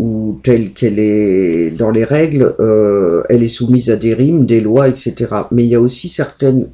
ou 0.00 0.40
telle 0.42 0.72
qu'elle 0.72 0.98
est 0.98 1.70
dans 1.72 1.90
les 1.90 2.04
règles, 2.04 2.54
euh, 2.58 3.22
elle 3.28 3.42
est 3.42 3.48
soumise 3.48 3.90
à 3.90 3.96
des 3.96 4.14
rimes, 4.14 4.46
des 4.46 4.62
lois, 4.62 4.88
etc. 4.88 5.26
Mais 5.50 5.64
il 5.64 5.68
y 5.68 5.74
a 5.74 5.80
aussi 5.80 6.08
certaines, 6.08 6.68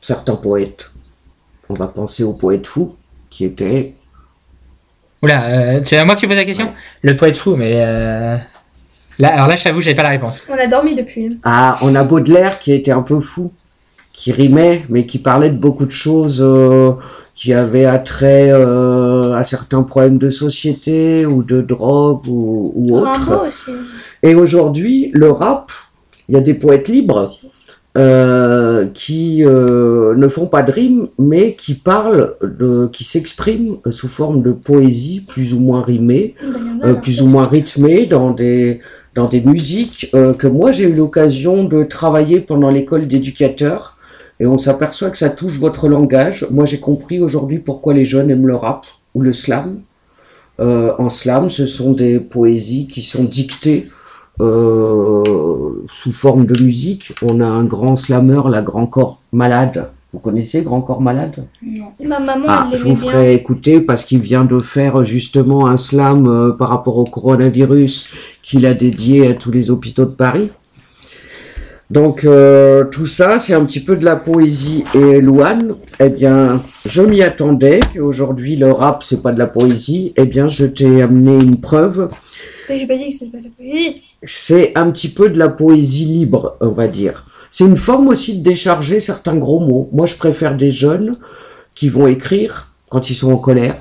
certains 0.00 0.36
poètes. 0.36 0.90
On 1.68 1.74
va 1.74 1.88
penser 1.88 2.24
aux 2.24 2.32
poètes 2.32 2.66
fous, 2.66 2.94
qui 3.28 3.44
étaient 3.44 3.92
Oula, 5.22 5.44
euh, 5.44 5.80
c'est 5.84 5.98
à 5.98 6.06
moi 6.06 6.14
que 6.14 6.20
tu 6.20 6.26
poses 6.26 6.38
la 6.38 6.46
question? 6.46 6.72
Le 7.02 7.14
poète 7.14 7.36
fou, 7.36 7.54
mais... 7.54 7.72
Euh... 7.74 8.38
Là, 9.18 9.34
alors 9.34 9.48
là, 9.48 9.56
je 9.56 9.64
t'avoue, 9.64 9.82
j'avais 9.82 9.94
pas 9.94 10.02
la 10.02 10.08
réponse. 10.08 10.46
On 10.48 10.58
a 10.58 10.66
dormi 10.66 10.94
depuis. 10.94 11.38
Ah, 11.44 11.76
on 11.82 11.94
a 11.94 12.02
Baudelaire 12.02 12.58
qui 12.60 12.72
était 12.72 12.92
un 12.92 13.02
peu 13.02 13.20
fou, 13.20 13.52
qui 14.14 14.32
rimait, 14.32 14.86
mais 14.88 15.04
qui 15.04 15.18
parlait 15.18 15.50
de 15.50 15.58
beaucoup 15.58 15.84
de 15.84 15.92
choses 15.92 16.40
euh, 16.40 16.92
qui 17.34 17.52
avaient 17.52 17.84
attrait 17.84 18.50
euh, 18.50 19.19
à 19.40 19.44
certains 19.44 19.82
problèmes 19.82 20.18
de 20.18 20.30
société 20.30 21.26
ou 21.26 21.42
de 21.42 21.62
drogue 21.62 22.26
ou, 22.28 22.72
ou 22.74 22.98
autre. 22.98 23.46
Aussi. 23.46 23.70
Et 24.22 24.34
aujourd'hui, 24.34 25.10
le 25.14 25.30
rap, 25.30 25.72
il 26.28 26.34
y 26.34 26.38
a 26.38 26.40
des 26.40 26.54
poètes 26.54 26.88
libres 26.88 27.26
euh, 27.98 28.86
qui 28.94 29.44
euh, 29.44 30.14
ne 30.14 30.28
font 30.28 30.46
pas 30.46 30.62
de 30.62 30.70
rimes, 30.70 31.08
mais 31.18 31.54
qui 31.54 31.74
parlent, 31.74 32.34
de, 32.42 32.88
qui 32.92 33.02
s'expriment 33.02 33.78
sous 33.90 34.06
forme 34.06 34.42
de 34.42 34.52
poésie 34.52 35.24
plus 35.26 35.54
ou 35.54 35.58
moins 35.58 35.82
rimée, 35.82 36.36
euh, 36.84 36.94
plus 36.94 37.22
ou 37.22 37.26
moins 37.26 37.46
rythmée 37.46 38.06
dans 38.06 38.30
des 38.30 38.80
dans 39.16 39.26
des 39.26 39.40
musiques 39.40 40.12
que 40.38 40.46
moi 40.46 40.70
j'ai 40.70 40.84
eu 40.84 40.94
l'occasion 40.94 41.64
de 41.64 41.82
travailler 41.82 42.38
pendant 42.38 42.70
l'école 42.70 43.08
d'éducateur 43.08 43.96
et 44.38 44.46
on 44.46 44.56
s'aperçoit 44.56 45.10
que 45.10 45.18
ça 45.18 45.30
touche 45.30 45.58
votre 45.58 45.88
langage. 45.88 46.46
Moi 46.52 46.64
j'ai 46.64 46.78
compris 46.78 47.18
aujourd'hui 47.18 47.58
pourquoi 47.58 47.92
les 47.92 48.04
jeunes 48.04 48.30
aiment 48.30 48.46
le 48.46 48.54
rap 48.54 48.86
ou 49.14 49.22
le 49.22 49.32
slam. 49.32 49.80
Euh, 50.60 50.92
en 50.98 51.08
slam, 51.08 51.50
ce 51.50 51.66
sont 51.66 51.92
des 51.92 52.20
poésies 52.20 52.86
qui 52.86 53.02
sont 53.02 53.24
dictées 53.24 53.86
euh, 54.40 55.22
sous 55.88 56.12
forme 56.12 56.46
de 56.46 56.62
musique. 56.62 57.14
On 57.22 57.40
a 57.40 57.46
un 57.46 57.64
grand 57.64 57.96
slammer, 57.96 58.42
la 58.50 58.62
Grand 58.62 58.86
Corps 58.86 59.20
Malade. 59.32 59.88
Vous 60.12 60.18
connaissez 60.18 60.62
Grand 60.62 60.80
Corps 60.80 61.00
Malade? 61.00 61.46
Ma 62.04 62.18
maman, 62.18 62.46
ah, 62.48 62.68
elle 62.72 62.78
je 62.78 62.82
vous 62.82 62.94
bien. 62.94 63.10
ferai 63.12 63.34
écouter 63.34 63.80
parce 63.80 64.04
qu'il 64.04 64.18
vient 64.18 64.44
de 64.44 64.58
faire 64.58 65.04
justement 65.04 65.66
un 65.66 65.76
slam 65.76 66.26
euh, 66.26 66.50
par 66.50 66.68
rapport 66.68 66.96
au 66.96 67.04
coronavirus 67.04 68.10
qu'il 68.42 68.66
a 68.66 68.74
dédié 68.74 69.28
à 69.28 69.34
tous 69.34 69.52
les 69.52 69.70
hôpitaux 69.70 70.04
de 70.04 70.10
Paris. 70.10 70.50
Donc 71.90 72.24
euh, 72.24 72.84
tout 72.84 73.06
ça, 73.06 73.40
c'est 73.40 73.52
un 73.52 73.64
petit 73.64 73.80
peu 73.80 73.96
de 73.96 74.04
la 74.04 74.14
poésie. 74.16 74.84
Et 74.94 75.20
Louane, 75.20 75.74
eh 75.98 76.08
bien, 76.08 76.62
je 76.86 77.02
m'y 77.02 77.22
attendais 77.22 77.80
qu'aujourd'hui 77.92 78.54
le 78.56 78.70
rap 78.70 79.02
c'est 79.02 79.22
pas 79.22 79.32
de 79.32 79.38
la 79.38 79.48
poésie. 79.48 80.12
Eh 80.16 80.24
bien, 80.24 80.48
je 80.48 80.66
t'ai 80.66 81.02
amené 81.02 81.34
une 81.34 81.60
preuve. 81.60 82.08
J'ai 82.68 82.86
pas 82.86 82.96
dit 82.96 83.08
que 83.08 83.14
c'était 83.14 83.32
pas 83.32 83.38
de 83.38 83.44
la 83.44 83.50
poésie. 83.50 84.02
C'est 84.22 84.76
un 84.76 84.90
petit 84.92 85.08
peu 85.08 85.30
de 85.30 85.38
la 85.38 85.48
poésie 85.48 86.04
libre, 86.04 86.56
on 86.60 86.70
va 86.70 86.86
dire. 86.86 87.26
C'est 87.50 87.64
une 87.64 87.76
forme 87.76 88.08
aussi 88.08 88.38
de 88.38 88.44
décharger 88.44 89.00
certains 89.00 89.36
gros 89.36 89.58
mots. 89.58 89.88
Moi, 89.92 90.06
je 90.06 90.16
préfère 90.16 90.56
des 90.56 90.70
jeunes 90.70 91.18
qui 91.74 91.88
vont 91.88 92.06
écrire 92.06 92.72
quand 92.88 93.10
ils 93.10 93.14
sont 93.14 93.32
en 93.32 93.38
colère 93.38 93.76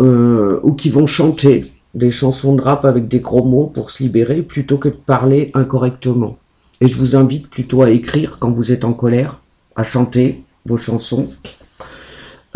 euh, 0.00 0.58
ou 0.64 0.72
qui 0.72 0.90
vont 0.90 1.06
chanter 1.06 1.64
des 1.94 2.10
chansons 2.10 2.56
de 2.56 2.62
rap 2.62 2.84
avec 2.84 3.06
des 3.06 3.20
gros 3.20 3.44
mots 3.44 3.66
pour 3.66 3.92
se 3.92 4.02
libérer 4.02 4.42
plutôt 4.42 4.78
que 4.78 4.88
de 4.88 4.94
parler 4.94 5.48
incorrectement. 5.54 6.38
Et 6.82 6.88
je 6.88 6.96
vous 6.96 7.14
invite 7.14 7.48
plutôt 7.48 7.82
à 7.82 7.90
écrire 7.90 8.38
quand 8.40 8.50
vous 8.50 8.72
êtes 8.72 8.84
en 8.84 8.92
colère, 8.92 9.40
à 9.76 9.84
chanter 9.84 10.42
vos 10.66 10.76
chansons. 10.76 11.28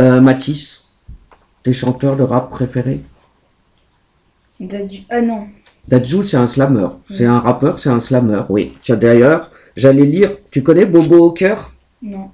Euh, 0.00 0.20
Matisse, 0.20 1.02
des 1.64 1.72
chanteurs 1.72 2.16
de 2.16 2.24
rap 2.24 2.50
préférés? 2.50 3.02
Dadju- 4.60 5.04
Ah 5.10 5.22
non. 5.22 5.46
Dadju, 5.86 6.24
c'est 6.24 6.36
un 6.38 6.48
slammer. 6.48 6.88
C'est 7.08 7.24
un 7.24 7.38
rappeur, 7.38 7.78
c'est 7.78 7.88
un 7.88 8.00
slammer, 8.00 8.42
oui. 8.48 8.72
Tiens, 8.82 8.96
d'ailleurs, 8.96 9.52
j'allais 9.76 10.04
lire. 10.04 10.32
Tu 10.50 10.64
connais 10.64 10.86
Bobo 10.86 11.18
au 11.26 11.30
cœur? 11.30 11.70
Non. 12.02 12.30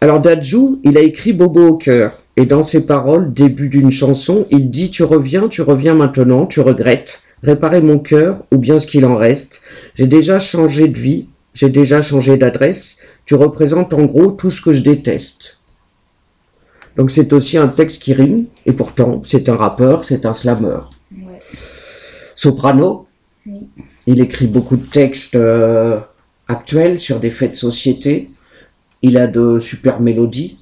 Alors, 0.00 0.18
Dadju, 0.20 0.80
il 0.82 0.98
a 0.98 1.02
écrit 1.02 1.32
Bobo 1.32 1.64
au 1.68 1.76
cœur. 1.76 2.10
Et 2.36 2.44
dans 2.44 2.64
ses 2.64 2.86
paroles, 2.86 3.32
début 3.32 3.68
d'une 3.68 3.92
chanson, 3.92 4.46
il 4.50 4.68
dit 4.72 4.90
Tu 4.90 5.04
reviens, 5.04 5.46
tu 5.48 5.62
reviens 5.62 5.94
maintenant, 5.94 6.44
tu 6.46 6.58
regrettes. 6.60 7.22
Réparer 7.44 7.80
mon 7.80 8.00
cœur, 8.00 8.42
ou 8.52 8.58
bien 8.58 8.80
ce 8.80 8.88
qu'il 8.88 9.04
en 9.06 9.14
reste. 9.14 9.60
J'ai 9.98 10.06
déjà 10.06 10.38
changé 10.38 10.86
de 10.88 10.98
vie, 10.98 11.26
j'ai 11.54 11.70
déjà 11.70 12.02
changé 12.02 12.36
d'adresse. 12.36 12.98
Tu 13.26 13.34
représentes 13.34 13.92
en 13.92 14.04
gros 14.04 14.30
tout 14.30 14.50
ce 14.50 14.60
que 14.62 14.72
je 14.72 14.82
déteste. 14.82 15.58
Donc, 16.96 17.10
c'est 17.10 17.32
aussi 17.32 17.58
un 17.58 17.68
texte 17.68 18.02
qui 18.02 18.12
rime. 18.12 18.46
Et 18.64 18.72
pourtant, 18.72 19.20
c'est 19.24 19.48
un 19.48 19.56
rappeur, 19.56 20.04
c'est 20.04 20.24
un 20.24 20.34
slammer. 20.34 20.78
Ouais. 21.12 21.40
Soprano, 22.36 23.06
Oui. 23.46 23.68
il 24.06 24.20
écrit 24.20 24.46
beaucoup 24.46 24.76
de 24.76 24.86
textes 24.86 25.34
euh, 25.34 25.98
actuels 26.46 27.00
sur 27.00 27.18
des 27.18 27.30
faits 27.30 27.52
de 27.52 27.56
société. 27.56 28.28
Il 29.02 29.18
a 29.18 29.26
de 29.26 29.58
super 29.58 30.00
mélodies. 30.00 30.58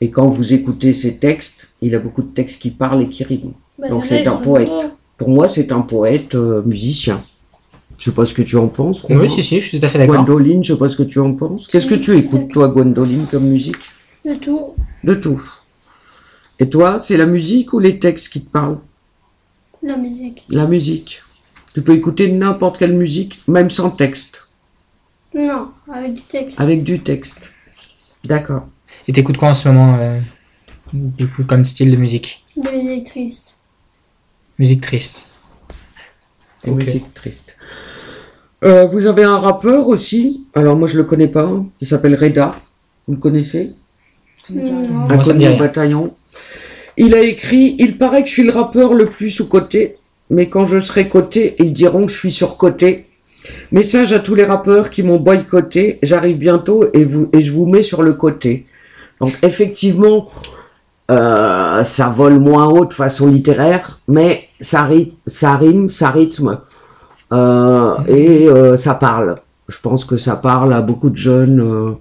Et 0.00 0.10
quand 0.10 0.28
vous 0.28 0.52
écoutez 0.54 0.92
ses 0.92 1.16
textes, 1.18 1.76
il 1.82 1.94
a 1.94 1.98
beaucoup 1.98 2.22
de 2.22 2.32
textes 2.32 2.60
qui 2.60 2.70
parlent 2.70 3.02
et 3.02 3.08
qui 3.08 3.24
riment. 3.24 3.52
Bah, 3.78 3.88
Donc 3.88 4.06
c'est 4.06 4.26
un 4.26 4.36
poète. 4.36 4.70
Pour 5.18 5.28
moi, 5.28 5.48
c'est 5.48 5.70
un 5.70 5.82
poète 5.82 6.34
euh, 6.34 6.62
musicien. 6.62 7.20
Je 7.98 8.04
sais 8.04 8.12
pas 8.12 8.24
ce 8.26 8.34
que 8.34 8.42
tu 8.42 8.56
en 8.56 8.68
penses. 8.68 9.04
Oui, 9.08 9.28
si, 9.30 9.42
si, 9.42 9.60
je 9.60 9.66
suis 9.68 9.78
tout 9.80 9.86
à 9.86 9.88
fait 9.88 9.98
d'accord. 9.98 10.24
Gwendoline, 10.24 10.62
je 10.64 10.72
sais 10.74 10.78
pas 10.78 10.88
ce 10.88 10.96
que 10.96 11.02
tu 11.04 11.18
en 11.20 11.32
penses. 11.34 11.66
Qu'est-ce 11.68 11.86
que 11.86 11.94
tu 11.94 12.16
écoutes, 12.16 12.52
toi, 12.52 12.68
Gwendoline, 12.68 13.26
comme 13.30 13.44
musique? 13.48 13.76
De 14.24 14.34
tout. 14.34 14.74
De 15.04 15.14
tout. 15.14 15.40
Et 16.58 16.68
toi, 16.68 16.98
c'est 16.98 17.16
la 17.16 17.26
musique 17.26 17.72
ou 17.72 17.78
les 17.78 17.98
textes 17.98 18.28
qui 18.30 18.42
te 18.42 18.50
parlent? 18.50 18.78
La 19.82 19.96
musique. 19.96 20.44
La 20.50 20.66
musique. 20.66 21.22
Tu 21.74 21.82
peux 21.82 21.94
écouter 21.94 22.30
n'importe 22.32 22.78
quelle 22.78 22.94
musique, 22.94 23.38
même 23.48 23.68
sans 23.70 23.90
texte, 23.90 24.52
Non, 25.34 25.68
avec 25.92 26.14
du 26.14 26.22
texte. 26.22 26.60
avec 26.60 26.84
du 26.84 27.00
texte. 27.00 27.50
D'accord. 28.24 28.68
Et 29.08 29.12
t'écoutes 29.12 29.36
quoi 29.36 29.48
en 29.48 29.54
ce 29.54 29.68
moment 29.68 29.96
euh, 29.98 30.18
du 30.92 31.28
coup, 31.28 31.42
comme 31.44 31.64
style 31.64 31.90
de 31.90 31.96
musique? 31.96 32.44
Des 32.56 32.70
musiques 32.70 33.06
tristes. 33.06 33.56
Musique 34.58 34.80
triste. 34.80 35.33
Des 36.64 36.70
Ok. 36.70 36.84
musiques 36.84 37.14
tristes. 37.14 37.56
Euh, 38.64 38.86
vous 38.86 39.06
avez 39.06 39.24
un 39.24 39.38
rappeur 39.38 39.88
aussi? 39.88 40.46
Alors 40.54 40.76
moi 40.76 40.88
je 40.88 40.96
le 40.96 41.04
connais 41.04 41.28
pas. 41.28 41.50
Il 41.80 41.86
s'appelle 41.86 42.14
Reda. 42.14 42.56
Vous 43.06 43.14
le 43.14 43.20
connaissez? 43.20 43.70
Au 44.50 44.54
rien. 44.56 45.56
bataillon. 45.58 46.14
Il 46.96 47.14
a 47.14 47.22
écrit 47.22 47.76
Il 47.78 47.98
paraît 47.98 48.22
que 48.22 48.28
je 48.28 48.34
suis 48.34 48.44
le 48.44 48.52
rappeur 48.52 48.94
le 48.94 49.06
plus 49.06 49.30
sous-coté, 49.30 49.96
mais 50.30 50.48
quand 50.48 50.66
je 50.66 50.80
serai 50.80 51.08
coté, 51.08 51.54
ils 51.58 51.72
diront 51.72 52.06
que 52.06 52.12
je 52.12 52.18
suis 52.18 52.32
surcoté. 52.32 53.04
Message 53.72 54.12
à 54.12 54.20
tous 54.20 54.34
les 54.34 54.44
rappeurs 54.44 54.88
qui 54.90 55.02
m'ont 55.02 55.18
boycotté, 55.18 55.98
j'arrive 56.02 56.38
bientôt 56.38 56.84
et, 56.94 57.04
vous, 57.04 57.28
et 57.32 57.42
je 57.42 57.52
vous 57.52 57.66
mets 57.66 57.82
sur 57.82 58.02
le 58.02 58.14
côté. 58.14 58.64
Donc 59.20 59.36
effectivement, 59.42 60.30
euh, 61.10 61.84
ça 61.84 62.08
vole 62.08 62.38
moins 62.38 62.66
haut 62.68 62.86
de 62.86 62.94
façon 62.94 63.28
littéraire, 63.28 64.00
mais 64.08 64.48
ça, 64.64 64.84
ri- 64.84 65.12
ça 65.26 65.54
rime, 65.56 65.88
ça 65.90 66.10
rythme 66.10 66.58
euh, 67.32 67.94
et 68.08 68.48
euh, 68.48 68.76
ça 68.76 68.94
parle. 68.94 69.36
Je 69.68 69.78
pense 69.80 70.04
que 70.04 70.16
ça 70.16 70.36
parle 70.36 70.72
à 70.74 70.80
beaucoup 70.82 71.10
de 71.10 71.16
jeunes 71.16 71.60
euh, 71.60 71.92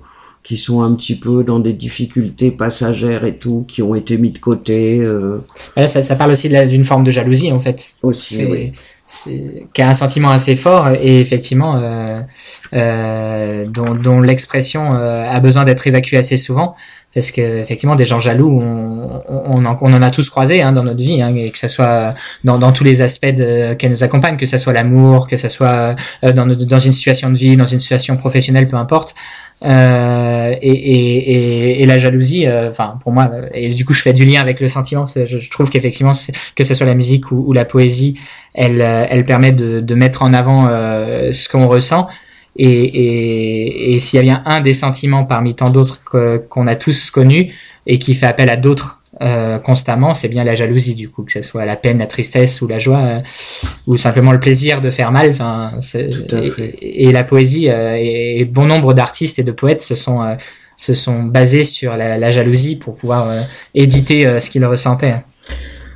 qui 0.43 0.57
sont 0.57 0.81
un 0.81 0.93
petit 0.95 1.15
peu 1.15 1.43
dans 1.43 1.59
des 1.59 1.71
difficultés 1.73 2.51
passagères 2.51 3.23
et 3.23 3.37
tout, 3.37 3.63
qui 3.67 3.81
ont 3.81 3.95
été 3.95 4.17
mis 4.17 4.31
de 4.31 4.39
côté 4.39 5.01
Voilà, 5.75 5.87
ça, 5.87 6.01
ça 6.03 6.15
parle 6.17 6.31
aussi 6.31 6.49
d'une 6.67 6.83
forme 6.83 7.05
de 7.05 7.11
jalousie 7.11 7.51
en 7.53 7.59
fait. 7.61 7.93
aussi. 8.03 8.43
Oui. 8.45 8.73
qui 9.73 9.81
a 9.81 9.89
un 9.89 9.93
sentiment 9.93 10.31
assez 10.31 10.55
fort 10.57 10.89
et 10.89 11.21
effectivement 11.21 11.79
dont, 12.71 13.95
dont 13.95 14.19
l'expression 14.21 14.93
a 14.93 15.39
besoin 15.39 15.63
d'être 15.63 15.87
évacuée 15.87 16.17
assez 16.17 16.37
souvent 16.37 16.75
parce 17.13 17.31
que 17.31 17.41
effectivement 17.41 17.95
des 17.95 18.05
gens 18.05 18.19
jaloux 18.19 18.61
on, 18.61 19.65
en, 19.65 19.75
on 19.81 19.93
en 19.93 20.01
a 20.01 20.11
tous 20.11 20.29
croisé 20.29 20.61
hein, 20.61 20.71
dans 20.71 20.83
notre 20.83 21.01
vie 21.01 21.21
hein, 21.21 21.35
et 21.35 21.51
que 21.51 21.57
ça 21.57 21.67
soit 21.67 22.13
dans, 22.43 22.57
dans 22.57 22.71
tous 22.71 22.83
les 22.83 23.01
aspects 23.01 23.25
de, 23.25 23.73
qu'elle 23.73 23.91
nous 23.91 24.03
accompagnent 24.03 24.37
que 24.37 24.45
ça 24.45 24.57
soit 24.57 24.73
l'amour 24.73 25.27
que 25.27 25.37
ça 25.37 25.49
soit 25.49 25.95
euh, 26.23 26.33
dans, 26.33 26.45
dans 26.45 26.79
une 26.79 26.93
situation 26.93 27.29
de 27.29 27.37
vie 27.37 27.55
dans 27.57 27.65
une 27.65 27.79
situation 27.79 28.17
professionnelle 28.17 28.67
peu 28.67 28.77
importe 28.77 29.15
euh, 29.65 30.55
et, 30.61 30.71
et, 30.71 31.81
et, 31.81 31.85
la 31.85 31.97
jalousie 31.97 32.47
euh, 32.47 32.69
enfin 32.69 32.97
pour 33.01 33.13
moi 33.13 33.29
euh, 33.31 33.47
et 33.53 33.69
du 33.69 33.85
coup 33.85 33.93
je 33.93 34.01
fais 34.01 34.11
du 34.11 34.25
lien 34.25 34.41
avec 34.41 34.59
le 34.59 34.67
sentiment 34.67 35.05
je, 35.05 35.49
trouve 35.49 35.69
qu'effectivement 35.69 36.11
que 36.55 36.63
ce 36.65 36.73
soit 36.73 36.85
la 36.85 36.95
musique 36.95 37.31
ou, 37.31 37.45
ou 37.47 37.53
la 37.53 37.63
poésie 37.63 38.19
elle, 38.53 38.81
elle 38.81 39.25
permet 39.25 39.51
de, 39.51 39.79
de 39.79 39.95
mettre 39.95 40.21
en 40.21 40.33
avant 40.33 40.67
euh, 40.69 41.31
ce 41.31 41.49
qu'on 41.49 41.67
ressent. 41.67 42.07
Et, 42.55 42.67
et, 42.67 43.93
et 43.93 43.99
s'il 43.99 44.17
y 44.17 44.19
a 44.19 44.23
bien 44.23 44.43
un 44.45 44.61
des 44.61 44.73
sentiments 44.73 45.25
parmi 45.25 45.55
tant 45.55 45.69
d'autres 45.69 46.01
qu'on 46.49 46.67
a 46.67 46.75
tous 46.75 47.09
connus 47.09 47.53
et 47.87 47.97
qui 47.99 48.13
fait 48.13 48.27
appel 48.27 48.49
à 48.49 48.57
d'autres 48.57 48.99
euh, 49.21 49.59
constamment, 49.59 50.13
c'est 50.13 50.27
bien 50.27 50.43
la 50.43 50.55
jalousie 50.55 50.95
du 50.95 51.09
coup, 51.09 51.23
que 51.23 51.31
ce 51.31 51.41
soit 51.41 51.65
la 51.65 51.75
peine, 51.75 51.99
la 51.99 52.07
tristesse 52.07 52.61
ou 52.61 52.67
la 52.67 52.79
joie, 52.79 52.99
euh, 52.99 53.21
ou 53.87 53.97
simplement 53.97 54.31
le 54.31 54.39
plaisir 54.39 54.81
de 54.81 54.91
faire 54.91 55.11
mal. 55.11 55.29
Enfin, 55.31 55.71
et, 55.95 57.07
et 57.07 57.11
la 57.11 57.23
poésie 57.23 57.69
euh, 57.69 57.95
et, 57.97 58.39
et 58.39 58.45
bon 58.45 58.65
nombre 58.65 58.93
d'artistes 58.93 59.39
et 59.39 59.43
de 59.43 59.51
poètes 59.51 59.81
se 59.81 59.95
sont 59.95 60.21
euh, 60.21 60.35
se 60.75 60.93
sont 60.95 61.23
basés 61.23 61.63
sur 61.63 61.95
la, 61.95 62.17
la 62.17 62.31
jalousie 62.31 62.75
pour 62.75 62.95
pouvoir 62.95 63.29
euh, 63.29 63.41
éditer 63.75 64.25
euh, 64.25 64.39
ce 64.39 64.49
qu'ils 64.49 64.65
ressentaient. 64.65 65.15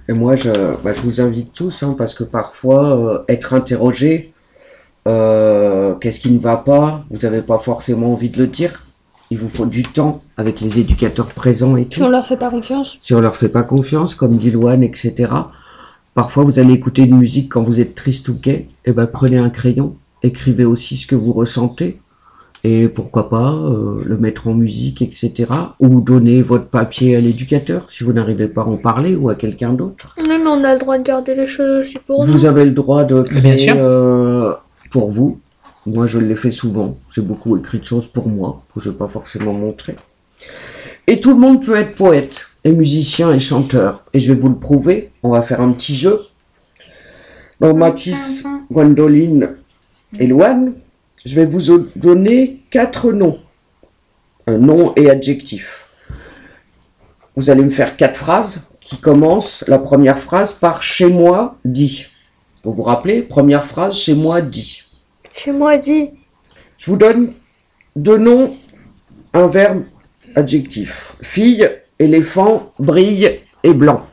Et 0.07 0.13
moi, 0.13 0.35
je, 0.35 0.51
bah, 0.83 0.93
je 0.95 1.01
vous 1.01 1.19
invite 1.19 1.51
tous, 1.51 1.83
hein, 1.83 1.95
parce 1.97 2.13
que 2.13 2.23
parfois, 2.23 2.95
euh, 2.95 3.19
être 3.27 3.53
interrogé, 3.53 4.31
euh, 5.07 5.93
qu'est-ce 5.95 6.19
qui 6.19 6.31
ne 6.31 6.39
va 6.39 6.57
pas, 6.57 7.05
vous 7.09 7.19
n'avez 7.23 7.41
pas 7.41 7.57
forcément 7.57 8.13
envie 8.13 8.29
de 8.29 8.37
le 8.37 8.47
dire. 8.47 8.83
Il 9.31 9.37
vous 9.37 9.49
faut 9.49 9.65
du 9.65 9.83
temps 9.83 10.19
avec 10.37 10.61
les 10.61 10.79
éducateurs 10.79 11.27
présents 11.27 11.75
et 11.77 11.83
Si 11.83 11.89
tout. 11.89 12.03
on 12.03 12.09
leur 12.09 12.25
fait 12.25 12.37
pas 12.37 12.49
confiance. 12.49 12.97
Si 13.01 13.13
on 13.13 13.19
leur 13.19 13.35
fait 13.35 13.49
pas 13.49 13.63
confiance, 13.63 14.15
comme 14.15 14.37
dit 14.37 14.51
Loane, 14.51 14.83
etc. 14.83 15.31
Parfois, 16.13 16.43
vous 16.43 16.59
allez 16.59 16.73
écouter 16.73 17.03
une 17.03 17.17
musique 17.17 17.49
quand 17.51 17.61
vous 17.61 17.79
êtes 17.79 17.93
triste 17.93 18.29
ou 18.29 18.35
gai, 18.35 18.67
et 18.85 18.91
ben 18.91 19.05
prenez 19.05 19.37
un 19.37 19.49
crayon, 19.49 19.95
écrivez 20.23 20.65
aussi 20.65 20.97
ce 20.97 21.05
que 21.07 21.15
vous 21.15 21.33
ressentez, 21.33 21.99
et 22.63 22.87
pourquoi 22.87 23.29
pas 23.29 23.53
euh, 23.53 24.01
le 24.03 24.17
mettre 24.17 24.47
en 24.47 24.53
musique, 24.55 25.01
etc. 25.01 25.45
Ou 25.79 26.01
donner 26.01 26.41
votre 26.41 26.65
papier 26.65 27.15
à 27.15 27.21
l'éducateur 27.21 27.85
si 27.89 28.03
vous 28.03 28.13
n'arrivez 28.13 28.47
pas 28.47 28.61
à 28.63 28.65
en 28.65 28.77
parler 28.77 29.15
ou 29.15 29.29
à 29.29 29.35
quelqu'un 29.35 29.73
d'autre. 29.73 30.15
Oui, 30.17 30.23
mais 30.27 30.37
on 30.47 30.63
a 30.63 30.73
le 30.73 30.79
droit 30.79 30.97
de 30.97 31.03
garder 31.03 31.35
les 31.35 31.47
choses 31.47 31.81
aussi 31.81 31.99
pour 31.99 32.23
Vous 32.23 32.31
nous. 32.33 32.45
avez 32.45 32.65
le 32.65 32.71
droit 32.71 33.03
de 33.03 33.21
Bien 33.23 33.41
créer 33.41 33.57
sûr. 33.57 33.75
euh, 33.77 34.53
pour 34.89 35.09
vous. 35.09 35.39
Moi, 35.85 36.07
je 36.07 36.17
l'ai 36.17 36.35
fait 36.35 36.51
souvent. 36.51 36.97
J'ai 37.11 37.21
beaucoup 37.21 37.57
écrit 37.57 37.79
de 37.79 37.85
choses 37.85 38.07
pour 38.07 38.27
moi, 38.27 38.63
que 38.73 38.81
je 38.81 38.89
vais 38.89 38.97
pas 38.97 39.07
forcément 39.07 39.53
montrer. 39.53 39.95
Et 41.07 41.19
tout 41.21 41.31
le 41.31 41.39
monde 41.39 41.65
peut 41.65 41.77
être 41.77 41.95
poète, 41.95 42.47
et 42.65 42.71
musicien, 42.71 43.31
et 43.31 43.39
chanteur. 43.39 44.03
Et 44.13 44.19
je 44.19 44.33
vais 44.33 44.39
vous 44.39 44.49
le 44.49 44.59
prouver. 44.59 45.11
On 45.23 45.29
va 45.29 45.41
faire 45.41 45.61
un 45.61 45.71
petit 45.71 45.95
jeu. 45.95 46.19
Donc, 47.61 47.77
Mathis, 47.77 48.45
Gwendoline 48.69 49.55
et 50.19 50.27
Loane, 50.27 50.75
je 51.25 51.35
vais 51.35 51.45
vous 51.45 51.79
donner 51.95 52.61
quatre 52.69 53.11
noms. 53.11 53.39
Un 54.45 54.57
nom 54.57 54.93
et 54.95 55.09
adjectif. 55.09 55.89
Vous 57.35 57.49
allez 57.49 57.63
me 57.63 57.69
faire 57.69 57.97
quatre 57.97 58.17
phrases 58.17 58.67
qui 58.81 58.97
commencent 58.97 59.65
la 59.67 59.77
première 59.79 60.19
phrase 60.19 60.53
par 60.53 60.81
chez 60.81 61.07
moi 61.07 61.57
dit. 61.65 62.07
Vous 62.67 62.73
vous 62.73 62.83
rappelez 62.83 63.21
Première 63.21 63.65
phrase, 63.65 63.95
chez 63.95 64.13
moi 64.13 64.41
dit. 64.41 64.83
Chez 65.33 65.53
moi, 65.53 65.77
dit. 65.77 66.09
Je 66.77 66.91
vous 66.91 66.97
donne 66.97 67.31
deux 67.95 68.17
noms, 68.17 68.57
un 69.31 69.47
verbe, 69.47 69.85
adjectif. 70.35 71.15
Fille, 71.21 71.65
éléphant, 71.97 72.73
brille 72.77 73.39
et 73.63 73.73
blanc. 73.73 74.05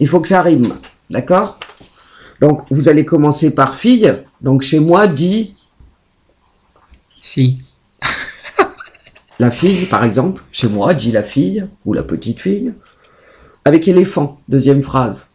Il 0.00 0.06
faut 0.06 0.20
que 0.20 0.28
ça 0.28 0.42
rime, 0.42 0.76
d'accord? 1.08 1.58
Donc 2.42 2.66
vous 2.70 2.90
allez 2.90 3.06
commencer 3.06 3.54
par 3.54 3.74
fille. 3.74 4.14
Donc 4.42 4.60
chez 4.60 4.80
moi 4.80 5.06
dit 5.06 5.56
Fille. 7.22 7.62
la 9.38 9.50
fille, 9.50 9.86
par 9.86 10.04
exemple. 10.04 10.42
Chez 10.52 10.68
moi 10.68 10.92
dit 10.92 11.10
la 11.10 11.22
fille 11.22 11.66
ou 11.86 11.94
la 11.94 12.02
petite 12.02 12.42
fille. 12.42 12.74
Avec 13.64 13.88
éléphant, 13.88 14.42
deuxième 14.46 14.82
phrase. 14.82 15.28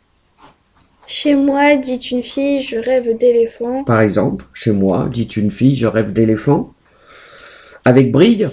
Chez 1.11 1.33
moi, 1.33 1.75
dit 1.75 1.95
une 2.11 2.21
fille, 2.21 2.61
je 2.61 2.77
rêve 2.77 3.17
d'éléphant. 3.17 3.83
Par 3.83 3.99
exemple, 4.01 4.45
chez 4.53 4.71
moi 4.71 5.07
dit 5.09 5.23
une 5.23 5.49
fille, 5.49 5.75
je 5.75 5.87
rêve 5.87 6.13
d'éléphant. 6.13 6.71
Avec 7.83 8.11
brille, 8.11 8.51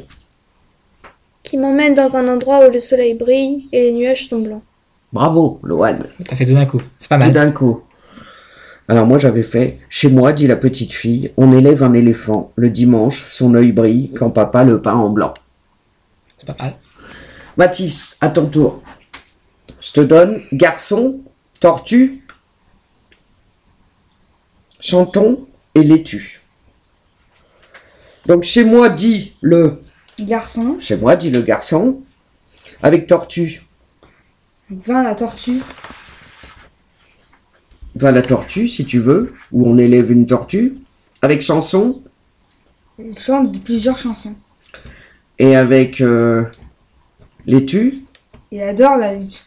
Qui 1.42 1.58
m'emmène 1.58 1.92
dans 1.94 2.16
un 2.16 2.26
endroit 2.28 2.66
où 2.66 2.72
le 2.72 2.78
soleil 2.80 3.12
brille 3.14 3.68
et 3.72 3.80
les 3.82 3.92
nuages 3.92 4.24
sont 4.26 4.40
blancs. 4.40 4.62
bravo, 5.12 5.60
Loane. 5.64 6.06
Ça 6.26 6.34
fait 6.34 6.46
tout 6.46 6.54
d'un 6.54 6.64
coup. 6.64 6.80
C'est 6.98 7.08
pas 7.08 7.16
Tout 7.18 7.24
mal. 7.24 7.32
d'un 7.34 7.50
coup. 7.52 7.82
Alors 8.88 9.04
moi 9.06 9.18
j'avais 9.18 9.42
fait, 9.42 9.80
chez 9.90 10.08
moi, 10.08 10.32
dit 10.32 10.46
la 10.46 10.56
petite 10.56 10.92
fille, 10.94 11.32
on 11.36 11.52
élève 11.52 11.82
un 11.82 11.92
éléphant. 11.92 12.52
Le 12.56 12.70
dimanche, 12.70 13.26
son 13.28 13.54
œil 13.54 13.72
brille 13.72 14.12
quand 14.16 14.30
papa 14.30 14.64
le 14.64 14.80
peint 14.80 14.94
en 14.94 15.10
blanc. 15.10 15.34
C'est 16.38 16.46
pas 16.46 16.56
mal. 16.58 16.74
Mathis, 17.58 18.16
à 18.22 18.30
ton 18.30 18.46
tour. 18.46 18.82
Je 19.80 19.92
te 19.92 20.00
donne 20.00 20.40
garçon, 20.52 21.20
tortue, 21.60 22.22
chanton 24.86 25.48
et 25.74 25.82
laitue. 25.82 26.40
Donc 28.26 28.44
chez 28.44 28.64
moi 28.64 28.88
dit 28.88 29.32
le, 29.40 29.82
Garçon, 30.20 30.78
chez 30.80 30.96
moi 30.96 31.16
dit 31.16 31.30
le 31.30 31.42
garçon, 31.42 32.02
avec 32.82 33.06
tortue, 33.08 33.62
vin 34.70 35.02
la 35.02 35.14
tortue, 35.16 35.60
va 37.96 38.12
la 38.12 38.22
tortue 38.22 38.68
si 38.68 38.84
tu 38.86 39.00
veux, 39.00 39.34
où 39.50 39.68
on 39.68 39.76
élève 39.76 40.12
une 40.12 40.26
tortue, 40.26 40.76
avec 41.20 41.42
chanson 41.42 42.02
il 42.98 43.18
chante 43.18 43.62
plusieurs 43.64 43.98
chansons. 43.98 44.34
et 45.38 45.56
avec 45.56 46.00
euh, 46.00 46.44
laitue, 47.44 48.04
Il 48.52 48.62
adore 48.62 48.96
la 48.96 49.14
lutte. 49.14 49.44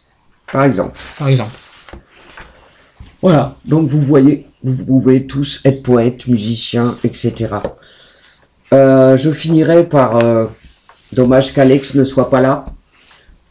par 0.51 0.65
exemple. 0.65 0.99
Par 1.17 1.29
exemple. 1.29 1.55
Voilà, 3.21 3.55
donc 3.65 3.87
vous 3.87 4.01
voyez, 4.01 4.45
vous 4.63 4.85
pouvez 4.85 5.25
tous 5.25 5.61
être 5.65 5.83
poètes, 5.83 6.27
musiciens, 6.27 6.97
etc. 7.03 7.47
Euh, 8.73 9.17
je 9.17 9.31
finirai 9.31 9.83
par, 9.87 10.17
euh, 10.17 10.45
dommage 11.13 11.53
qu'Alex 11.53 11.95
ne 11.95 12.03
soit 12.03 12.29
pas 12.29 12.41
là, 12.41 12.65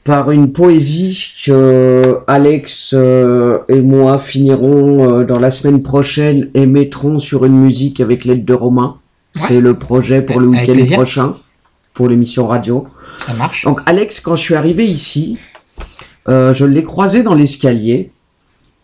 par 0.05 0.31
une 0.31 0.53
poésie 0.53 1.33
que 1.45 2.19
Alex 2.27 2.95
euh, 2.95 3.59
et 3.69 3.81
moi 3.81 4.19
finirons 4.19 5.23
dans 5.23 5.39
la 5.39 5.51
semaine 5.51 5.83
prochaine 5.83 6.51
et 6.55 6.67
mettrons 6.67 7.21
sur 7.21 7.45
une 7.45 7.59
musique 7.59 8.01
avec 8.01 8.25
l'aide 8.25 8.45
de 8.45 8.55
Romain. 8.55 8.97
Ouais. 9.37 9.43
C'est 9.49 9.61
le 9.61 9.75
projet 9.75 10.23
pour 10.23 10.41
le 10.41 10.47
week-end 10.47 10.95
prochain, 10.95 11.35
pour 11.95 12.09
l'émission 12.09 12.47
radio. 12.47 12.87
Ça 13.27 13.35
marche. 13.35 13.65
Donc 13.65 13.81
Alex, 13.87 14.21
quand 14.21 14.37
je 14.37 14.43
suis 14.43 14.55
arrivé 14.55 14.87
ici, 14.87 15.39
je 16.27 16.65
l'ai 16.65 16.85
croisé 16.85 17.23
dans 17.23 17.35
l'escalier 17.35 18.13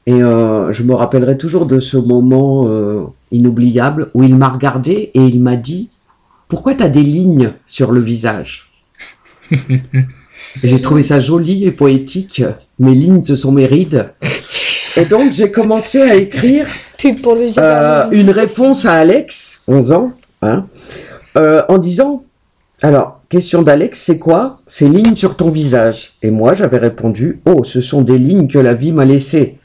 et 0.06 0.22
euh, 0.22 0.70
je 0.72 0.82
me 0.82 0.94
rappellerai 0.94 1.38
toujours 1.38 1.66
de 1.66 1.80
ce 1.80 1.96
moment 1.96 2.66
euh, 2.66 3.04
inoubliable 3.32 4.10
où 4.14 4.22
il 4.22 4.36
m'a 4.36 4.48
regardé 4.48 5.10
et 5.14 5.20
il 5.20 5.42
m'a 5.42 5.56
dit 5.56 5.88
pourquoi 6.48 6.74
t'as 6.74 6.88
des 6.88 7.02
lignes 7.02 7.54
sur 7.66 7.90
le 7.90 8.00
visage? 8.00 8.70
J'ai 10.62 10.80
trouvé 10.80 11.02
ça 11.02 11.20
joli 11.20 11.64
et 11.64 11.72
poétique. 11.72 12.42
Mes 12.78 12.94
lignes, 12.94 13.22
ce 13.22 13.34
sont 13.34 13.50
mes 13.50 13.66
rides. 13.66 14.12
Et 14.96 15.06
donc 15.06 15.32
j'ai 15.32 15.50
commencé 15.50 16.00
à 16.00 16.14
écrire 16.14 16.66
pour 17.22 17.34
le 17.34 17.46
euh, 17.58 18.10
une 18.12 18.30
réponse 18.30 18.86
à 18.86 18.94
Alex, 18.94 19.64
11 19.68 19.92
ans, 19.92 20.12
hein, 20.42 20.66
en 21.34 21.78
disant, 21.78 22.22
alors, 22.82 23.20
question 23.28 23.62
d'Alex, 23.62 24.00
c'est 24.00 24.18
quoi 24.18 24.60
Ces 24.66 24.88
lignes 24.88 25.16
sur 25.16 25.36
ton 25.36 25.50
visage? 25.50 26.12
Et 26.22 26.30
moi, 26.30 26.54
j'avais 26.54 26.78
répondu, 26.78 27.40
oh, 27.46 27.64
ce 27.64 27.80
sont 27.80 28.02
des 28.02 28.18
lignes 28.18 28.48
que 28.48 28.58
la 28.58 28.74
vie 28.74 28.92
m'a 28.92 29.04
laissées. 29.04 29.58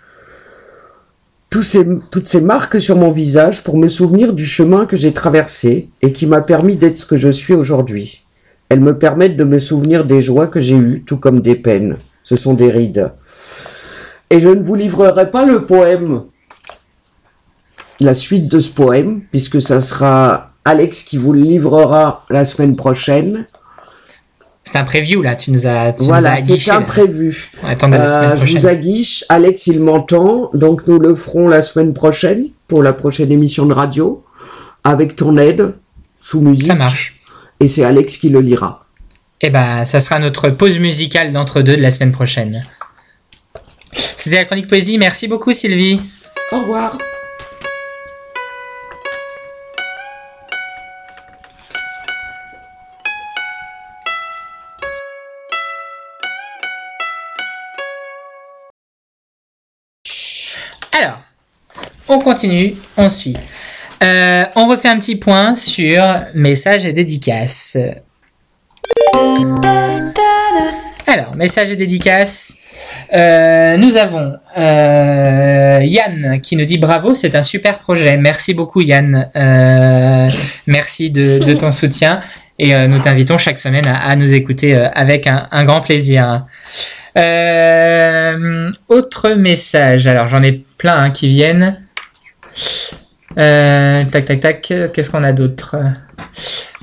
Toutes 1.50 2.28
ces 2.28 2.42
marques 2.42 2.80
sur 2.80 2.96
mon 2.96 3.12
visage 3.12 3.64
pour 3.64 3.78
me 3.78 3.88
souvenir 3.88 4.34
du 4.34 4.46
chemin 4.46 4.86
que 4.86 4.96
j'ai 4.96 5.14
traversé 5.14 5.90
et 6.02 6.14
qui 6.14 6.28
m'a 6.28 6.42
permis 6.42 6.76
d'être 6.76 6.98
ce 6.98 7.08
que 7.08 7.18
je 7.18 7.30
suis 7.30 7.56
aujourd'hui. 7.56 8.26
Elles 8.70 8.82
me 8.82 9.00
permettent 9.00 9.38
de 9.38 9.44
me 9.44 9.58
souvenir 9.58 10.06
des 10.06 10.22
joies 10.22 10.46
que 10.46 10.60
j'ai 10.60 10.76
eues, 10.76 11.04
tout 11.06 11.18
comme 11.18 11.42
des 11.42 11.56
peines. 11.56 11.98
Ce 12.24 12.36
sont 12.36 12.54
des 12.54 12.70
rides. 12.70 13.12
Et 14.30 14.40
je 14.40 14.50
ne 14.50 14.62
vous 14.62 14.76
livrerai 14.76 15.32
pas 15.32 15.44
le 15.44 15.66
poème, 15.66 16.26
la 18.00 18.14
suite 18.14 18.48
de 18.52 18.60
ce 18.60 18.70
poème, 18.70 19.22
puisque 19.32 19.60
ça 19.60 19.82
sera 19.82 20.52
Alex 20.66 21.02
qui 21.02 21.18
vous 21.18 21.34
le 21.34 21.42
livrera 21.42 22.26
la 22.30 22.46
semaine 22.46 22.76
prochaine. 22.76 23.48
C'est 24.72 24.78
un 24.78 24.84
preview 24.84 25.24
là, 25.24 25.36
tu 25.36 25.50
nous 25.50 25.66
as, 25.66 25.94
tu 25.94 26.04
Voilà, 26.04 26.38
c'est 26.38 26.70
un 26.70 26.80
là. 26.82 26.86
prévu. 26.86 27.50
Attendez 27.64 27.98
la 27.98 28.08
semaine 28.08 28.32
Euh, 28.34 28.46
je 28.46 28.56
vous 28.56 28.68
aguiche. 28.68 29.26
Alex, 29.28 29.66
il 29.66 29.80
m'entend, 29.80 30.52
donc 30.54 30.86
nous 30.86 31.00
le 31.00 31.16
ferons 31.16 31.48
la 31.48 31.64
semaine 31.64 31.92
prochaine 31.96 32.50
pour 32.68 32.84
la 32.84 32.94
prochaine 32.94 33.32
émission 33.32 33.66
de 33.66 33.74
radio 33.74 34.24
avec 34.84 35.16
ton 35.16 35.38
aide 35.38 35.74
sous 36.22 36.42
musique. 36.42 36.68
Ça 36.68 36.76
marche. 36.76 37.20
Et 37.60 37.68
c'est 37.68 37.84
Alex 37.84 38.18
qui 38.18 38.30
le 38.30 38.42
lira. 38.42 38.86
Eh 39.42 39.50
ben, 39.50 39.86
ça 39.86 40.00
sera 40.00 40.20
notre 40.20 40.50
pause 40.52 40.78
musicale 40.78 41.32
d'entre 41.32 41.64
deux 41.64 41.76
de 41.76 41.82
la 41.82 41.90
semaine 41.90 42.12
prochaine. 42.12 42.62
C'était 44.18 44.36
la 44.36 44.46
chronique 44.46 44.68
poésie. 44.68 45.00
Merci 45.00 45.28
beaucoup, 45.28 45.52
Sylvie. 45.52 46.00
Au 46.52 46.60
revoir. 46.60 46.96
Alors, 61.00 61.20
on 62.08 62.20
continue, 62.20 62.76
on 62.98 63.10
suit. 63.10 63.36
Euh, 64.02 64.46
on 64.56 64.68
refait 64.68 64.88
un 64.88 64.98
petit 64.98 65.18
point 65.18 65.56
sur 65.56 66.04
messages 66.34 66.86
et 66.86 66.94
dédicaces. 66.94 67.78
Alors, 71.06 71.36
messages 71.36 71.72
et 71.72 71.76
dédicaces. 71.76 72.56
Euh, 73.14 73.76
nous 73.78 73.98
avons 73.98 74.38
euh, 74.58 75.82
Yann 75.84 76.40
qui 76.42 76.56
nous 76.56 76.66
dit 76.66 76.78
bravo, 76.78 77.14
c'est 77.14 77.36
un 77.36 77.44
super 77.44 77.80
projet. 77.80 78.18
Merci 78.18 78.54
beaucoup 78.54 78.82
Yann. 78.82 79.30
Merci 80.66 81.12
de, 81.12 81.54
ton 81.54 81.72
soutien 81.72 82.22
et 82.58 82.76
nous 82.88 83.00
t'invitons 83.00 83.38
chaque 83.38 83.58
semaine 83.58 83.86
à, 83.86 84.16
nous 84.16 84.34
écouter 84.34 84.76
avec 84.76 85.28
un 85.28 85.66
grand 85.66 85.82
plaisir. 85.82 86.46
Euh, 87.20 88.72
autre 88.88 89.30
message. 89.32 90.08
Alors 90.08 90.28
j'en 90.28 90.42
ai 90.42 90.64
plein 90.78 90.98
hein, 90.98 91.12
qui 91.12 91.28
viennent. 91.28 91.82
Euh, 93.38 94.04
tac 94.06 94.26
tac 94.26 94.40
tac. 94.40 94.74
Qu'est-ce 94.94 95.10
qu'on 95.10 95.24
a 95.24 95.34
d'autre? 95.34 95.76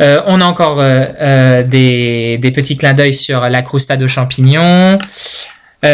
Euh, 0.00 0.20
On 0.26 0.40
a 0.40 0.44
encore 0.44 0.76
des, 0.76 2.52
petits 2.54 2.76
clins 2.76 2.94
d'œil 2.94 3.14
sur 3.14 3.48
la 3.48 3.62
croustade 3.62 4.02
aux 4.02 4.08
champignons. 4.08 4.98
Nous 5.82 5.88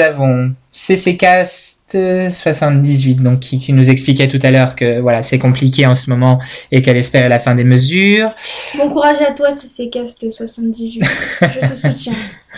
avons 0.00 0.52
CCcast 0.72 1.79
78 1.92 3.22
donc 3.22 3.40
qui, 3.40 3.58
qui 3.58 3.72
nous 3.72 3.90
expliquait 3.90 4.28
tout 4.28 4.38
à 4.42 4.50
l'heure 4.50 4.76
que 4.76 5.00
voilà 5.00 5.22
c'est 5.22 5.38
compliqué 5.38 5.86
en 5.86 5.94
ce 5.94 6.10
moment 6.10 6.38
et 6.70 6.82
qu'elle 6.82 6.96
espère 6.96 7.28
la 7.28 7.38
fin 7.38 7.54
des 7.54 7.64
mesures. 7.64 8.30
Bon 8.76 8.88
courage 8.88 9.20
à 9.20 9.32
toi 9.32 9.50
si 9.50 9.66
c'est 9.66 9.88
Cast 9.88 10.30
78. 10.30 11.04
Je 11.40 11.68
te 11.68 11.74
soutiens. 11.74 12.12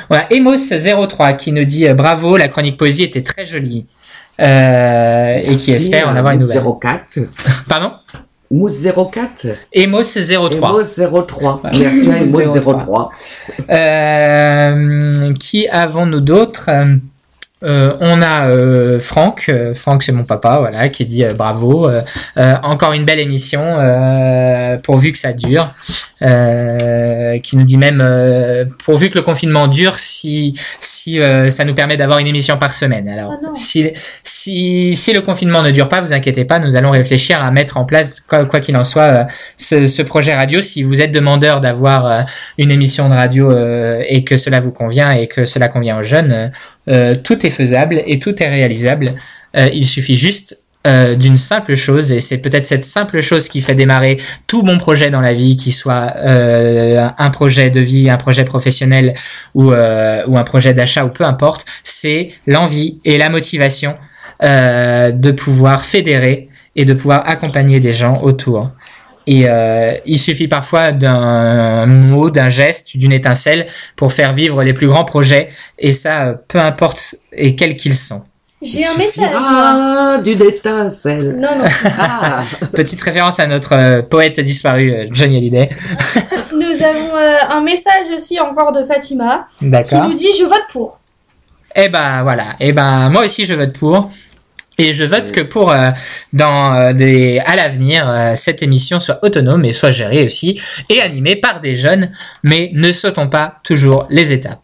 Voilà, 0.09 0.27
Emos03 0.29 1.37
qui 1.37 1.53
nous 1.53 1.65
dit 1.65 1.87
euh, 1.87 1.95
bravo, 1.95 2.37
la 2.37 2.49
chronique 2.49 2.77
poésie 2.77 3.05
était 3.05 3.23
très 3.23 3.47
jolie. 3.47 3.87
Euh, 4.41 5.41
et 5.45 5.57
qui 5.57 5.73
espère 5.73 6.09
en 6.09 6.17
avoir 6.17 6.33
une 6.33 6.41
nouvelle. 6.41 6.63
04. 6.63 7.19
Pardon? 7.69 7.93
Mousse 8.51 8.87
04. 8.87 9.47
Emos03. 9.75 11.03
Emos 11.03 11.25
03. 11.27 11.63
Merci 11.79 12.11
à 12.11 12.19
Emos 12.19 12.61
03. 12.61 13.11
Euh, 13.71 15.35
qui 15.35 15.69
avons-nous 15.69 16.21
d'autres 16.21 16.71
Euh, 17.65 17.97
on 18.01 18.21
a 18.23 18.49
euh, 18.49 18.99
Franck, 18.99 19.47
euh, 19.49 19.75
Franck 19.75 20.03
c'est 20.03 20.13
mon 20.13 20.25
papa, 20.25 20.59
voilà, 20.59 20.89
qui 20.89 21.05
dit 21.07 21.25
euh, 21.25 21.35
bravo, 21.35 21.89
euh, 21.89 22.03
euh, 22.37 22.55
encore 22.63 22.93
une 22.93 23.05
belle 23.05 23.21
émission, 23.21 23.61
euh, 23.63 24.79
pourvu 24.79 25.13
que 25.13 25.19
ça 25.19 25.33
dure, 25.33 25.75
euh, 26.23 27.39
qui 27.39 27.57
nous 27.57 27.65
dit 27.65 27.79
même 27.79 28.01
euh, 28.03 28.65
pourvu 28.85 29.11
que 29.11 29.17
le 29.19 29.23
confinement 29.23 29.69
dure, 29.69 29.99
si 29.99 30.59
si 30.81 31.21
euh, 31.21 31.51
ça 31.51 31.65
nous 31.65 31.75
permet 31.75 31.97
d'avoir 31.97 32.19
une 32.19 32.27
émission 32.27 32.59
par 32.59 32.75
semaine. 32.75 33.09
Alors 33.09 33.33
Ah 33.33 33.49
si 33.55 33.91
si 34.23 34.97
si 34.97 35.13
le 35.13 35.21
confinement 35.21 35.63
ne 35.63 35.71
dure 35.71 35.89
pas, 35.89 36.01
vous 36.01 36.13
inquiétez 36.13 36.45
pas, 36.45 36.59
nous 36.59 36.77
allons 36.77 36.91
réfléchir 36.91 37.43
à 37.43 37.51
mettre 37.51 37.77
en 37.77 37.85
place 37.85 38.21
quoi 38.21 38.61
qu'il 38.61 38.77
en 38.77 38.85
soit 38.85 39.27
ce, 39.57 39.87
ce 39.87 40.03
projet 40.03 40.35
radio. 40.35 40.61
Si 40.61 40.83
vous 40.83 41.01
êtes 41.01 41.13
demandeur 41.13 41.61
d'avoir 41.61 42.27
une 42.59 42.71
émission 42.71 43.09
de 43.09 43.15
radio 43.15 43.51
euh, 43.51 44.03
et 44.09 44.25
que 44.25 44.37
cela 44.37 44.61
vous 44.61 44.73
convient 44.73 45.13
et 45.13 45.27
que 45.27 45.45
cela 45.45 45.69
convient 45.69 45.99
aux 45.99 46.03
jeunes, 46.03 46.51
euh, 46.89 47.15
tout 47.15 47.47
est 47.47 47.51
faisable 47.51 48.03
et 48.07 48.19
tout 48.19 48.43
est 48.43 48.49
réalisable. 48.49 49.15
Euh, 49.57 49.69
il 49.73 49.87
suffit 49.87 50.17
juste 50.17 50.59
euh, 50.87 51.15
d'une 51.15 51.37
simple 51.37 51.77
chose 51.77 52.11
et 52.11 52.21
c'est 52.21 52.39
peut-être 52.39 52.67
cette 52.67 52.85
simple 52.85 53.21
chose 53.21 53.49
qui 53.49 53.61
fait 53.61 53.75
démarrer 53.75 54.17
tout 54.49 54.63
bon 54.63 54.79
projet 54.79 55.11
dans 55.11 55.21
la 55.21 55.33
vie, 55.33 55.57
qui 55.57 55.71
soit 55.71 56.15
un 56.17 57.31
projet 57.31 57.71
de 57.71 57.81
vie, 57.81 58.11
un 58.11 58.17
projet 58.17 58.45
professionnel 58.45 59.15
ou, 59.55 59.73
ou 59.73 59.73
un 60.39 60.45
projet 60.45 60.75
d'achat 60.75 61.05
ou 61.05 61.09
peu 61.09 61.25
importe, 61.25 61.67
c'est 61.85 62.33
l'envie 62.47 62.99
et 63.05 63.17
la 63.17 63.29
motivation 63.29 63.95
de 64.41 65.31
pouvoir 65.31 65.85
fédérer 65.85 66.49
et 66.75 66.85
de 66.85 66.95
pouvoir 66.95 67.29
accompagner 67.29 67.79
des 67.79 67.93
gens 67.93 68.21
autour. 68.23 68.73
Et 69.27 69.49
euh, 69.49 69.91
il 70.05 70.19
suffit 70.19 70.49
parfois 70.49 70.93
d'un 70.93 71.87
mot, 71.87 72.31
d'un 72.31 72.49
geste, 72.49 72.97
d'une 72.97 73.13
étincelle 73.13 73.67
pour 73.97 74.13
faire 74.13 74.33
vivre 74.33 74.63
les 74.63 74.73
plus 74.73 74.89
grands 74.89 75.05
projets. 75.05 75.49
Et 75.79 75.93
ça, 75.93 76.29
euh, 76.29 76.35
peu 76.49 76.59
importe 76.59 77.15
et 77.33 77.55
quels 77.55 77.77
qu'ils 77.77 77.97
sont. 77.97 78.23
J'ai 78.63 78.87
un 78.87 78.97
message 78.97 79.31
moi. 79.33 79.41
Ah, 79.45 80.19
d'une 80.23 80.41
étincelle. 80.41 81.37
Non 81.37 81.57
non. 81.59 81.65
Ah. 81.99 82.45
Petite 82.73 83.03
référence 83.03 83.41
à 83.41 83.49
notre 83.49 83.73
euh, 83.73 84.03
poète 84.03 84.39
disparu, 84.39 84.93
euh, 84.93 85.07
Johnny 85.11 85.37
Hallyday. 85.37 85.69
Nous 86.53 86.83
avons 86.83 87.17
euh, 87.17 87.39
un 87.51 87.61
message 87.61 88.07
aussi 88.15 88.39
encore 88.39 88.73
de 88.73 88.85
Fatima 88.85 89.49
qui 89.59 89.97
nous 89.97 90.13
dit 90.13 90.29
je 90.39 90.45
vote 90.45 90.63
pour. 90.73 91.01
Eh 91.75 91.89
ben 91.89 92.23
voilà. 92.23 92.45
Eh 92.61 92.73
ben 92.73 93.11
moi 93.11 93.25
aussi 93.25 93.47
je 93.47 93.55
vote 93.55 93.73
pour. 93.73 94.11
Et 94.79 94.95
je 94.95 95.05
vote 95.05 95.33
que 95.33 95.41
pour 95.41 95.71
euh, 95.71 95.91
dans 96.33 96.75
euh, 96.75 96.93
des 96.93 97.41
à 97.45 97.57
l'avenir 97.57 98.09
euh, 98.09 98.33
cette 98.37 98.63
émission 98.63 99.01
soit 99.01 99.19
autonome 99.23 99.65
et 99.65 99.73
soit 99.73 99.91
gérée 99.91 100.25
aussi 100.25 100.61
et 100.89 101.01
animée 101.01 101.37
par 101.37 101.61
des 101.61 101.77
jeunes, 101.77 102.11
mais 102.43 102.71
ne 102.75 102.91
sautons 102.91 103.29
pas 103.29 103.61
toujours 103.65 104.07
les 104.11 104.33
étapes. 104.33 104.61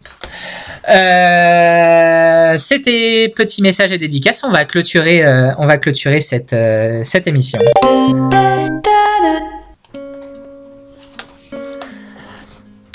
Euh, 0.89 2.57
C'était 2.57 3.33
petit 3.37 3.61
message 3.61 3.93
et 3.93 3.99
dédicace. 3.99 4.43
On 4.45 4.51
va 4.51 4.65
clôturer, 4.65 5.23
on 5.59 5.67
va 5.67 5.77
clôturer 5.77 6.21
cette 6.21 6.57
cette 7.05 7.27
émission. 7.27 7.59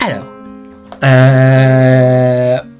Alors, 0.05 0.25
euh, 1.03 1.72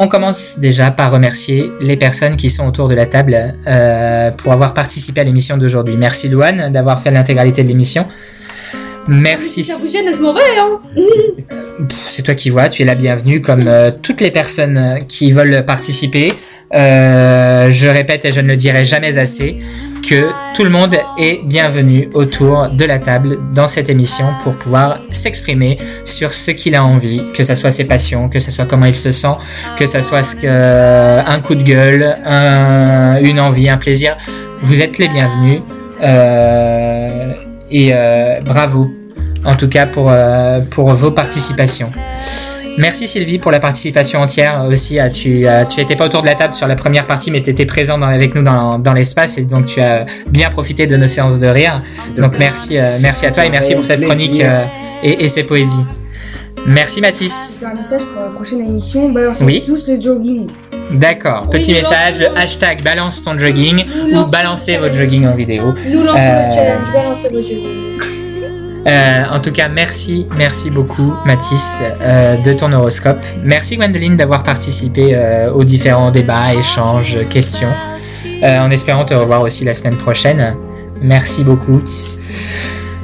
on 0.03 0.07
commence 0.09 0.59
déjà 0.59 0.91
par 0.91 1.11
remercier 1.11 1.71
les 1.79 1.95
personnes 1.95 2.35
qui 2.35 2.49
sont 2.49 2.67
autour 2.67 2.89
de 2.89 2.95
la 2.95 3.05
table 3.05 3.55
euh, 3.65 4.31
pour 4.31 4.51
avoir 4.51 4.73
participé 4.73 5.21
à 5.21 5.23
l'émission 5.23 5.55
d'aujourd'hui. 5.55 5.95
Merci 5.95 6.27
Louane 6.27 6.73
d'avoir 6.73 7.01
fait 7.01 7.09
l'intégralité 7.09 7.63
de 7.63 7.69
l'émission. 7.69 8.05
Merci. 9.07 9.63
Je 9.63 10.21
m'en 10.21 10.33
vais 10.33 10.41
hein. 10.59 10.81
C'est 11.89 12.23
toi 12.23 12.35
qui 12.35 12.49
vois, 12.49 12.67
tu 12.67 12.81
es 12.81 12.85
la 12.85 12.95
bienvenue 12.95 13.39
comme 13.39 13.67
euh, 13.67 13.91
toutes 14.01 14.19
les 14.19 14.31
personnes 14.31 14.77
euh, 14.77 14.99
qui 15.07 15.31
veulent 15.31 15.63
participer. 15.65 16.33
Euh, 16.73 17.71
je 17.71 17.87
répète 17.87 18.25
et 18.25 18.31
je 18.31 18.41
ne 18.41 18.47
le 18.47 18.55
dirai 18.57 18.83
jamais 18.83 19.17
assez 19.17 19.61
que 20.07 20.29
tout 20.55 20.63
le 20.63 20.69
monde 20.69 20.95
est 21.17 21.41
bienvenu 21.45 22.09
autour 22.13 22.69
de 22.69 22.85
la 22.85 22.99
table 22.99 23.39
dans 23.53 23.67
cette 23.67 23.89
émission 23.89 24.25
pour 24.43 24.53
pouvoir 24.53 24.99
s'exprimer 25.11 25.77
sur 26.05 26.33
ce 26.33 26.51
qu'il 26.51 26.75
a 26.75 26.83
envie, 26.83 27.23
que 27.33 27.41
ça 27.43 27.55
soit 27.55 27.71
ses 27.71 27.85
passions, 27.85 28.27
que 28.29 28.39
ça 28.39 28.51
soit 28.51 28.65
comment 28.65 28.85
il 28.85 28.95
se 28.95 29.11
sent, 29.11 29.35
que 29.77 29.85
ça 29.85 30.01
soit 30.01 30.21
un 30.45 31.39
coup 31.39 31.55
de 31.55 31.63
gueule, 31.63 32.05
un- 32.25 33.17
une 33.21 33.39
envie, 33.39 33.69
un 33.69 33.77
plaisir. 33.77 34.17
Vous 34.61 34.81
êtes 34.81 34.97
les 34.97 35.07
bienvenus 35.07 35.61
euh, 36.01 37.33
et 37.71 37.91
euh, 37.93 38.41
bravo 38.41 38.91
en 39.45 39.55
tout 39.55 39.67
cas 39.67 39.85
pour, 39.87 40.09
euh, 40.09 40.61
pour 40.69 40.93
vos 40.93 41.11
participations. 41.11 41.91
Merci 42.77 43.07
Sylvie 43.07 43.39
pour 43.39 43.51
la 43.51 43.59
participation 43.59 44.19
entière 44.21 44.65
aussi. 44.69 44.99
Ah, 44.99 45.09
Tu, 45.09 45.47
euh, 45.47 45.63
tu 45.65 45.79
étais 45.81 45.95
pas 45.95 46.05
autour 46.05 46.21
de 46.21 46.27
la 46.27 46.35
table 46.35 46.53
sur 46.53 46.67
la 46.67 46.75
première 46.75 47.05
partie, 47.05 47.29
mais 47.31 47.41
tu 47.41 47.49
étais 47.49 47.65
présent 47.65 47.97
dans- 47.97 48.07
avec 48.07 48.33
nous 48.35 48.43
dans, 48.43 48.79
dans 48.79 48.93
l'espace 48.93 49.37
et 49.37 49.43
donc 49.43 49.65
tu 49.65 49.79
as 49.81 50.05
bien 50.27 50.49
profité 50.49 50.87
de 50.87 50.95
nos 50.97 51.07
séances 51.07 51.39
de 51.39 51.47
rire. 51.47 51.81
Donc 52.17 52.37
merci, 52.39 52.77
euh, 52.77 52.97
merci 53.01 53.25
à 53.25 53.31
toi 53.31 53.45
et 53.45 53.49
merci 53.49 53.75
pour 53.75 53.85
cette 53.85 54.01
chronique 54.01 54.41
euh, 54.41 54.63
et, 55.03 55.25
et 55.25 55.29
ces 55.29 55.43
poésies. 55.43 55.85
Merci 56.65 57.01
Mathis. 57.01 57.57
Faire 57.59 57.69
un 57.69 57.75
message 57.75 58.01
pour 58.13 58.23
la 58.23 58.29
prochaine 58.29 58.61
émission. 58.61 59.09
Balancez 59.09 59.43
Oui. 59.43 59.63
tous 59.65 59.87
le 59.87 59.99
jogging. 59.99 60.47
D'accord. 60.93 61.49
Petit 61.49 61.73
message, 61.73 62.19
le 62.19 62.37
hashtag 62.37 62.81
balance 62.83 63.23
ton 63.23 63.37
jogging 63.37 63.83
ou 64.13 64.25
balancez 64.25 64.77
votre 64.77 64.93
jogging 64.95 65.27
en 65.27 65.31
vidéo. 65.31 65.73
Nous 65.89 66.03
lançons 66.03 66.17
Euh, 66.19 66.43
le 66.43 66.53
challenge, 66.55 66.93
balancez 66.93 67.29
vos 67.29 67.41
jeux. 67.41 68.12
Euh, 68.85 69.23
en 69.31 69.39
tout 69.39 69.51
cas, 69.51 69.69
merci, 69.69 70.27
merci 70.37 70.69
beaucoup 70.69 71.13
Mathis 71.25 71.79
euh, 72.01 72.37
de 72.37 72.53
ton 72.53 72.71
horoscope. 72.73 73.19
Merci 73.43 73.77
Gwendoline 73.77 74.17
d'avoir 74.17 74.43
participé 74.43 75.15
euh, 75.15 75.51
aux 75.51 75.63
différents 75.63 76.11
débats, 76.11 76.53
échanges, 76.53 77.19
questions. 77.29 77.71
Euh, 78.43 78.59
en 78.59 78.71
espérant 78.71 79.05
te 79.05 79.13
revoir 79.13 79.41
aussi 79.41 79.63
la 79.63 79.73
semaine 79.73 79.97
prochaine. 79.97 80.55
Merci 81.01 81.43
beaucoup. 81.43 81.81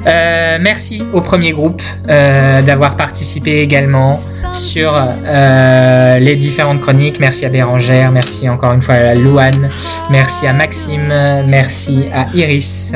Euh, 0.06 0.58
merci 0.60 1.02
au 1.12 1.20
premier 1.20 1.52
groupe 1.52 1.82
euh, 2.08 2.62
d'avoir 2.62 2.96
participé 2.96 3.60
également 3.60 4.18
sur 4.52 4.92
euh, 4.94 6.18
les 6.18 6.36
différentes 6.36 6.80
chroniques. 6.80 7.20
Merci 7.20 7.44
à 7.44 7.50
Bérangère, 7.50 8.10
merci 8.10 8.48
encore 8.48 8.72
une 8.72 8.82
fois 8.82 8.94
à 8.94 9.14
Louane, 9.14 9.70
merci 10.10 10.46
à 10.46 10.52
Maxime, 10.52 11.12
merci 11.46 12.04
à 12.14 12.28
Iris, 12.34 12.94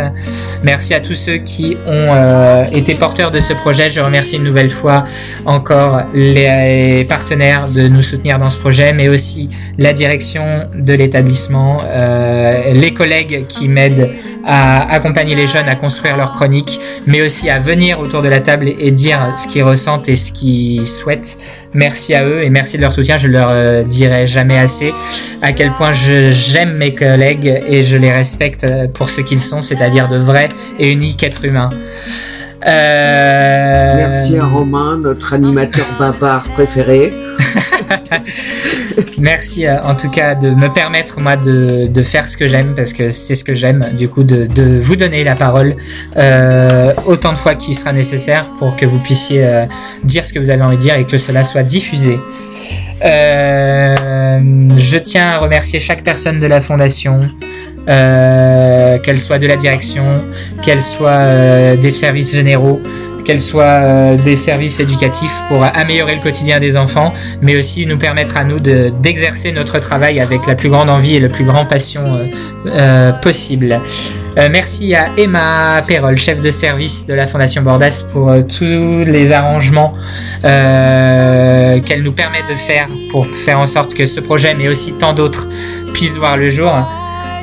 merci 0.63 0.95
à 0.95 1.01
tous 1.01 1.15
ceux 1.15 1.37
qui 1.39 1.77
ont 1.87 2.15
euh, 2.15 2.65
été 2.73 2.95
porteurs 2.95 3.31
de 3.31 3.41
ce 3.41 3.53
projet. 3.53 3.91
Je 3.91 4.01
remercie 4.01 4.37
une 4.37 4.45
nouvelle 4.45 4.71
fois 4.71 5.05
encore 5.45 6.03
les 6.15 7.05
partenaires 7.05 7.67
de 7.67 7.87
nous 7.89 8.03
soutenir 8.03 8.39
dans 8.39 8.51
ce 8.51 8.59
projet, 8.59 8.93
mais 8.93 9.09
aussi 9.09 9.51
la 9.79 9.93
direction 9.93 10.69
de 10.75 10.95
l'établissement, 10.95 11.81
euh, 11.85 12.73
les 12.73 12.95
collègues 12.95 13.47
qui 13.47 13.69
m'aident 13.69 14.11
à 14.47 14.93
accompagner 14.93 15.35
les 15.35 15.47
jeunes 15.47 15.69
à 15.69 15.77
construire 15.77 16.17
leurs 16.17 16.33
chroniques, 16.33 16.81
mais 17.07 17.23
aussi 17.23 17.51
à 17.51 17.59
venir 17.59 18.01
autour 18.01 18.23
de 18.23 18.29
la 18.29 18.41
table 18.41 18.69
et, 18.69 18.77
et 18.79 18.91
dire 18.91 19.35
ce 19.37 19.49
qu'ils 19.49 19.63
ressentent 19.63 20.09
et 20.09 20.17
ce 20.17 20.33
qu'ils 20.33 20.87
souhaitent. 20.87 21.39
Merci 21.75 22.15
à 22.15 22.25
eux 22.25 22.43
et 22.43 22.51
merci 22.51 22.77
de 22.77 22.83
leur 22.83 22.93
soutien. 22.93 23.19
Je 23.19 23.27
leur 23.27 23.49
euh, 23.51 23.83
dirai 23.83 24.27
jamais 24.27 24.59
assez 24.59 24.95
à 25.43 25.53
quel 25.53 25.73
point 25.73 25.93
j'aime 25.93 26.77
mes 26.77 26.95
collègues 26.95 27.63
et 27.67 27.83
je 27.83 27.97
les 27.97 28.13
respecte 28.13 28.67
pour 28.95 29.11
ce 29.11 29.21
qu'ils 29.21 29.41
sont, 29.41 29.61
c'est-à-dire 29.61 30.09
de 30.09 30.19
vrais 30.19 30.49
et 30.79 30.93
uniques 30.93 31.23
êtres 31.23 31.45
humains. 31.45 31.71
Euh, 32.67 33.95
Merci 33.97 34.39
à 34.39 34.47
Romain, 34.47 34.97
notre 34.97 35.35
animateur 35.35 35.87
bavard 35.99 36.45
préféré. 36.45 37.13
Merci 39.19 39.67
euh, 39.67 39.81
en 39.83 39.95
tout 39.95 40.11
cas 40.11 40.35
de 40.35 40.51
me 40.51 40.69
permettre 40.69 41.21
moi 41.21 41.37
de, 41.37 42.03
faire 42.03 42.27
ce 42.27 42.37
que 42.37 42.47
j'aime 42.47 42.75
parce 42.75 42.93
que 42.93 43.11
c'est 43.11 43.35
ce 43.35 43.45
que 43.45 43.55
j'aime 43.55 43.91
du 43.97 44.09
coup 44.09 44.25
de, 44.25 44.79
vous 44.79 44.97
donner 44.97 45.25
la 45.25 45.37
parole 45.37 45.77
euh, 46.17 46.93
autant 47.07 47.33
de 47.33 47.39
fois 47.39 47.55
qu'il 47.55 47.75
sera 47.75 47.93
nécessaire 47.93 48.45
pour 48.59 48.77
que 48.77 48.85
vous 48.85 48.99
puissiez 48.99 49.45
euh, 49.45 49.65
dire 50.03 50.25
ce 50.25 50.33
que 50.33 50.39
vous 50.39 50.51
avez 50.51 50.63
envie 50.63 50.77
de 50.77 50.83
dire 50.83 50.97
et 50.97 51.05
que 51.05 51.19
cela 51.19 51.45
soit 51.45 51.63
diffusé. 51.63 52.19
Je 53.03 54.97
tiens 54.99 55.31
à 55.31 55.39
remercier 55.39 55.81
chaque 55.81 56.03
personne 56.03 56.41
de 56.41 56.47
la 56.47 56.61
fondation, 56.61 57.29
qu'elle 57.87 59.21
soit 59.21 59.39
de 59.39 59.47
la 59.47 59.57
direction, 59.57 60.05
qu'elle 60.63 60.81
soit 60.81 61.77
des 61.77 61.93
services 61.93 62.35
généraux, 62.35 62.81
qu'elle 63.25 63.41
soit 63.41 63.65
euh, 63.65 64.17
des 64.17 64.37
services 64.37 64.81
éducatifs 64.81 65.43
pour 65.49 65.65
améliorer 65.65 66.15
le 66.15 66.21
quotidien 66.21 66.61
des 66.61 66.77
enfants, 66.77 67.13
mais 67.43 67.57
aussi 67.57 67.87
nous 67.87 67.99
permettre 67.99 68.37
à 68.37 68.45
nous 68.45 68.61
de- 68.61 68.93
d'exercer 69.01 69.53
notre 69.53 69.79
travail 69.79 70.21
avec 70.21 70.47
la 70.47 70.55
plus 70.55 70.69
grande 70.69 70.91
envie 70.91 71.17
et 71.17 71.21
la 71.21 71.29
plus 71.29 71.45
grande 71.45 71.69
passion 71.69 72.03
euh, 72.05 72.27
euh, 72.67 73.13
possible. 73.13 73.81
Euh, 74.37 74.49
merci 74.51 74.95
à 74.97 75.07
Emma 75.17 75.83
Perrol, 75.87 76.19
chef 76.19 76.41
de 76.41 76.51
service 76.51 77.07
de 77.07 77.15
la 77.15 77.27
Fondation 77.29 77.63
Bordas, 77.63 78.05
pour 78.13 78.31
euh, 78.31 78.43
tous 78.43 79.05
les 79.11 79.31
arrangements 79.31 79.95
euh, 80.45 81.81
qu'elle 81.81 82.03
nous 82.03 82.13
permet 82.15 82.43
de 82.51 82.57
faire 82.57 82.89
pour 83.11 83.27
faire 83.29 83.59
en 83.61 83.67
sorte 83.67 83.95
que 83.95 84.07
ce 84.07 84.21
projet, 84.21 84.55
mais 84.55 84.69
aussi 84.69 84.93
tant 84.95 85.13
d'autres, 85.13 85.47
puissent 85.93 86.17
voir 86.17 86.37
le 86.37 86.51
jour. 86.51 86.73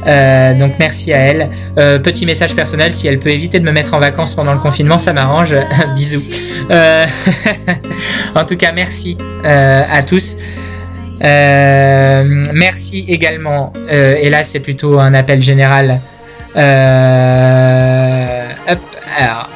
Euh, 0.07 0.53
donc 0.53 0.73
merci 0.80 1.14
à 1.14 1.18
elle. 1.18 1.49
Euh, 1.78 1.99
petit 1.99 2.26
message 2.26 2.56
personnel, 2.56 2.94
si 2.94 3.07
elle 3.07 3.19
peut 3.19 3.30
éviter 3.30 3.60
de 3.60 3.65
me 3.65 3.72
mettre 3.72 3.94
en 3.94 3.99
vacances 3.99 4.34
pendant 4.36 4.53
le 4.53 4.60
confinement, 4.60 4.98
ça 4.98 5.14
m'arrange. 5.14 5.56
Bisous. 5.95 6.23
Euh, 6.69 7.06
en 8.36 8.45
tout 8.45 8.57
cas, 8.57 8.72
merci 8.72 9.18
à 9.44 10.02
tous. 10.03 10.38
Merci 11.22 13.06
également, 13.07 13.73
et 13.90 14.30
là 14.30 14.44
c'est 14.44 14.60
plutôt 14.60 14.99
un 14.99 15.14
appel 15.14 15.41
général. 15.41 16.02
Hop, 16.56 16.61
alors. 19.18 19.51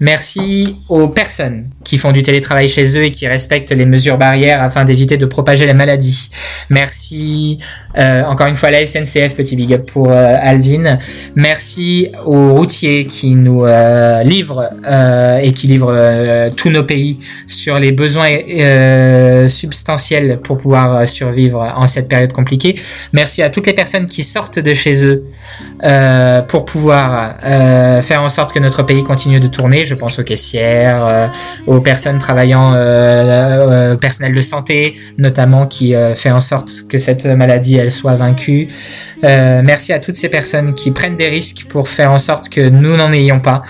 Merci 0.00 0.76
aux 0.88 1.08
personnes 1.08 1.68
qui 1.84 1.98
font 1.98 2.10
du 2.10 2.22
télétravail 2.22 2.70
chez 2.70 2.96
eux 2.96 3.04
et 3.04 3.10
qui 3.10 3.28
respectent 3.28 3.72
les 3.72 3.84
mesures 3.84 4.16
barrières 4.16 4.62
afin 4.62 4.86
d'éviter 4.86 5.18
de 5.18 5.26
propager 5.26 5.66
la 5.66 5.74
maladie. 5.74 6.30
Merci 6.70 7.58
euh, 7.98 8.22
encore 8.24 8.46
une 8.46 8.56
fois 8.56 8.70
à 8.70 8.72
la 8.72 8.86
SNCF, 8.86 9.36
petit 9.36 9.56
big 9.56 9.74
up 9.74 9.90
pour 9.90 10.10
euh, 10.10 10.36
Alvin. 10.40 10.98
Merci 11.34 12.08
aux 12.24 12.54
routiers 12.54 13.04
qui 13.04 13.34
nous 13.34 13.66
euh, 13.66 14.22
livrent 14.22 14.70
et 15.42 15.52
qui 15.52 15.66
livrent 15.66 16.50
tous 16.56 16.70
nos 16.70 16.84
pays 16.84 17.18
sur 17.46 17.78
les 17.78 17.92
besoins 17.92 18.30
substantiels 19.48 20.40
pour 20.42 20.56
pouvoir 20.56 21.06
survivre 21.06 21.74
en 21.76 21.86
cette 21.86 22.08
période 22.08 22.32
compliquée. 22.32 22.76
Merci 23.12 23.42
à 23.42 23.50
toutes 23.50 23.66
les 23.66 23.74
personnes 23.74 24.08
qui 24.08 24.22
sortent 24.22 24.58
de 24.58 24.72
chez 24.72 25.04
eux 25.04 25.24
euh, 25.82 26.42
pour 26.42 26.64
pouvoir 26.64 27.36
euh, 27.44 28.02
faire 28.02 28.22
en 28.22 28.28
sorte 28.28 28.52
que 28.52 28.58
notre 28.58 28.82
pays 28.82 29.02
continue 29.02 29.40
de 29.40 29.46
tourner. 29.46 29.84
Je 29.84 29.94
pense 29.94 30.18
aux 30.18 30.22
caissières, 30.22 31.06
euh, 31.06 31.26
aux 31.66 31.80
personnes 31.80 32.18
travaillant, 32.18 32.72
euh, 32.74 33.96
personnel 33.96 34.34
de 34.34 34.42
santé 34.42 34.94
notamment, 35.18 35.66
qui 35.66 35.94
fait 36.14 36.30
en 36.30 36.40
sorte 36.40 36.70
que 36.88 36.98
cette 36.98 37.24
maladie 37.26 37.76
elle 37.76 37.92
soit 37.92 38.14
vaincue. 38.14 38.68
Merci 39.22 39.92
à 39.92 39.98
toutes 39.98 40.16
ces 40.16 40.28
personnes 40.28 40.74
qui 40.74 40.90
prennent 40.90 41.16
des 41.16 41.28
risques 41.28 41.66
pour 41.68 41.88
faire 41.88 42.10
en 42.12 42.18
sorte 42.18 42.48
que 42.48 42.68
nous 42.68 42.96
n'en 42.96 43.12
ayons 43.12 43.40
pas. 43.40 43.62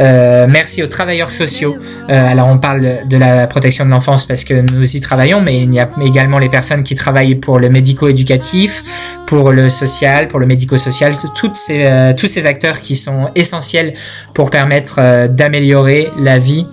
Euh, 0.00 0.46
merci 0.48 0.82
aux 0.82 0.86
travailleurs 0.86 1.30
sociaux. 1.30 1.76
Euh, 2.08 2.26
alors 2.26 2.48
on 2.48 2.58
parle 2.58 3.06
de 3.06 3.16
la 3.16 3.46
protection 3.46 3.84
de 3.84 3.90
l'enfance 3.90 4.24
parce 4.24 4.44
que 4.44 4.54
nous 4.54 4.96
y 4.96 5.00
travaillons, 5.00 5.42
mais 5.42 5.60
il 5.60 5.74
y 5.74 5.80
a 5.80 5.88
également 6.02 6.38
les 6.38 6.48
personnes 6.48 6.82
qui 6.84 6.94
travaillent 6.94 7.34
pour 7.34 7.58
le 7.58 7.68
médico-éducatif, 7.68 8.82
pour 9.26 9.52
le 9.52 9.68
social, 9.68 10.28
pour 10.28 10.38
le 10.38 10.46
médico-social, 10.46 11.14
toutes 11.34 11.56
ces, 11.56 11.84
euh, 11.84 12.14
tous 12.14 12.26
ces 12.26 12.46
acteurs 12.46 12.80
qui 12.80 12.96
sont 12.96 13.30
essentiels 13.34 13.94
pour 14.34 14.50
permettre 14.50 15.26
d'améliorer 15.28 16.10
la 16.18 16.38
vie 16.38 16.66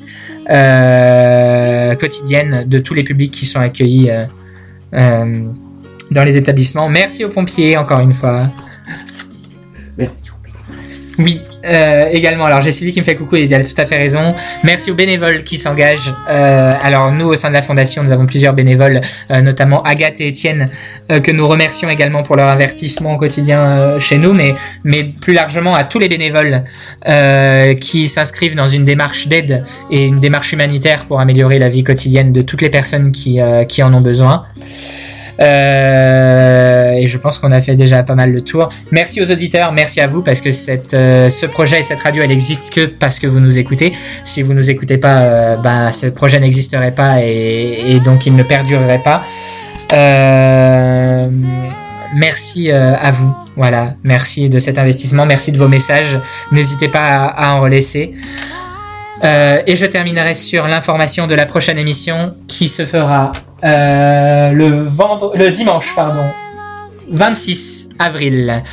quotidienne 2.00 2.64
de 2.66 2.80
tous 2.80 2.94
les 2.94 3.04
publics 3.04 3.34
qui 3.34 3.46
sont 3.46 3.60
accueillis 3.60 4.10
dans 4.94 6.24
les 6.24 6.38
établissements. 6.38 6.88
Merci 6.88 7.26
aux 7.26 7.30
pompiers 7.30 7.76
encore 7.76 8.00
une 8.00 8.14
fois. 8.14 8.48
Merci. 9.98 10.24
Oui, 11.20 11.42
euh, 11.68 12.08
également. 12.12 12.46
Alors 12.46 12.62
j'ai 12.62 12.72
Sylvie 12.72 12.94
qui 12.94 13.00
me 13.00 13.06
fait 13.06 13.16
coucou 13.16 13.36
et 13.36 13.46
elle 13.46 13.62
a 13.62 13.64
tout 13.64 13.80
à 13.82 13.86
fait 13.86 13.98
raison. 13.98 14.34
Merci 14.64 14.92
aux 14.92 14.96
bénévoles 14.96 15.44
qui 15.44 15.58
s'engagent. 15.58 16.14
Euh, 16.30 16.72
alors 16.82 17.12
nous 17.12 17.26
au 17.26 17.36
sein 17.36 17.50
de 17.50 17.54
la 17.54 17.62
fondation, 17.62 18.04
nous 18.04 18.12
avons 18.12 18.26
plusieurs 18.26 18.54
bénévoles, 18.54 19.02
euh, 19.32 19.42
notamment 19.42 19.84
Agathe 19.84 20.22
et 20.22 20.28
Étienne, 20.28 20.68
euh, 21.10 21.20
que 21.20 21.32
nous 21.32 21.48
remercions 21.48 21.90
également 21.90 22.24
pour 22.24 22.36
leur 22.36 22.50
avertissement 22.50 23.14
au 23.14 23.18
quotidien 23.18 23.62
euh, 23.62 24.00
chez 24.00 24.18
nous, 24.18 24.34
mais 24.34 24.56
mais 24.84 25.04
plus 25.06 25.34
largement 25.34 25.76
à 25.76 25.84
tous 25.84 26.00
les 26.00 26.10
bénévoles 26.10 26.64
euh, 27.08 27.74
qui 27.76 28.08
s'inscrivent 28.08 28.56
dans 28.56 28.68
une 28.68 28.84
démarche 28.84 29.28
d'aide 29.28 29.64
et 29.92 30.06
une 30.06 30.20
démarche 30.20 30.54
humanitaire 30.54 31.06
pour 31.06 31.20
améliorer 31.20 31.60
la 31.60 31.70
vie 31.70 31.84
quotidienne 31.84 32.34
de 32.34 32.42
toutes 32.42 32.62
les 32.62 32.70
personnes 32.70 33.12
qui 33.12 33.40
qui 33.68 33.84
en 33.84 33.94
ont 33.94 34.02
besoin. 34.02 34.46
Euh, 35.40 36.92
et 36.94 37.08
je 37.08 37.18
pense 37.18 37.38
qu'on 37.40 37.52
a 37.52 37.62
fait 37.62 37.76
déjà 37.76 38.04
pas 38.04 38.16
mal 38.16 38.32
le 38.32 38.42
tour. 38.42 38.70
Merci 38.92 39.22
aux 39.22 39.32
auditeurs, 39.32 39.72
merci 39.72 40.02
à 40.02 40.08
vous 40.08 40.22
parce 40.22 40.42
que 40.42 40.52
cette, 40.52 40.94
euh, 40.94 41.30
ce 41.30 41.46
projet 41.46 41.80
et 41.80 41.84
cette 41.84 42.02
radio, 42.02 42.24
elle 42.24 42.32
existe 42.32 42.74
que 42.74 42.86
parce 42.86 43.20
que 43.20 43.28
vous 43.28 43.40
nous 43.40 43.58
écoutez. 43.58 43.94
Si 44.24 44.42
vous 44.42 44.54
nous 44.54 44.70
écoutez 44.70 44.98
pas, 44.98 45.22
euh, 45.22 45.56
ben, 45.58 45.92
ce 45.92 46.08
projet 46.08 46.40
n'existerait 46.40 46.94
pas 46.94 47.22
et, 47.22 47.84
et 47.88 48.00
donc 48.00 48.26
il 48.26 48.36
ne 48.36 48.44
perdurerait 48.44 49.04
pas. 49.04 49.24
Euh, 49.94 51.30
merci 52.16 52.72
euh, 52.72 52.96
à 53.00 53.12
vous. 53.12 53.36
Voilà, 53.56 53.96
merci 54.04 54.50
de 54.50 54.60
cet 54.60 54.78
investissement, 54.78 55.26
merci 55.26 55.52
de 55.52 55.58
vos 55.58 55.68
messages. 55.68 56.20
N'hésitez 56.52 56.88
pas 56.88 57.02
à, 57.04 57.26
à 57.26 57.54
en 57.54 57.62
relaisser. 57.62 58.16
Euh, 59.24 59.62
et 59.66 59.76
je 59.76 59.86
terminerai 59.86 60.34
sur 60.34 60.68
l'information 60.68 61.28
de 61.28 61.36
la 61.36 61.46
prochaine 61.46 61.78
émission 61.78 62.36
qui 62.48 62.68
se 62.68 62.86
fera 62.86 63.32
euh, 63.64 64.52
le, 64.52 64.84
vendre... 64.84 65.34
le 65.36 65.52
dimanche 65.52 65.94
pardon, 65.96 66.24
26 67.10 67.90
avril 68.00 68.64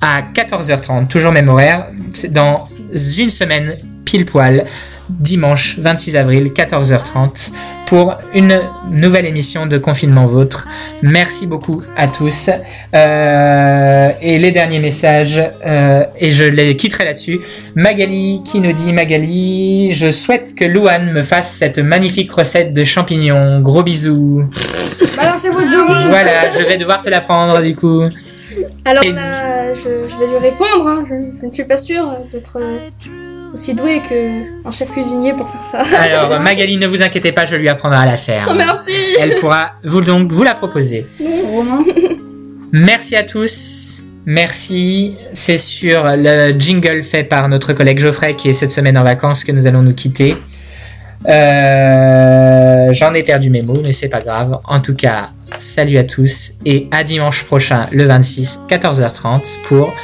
à 0.00 0.22
14h30, 0.34 1.08
toujours 1.08 1.32
même 1.32 1.48
horaire. 1.48 1.86
Dans 2.30 2.68
une 3.16 3.30
semaine 3.30 3.76
pile 4.04 4.26
poil, 4.26 4.66
dimanche 5.08 5.78
26 5.78 6.16
avril 6.16 6.52
14h30. 6.54 7.52
Pour 7.86 8.14
une 8.34 8.60
nouvelle 8.90 9.26
émission 9.26 9.66
de 9.66 9.78
Confinement 9.78 10.26
Vôtre. 10.26 10.66
Merci 11.02 11.46
beaucoup 11.46 11.82
à 11.96 12.08
tous. 12.08 12.50
Euh, 12.94 14.10
et 14.22 14.38
les 14.38 14.50
derniers 14.52 14.78
messages, 14.78 15.40
euh, 15.66 16.04
et 16.18 16.30
je 16.30 16.44
les 16.44 16.76
quitterai 16.76 17.04
là-dessus. 17.04 17.40
Magali 17.74 18.42
qui 18.44 18.60
nous 18.60 18.72
dit 18.72 18.92
Magali, 18.92 19.92
je 19.92 20.10
souhaite 20.10 20.54
que 20.54 20.64
Louane 20.64 21.12
me 21.12 21.22
fasse 21.22 21.52
cette 21.52 21.78
magnifique 21.78 22.32
recette 22.32 22.72
de 22.74 22.84
champignons. 22.84 23.60
Gros 23.60 23.82
bisous. 23.82 24.44
Balancez 25.16 25.50
votre 25.50 25.70
jogging. 25.70 26.08
Voilà, 26.08 26.50
je 26.50 26.64
vais 26.64 26.78
devoir 26.78 27.02
te 27.02 27.08
la 27.10 27.20
prendre 27.20 27.60
du 27.62 27.74
coup. 27.76 28.02
Alors 28.84 29.02
Et- 29.04 29.12
là, 29.12 29.72
je, 29.74 29.80
je 29.82 30.18
vais 30.20 30.26
lui 30.28 30.38
répondre. 30.38 30.86
hein. 30.86 31.04
Je, 31.08 31.14
je 31.40 31.46
ne 31.46 31.52
suis 31.52 31.64
pas 31.64 31.76
sûre 31.76 32.16
d'être 32.32 32.58
euh, 32.60 32.78
aussi 33.54 33.72
douée 33.74 34.02
que 34.08 34.66
un 34.66 34.70
chef 34.72 34.90
cuisinier 34.90 35.32
pour 35.32 35.48
faire 35.48 35.62
ça. 35.62 35.96
Alors 35.98 36.40
Magali, 36.40 36.76
ne 36.76 36.86
vous 36.86 37.02
inquiétez 37.02 37.32
pas, 37.32 37.46
je 37.46 37.56
lui 37.56 37.68
apprendrai 37.68 37.98
à 37.98 38.06
la 38.06 38.16
faire. 38.16 38.48
Oh, 38.50 38.54
merci. 38.54 38.92
Elle 39.20 39.36
pourra 39.36 39.72
vous 39.84 40.00
donc 40.00 40.30
vous 40.30 40.42
la 40.42 40.54
proposer. 40.54 41.06
Merci 42.72 43.16
à 43.16 43.22
tous. 43.22 44.02
Merci. 44.26 45.14
C'est 45.32 45.58
sur 45.58 46.04
le 46.16 46.58
jingle 46.58 47.02
fait 47.02 47.24
par 47.24 47.48
notre 47.48 47.72
collègue 47.72 48.00
Geoffrey 48.00 48.34
qui 48.34 48.48
est 48.48 48.54
cette 48.54 48.72
semaine 48.72 48.98
en 48.98 49.04
vacances 49.04 49.44
que 49.44 49.52
nous 49.52 49.66
allons 49.66 49.82
nous 49.82 49.94
quitter. 49.94 50.36
Euh, 51.28 52.92
J'en 52.92 53.14
ai 53.14 53.22
perdu 53.22 53.50
mes 53.50 53.62
mots, 53.62 53.80
mais 53.82 53.92
c'est 53.92 54.08
pas 54.08 54.20
grave. 54.20 54.58
En 54.64 54.80
tout 54.80 54.94
cas, 54.94 55.30
salut 55.58 55.96
à 55.98 56.04
tous 56.04 56.54
et 56.66 56.88
à 56.90 57.04
dimanche 57.04 57.44
prochain, 57.44 57.86
le 57.92 58.04
26, 58.04 58.60
14h30 58.68 59.58
pour 59.68 59.94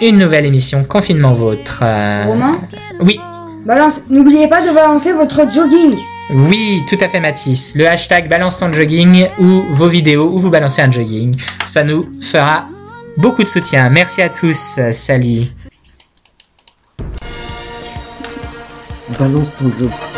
une 0.00 0.18
nouvelle 0.18 0.46
émission 0.46 0.84
Confinement 0.84 1.32
Vôtre. 1.32 1.80
Euh, 1.82 2.24
Romain. 2.26 2.54
Oui. 3.00 3.20
Balance. 3.64 4.10
N'oubliez 4.10 4.48
pas 4.48 4.66
de 4.66 4.72
balancer 4.74 5.12
votre 5.12 5.50
jogging. 5.50 5.96
Oui, 6.30 6.82
tout 6.88 6.98
à 7.00 7.08
fait 7.08 7.20
Mathis. 7.20 7.74
Le 7.76 7.86
hashtag 7.86 8.28
balance 8.28 8.58
ton 8.58 8.72
jogging 8.72 9.26
ou 9.38 9.62
vos 9.72 9.88
vidéos 9.88 10.30
où 10.32 10.38
vous 10.38 10.50
balancez 10.50 10.82
un 10.82 10.90
jogging. 10.90 11.36
Ça 11.64 11.84
nous 11.84 12.08
fera 12.20 12.66
beaucoup 13.16 13.42
de 13.42 13.48
soutien. 13.48 13.88
Merci 13.90 14.22
à 14.22 14.28
tous. 14.28 14.78
Salut. 14.92 15.46
Balance 19.18 19.48
ton 19.58 19.70
jogging. 19.78 20.13